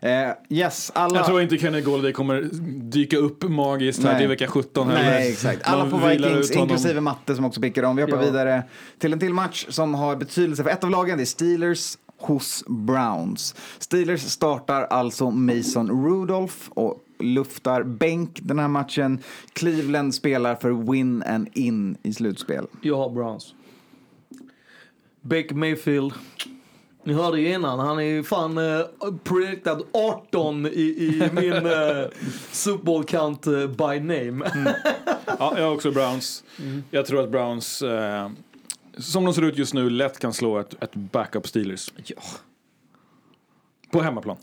[0.00, 1.16] Eh, yes, alla...
[1.16, 2.48] Jag tror inte Kenny Golladay kommer
[2.90, 5.02] dyka upp magiskt här till vecka 17 heller.
[5.10, 5.60] Nej, exakt.
[5.64, 7.96] Alla på Vikings, inklusive Matte som också pickar dem.
[7.96, 8.22] Vi hoppar Ja.
[8.22, 8.62] vidare
[8.98, 11.16] till en till match som har betydelse för ett av lagen.
[11.16, 13.54] Det är Steelers hos Browns.
[13.78, 19.18] Steelers startar alltså Mason Rudolph och luftar bänk den här matchen.
[19.52, 22.66] Cleveland spelar för win and in i slutspel.
[22.82, 23.54] Jag har Browns.
[25.20, 26.12] Baker Mayfield.
[27.04, 28.80] Ni hörde ju innan, han är ju fan eh,
[29.24, 32.04] predicted 18 i, i min eh,
[32.52, 34.50] Super Bowl count eh, by name.
[35.38, 36.44] Ja, jag har också Browns.
[36.58, 36.84] Mm.
[36.90, 38.30] Jag tror att Browns, eh,
[38.98, 41.92] som de ser ut just nu, lätt kan slå ett, ett backup Steelers.
[42.04, 42.16] Ja.
[43.90, 44.36] På hemmaplan.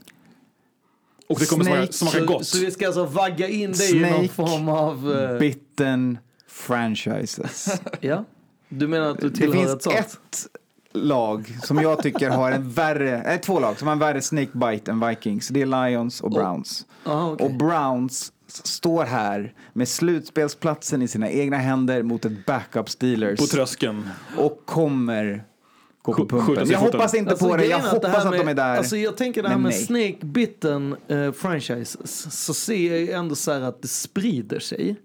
[1.27, 1.93] Och det kommer smaka, Snake.
[1.93, 2.45] smaka så, gott.
[2.47, 5.13] så vi ska alltså vagga in dig i någon form av...
[5.13, 6.17] eh, Bitten
[6.47, 7.81] franchises.
[7.99, 8.25] ja.
[8.69, 9.95] Du menar att du Det tillhör finns ett sånt?
[9.95, 10.47] ett
[10.93, 14.91] lag som jag tycker har en värre, nej två lag som har en värre snakebite
[14.91, 15.47] än Vikings.
[15.47, 16.85] Det är Lions och Browns.
[17.03, 17.45] Ah, okej.
[17.45, 23.39] Och Browns står här med slutspelsplatsen i sina egna händer mot ett backup Steelers.
[23.39, 24.09] På tröskeln.
[24.37, 25.43] och kommer
[26.01, 26.69] gå på pumpen.
[26.69, 27.65] Jag hoppas inte Alltså, på det.
[27.65, 28.77] Jag att det hoppas här att de är med- där.
[28.77, 29.83] Alltså jag tänker det här med nej.
[29.85, 34.95] Snake Bitten eh, franchises så ser jag ju ändå så här att det sprider sig.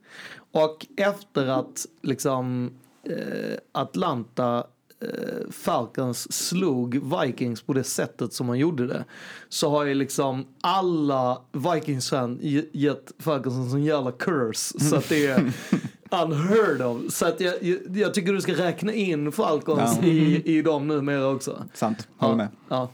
[0.52, 2.70] Och efter att liksom
[3.10, 4.64] eh, Atlanta
[5.50, 9.04] Falcons slog Vikings på det sättet som man gjorde det
[9.48, 15.08] så har ju liksom alla Vikings-fan ge- gett Falcons en sån jävla curse så att
[15.08, 15.52] det är
[16.22, 17.12] unheard of.
[17.12, 20.06] Så att jag, jag, jag tycker du ska räkna in Falcons Ja.
[20.08, 21.64] i, i dem numera också.
[21.74, 22.48] Sant, håller med.
[22.68, 22.88] Ja.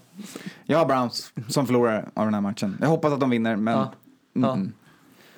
[0.67, 2.77] Jag har Browns som förlorar av den här matchen.
[2.81, 3.75] Jag hoppas att de vinner, men...
[3.79, 3.93] Ja.
[4.33, 4.53] Ja.
[4.53, 4.73] Mm.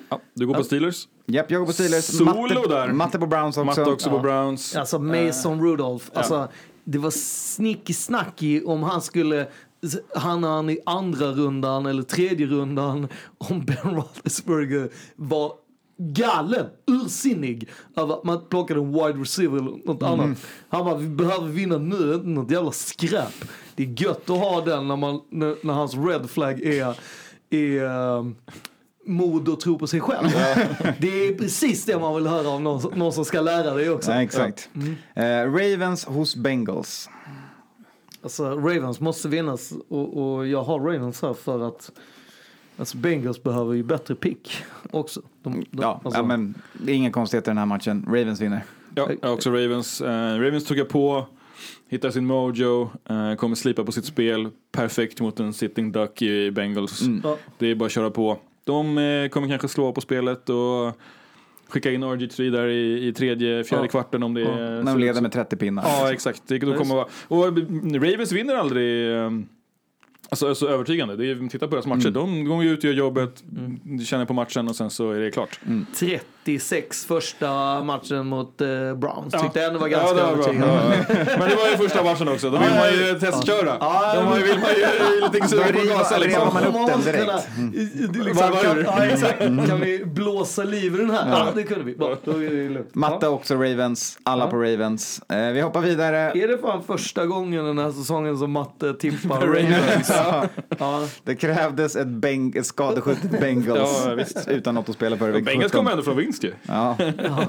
[0.09, 1.07] Ja, du går på Steelers.
[1.25, 2.05] Japp, jag går på Steelers.
[2.05, 2.93] Solo Matte, där.
[2.93, 3.63] Matte på Browns också.
[3.65, 4.21] Matte också på Ja.
[4.21, 4.75] Browns.
[4.75, 6.05] Alltså Mason Rudolph.
[6.13, 6.17] ja.
[6.19, 6.47] Alltså,
[6.83, 9.47] det var snicky snacky om han skulle
[10.15, 15.51] han han i andra rundan eller tredje rundan om Ben Roethlisberger var
[15.97, 20.37] galen, ursinnig över att man plockade en wide receiver eller något annat.
[20.69, 23.45] Han bara, vi behöver vinna nu, inte något jävla skräp.
[23.75, 26.97] Det är gött att ha den när, man, när, när hans red flag är,
[27.49, 27.83] är
[28.17, 28.35] um,
[29.05, 30.27] mod och tro på sig själv.
[30.99, 33.89] Det är precis det man vill höra av någon, som- någon som ska lära dig
[33.89, 34.11] också.
[34.11, 34.69] Ja, exakt.
[35.13, 37.09] Eh, Ravens hos Bengals.
[38.23, 41.91] Alltså Ravens måste vinnas och, och jag har Ravens här för att
[42.77, 45.21] alltså Bengals behöver ju bättre pick också.
[45.43, 48.05] De, de, Ja, alltså, ja, men det är inga konstigheter i den här matchen.
[48.07, 48.63] Ravens vinner.
[48.95, 50.01] Ja, jag också Ravens.
[50.01, 51.25] Eh, Ravens tuggar på,
[51.89, 54.49] hittar sin mojo, eh, kommer slipa på sitt spel.
[54.71, 57.01] Perfekt mot en sitting duck i Bengals.
[57.23, 57.37] Ja.
[57.57, 58.37] Det är bara att köra på.
[58.63, 60.97] De eh, kommer kanske slå på spelet och
[61.67, 63.87] skicka in RG3 där i, i tredje, fjärde Ja.
[63.87, 64.47] kvarten om det Ja.
[64.59, 64.83] är...
[64.83, 65.83] När de leder med 30 pinnar.
[65.87, 66.43] Ja, exakt.
[66.47, 67.43] Det, då kommer vara, och
[68.03, 69.45] Ravens vinner aldrig ehm,
[70.29, 71.15] alltså, så övertygande.
[71.15, 72.09] Det är, titta på deras matcher.
[72.09, 73.43] De går ut och gör jobbet,
[73.83, 75.59] de känner på matchen och sen så är det klart.
[76.45, 79.33] 36 första matchen mot eh, Browns.
[79.33, 79.39] Ja.
[79.39, 80.43] Tyckte jag ändå var Ja, ganska det var bra.
[80.43, 81.05] övertygande.
[81.09, 81.37] Ja, ja.
[81.39, 82.49] Men det var ju första matchen också.
[82.49, 83.77] Då vill man ju testköra.
[83.79, 86.53] Ja, Då vill man ju lite suga på gasen liksom.
[86.53, 87.29] man upp den direkt.
[88.19, 89.39] är liksom, ja, exakt.
[89.39, 91.29] kan vi blåsa liv i den här?
[91.29, 91.95] Ja, det kunde vi.
[91.95, 92.95] Bra, då är det lugnt.
[92.95, 94.49] Matte också Ravens, alla Ja.
[94.51, 95.21] på Ravens.
[95.29, 96.17] Eh, vi hoppar vidare.
[96.17, 100.09] Är det fan första gången den här säsongen som matte tippar Ravens.
[100.09, 100.43] Ja.
[100.79, 101.07] Ja.
[101.23, 104.05] Det krävdes ett, beng- ett skadeskjutet Bengals
[104.45, 105.31] Ja, utan något att spela för.
[105.31, 105.69] Bengals 17.
[105.77, 106.53] kommer ändå från vinst ju.
[106.63, 106.97] Ja,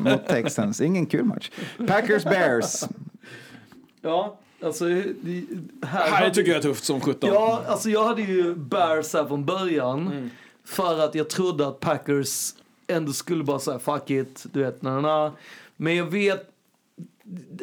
[0.00, 0.80] mot Texans.
[0.80, 1.50] Ingen kul match.
[1.86, 2.84] Packers Bears.
[4.02, 4.84] Ja, alltså...
[4.84, 5.44] Det,
[5.82, 7.30] här Här tycker jag är tufft som 17.
[7.32, 10.30] Ja, alltså jag hade ju Bears här från början.
[10.64, 12.54] För att jag trodde att Packers
[12.86, 15.32] ändå skulle bara säga fuck it, du vet, na, na, na.
[15.76, 16.48] Men jag vet,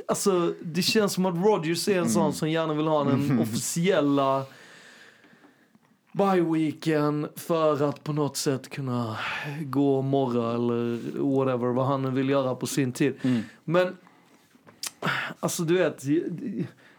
[0.07, 4.45] alltså det känns som att Rodgers är en sån som gärna vill ha den officiella
[6.11, 9.17] bye-weeken för att på något sätt kunna
[9.61, 10.99] gå och morra eller
[11.35, 13.13] whatever, vad han nu vill göra på sin tid.
[13.63, 13.95] Men
[15.39, 16.03] Alltså du vet,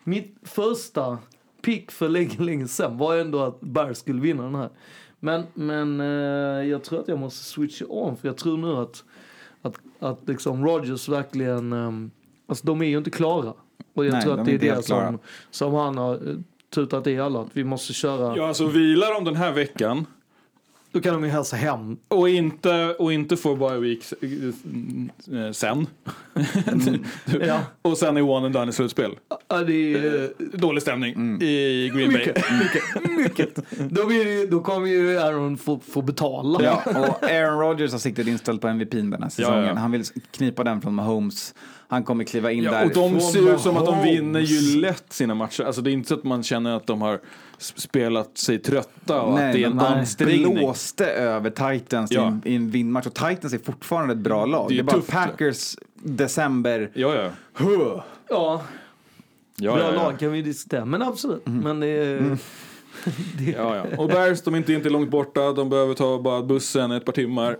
[0.05, 1.19] mitt första
[1.63, 4.71] pick för länge, länge sedan var ändå att Bears skulle vinna den här.
[5.21, 9.05] Men, men eh, jag tror att jag måste switcha om för jag tror nu att,
[9.63, 12.11] att, att liksom Rodgers verkligen, um,
[12.47, 13.55] alltså de är ju inte klara.
[13.95, 15.19] Och jag Nej, tror de att är det är det som,
[15.51, 16.37] som han har eh,
[16.73, 18.37] tutat i alla, att vi måste köra.
[18.37, 20.07] Ja, alltså vilar de den här veckan
[20.93, 21.97] Då kan de ju hälsa hem.
[22.09, 25.87] och inte, och inte få bye week eh, sen.
[27.47, 27.61] Ja.
[27.83, 29.11] och sen är one and done i slutspel.
[29.49, 32.19] Ja, det är, Dålig stämning i Green Bay.
[32.19, 33.55] mycket, mycket, mycket.
[33.91, 36.63] Då, blir då kommer ju Aaron få, få betala.
[36.63, 39.63] Ja, och Aaron Rodgers har siktet inställt på MVP den här säsongen.
[39.63, 39.75] Ja, ja.
[39.75, 41.55] Han vill knipa den från Mahomes.
[41.93, 42.85] Han kommer kliva in Ja, där.
[42.85, 45.63] och de Från ser ut som att de vinner ju lätt sina matcher.
[45.65, 47.21] Alltså det är inte så att man känner att de har
[47.59, 50.55] spelat sig trötta och att det är en de ansträngning.
[50.55, 52.27] blåste över Titans i Ja.
[52.27, 53.07] en- i en vinnmatch.
[53.07, 54.69] Och Titans är fortfarande ett bra lag.
[54.69, 55.11] Det Det är är, bara tufft.
[55.11, 56.91] Packers, december.
[56.95, 57.31] Ja, ja.
[57.59, 58.63] Ja, ja,
[59.75, 59.91] bra ja, ja.
[59.91, 60.85] lag kan vi diskutera.
[60.85, 61.47] Men absolut.
[61.47, 62.19] Men det är...
[63.39, 63.85] det, ja, ja.
[63.99, 65.53] Och Bears, de är inte, inte långt borta.
[65.53, 67.57] De behöver ta bara bussen ett par timmar.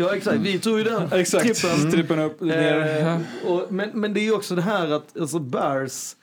[0.00, 1.44] Ja exakt, vi tog ju den Exakt.
[1.44, 1.90] trippen.
[1.90, 3.00] Trippen upp, ner.
[3.06, 6.16] Eh, och, men, men det är ju också det här att alltså Bears,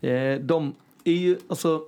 [0.00, 1.80] eh, de är ju, alltså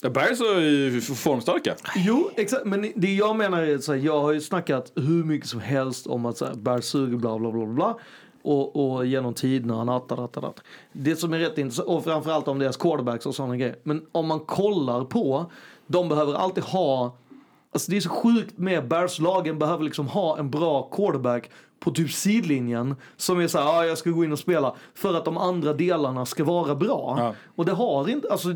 [0.00, 1.74] Ja, Bears är ju formstarka.
[1.96, 2.64] Jo, exakt.
[2.64, 6.26] Men det jag menar är här, jag har ju snackat hur mycket som helst om
[6.26, 7.98] att så här, Bears suger bla bla bla bla.
[8.42, 10.60] Och, och genom tiderna, natt.
[10.92, 13.76] Det som är rätt intressant, och framförallt om deras quarterbacks och sådana grejer.
[13.82, 15.52] Men om man kollar på,
[15.86, 17.16] de behöver alltid ha,
[17.72, 22.12] alltså det är så sjukt med Bears-lagen behöver liksom ha en bra quarterback på typ
[22.12, 25.36] sidlinjen som är så här, ah, jag ska gå in och spela för att de
[25.38, 27.14] andra delarna ska vara bra.
[27.18, 27.34] Ja.
[27.56, 28.48] Och det har inte, alltså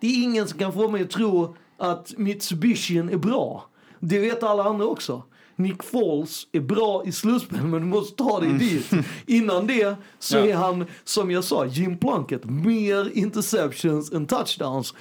[0.00, 3.64] det är ingen som kan få mig att tro att Mitsubishi är bra.
[4.00, 5.22] Det vet alla andra också.
[5.58, 8.90] Nick Foles är bra i slutspel men du måste ta dig dit.
[9.26, 10.46] Innan det så Ja.
[10.46, 12.44] är han, som jag sa, Jim Plunkett.
[12.44, 14.94] Mer interceptions än touchdowns.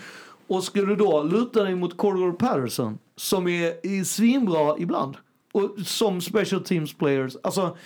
[0.48, 5.18] Och ska du då luta dig mot Cordell Patterson som är, är svinbra ibland.
[5.52, 7.38] Och som special teams players.
[7.44, 7.78] Alltså,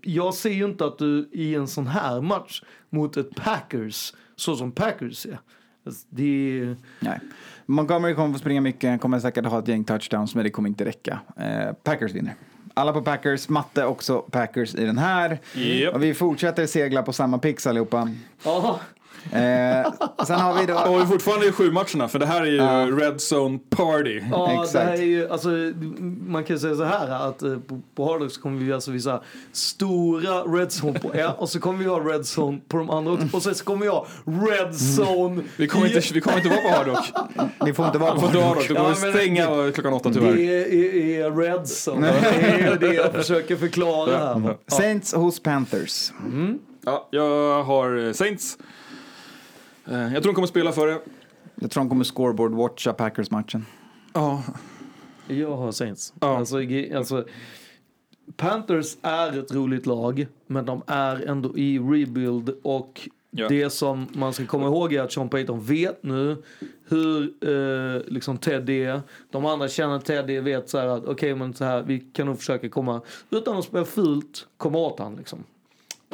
[0.00, 4.56] jag ser ju inte att du i en sån här match mot ett Packers, så
[4.56, 5.40] som Packers är.
[5.86, 6.76] Alltså, det.
[7.00, 7.20] Nej.
[7.66, 10.68] Montgomery kommer få springa mycket, han kommer säkert ha ett gäng touchdowns, men det kommer
[10.68, 11.20] inte räcka.
[11.36, 12.34] Eh, Packers vinner.
[12.74, 15.38] Alla på Packers, matte också Packers i den här.
[15.54, 15.94] Japp.
[15.94, 18.10] Och vi fortsätter segla på samma pix allihopa.
[18.44, 18.80] Ja,
[19.32, 19.92] Eh,
[20.26, 20.74] sen har vi då...
[20.78, 22.46] Och vi är fortfarande i sju matcherna för det här är
[22.86, 24.20] ju Red Zone Party.
[24.30, 24.72] Ja, Exakt.
[24.72, 25.48] det här är ju, alltså,
[26.26, 29.20] man kan säga så här att eh, på, på Hardrock så kommer vi alltså visa
[29.52, 33.18] stora Red Zone på er och så kommer vi ha Red Zone på de andra.
[33.32, 36.60] Och sen så kommer vi ha Red Zone Vi kommer inte, vi kommer inte vara
[36.62, 37.12] på Hard Rock.
[37.66, 38.68] Ni får inte vara Vi får inte vara Hard Rock.
[38.68, 40.32] Då kommer Ja, vi men- stänga klockan åtta tyvärr.
[40.32, 42.06] Det är, är, är Red Zone.
[42.30, 44.42] Det är det jag försöker förklara här.
[44.66, 44.76] Ja.
[44.76, 46.12] Saints hos Panthers.
[46.84, 48.58] Ja, jag har eh, Saints.
[49.90, 51.00] Eh, Jag tror de kommer spela för det.
[51.54, 53.66] Jag tror de kommer scoreboard-watcha Packers-matchen.
[54.12, 54.42] Ja.
[55.28, 56.14] Jag har Saints.
[56.20, 56.36] Ja.
[56.38, 56.56] Alltså,
[56.96, 57.24] alltså,
[58.36, 63.48] Panthers är ett roligt lag, men de är ändå i rebuild och Ja.
[63.48, 66.42] det som man ska komma ihåg är att Sean Payton vet nu
[66.88, 69.00] hur eh, liksom Ted är.
[69.30, 71.98] De andra känner att Ted är, vet så här att okej men så här, vi
[72.00, 75.44] kan nog försöka komma, utan att spela fult, komma åt han liksom.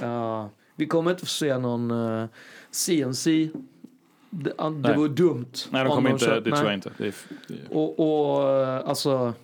[0.00, 0.46] Eh,
[0.76, 2.26] vi kommer inte få se någon eh,
[2.76, 3.50] CNC.
[4.30, 4.96] Det, det Nej.
[4.96, 5.52] vore dumt.
[5.70, 6.24] Nej, de om kommer inte.
[6.24, 6.64] kör- Det tror nej.
[6.64, 6.90] jag inte.
[6.98, 7.14] Det är,
[7.48, 8.00] det är, Och,
[8.38, 9.34] och eh, alltså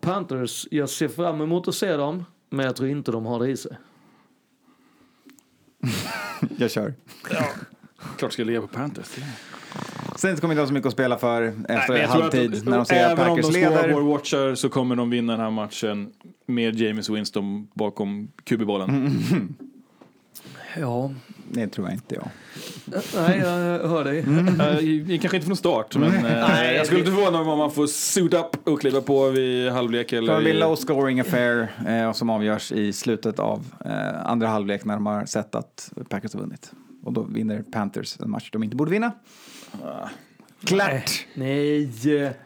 [0.00, 2.24] Panthers, jag ser fram emot att se dem.
[2.50, 3.76] Men jag tror inte de har det i sig.
[6.56, 6.94] Jag kör.
[8.18, 9.18] Klart ska jag leva på Panthers.
[10.16, 12.76] Saints kommer inte ha så mycket att spela för Nej, efter tror halvtid att, när
[12.76, 13.88] de ser att även om Packers de leder.
[13.88, 16.12] scoreboard-watchar så kommer de vinna den här matchen
[16.46, 18.90] med James Winston bakom QB-bollen.
[18.90, 19.54] Mm.
[20.76, 21.10] Ja.
[21.54, 22.28] Det tror jag inte jag.
[23.16, 24.18] Nej, jag hör dig.
[24.18, 27.58] Uh, kanske inte från start, men uh, Nej, jag skulle det- inte förvåna mig om
[27.58, 30.12] man får suit up och kliva på vid halvlek.
[30.12, 33.64] Eller en i- low scoring affair eh, som avgörs i slutet av
[34.24, 36.72] andra halvlek när de har sett att Packers har vunnit.
[37.04, 39.12] Och då vinner Panthers en match de inte borde vinna.
[40.64, 41.26] Klart!
[41.34, 41.90] Nej.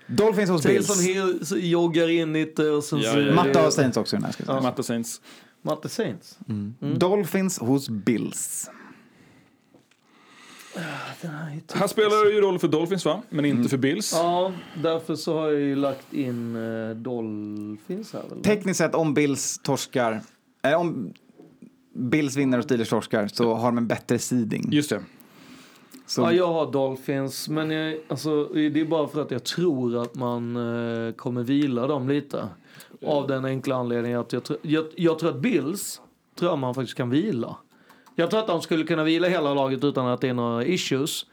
[0.06, 1.00] Dolphins hos Bills.
[1.06, 3.18] Hill så joggar in lite och sen Ja, så...
[3.18, 3.34] ja, ja.
[3.34, 4.60] Matte har Saints också i den här.
[4.60, 5.20] Matte Saints.
[5.62, 6.38] Matte Saints.
[6.48, 6.74] Mm.
[6.98, 8.70] Dolphins hos Bills.
[11.74, 13.22] Här spelar ju roll för Dolphins va?
[13.28, 13.68] Men inte Mm.
[13.68, 14.12] för Bills.
[14.14, 18.42] Ja, därför så har jag ju lagt in uh, Dolphins här väl?
[18.42, 20.20] Tekniskt sett om Bills torskar,
[20.62, 21.12] eh, om
[21.94, 24.68] Bills vinner och Steelers torskar så har de en bättre seeding.
[24.72, 25.00] Just det.
[26.06, 30.02] Så, Ja, jag har Dolphins, men jag, alltså, det är bara för att jag tror
[30.02, 30.56] att man
[31.06, 32.48] eh, kommer vila dem lite.
[33.06, 36.00] Av den enkla anledningen att jag, tr- jag, jag tror att Bills
[36.38, 37.56] tror man faktiskt kan vila.
[38.18, 41.26] Jag tror att de skulle kunna vila hela laget utan att det är några issues.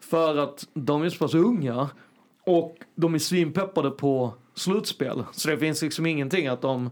[0.00, 1.88] För att de är så pass unga
[2.46, 5.24] och de är svinpeppade på slutspel.
[5.32, 6.90] Så det finns liksom ingenting att de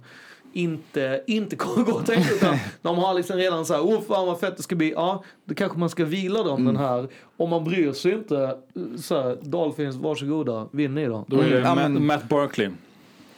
[0.53, 4.27] inte, inte kommer gå och tänka utan de har liksom redan så här, åh fan
[4.27, 4.91] vad fett det ska bli.
[4.91, 7.09] Ja, då kanske man ska vila dem den här.
[7.37, 8.59] Om man bryr sig inte,
[8.99, 11.25] så här, Dolphins, varsågoda, vinn ni då.
[11.29, 12.71] Då är det Ja, Matt, Matt Barkley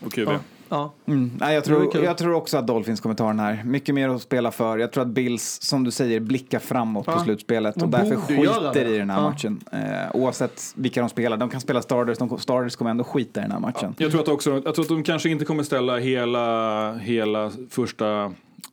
[0.03, 0.29] på QB.
[0.29, 0.39] Ja.
[0.69, 0.93] Ja.
[1.07, 1.31] Mm.
[1.41, 3.63] Nej, jag, tror, jag tror också att Dolphins kommer ta den här.
[3.65, 4.79] Mycket mer att spela för.
[4.79, 7.25] Jag tror att Bills, som du säger, blickar framåt på Ja.
[7.25, 9.31] slutspelet och därför skiter i den här Ja.
[9.31, 9.61] matchen.
[9.73, 11.37] Eh, oavsett vilka de spelar.
[11.37, 13.95] De kan spela starters, de starters kommer ändå skita i den här matchen.
[13.99, 18.25] Jag tror att, också, jag tror att de kanske inte kommer ställa hela, hela första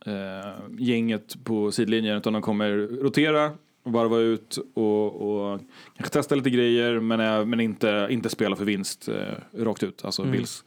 [0.06, 2.70] eh, gänget på sidlinjen utan de kommer
[3.02, 3.50] rotera,
[3.84, 5.06] varva ut och,
[5.52, 5.60] och
[5.96, 10.22] kanske testa lite grejer men, men inte, inte spela för vinst eh, rakt ut, alltså
[10.22, 10.32] Mm.
[10.32, 10.64] Bills.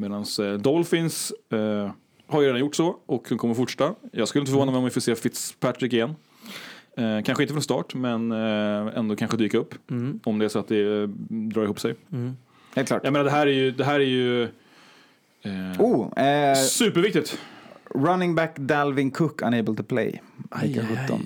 [0.00, 1.90] Medan eh, Dolphins eh,
[2.26, 3.94] har ju redan gjort så och de kommer fortsätta.
[4.12, 6.14] Jag skulle inte förvåna mig om vi får se Fitzpatrick igen.
[6.96, 10.20] Eh, kanske inte från start men eh, ändå kanske dyka upp Mm.
[10.24, 11.94] om det är så att det eh, drar ihop sig.
[12.12, 12.36] Mm.
[12.74, 13.00] Helt klart.
[13.04, 14.50] Jag menar det här är ju, det här är ju eh,
[15.78, 17.38] Oh, eh, superviktigt.
[17.94, 20.22] running back Dalvin Cook unable to play.
[20.50, 21.22] Aj, aj, 17.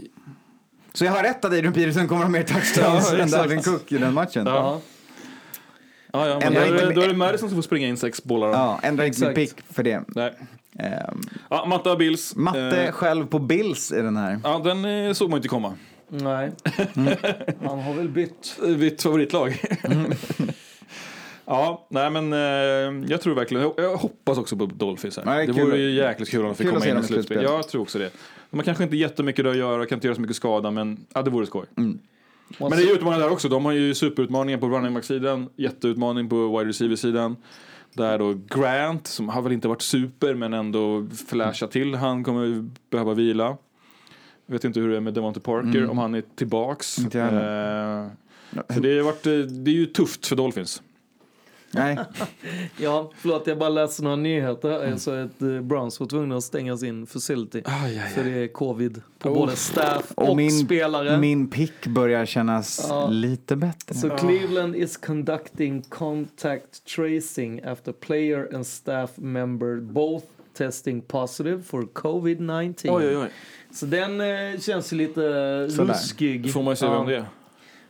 [0.93, 3.31] Så jag har rätt att Adrian Peterson kommer ha mer touchdowns Ja, än.
[3.31, 4.47] Dalvin Cook i den matchen.
[4.47, 4.81] Ja.
[6.15, 8.25] Ja, ja, men Ändra då, är då är det Madison som får springa in sex
[8.25, 8.47] bollar.
[8.49, 8.53] då.
[8.55, 9.57] Ja, ändra inte min Exakt.
[9.67, 10.03] pick för det.
[10.09, 10.33] Nej.
[10.79, 11.21] Ehm,
[11.51, 12.37] Ja, Matte har Bills.
[12.37, 14.41] Matte Eh, själv på Bills i den här.
[14.45, 15.75] ja, den eh, såg man inte komma.
[16.09, 16.51] Nej.
[17.67, 18.59] Han har väl bytt.
[18.79, 19.61] Mitt favoritlag.
[21.47, 25.25] ja, nej men eh, jag tror verkligen, jag, hoppas också på Dolphins här.
[25.27, 27.03] Ja, det kul vore att- ju jäkligt kul om de fick komma in i i
[27.03, 27.15] slutspel.
[27.15, 27.43] slutspel.
[27.43, 28.11] Ja, jag tror också det.
[28.51, 31.23] De har kanske inte jättemycket att göra, kan inte göra så mycket skada, men ja,
[31.23, 31.67] det vore skoj.
[31.77, 31.99] Mm.
[32.59, 33.49] Men det är ju utmaningar där också.
[33.49, 37.37] De har ju superutmaningar på running back-sidan, jätteutmaning på wide receiver-sidan.
[37.93, 42.71] Där då Grant, som har väl inte varit super men ändå flashat till, han kommer
[42.91, 43.57] behöva vila.
[44.47, 45.91] Jag vet inte hur det är med Devonte Parker, Mm.
[45.91, 46.99] om han är tillbaks.
[46.99, 47.05] Eh,
[48.75, 50.83] så det, har varit, eh, det är ju tufft för Dolphins.
[51.75, 51.99] Nej.
[52.77, 54.85] Ja, förlåt jag bara läste några nyheter här.
[54.87, 57.63] Jag såg att eh, Browns var tvungna att stänga sin facility.
[58.15, 59.35] För det är covid på Oh.
[59.37, 61.19] både staff och, Och min, spelare.
[61.19, 63.09] min pick börjar kännas Ja.
[63.09, 63.95] lite bättre.
[63.95, 70.25] Så Cleveland is conducting contact tracing after player and staff member both
[70.57, 72.75] testing positive for covid-19.
[72.91, 73.29] Oj, oj, oj.
[73.73, 75.15] Så den eh, känns ju lite
[75.71, 75.93] Sådär.
[75.95, 76.53] ruskig.
[76.53, 77.25] får man ju se vem det är.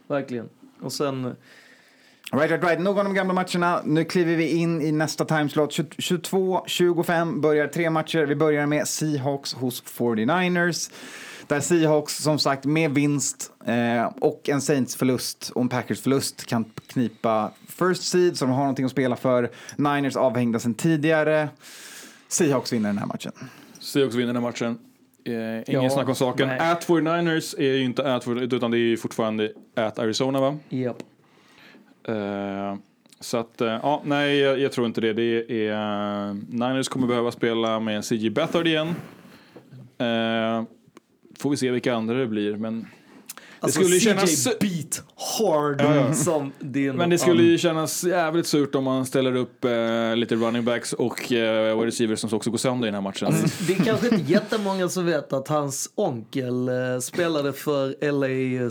[0.07, 0.49] Verkligen.
[0.81, 1.37] Och sen,
[2.33, 2.81] Right, right, right.
[2.81, 3.81] Nog om de gamla matcherna.
[3.85, 5.71] Nu kliver vi in i nästa timeslot.
[5.71, 8.27] 22-25 börjar tre matcher.
[8.27, 10.93] Vi börjar med Seahawks hos 49ers.
[11.47, 17.51] Där Seahawks som sagt med vinst eh, och en Saints-förlust och en Packers-förlust kan knipa
[17.69, 19.51] first seed så de har någonting att spela för.
[19.77, 21.49] Niners avhängda sedan tidigare.
[22.29, 23.33] Seahawks vinner den här matchen.
[23.81, 24.79] Seahawks vinner den här matchen.
[25.27, 26.49] Eh, ingen Ja, snack om saken.
[26.49, 26.59] nej.
[26.59, 30.59] At 49ers är ju inte at 49ers utan det är ju fortfarande at Arizona va?
[30.69, 30.97] japp.
[32.09, 32.77] Eh,
[33.21, 35.13] så att, eh, ja, nej jag, jag tror inte det.
[35.13, 38.89] det är, Niners kommer behöva spela med CJ Beathard igen.
[39.99, 40.65] Eh,
[41.39, 42.87] får vi se vilka andra det blir, men det
[43.61, 44.59] Alltså skulle CJ kännas...
[44.61, 45.03] beat
[45.39, 46.15] hard Ja, ja.
[46.15, 46.97] som din...
[46.97, 50.93] Men det skulle ju kännas jävligt surt om man ställer upp eh, lite running backs
[50.93, 53.27] och eh, receivers som också går sönder i den här matchen.
[53.27, 58.71] Alltså, det är kanske inte jättemånga som vet att hans onkel eh, spelade för LA,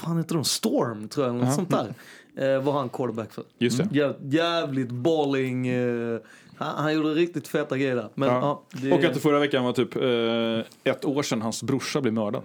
[0.00, 1.94] fan heter de, Storm tror jag, eller något sånt där.
[2.38, 3.44] Eh, var han quarterback för.
[3.58, 3.88] Just det.
[3.92, 5.68] Jävligt, jävligt balling.
[5.68, 6.18] Eh,
[6.56, 8.08] han, han gjorde riktigt feta grejer där.
[8.14, 8.40] Men, Ja.
[8.72, 8.78] ja.
[8.80, 12.14] det, Och att det förra veckan var typ eh, ett år sedan hans brorsa blev
[12.14, 12.42] mördad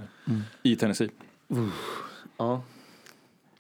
[0.63, 1.09] i Tennessee.
[2.37, 2.61] ja.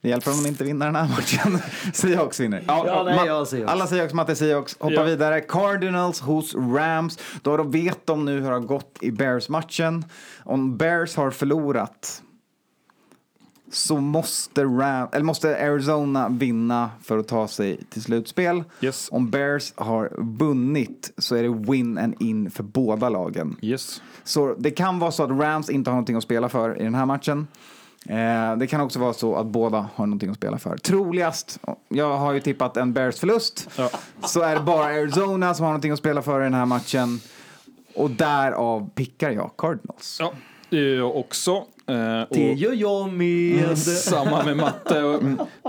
[0.01, 1.59] Det hjälper om de inte vinner den här matchen.
[1.93, 2.63] Seahawks vinner.
[2.67, 3.71] Ja, nej, Ma- jag har Seahawks.
[3.71, 4.75] Alla Seahawks, Matte Seahawks.
[4.79, 5.03] Hoppar Ja.
[5.03, 5.41] vidare.
[5.41, 7.19] Cardinals hos Rams.
[7.41, 10.05] Då vet de nu hur det har gått i Bears-matchen.
[10.43, 12.23] Om Bears har förlorat
[13.71, 18.63] så måste, Ram, eller måste Arizona vinna för att ta sig till slutspel.
[18.81, 19.09] Yes.
[19.11, 23.57] Om Bears har vunnit så är det win and in för båda lagen.
[23.61, 24.01] Yes.
[24.23, 26.95] Så det kan vara så att Rams inte har någonting att spela för i den
[26.95, 27.47] här matchen.
[28.05, 30.77] Eh, det kan också vara så att båda har någonting att spela för.
[30.77, 33.69] Troligast, jag har ju tippat en Bears förlust,
[34.25, 37.19] så är det bara Arizona som har någonting att spela för i den här matchen.
[37.95, 40.17] Och därav pickar jag Cardinals.
[40.19, 40.33] Ja,
[40.69, 41.65] det gör jag också.
[41.89, 43.77] Eh, Det gör jag med.
[43.77, 45.03] Samma med matte.
[45.03, 45.21] Och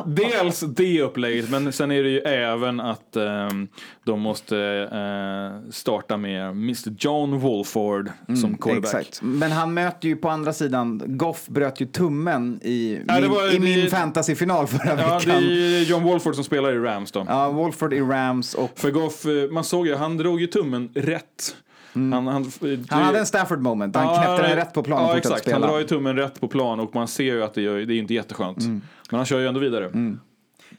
[0.06, 3.68] dels det upplägget, men sen är det ju även att ehm,
[4.04, 4.58] de måste
[4.92, 8.66] eh, starta med Mr John Wolford som quarterback.
[8.72, 9.20] Mm, Exakt.
[9.22, 13.30] Men han möter ju på andra sidan, Goff bröt ju tummen i Ja, det min,
[13.30, 15.42] var- i min det- fantasyfinal förra Ja, det veckan.
[15.42, 17.24] är John Wolford som spelar i Rams då.
[17.28, 20.88] Ja, Wolford i Rams och För Goff, eh, man såg ju, han drog ju tummen
[20.94, 21.56] rätt.
[21.94, 22.26] Han, han,
[22.62, 22.84] Mm.
[22.90, 23.96] han hade en Stafford moment.
[23.96, 25.30] Han knäppte den rätt på plan och Ja, exakt.
[25.32, 25.66] Han spela.
[25.66, 27.98] drar ju tummen rätt på plan och man ser ju att det, gör, det är
[27.98, 28.60] inte jätteskönt.
[28.60, 28.80] Mm.
[29.10, 29.90] Men han kör ju ändå vidare.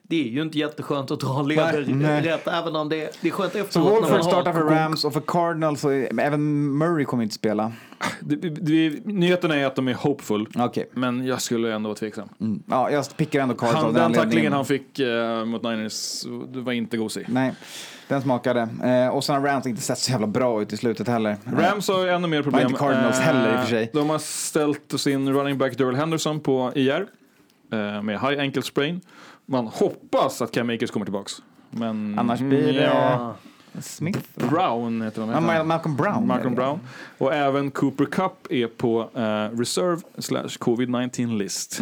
[0.02, 2.22] Det är ju inte jätteskönt att dra leder Nej, nej.
[2.22, 3.72] rätt, även om det, det är skönt efteråt.
[3.72, 7.36] Så när man Wolford startar för Rams och för Cardinals, är, även Murray kommer inte
[7.36, 7.72] spela.
[8.20, 10.90] Det, det, nyheterna är att de är hopeful, Okej.
[10.94, 12.30] men jag skulle ändå vara tveksam.
[12.42, 12.64] Mm.
[12.66, 16.24] Ja, jag pickar ändå Cardinals Han, den tacklingen han fick eh, mot Niners,
[16.54, 17.26] det var inte gosig.
[17.30, 17.54] Nej,
[18.10, 18.68] den smakade.
[18.84, 21.38] Eh, och sen har Rams inte sett så jävla bra ut i slutet heller.
[21.46, 22.68] Rams har ju ännu mer problem.
[22.68, 23.90] inte Cardinals Eh, heller i och för sig.
[23.94, 27.08] De har ställt sin running back Daryl Henderson på IR
[27.74, 29.02] eh, med high ankle sprain.
[29.46, 31.34] Man hoppas att Cam Akers kommer tillbaks.
[31.70, 33.36] Men Annars blir det ja,
[33.82, 34.20] Smith.
[34.36, 36.28] Brown heter Ma- Malcolm Brown.
[36.28, 36.80] Malcolm Brown.
[37.18, 41.80] Och även Cooper Cup är på eh, reserve slash covid-19 list.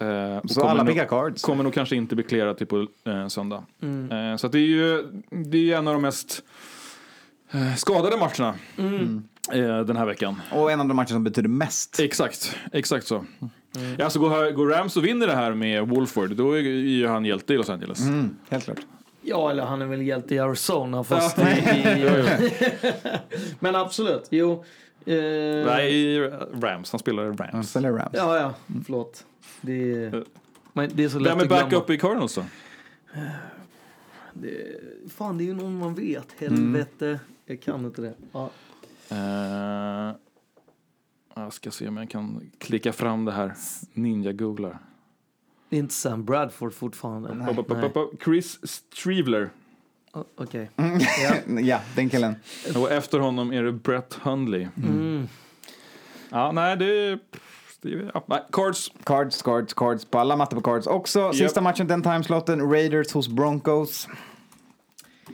[0.00, 0.48] Eh, Mm.
[0.48, 1.42] Så kommer alla nog- pickar cards.
[1.42, 3.64] Kommer nog kanske inte bli clearad till på eh, söndag.
[3.82, 4.30] Mm.
[4.32, 6.42] Eh, så att det är ju det är en av de mest
[7.52, 9.22] eh, skadade matcherna Mm.
[9.52, 10.40] eh, den här veckan.
[10.52, 12.00] Och en av de matcher som betyder mest.
[12.00, 13.24] Exakt, exakt så.
[13.98, 17.24] Ja, alltså går, går Rams och vinner det här med Wolford, då är ju han
[17.24, 18.00] hjälte i Los Angeles.
[18.00, 18.78] Mm, helt klart.
[19.22, 21.48] Ja, eller han är väl hjälte i Arizona fast Ja.
[21.50, 21.88] i...
[21.88, 22.50] i.
[23.60, 24.64] Men absolut, jo.
[25.04, 26.20] Eh, Nej,
[26.54, 26.92] Rams.
[26.92, 27.52] Han spelar i Rams.
[27.52, 28.10] Han spelar Rams.
[28.12, 28.54] Ja, ja,
[28.84, 29.26] förlåt.
[29.60, 30.24] Det är,
[30.72, 32.44] men det är så lätt Vem är backup i Cardinals då?
[34.32, 36.42] Det, fan, det är ju någon man vet.
[36.42, 36.54] Mm.
[36.54, 37.20] Helvete.
[37.46, 38.14] Jag kan inte det.
[38.32, 38.50] Ja.
[39.10, 40.14] Eh,
[41.34, 43.54] jag ska se om jag kan klicka fram det här.
[43.92, 44.78] Ninja-googlar.
[45.68, 47.34] Det är inte Sam Bradford fortfarande.
[47.34, 47.56] Nej.
[47.94, 48.22] Upp.
[48.24, 49.50] Chris Strivler.
[50.12, 50.70] Okej.
[50.76, 51.34] Ja.
[51.60, 52.36] ja, den killen.
[52.76, 54.68] Och efter honom är det Brett Hundley.
[54.76, 55.28] Mm.
[56.30, 57.18] Ja, nej, det
[58.14, 58.92] ja, nej, Cards.
[59.04, 61.32] Cards, cards, cards på alla mattor på cards också.
[61.32, 64.08] Sista matchen den timeslotten, Raiders hos Broncos.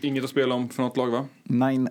[0.02, 1.26] Inget att spela om för något lag, va?
[1.42, 1.88] Nine.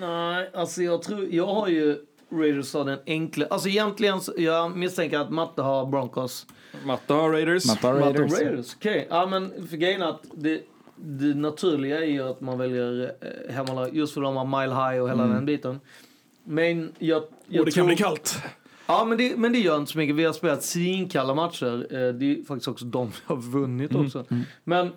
[0.00, 1.98] Nej, alltså jag tror, jag har ju
[2.30, 6.46] Raiders av den enkla, alltså egentligen, jag misstänker att Matte har Broncos.
[6.84, 7.66] Matte har Raiders.
[7.66, 8.32] Matte har Matte Raiders.
[8.32, 9.06] har Raiders, okej.
[9.10, 10.62] Ja men för grejen att det,
[10.96, 13.12] det naturliga är ju att man väljer
[13.48, 15.34] eh, hemmalag, just för de har Mile High och hela Mm.
[15.36, 15.80] den biten.
[16.44, 17.80] Men jag, jag Och det tror...
[17.82, 18.38] kan bli kallt.
[18.86, 20.16] Ja, men det, men det gör inte så mycket.
[20.16, 21.86] Vi har spelat svinkalla matcher.
[21.90, 24.06] Eh, Det är faktiskt också de vi har vunnit Mm.
[24.06, 24.24] också.
[24.64, 24.90] Men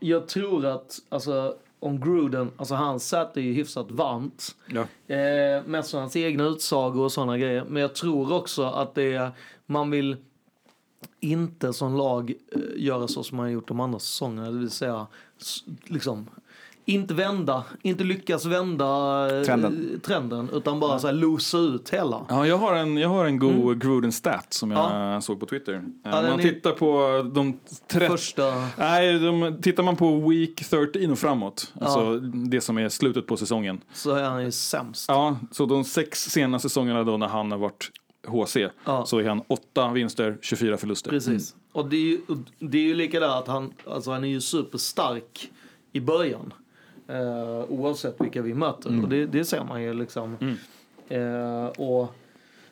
[0.00, 4.56] jag tror att, alltså, om Gruden, alltså han sätter ju hyfsat varmt.
[4.66, 5.14] Ja.
[5.14, 7.64] Eh, mest hans egna utsagor och sådana grejer.
[7.68, 9.30] Men jag tror också att det är,
[9.66, 10.16] man vill
[11.20, 14.50] inte som lag eh, göra så som man har gjort de andra säsongerna.
[14.50, 15.06] Det vill säga,
[15.84, 16.26] liksom,
[16.84, 18.86] inte vända, inte lyckas vända
[19.38, 20.00] eh, Trenden.
[20.04, 22.26] trenden utan bara så här losa ut hela.
[22.28, 25.72] Ja, jag har en, jag har en god Gruden stat som jag såg på Twitter.
[25.74, 28.06] Eh, Ja, man tittar på de 30...
[28.06, 28.42] Första...
[28.78, 33.36] Nej, de, tittar man på Week 13 och framåt, alltså det som är slutet på
[33.36, 33.80] säsongen.
[33.92, 35.04] Så är han ju sämst.
[35.08, 37.90] Ja, så de sex senaste säsongerna då när han har varit
[38.26, 39.06] HC, Ja.
[39.06, 41.10] så är han 8 vinster, 24 förluster.
[41.10, 41.54] Precis.
[41.78, 42.20] Och det är ju,
[42.58, 45.50] det är ju lika där att han, alltså han är ju superstark
[45.92, 46.52] i början.
[47.08, 48.90] Eh, oavsett vilka vi möter.
[48.90, 49.04] Mm.
[49.04, 50.56] Och det, det ser man ju liksom.
[51.08, 52.14] Eh, och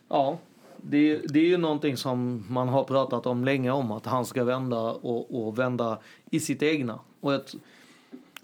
[0.08, 0.38] ja,
[0.76, 3.92] det, det är ju någonting som man har pratat om länge om.
[3.92, 5.98] Att han ska vända och, och vända
[6.30, 6.98] i sitt egna.
[7.20, 7.58] Och jag, t-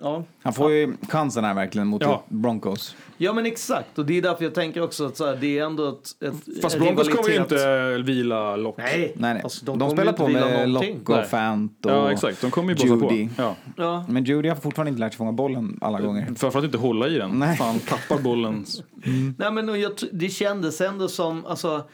[0.02, 0.24] Ja.
[0.42, 2.22] Han får ju chansen här verkligen mot Ja.
[2.28, 2.96] Broncos.
[3.16, 3.98] ja, men exakt.
[3.98, 6.62] Och det är därför jag tänker också att så här, det är ändå ett, ett
[6.62, 8.76] Fast Broncos kommer ju inte vila lock.
[8.78, 9.42] Nej, Nej, nej.
[9.42, 10.68] Alltså, de kommer spelar på med.
[10.70, 11.26] Lock och.
[11.26, 12.40] Fant och Ja, exakt.
[12.40, 13.28] De kommer ju Judy.
[13.28, 13.42] på.
[13.42, 13.56] Ja.
[13.76, 14.04] Ja.
[14.08, 16.26] Men Judy har fortfarande inte lärt sig fånga bollen alla gånger.
[16.36, 17.30] Framförallt inte hålla i den.
[17.30, 17.56] Nej.
[17.56, 18.64] Fan, tappar bollen.
[19.38, 21.84] Nej, men jag, det kändes ändå som, alltså,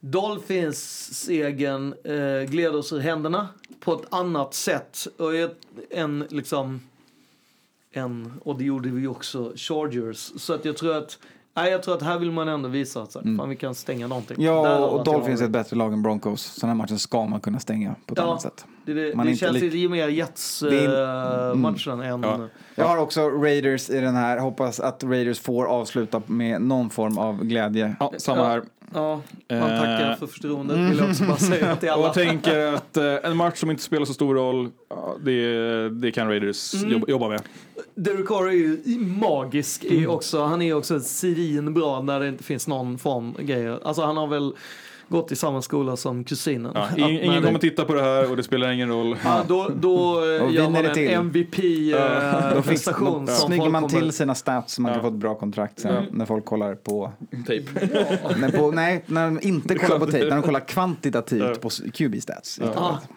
[0.00, 0.78] Dolphins
[1.14, 3.48] segern eh, gled oss ur händerna
[3.84, 5.06] på ett annat sätt.
[5.18, 5.30] Och
[5.90, 6.80] en, liksom,
[7.92, 10.32] en, och det gjorde vi också Chargers.
[10.36, 11.18] Så att jag tror att,
[11.54, 13.74] nej, jag tror att här vill man ändå visa att så här, fan, vi kan
[13.74, 14.36] stänga någonting.
[14.42, 16.42] Ja, och jag Dolphins är ett bättre lag än Broncos.
[16.42, 18.64] Så den här matchen ska man kunna stänga på ett Ja, annat sätt.
[18.84, 22.22] Det, det, Man det inte känns lik- lite mer Det är- Jets-matchen än...
[22.22, 22.48] Ja.
[22.74, 24.38] Jag har också Raiders i den här.
[24.38, 27.96] Hoppas att Raiders får avsluta med någon form av glädje.
[28.00, 28.62] Ja, samma här.
[28.94, 32.04] Ja, man tackar Eh, för förtroendet vill jag också bara säga till Och alla.
[32.04, 34.70] jag tänker att eh, en match som inte spelar så stor roll,
[35.24, 37.04] det, det kan Raiders Mm.
[37.08, 37.42] jobba, med.
[37.94, 40.10] Derek Carr är ju magisk Mm.
[40.10, 40.44] också.
[40.44, 43.78] Han är också svinbra när det inte finns någon form grejer.
[43.82, 44.52] Alltså han har väl
[45.12, 46.72] gått i samma skola som kusinen.
[46.74, 49.16] Ja, ingen, ingen det- kommer titta på det här och det spelar ingen roll.
[49.24, 53.26] Ja, då, då eh, gör man en MVP-prestation.
[53.26, 55.02] fick, då snygger man till sina stats så man kan Ja.
[55.02, 56.02] få ett bra kontrakt sen Ja.
[56.12, 57.12] när folk kollar på...
[57.46, 57.62] Tape.
[58.36, 62.60] när på nej, när de inte kollar på tape, när de kollar kvantitativt på QB-stats.
[62.74, 62.98] Ja.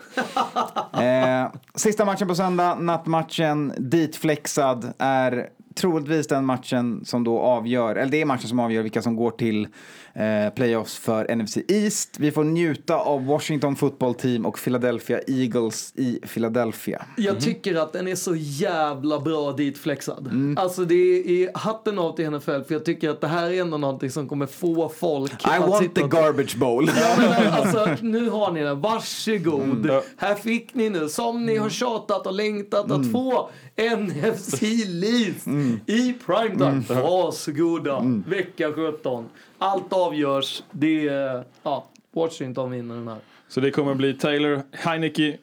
[1.02, 8.12] Eh, sista matchen på söndag, nattmatchen, ditflexad, är troligtvis den matchen som då avgör, eller
[8.12, 9.68] det är matchen som avgör vilka som går till
[10.16, 12.20] eh, playoffs för NFC East.
[12.20, 17.06] Vi får njuta av Washington football team och Philadelphia Eagles i Philadelphia.
[17.18, 20.28] Jag tycker att den är så jävla bra ditflexad.
[20.28, 20.58] Mm.
[20.58, 23.78] Alltså det är hatten av till NFL för jag tycker att det här är ändå
[23.78, 26.90] någonting som kommer få folk I att want sitta the garbage bowl.
[26.96, 29.86] Ja, men alltså, nu har ni den, varsågod.
[29.86, 30.02] Mm.
[30.18, 35.48] Här fick ni nu, som ni har tjatat och längtat att få, NFC Least
[35.86, 36.66] i primetime.
[36.70, 36.84] Mm.
[36.90, 39.26] Varsågoda, vecka 17.
[39.58, 43.18] Allt avgörs, det är, ja, Washington vinner den här.
[43.48, 45.38] Så det kommer bli Taylor Heineke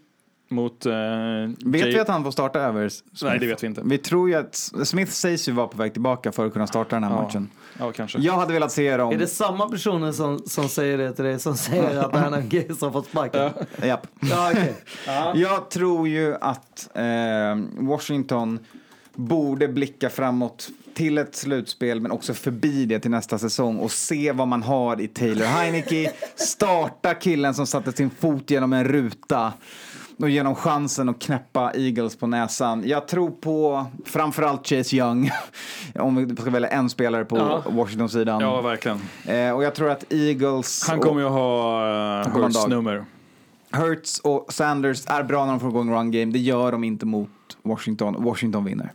[0.48, 0.86] mot...
[0.86, 0.92] Eh,
[1.64, 3.24] Vet Jay- vi att han får starta över Smith?
[3.24, 3.82] Nej, det vet vi inte.
[3.84, 4.54] Vi tror ju att
[4.84, 7.22] Smith sägs ju vara på väg tillbaka för att kunna starta den här Ja.
[7.22, 7.48] matchen.
[7.78, 8.18] Ja, kanske.
[8.18, 9.12] Jag hade velat se dem.
[9.12, 12.38] Är det samma personer som, som säger det till dig som säger att han är
[12.38, 13.50] en gay som fått sparken?
[13.82, 14.06] Japp.
[14.20, 14.74] Ja, okej.
[15.34, 17.04] Jag tror ju att eh,
[17.78, 18.58] Washington
[19.14, 24.32] borde blicka framåt till ett slutspel men också förbi det till nästa säsong och se
[24.32, 26.12] vad man har i Taylor Heineke.
[26.34, 29.52] Starta killen som satte sin fot genom en ruta
[30.22, 32.82] och genom chansen att knäppa Eagles på näsan.
[32.88, 35.30] Jag tror på framförallt Chase Young,
[35.94, 37.62] om vi ska välja en spelare på Ja.
[37.70, 38.40] Washington-sidan.
[38.40, 39.00] Ja, verkligen.
[39.26, 40.88] Eh, och jag tror att Eagles...
[40.88, 43.04] Han kommer ju ha uh, Hurts nummer.
[43.70, 46.32] Hurts och Sanders är bra när de får igång run game.
[46.32, 47.30] Det gör de inte mot
[47.62, 48.24] Washington.
[48.24, 48.92] Washington vinner.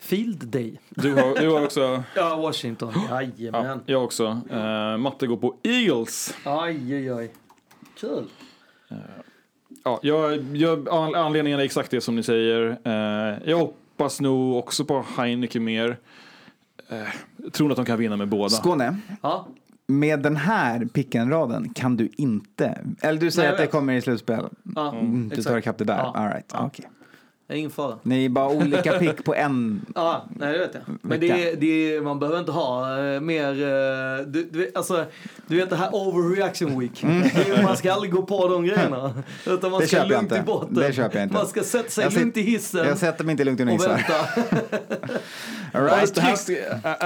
[0.00, 0.80] Field day.
[0.90, 2.02] Du har, du har också...
[2.14, 2.92] Ja, Washington.
[3.10, 3.80] Ja, Jajamän.
[3.86, 4.40] jag också.
[4.52, 6.34] Uh, Matte går på Eagles.
[6.44, 7.32] Aj, aj, aj.
[8.00, 8.28] Kul.
[9.84, 12.78] Ja, jag, jag, an- anledningen är exakt det som ni säger.
[12.84, 15.98] Eh, jag hoppas nog också på Heineke mer.
[17.36, 18.48] Jag tror att de kan vinna med båda.
[18.50, 18.96] Skåne.
[19.22, 19.46] Ja.
[19.86, 22.78] Med den här pickenraden kan du inte...
[23.00, 24.44] Eller du säger Nej, att det kommer i slutspel.
[24.74, 25.96] Ja, Mm, du tar ikapp det där.
[25.98, 26.12] Ja.
[26.16, 26.50] All right.
[26.52, 26.66] Ja.
[26.66, 26.88] okej.
[27.48, 27.98] Det är ingen fara.
[28.02, 29.86] Ni är bara olika pick på en.
[29.94, 30.82] Ja, nej det vet jag.
[31.02, 35.04] Men det, är- det, är- man behöver inte ha eh, mer, eh, du, du, alltså,
[35.46, 37.00] du vet det här overreaction week.
[37.34, 39.14] Det är- Man ska aldrig gå på de grejerna.
[39.46, 39.80] Utan man Mm.
[39.80, 40.36] Det ska köper jag lugnt inte.
[40.36, 40.74] i botten.
[40.74, 41.34] Det köper jag inte.
[41.34, 42.86] Man ska sätta sig Jag sit- lugnt i hissen.
[42.88, 43.88] Jag sätter mig inte lugnt i och hissar.
[43.88, 44.14] vänta.
[45.72, 46.14] All Har, right.
[46.14, 46.62] du tryckt,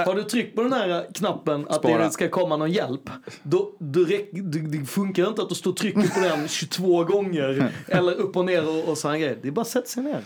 [0.07, 2.03] har du tryckt på den här knappen att Spara.
[2.03, 3.09] det ska komma någon hjälp,
[3.43, 7.03] då, då räck, det, det funkar inte att du står och trycker på den 22
[7.03, 9.37] gånger eller upp och ner och, och sådana grejer.
[9.41, 10.21] Det är bara att sätta sig ner.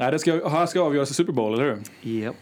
[0.00, 1.82] Nej, det ska, här ska avgöras i Super Bowl, eller hur?
[2.20, 2.36] Japp.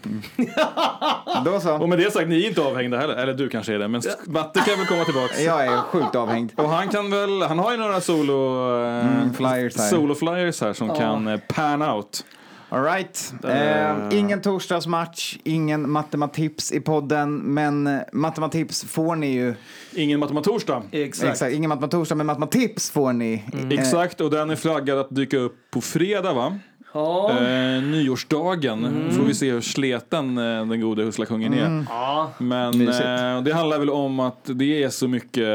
[1.45, 1.73] Då så.
[1.77, 3.15] Och med det sagt, ni är inte avhängda heller.
[3.15, 5.41] Eller du kanske är det, men Matte kan väl komma tillbaka.
[5.45, 6.51] Jag är sjukt avhängd.
[6.55, 9.89] Och han kan väl, han har ju några solo, eh, Mm, flyers här.
[9.89, 10.95] solo flyers här som Ja.
[10.95, 12.25] kan eh, pan out.
[12.69, 13.33] All right.
[13.43, 14.19] Eh.
[14.19, 19.53] Ingen torsdagsmatch, ingen matematips i podden, men eh, matematips får ni ju.
[19.95, 20.83] Ingen matematorsdag.
[20.91, 21.29] Exakt.
[21.31, 23.43] Exakt, ingen matematorsdag, men matematips får ni.
[23.53, 23.71] Mm.
[23.71, 26.59] Eh, Exakt, och den är flaggad att dyka upp på fredag va?
[26.93, 27.31] Ja.
[27.31, 29.11] Eh, nyårsdagen Mm.
[29.11, 31.65] får vi se hur sleten eh, den gode Huslakungen är.
[31.65, 31.85] Mm.
[31.89, 32.31] Ja.
[32.37, 35.47] Men eh, det handlar väl om att det är så mycket,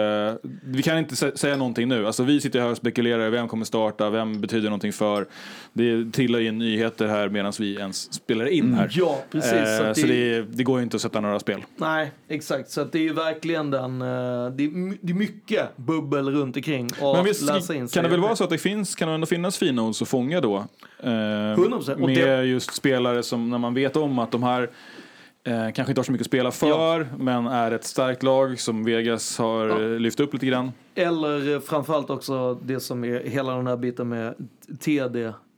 [0.65, 2.07] vi kan inte sä- säga någonting nu.
[2.07, 5.27] Alltså vi sitter här och spekulerar, vem kommer starta, vem betyder någonting för.
[5.75, 8.89] Det trillar in nyheter här medan vi ens spelar in här.
[8.93, 9.51] Ja, precis.
[9.51, 11.61] Så Eh, så det- det, det går ju inte att sätta några spel.
[11.77, 12.71] Nej, exakt.
[12.71, 14.07] Så det är ju verkligen den, eh,
[14.51, 17.95] det är, det är mycket bubbel runt omkring och Men visst läsa in sig.
[17.95, 20.09] kan det väl vara så att det finns, kan det ändå finnas fina odds att
[20.09, 20.57] fånga då?
[21.03, 21.95] Eh, 100%.
[21.95, 24.63] Och med det- just spelare som när man vet om att de här
[25.45, 28.85] eh, kanske inte har så mycket att spela för, men är ett starkt lag som
[28.85, 30.73] Vegas har eh, lyft upp lite grann.
[30.95, 34.35] Eller eh, framförallt också det som är hela den här biten med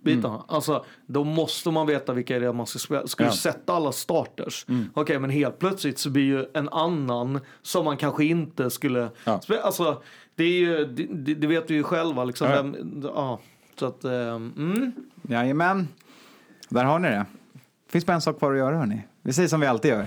[0.05, 0.35] TD-bitarna.
[0.35, 0.47] Mm.
[0.49, 3.07] Alltså, då måste man veta vilka det är man ska spela.
[3.07, 3.31] Ska Ja.
[3.31, 4.65] du sätta alla starters?
[4.69, 4.85] Mm.
[4.95, 9.09] Okej, men helt plötsligt så blir ju en annan som man kanske inte skulle
[9.43, 9.63] spela.
[9.63, 10.03] Alltså,
[10.35, 12.51] det är ju, det, det vet vi ju själva liksom.
[12.51, 12.63] Ja.
[12.63, 13.39] Vem, ja.
[13.79, 14.93] Så att, ehm, mm.
[15.29, 15.89] Jajamän.
[16.69, 17.27] Där har ni det.
[17.91, 19.03] Finns bara en sak kvar att göra hörni.
[19.23, 20.07] Vi säger som vi alltid gör.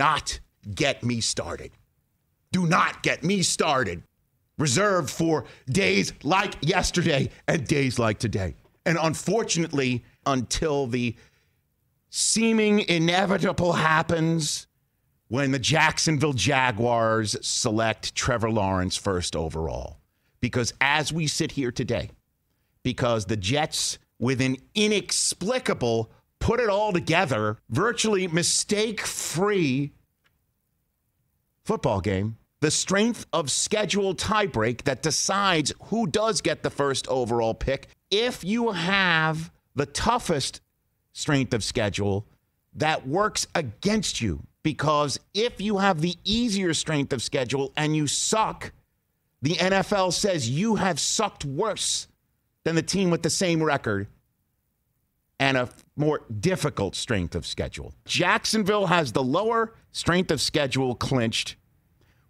[0.00, 0.40] Not
[0.74, 1.72] get me started.
[2.52, 4.02] Do not get me started.
[4.56, 8.54] Reserved for days like yesterday and days like today.
[8.86, 11.16] And unfortunately, until the
[12.08, 14.66] seeming inevitable happens
[15.28, 19.98] when the Jacksonville Jaguars select Trevor Lawrence first overall.
[20.40, 22.08] Because as we sit here today,
[22.82, 29.92] because the Jets, with an inexplicable, put it all together, virtually mistake free
[31.64, 37.54] football game, the strength of schedule tiebreak that decides who does get the first overall
[37.54, 37.88] pick.
[38.10, 40.60] If you have the toughest
[41.12, 42.26] strength of schedule,
[42.74, 48.06] that works against you because if you have the easier strength of schedule and you
[48.06, 48.72] suck,
[49.42, 52.08] the NFL says you have sucked worse
[52.64, 54.06] than the team with the same record
[55.38, 57.94] and a more difficult strength of schedule.
[58.04, 61.56] Jacksonville has the lower strength of schedule clinched.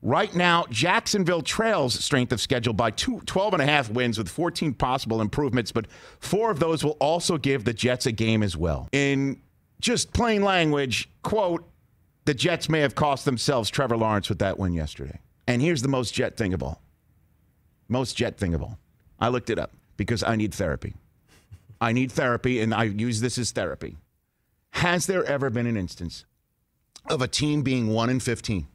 [0.02, 4.30] Right now, Jacksonville trails strength of schedule by two, 12 and a half wins with
[4.30, 5.86] 14 possible improvements, but
[6.20, 8.88] four of those will also give the Jets a game as well.
[8.92, 9.42] In
[9.80, 11.66] just plain language, quote,
[12.24, 15.20] the Jets may have cost themselves Trevor Lawrence with that win yesterday.
[15.46, 16.80] And here's the most Jet thing of all.
[17.88, 18.78] Most Jet thing of all.
[19.18, 20.94] I looked it up because I need therapy.
[21.80, 23.96] I need therapy, and I use this as therapy.
[24.70, 26.24] Has there ever been an instance
[27.08, 28.66] of a team being 1 in 15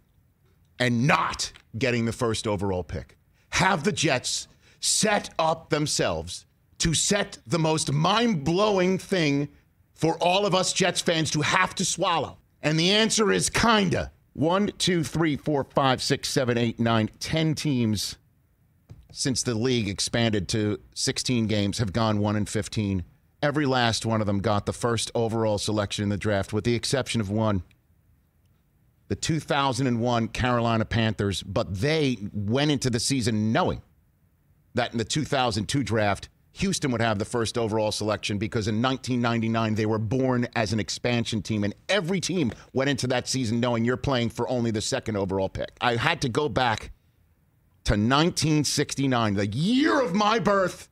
[0.80, 3.18] and not getting the first overall pick?
[3.50, 4.48] Have the Jets
[4.80, 6.46] set up themselves
[6.80, 9.50] to set the most mind blowing thing
[9.94, 12.38] for all of us Jets fans to have to swallow?
[12.62, 14.12] And the answer is kinda.
[14.34, 18.18] One, two, three, four, five, six, seven, eight, nine, ten teams
[19.16, 23.06] since the league expanded to 16 games have gone 1 in 15.
[23.42, 26.76] Every last one of them got the first overall selection in the draft, with the
[26.76, 27.64] exception of one
[29.08, 31.44] the 2001 Carolina Panthers.
[31.44, 33.82] But they went into the season knowing
[34.74, 39.76] that in the 2002 draft, Houston would have the first overall selection because in 1999
[39.76, 43.86] they were born as an expansion team, and every team went into that season knowing
[43.86, 45.72] you're playing for only the second overall pick.
[45.80, 46.92] I had to go back
[47.86, 50.90] to 1969, the year of my birth,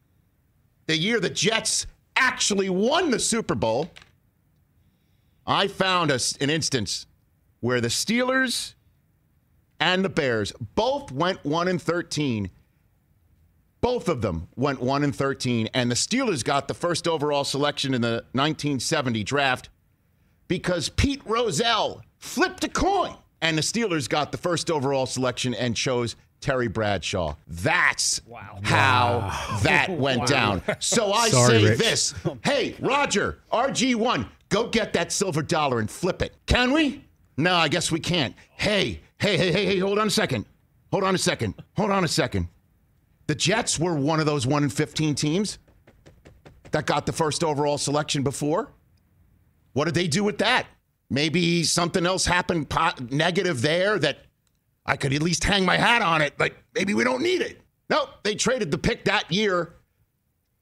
[0.85, 3.89] the year the Jets actually won the Super Bowl.
[5.45, 7.07] I found a, an instance
[7.61, 8.75] where the Steelers
[9.79, 12.49] and the Bears both went 1 and 13.
[13.81, 17.93] Both of them went 1 and 13 and the Steelers got the first overall selection
[17.93, 19.69] in the 1970 draft
[20.47, 25.75] because Pete Rozelle flipped a coin and the Steelers got the first overall selection and
[25.75, 27.35] chose Terry Bradshaw.
[27.47, 28.19] That's
[28.63, 29.31] how
[29.63, 30.25] that went Wow.
[30.25, 30.61] down.
[30.79, 31.79] So I Sorry, say Rich.
[31.79, 32.13] this
[32.43, 36.33] Hey, Roger, RG1, go get that silver dollar and flip it.
[36.45, 37.05] Can we?
[37.37, 38.35] No, I guess we can't.
[38.57, 40.45] Hey, hey, hey, hey, hey, hold on a second.
[40.91, 41.55] Hold on a second.
[41.77, 42.49] Hold on a second.
[43.27, 45.59] The Jets were one of those 1 in 15 teams
[46.71, 48.69] that got the first overall selection before.
[49.71, 50.67] What did they do with that?
[51.09, 54.17] Maybe something else happened po- negative there that
[54.85, 57.61] I could at least hang my hat on it, Like, maybe we don't need it.
[57.89, 59.75] Nope, they traded the pick that year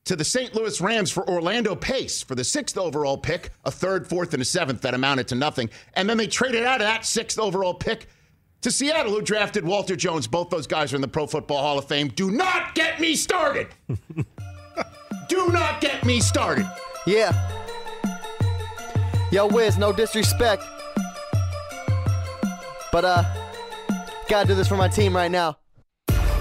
[0.06, 0.54] to the St.
[0.56, 4.46] Louis Rams for Orlando Pace for the sixth overall pick, a third, fourth, and a
[4.46, 5.70] seventh that amounted to nothing.
[5.94, 8.08] And then they traded out of that sixth overall pick
[8.62, 10.28] to Seattle, who drafted Walter Jones.
[10.28, 12.10] Both those guys are in the Pro Football Hall of Fame.
[12.10, 13.68] Do not get me started.
[15.30, 16.70] Do not get me started.
[17.08, 17.32] Yeah.
[19.32, 20.64] Yo, Wiz, no disrespect.
[22.92, 23.24] But, uh,
[24.32, 25.58] gotta do this for my team right now.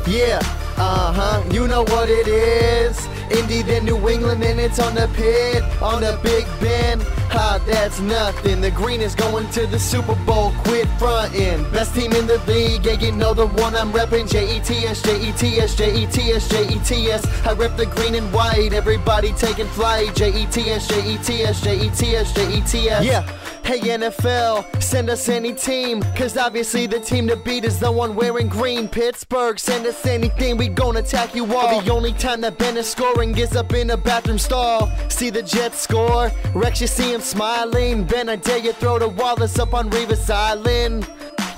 [0.06, 0.38] Yeah,
[0.76, 2.96] uh huh, you know what it is.
[3.30, 7.00] Indy, then New England, and it's on the pit, on the Big Ben.
[7.32, 8.60] Ah, that's nothing.
[8.60, 10.52] The green is going to the Super Bowl.
[10.64, 11.70] Quit frontin'.
[11.72, 12.84] Best team in the league.
[12.84, 14.28] Yeah, you know the one I'm reppin'.
[14.28, 17.10] J E T S, J E T S, J E T S, J E T
[17.10, 17.24] S.
[17.46, 18.72] I rep the green and white.
[18.72, 20.14] Everybody taking flight.
[20.16, 22.88] J E T S, J E T S, J E T S, J E T
[22.88, 23.04] S.
[23.04, 23.22] Yeah.
[23.62, 26.02] Hey NFL, send us any team.
[26.16, 28.88] Cause obviously the team to beat is the one wearing green.
[28.88, 31.80] Pittsburgh, send us anything, we gon' attack you all.
[31.80, 34.90] The only time that Ben is scoring is up in a bathroom stall.
[35.10, 38.04] See the Jets score, Rex, you see him smiling.
[38.04, 41.06] Ben, I dare you throw the Wallace up on Revis Island.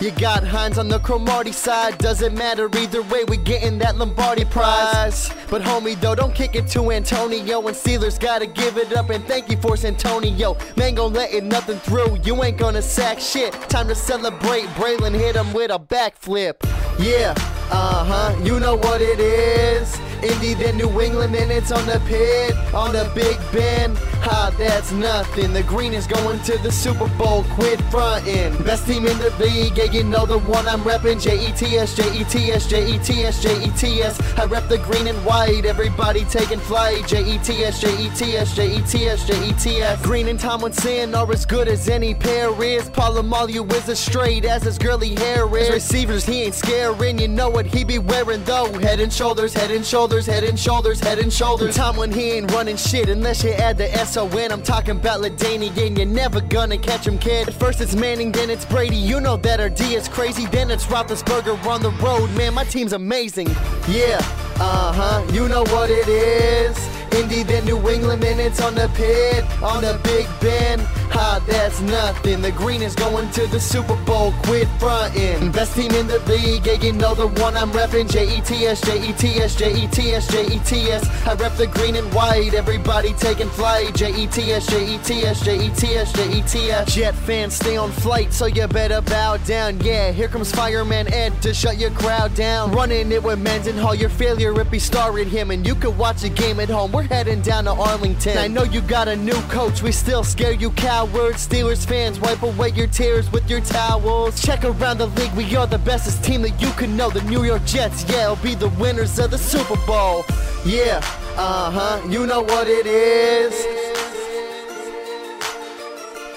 [0.01, 4.45] You got Hines on the Cromartie side, doesn't matter either way, we getting that Lombardi
[4.45, 5.31] prize.
[5.49, 9.25] But homie though, don't kick it to Antonio and Steelers gotta give it up and
[9.27, 10.57] thank you for Santonio.
[10.77, 13.53] Man gon' letting nothing through, you ain't gonna sack shit.
[13.69, 16.55] Time to celebrate, Braylon hit him with a backflip.
[16.99, 17.35] Yeah,
[17.71, 20.12] uh huh, you know what it is.
[20.23, 23.97] Indy, then New England, and it's on the pit, on the Big Ben.
[24.23, 25.53] Ha, that's nothing.
[25.53, 27.45] The green is going to the Super Bowl.
[27.55, 28.57] Quit frontin'.
[28.65, 31.21] Best team in the league, yeah, you know the one I'm reppin'.
[31.21, 34.03] J E T S, J E T S, J E T S, J E T
[34.03, 34.21] S.
[34.39, 35.65] I rep the green and white.
[35.65, 37.07] Everybody taking flight.
[37.09, 39.83] J E T S, J E T S, J E T S, J E T
[39.83, 40.03] S.
[40.03, 42.89] Green and Tomlinson are as good as any pair is.
[42.91, 45.71] Palomalu is as straight as his girly hair is.
[45.71, 47.19] Receivers, he ain't scaring.
[47.19, 48.73] You know what he be wearing though.
[48.79, 51.75] Head and shoulders, head and shoulders, head and shoulders, head and shoulders.
[51.75, 54.53] Time when he ain't running shit unless you add the S-O-N.
[54.53, 55.97] I'm talking about Ladainian.
[55.97, 57.49] You're never gonna catch him, kid.
[57.49, 58.97] At first it's Manning, then it's Brady.
[58.97, 60.47] You know that our D is crazy.
[60.47, 62.31] Then it's Roethlisberger on the road.
[62.37, 63.49] Man, my team's amazing.
[63.89, 64.19] Yeah,
[64.61, 65.27] uh-huh.
[65.33, 67.02] You know what it is.
[67.15, 70.81] Indy, then New England, and it's on the pit, on the Big Ben.
[71.13, 72.41] Ha, that's nothing.
[72.41, 74.33] The green is going to the Super Bowl.
[74.45, 75.53] Quit frontin'.
[75.53, 78.11] Best team in the league, yeah, you know the one I'm reppin'.
[78.11, 80.91] J E T S, J E T S, J E T S, J E T
[80.91, 81.27] S.
[81.27, 82.55] I rep the green and white.
[82.55, 83.95] Everybody taking flight.
[83.95, 86.71] J E T S, J E T S, J E T S, J E T
[86.71, 86.95] S.
[86.95, 89.79] Jet fans stay on flight, so you better bow down.
[89.81, 92.73] Yeah, here comes Fireman Ed to shut your crowd down.
[92.73, 96.31] Running it with Mendenhall, your failure it be starring him, and you can watch a
[96.31, 96.91] game at home.
[96.93, 98.39] We're heading down to Arlington.
[98.39, 101.47] I know you got a new coach, we still scare you cowards.
[101.47, 104.41] Steelers fans, wipe away your tears with your towels.
[104.41, 107.11] Check around the league, we are the bestest team that you can know.
[107.11, 110.25] The New York Jets, yeah, will be the winners of the Super Bowl.
[110.65, 111.01] Yeah,
[111.37, 113.53] uh huh, you know what it is.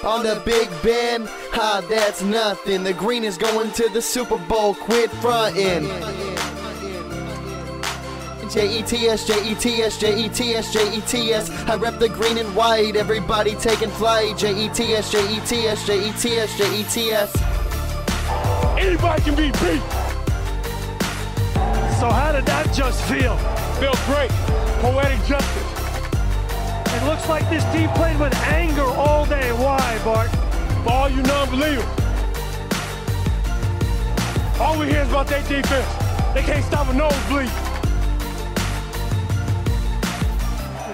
[0.04, 2.84] On the Big Ben, ha, that's nothing.
[2.84, 4.74] The green is going to the Super Bowl.
[4.74, 6.55] Quit frontin'.
[8.50, 11.32] J E T S, J E T S, J E T S, J E T
[11.32, 11.50] S.
[11.68, 12.96] I rep the green and white.
[12.96, 14.36] Everybody taking flight.
[14.38, 17.10] J E T S, J E T S, J E T S, J E T
[17.10, 17.36] S.
[18.78, 19.82] Anybody can be beat.
[21.98, 23.36] So how did that just feel?
[23.80, 24.30] Felt great.
[24.80, 25.72] Poetic justice.
[26.94, 29.52] It looks like this team played with anger all day.
[29.52, 30.30] Why, Bart?
[30.84, 31.84] For all you non-believers.
[34.60, 35.86] All we hear is about their defense.
[36.32, 37.50] They can't stop a nosebleed.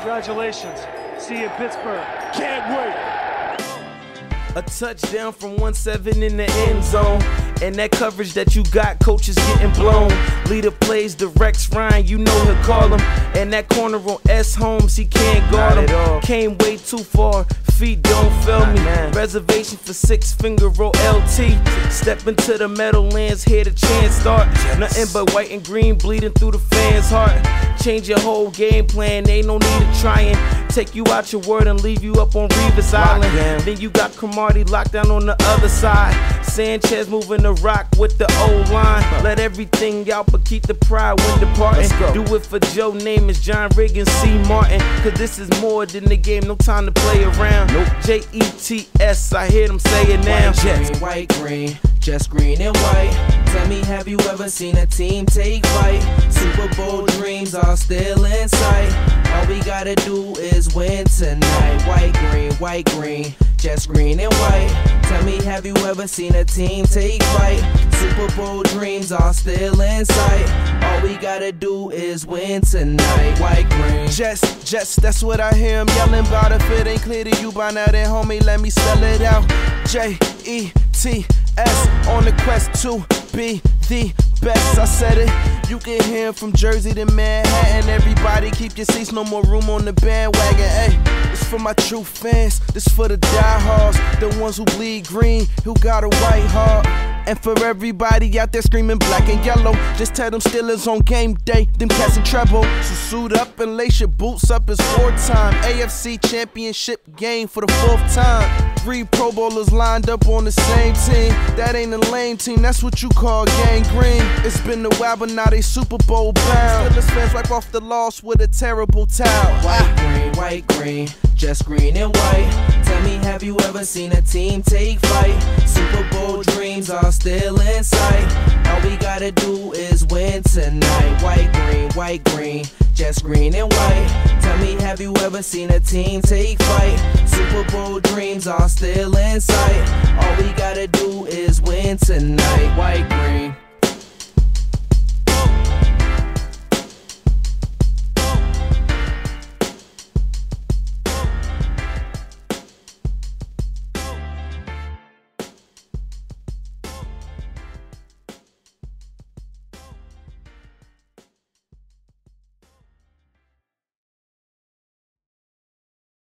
[0.03, 0.81] Congratulations.
[1.17, 2.05] See you in Pittsburgh.
[2.35, 4.57] Can't wait.
[4.57, 7.52] A touchdown from 1-7 in the end zone.
[7.63, 10.11] And that coverage that you got, coach is getting blown.
[10.47, 13.01] Leader plays the Rex Ryan, you know he'll call him.
[13.37, 16.21] And that corner on S Holmes, he can't guard him.
[16.23, 18.81] Came way too far, feet don't fail me.
[19.17, 21.57] Reservation for six finger roll LT.
[21.91, 24.49] Step into the Meadowlands, here the chance start.
[24.79, 27.33] Nothing but white and green bleeding through the fans' heart.
[27.81, 30.37] Change your whole game plan, ain't no need of trying.
[30.69, 33.63] Take you out your word and leave you up on Revis Island.
[33.63, 36.15] Then you got Cromartie locked down on the other side.
[36.45, 39.25] Sanchez moving the rock with the old line.
[39.25, 41.89] Let everything out, but keep the pride when departing.
[42.13, 44.37] Do it for Joe name is John Riggins, C.
[44.49, 44.81] Martin.
[45.03, 47.71] Cause this is more than the game, no time to play around.
[48.03, 50.53] J E T S, I hear them say it now.
[50.53, 53.43] White, green, white, green, just green and white.
[53.47, 56.03] Tell me, have you ever seen a team take flight?
[56.33, 59.29] Super Bowl dreams are still in sight.
[59.35, 61.83] All we gotta do is win tonight.
[61.87, 65.01] White, green, white, green, just green and white.
[65.05, 67.63] Tell me, have you ever seen a team take flight?
[67.95, 70.83] Super Bowl dreams are still in sight.
[70.83, 73.39] All we gotta do is win tonight.
[73.39, 74.09] White, green.
[74.09, 76.51] Just, just, that's what I hear him yelling about.
[76.51, 79.49] If it ain't clear to you by now, then homie, let me spell it out.
[79.87, 81.25] J E T
[81.57, 83.05] S on the quest to
[83.37, 84.79] be the best.
[84.79, 85.71] I said it.
[85.71, 87.89] You can hear from Jersey to Manhattan.
[87.89, 90.59] Everybody keep your seats, no more room on the bandwagon.
[90.59, 92.61] Hey, it's for my true fans.
[92.75, 96.87] This for the diehards, the ones who bleed green, who got a white heart.
[97.27, 101.35] And for everybody out there screaming black and yellow, just tell them Steelers on game
[101.45, 102.65] day, them cats in treble.
[102.83, 105.55] So suit up and lace your boots up, it's war time.
[105.63, 108.77] AFC Championship game for the fourth time.
[108.79, 111.31] Three Pro Bowlers lined up on the same team.
[111.57, 114.27] That ain't a lame team, that's what you call gangrene.
[114.45, 116.95] It's been a while, but now they Super Bowl bound.
[116.95, 119.55] Steelers fans wipe off the loss with a terrible towel.
[119.65, 122.83] White, green, white, green, just green and white.
[122.85, 125.41] Tell me, have you ever seen a team take flight?
[125.67, 128.67] Super Bowl dreams are still in sight.
[128.67, 131.23] All we gotta do is win tonight.
[131.23, 134.39] White, green, white, green, just green and white.
[134.43, 137.29] Tell me, have you ever seen a team take flight?
[137.29, 139.89] Super Bowl dreams are still in sight.
[140.21, 142.77] All we gotta do is win tonight.
[142.77, 143.57] White, green.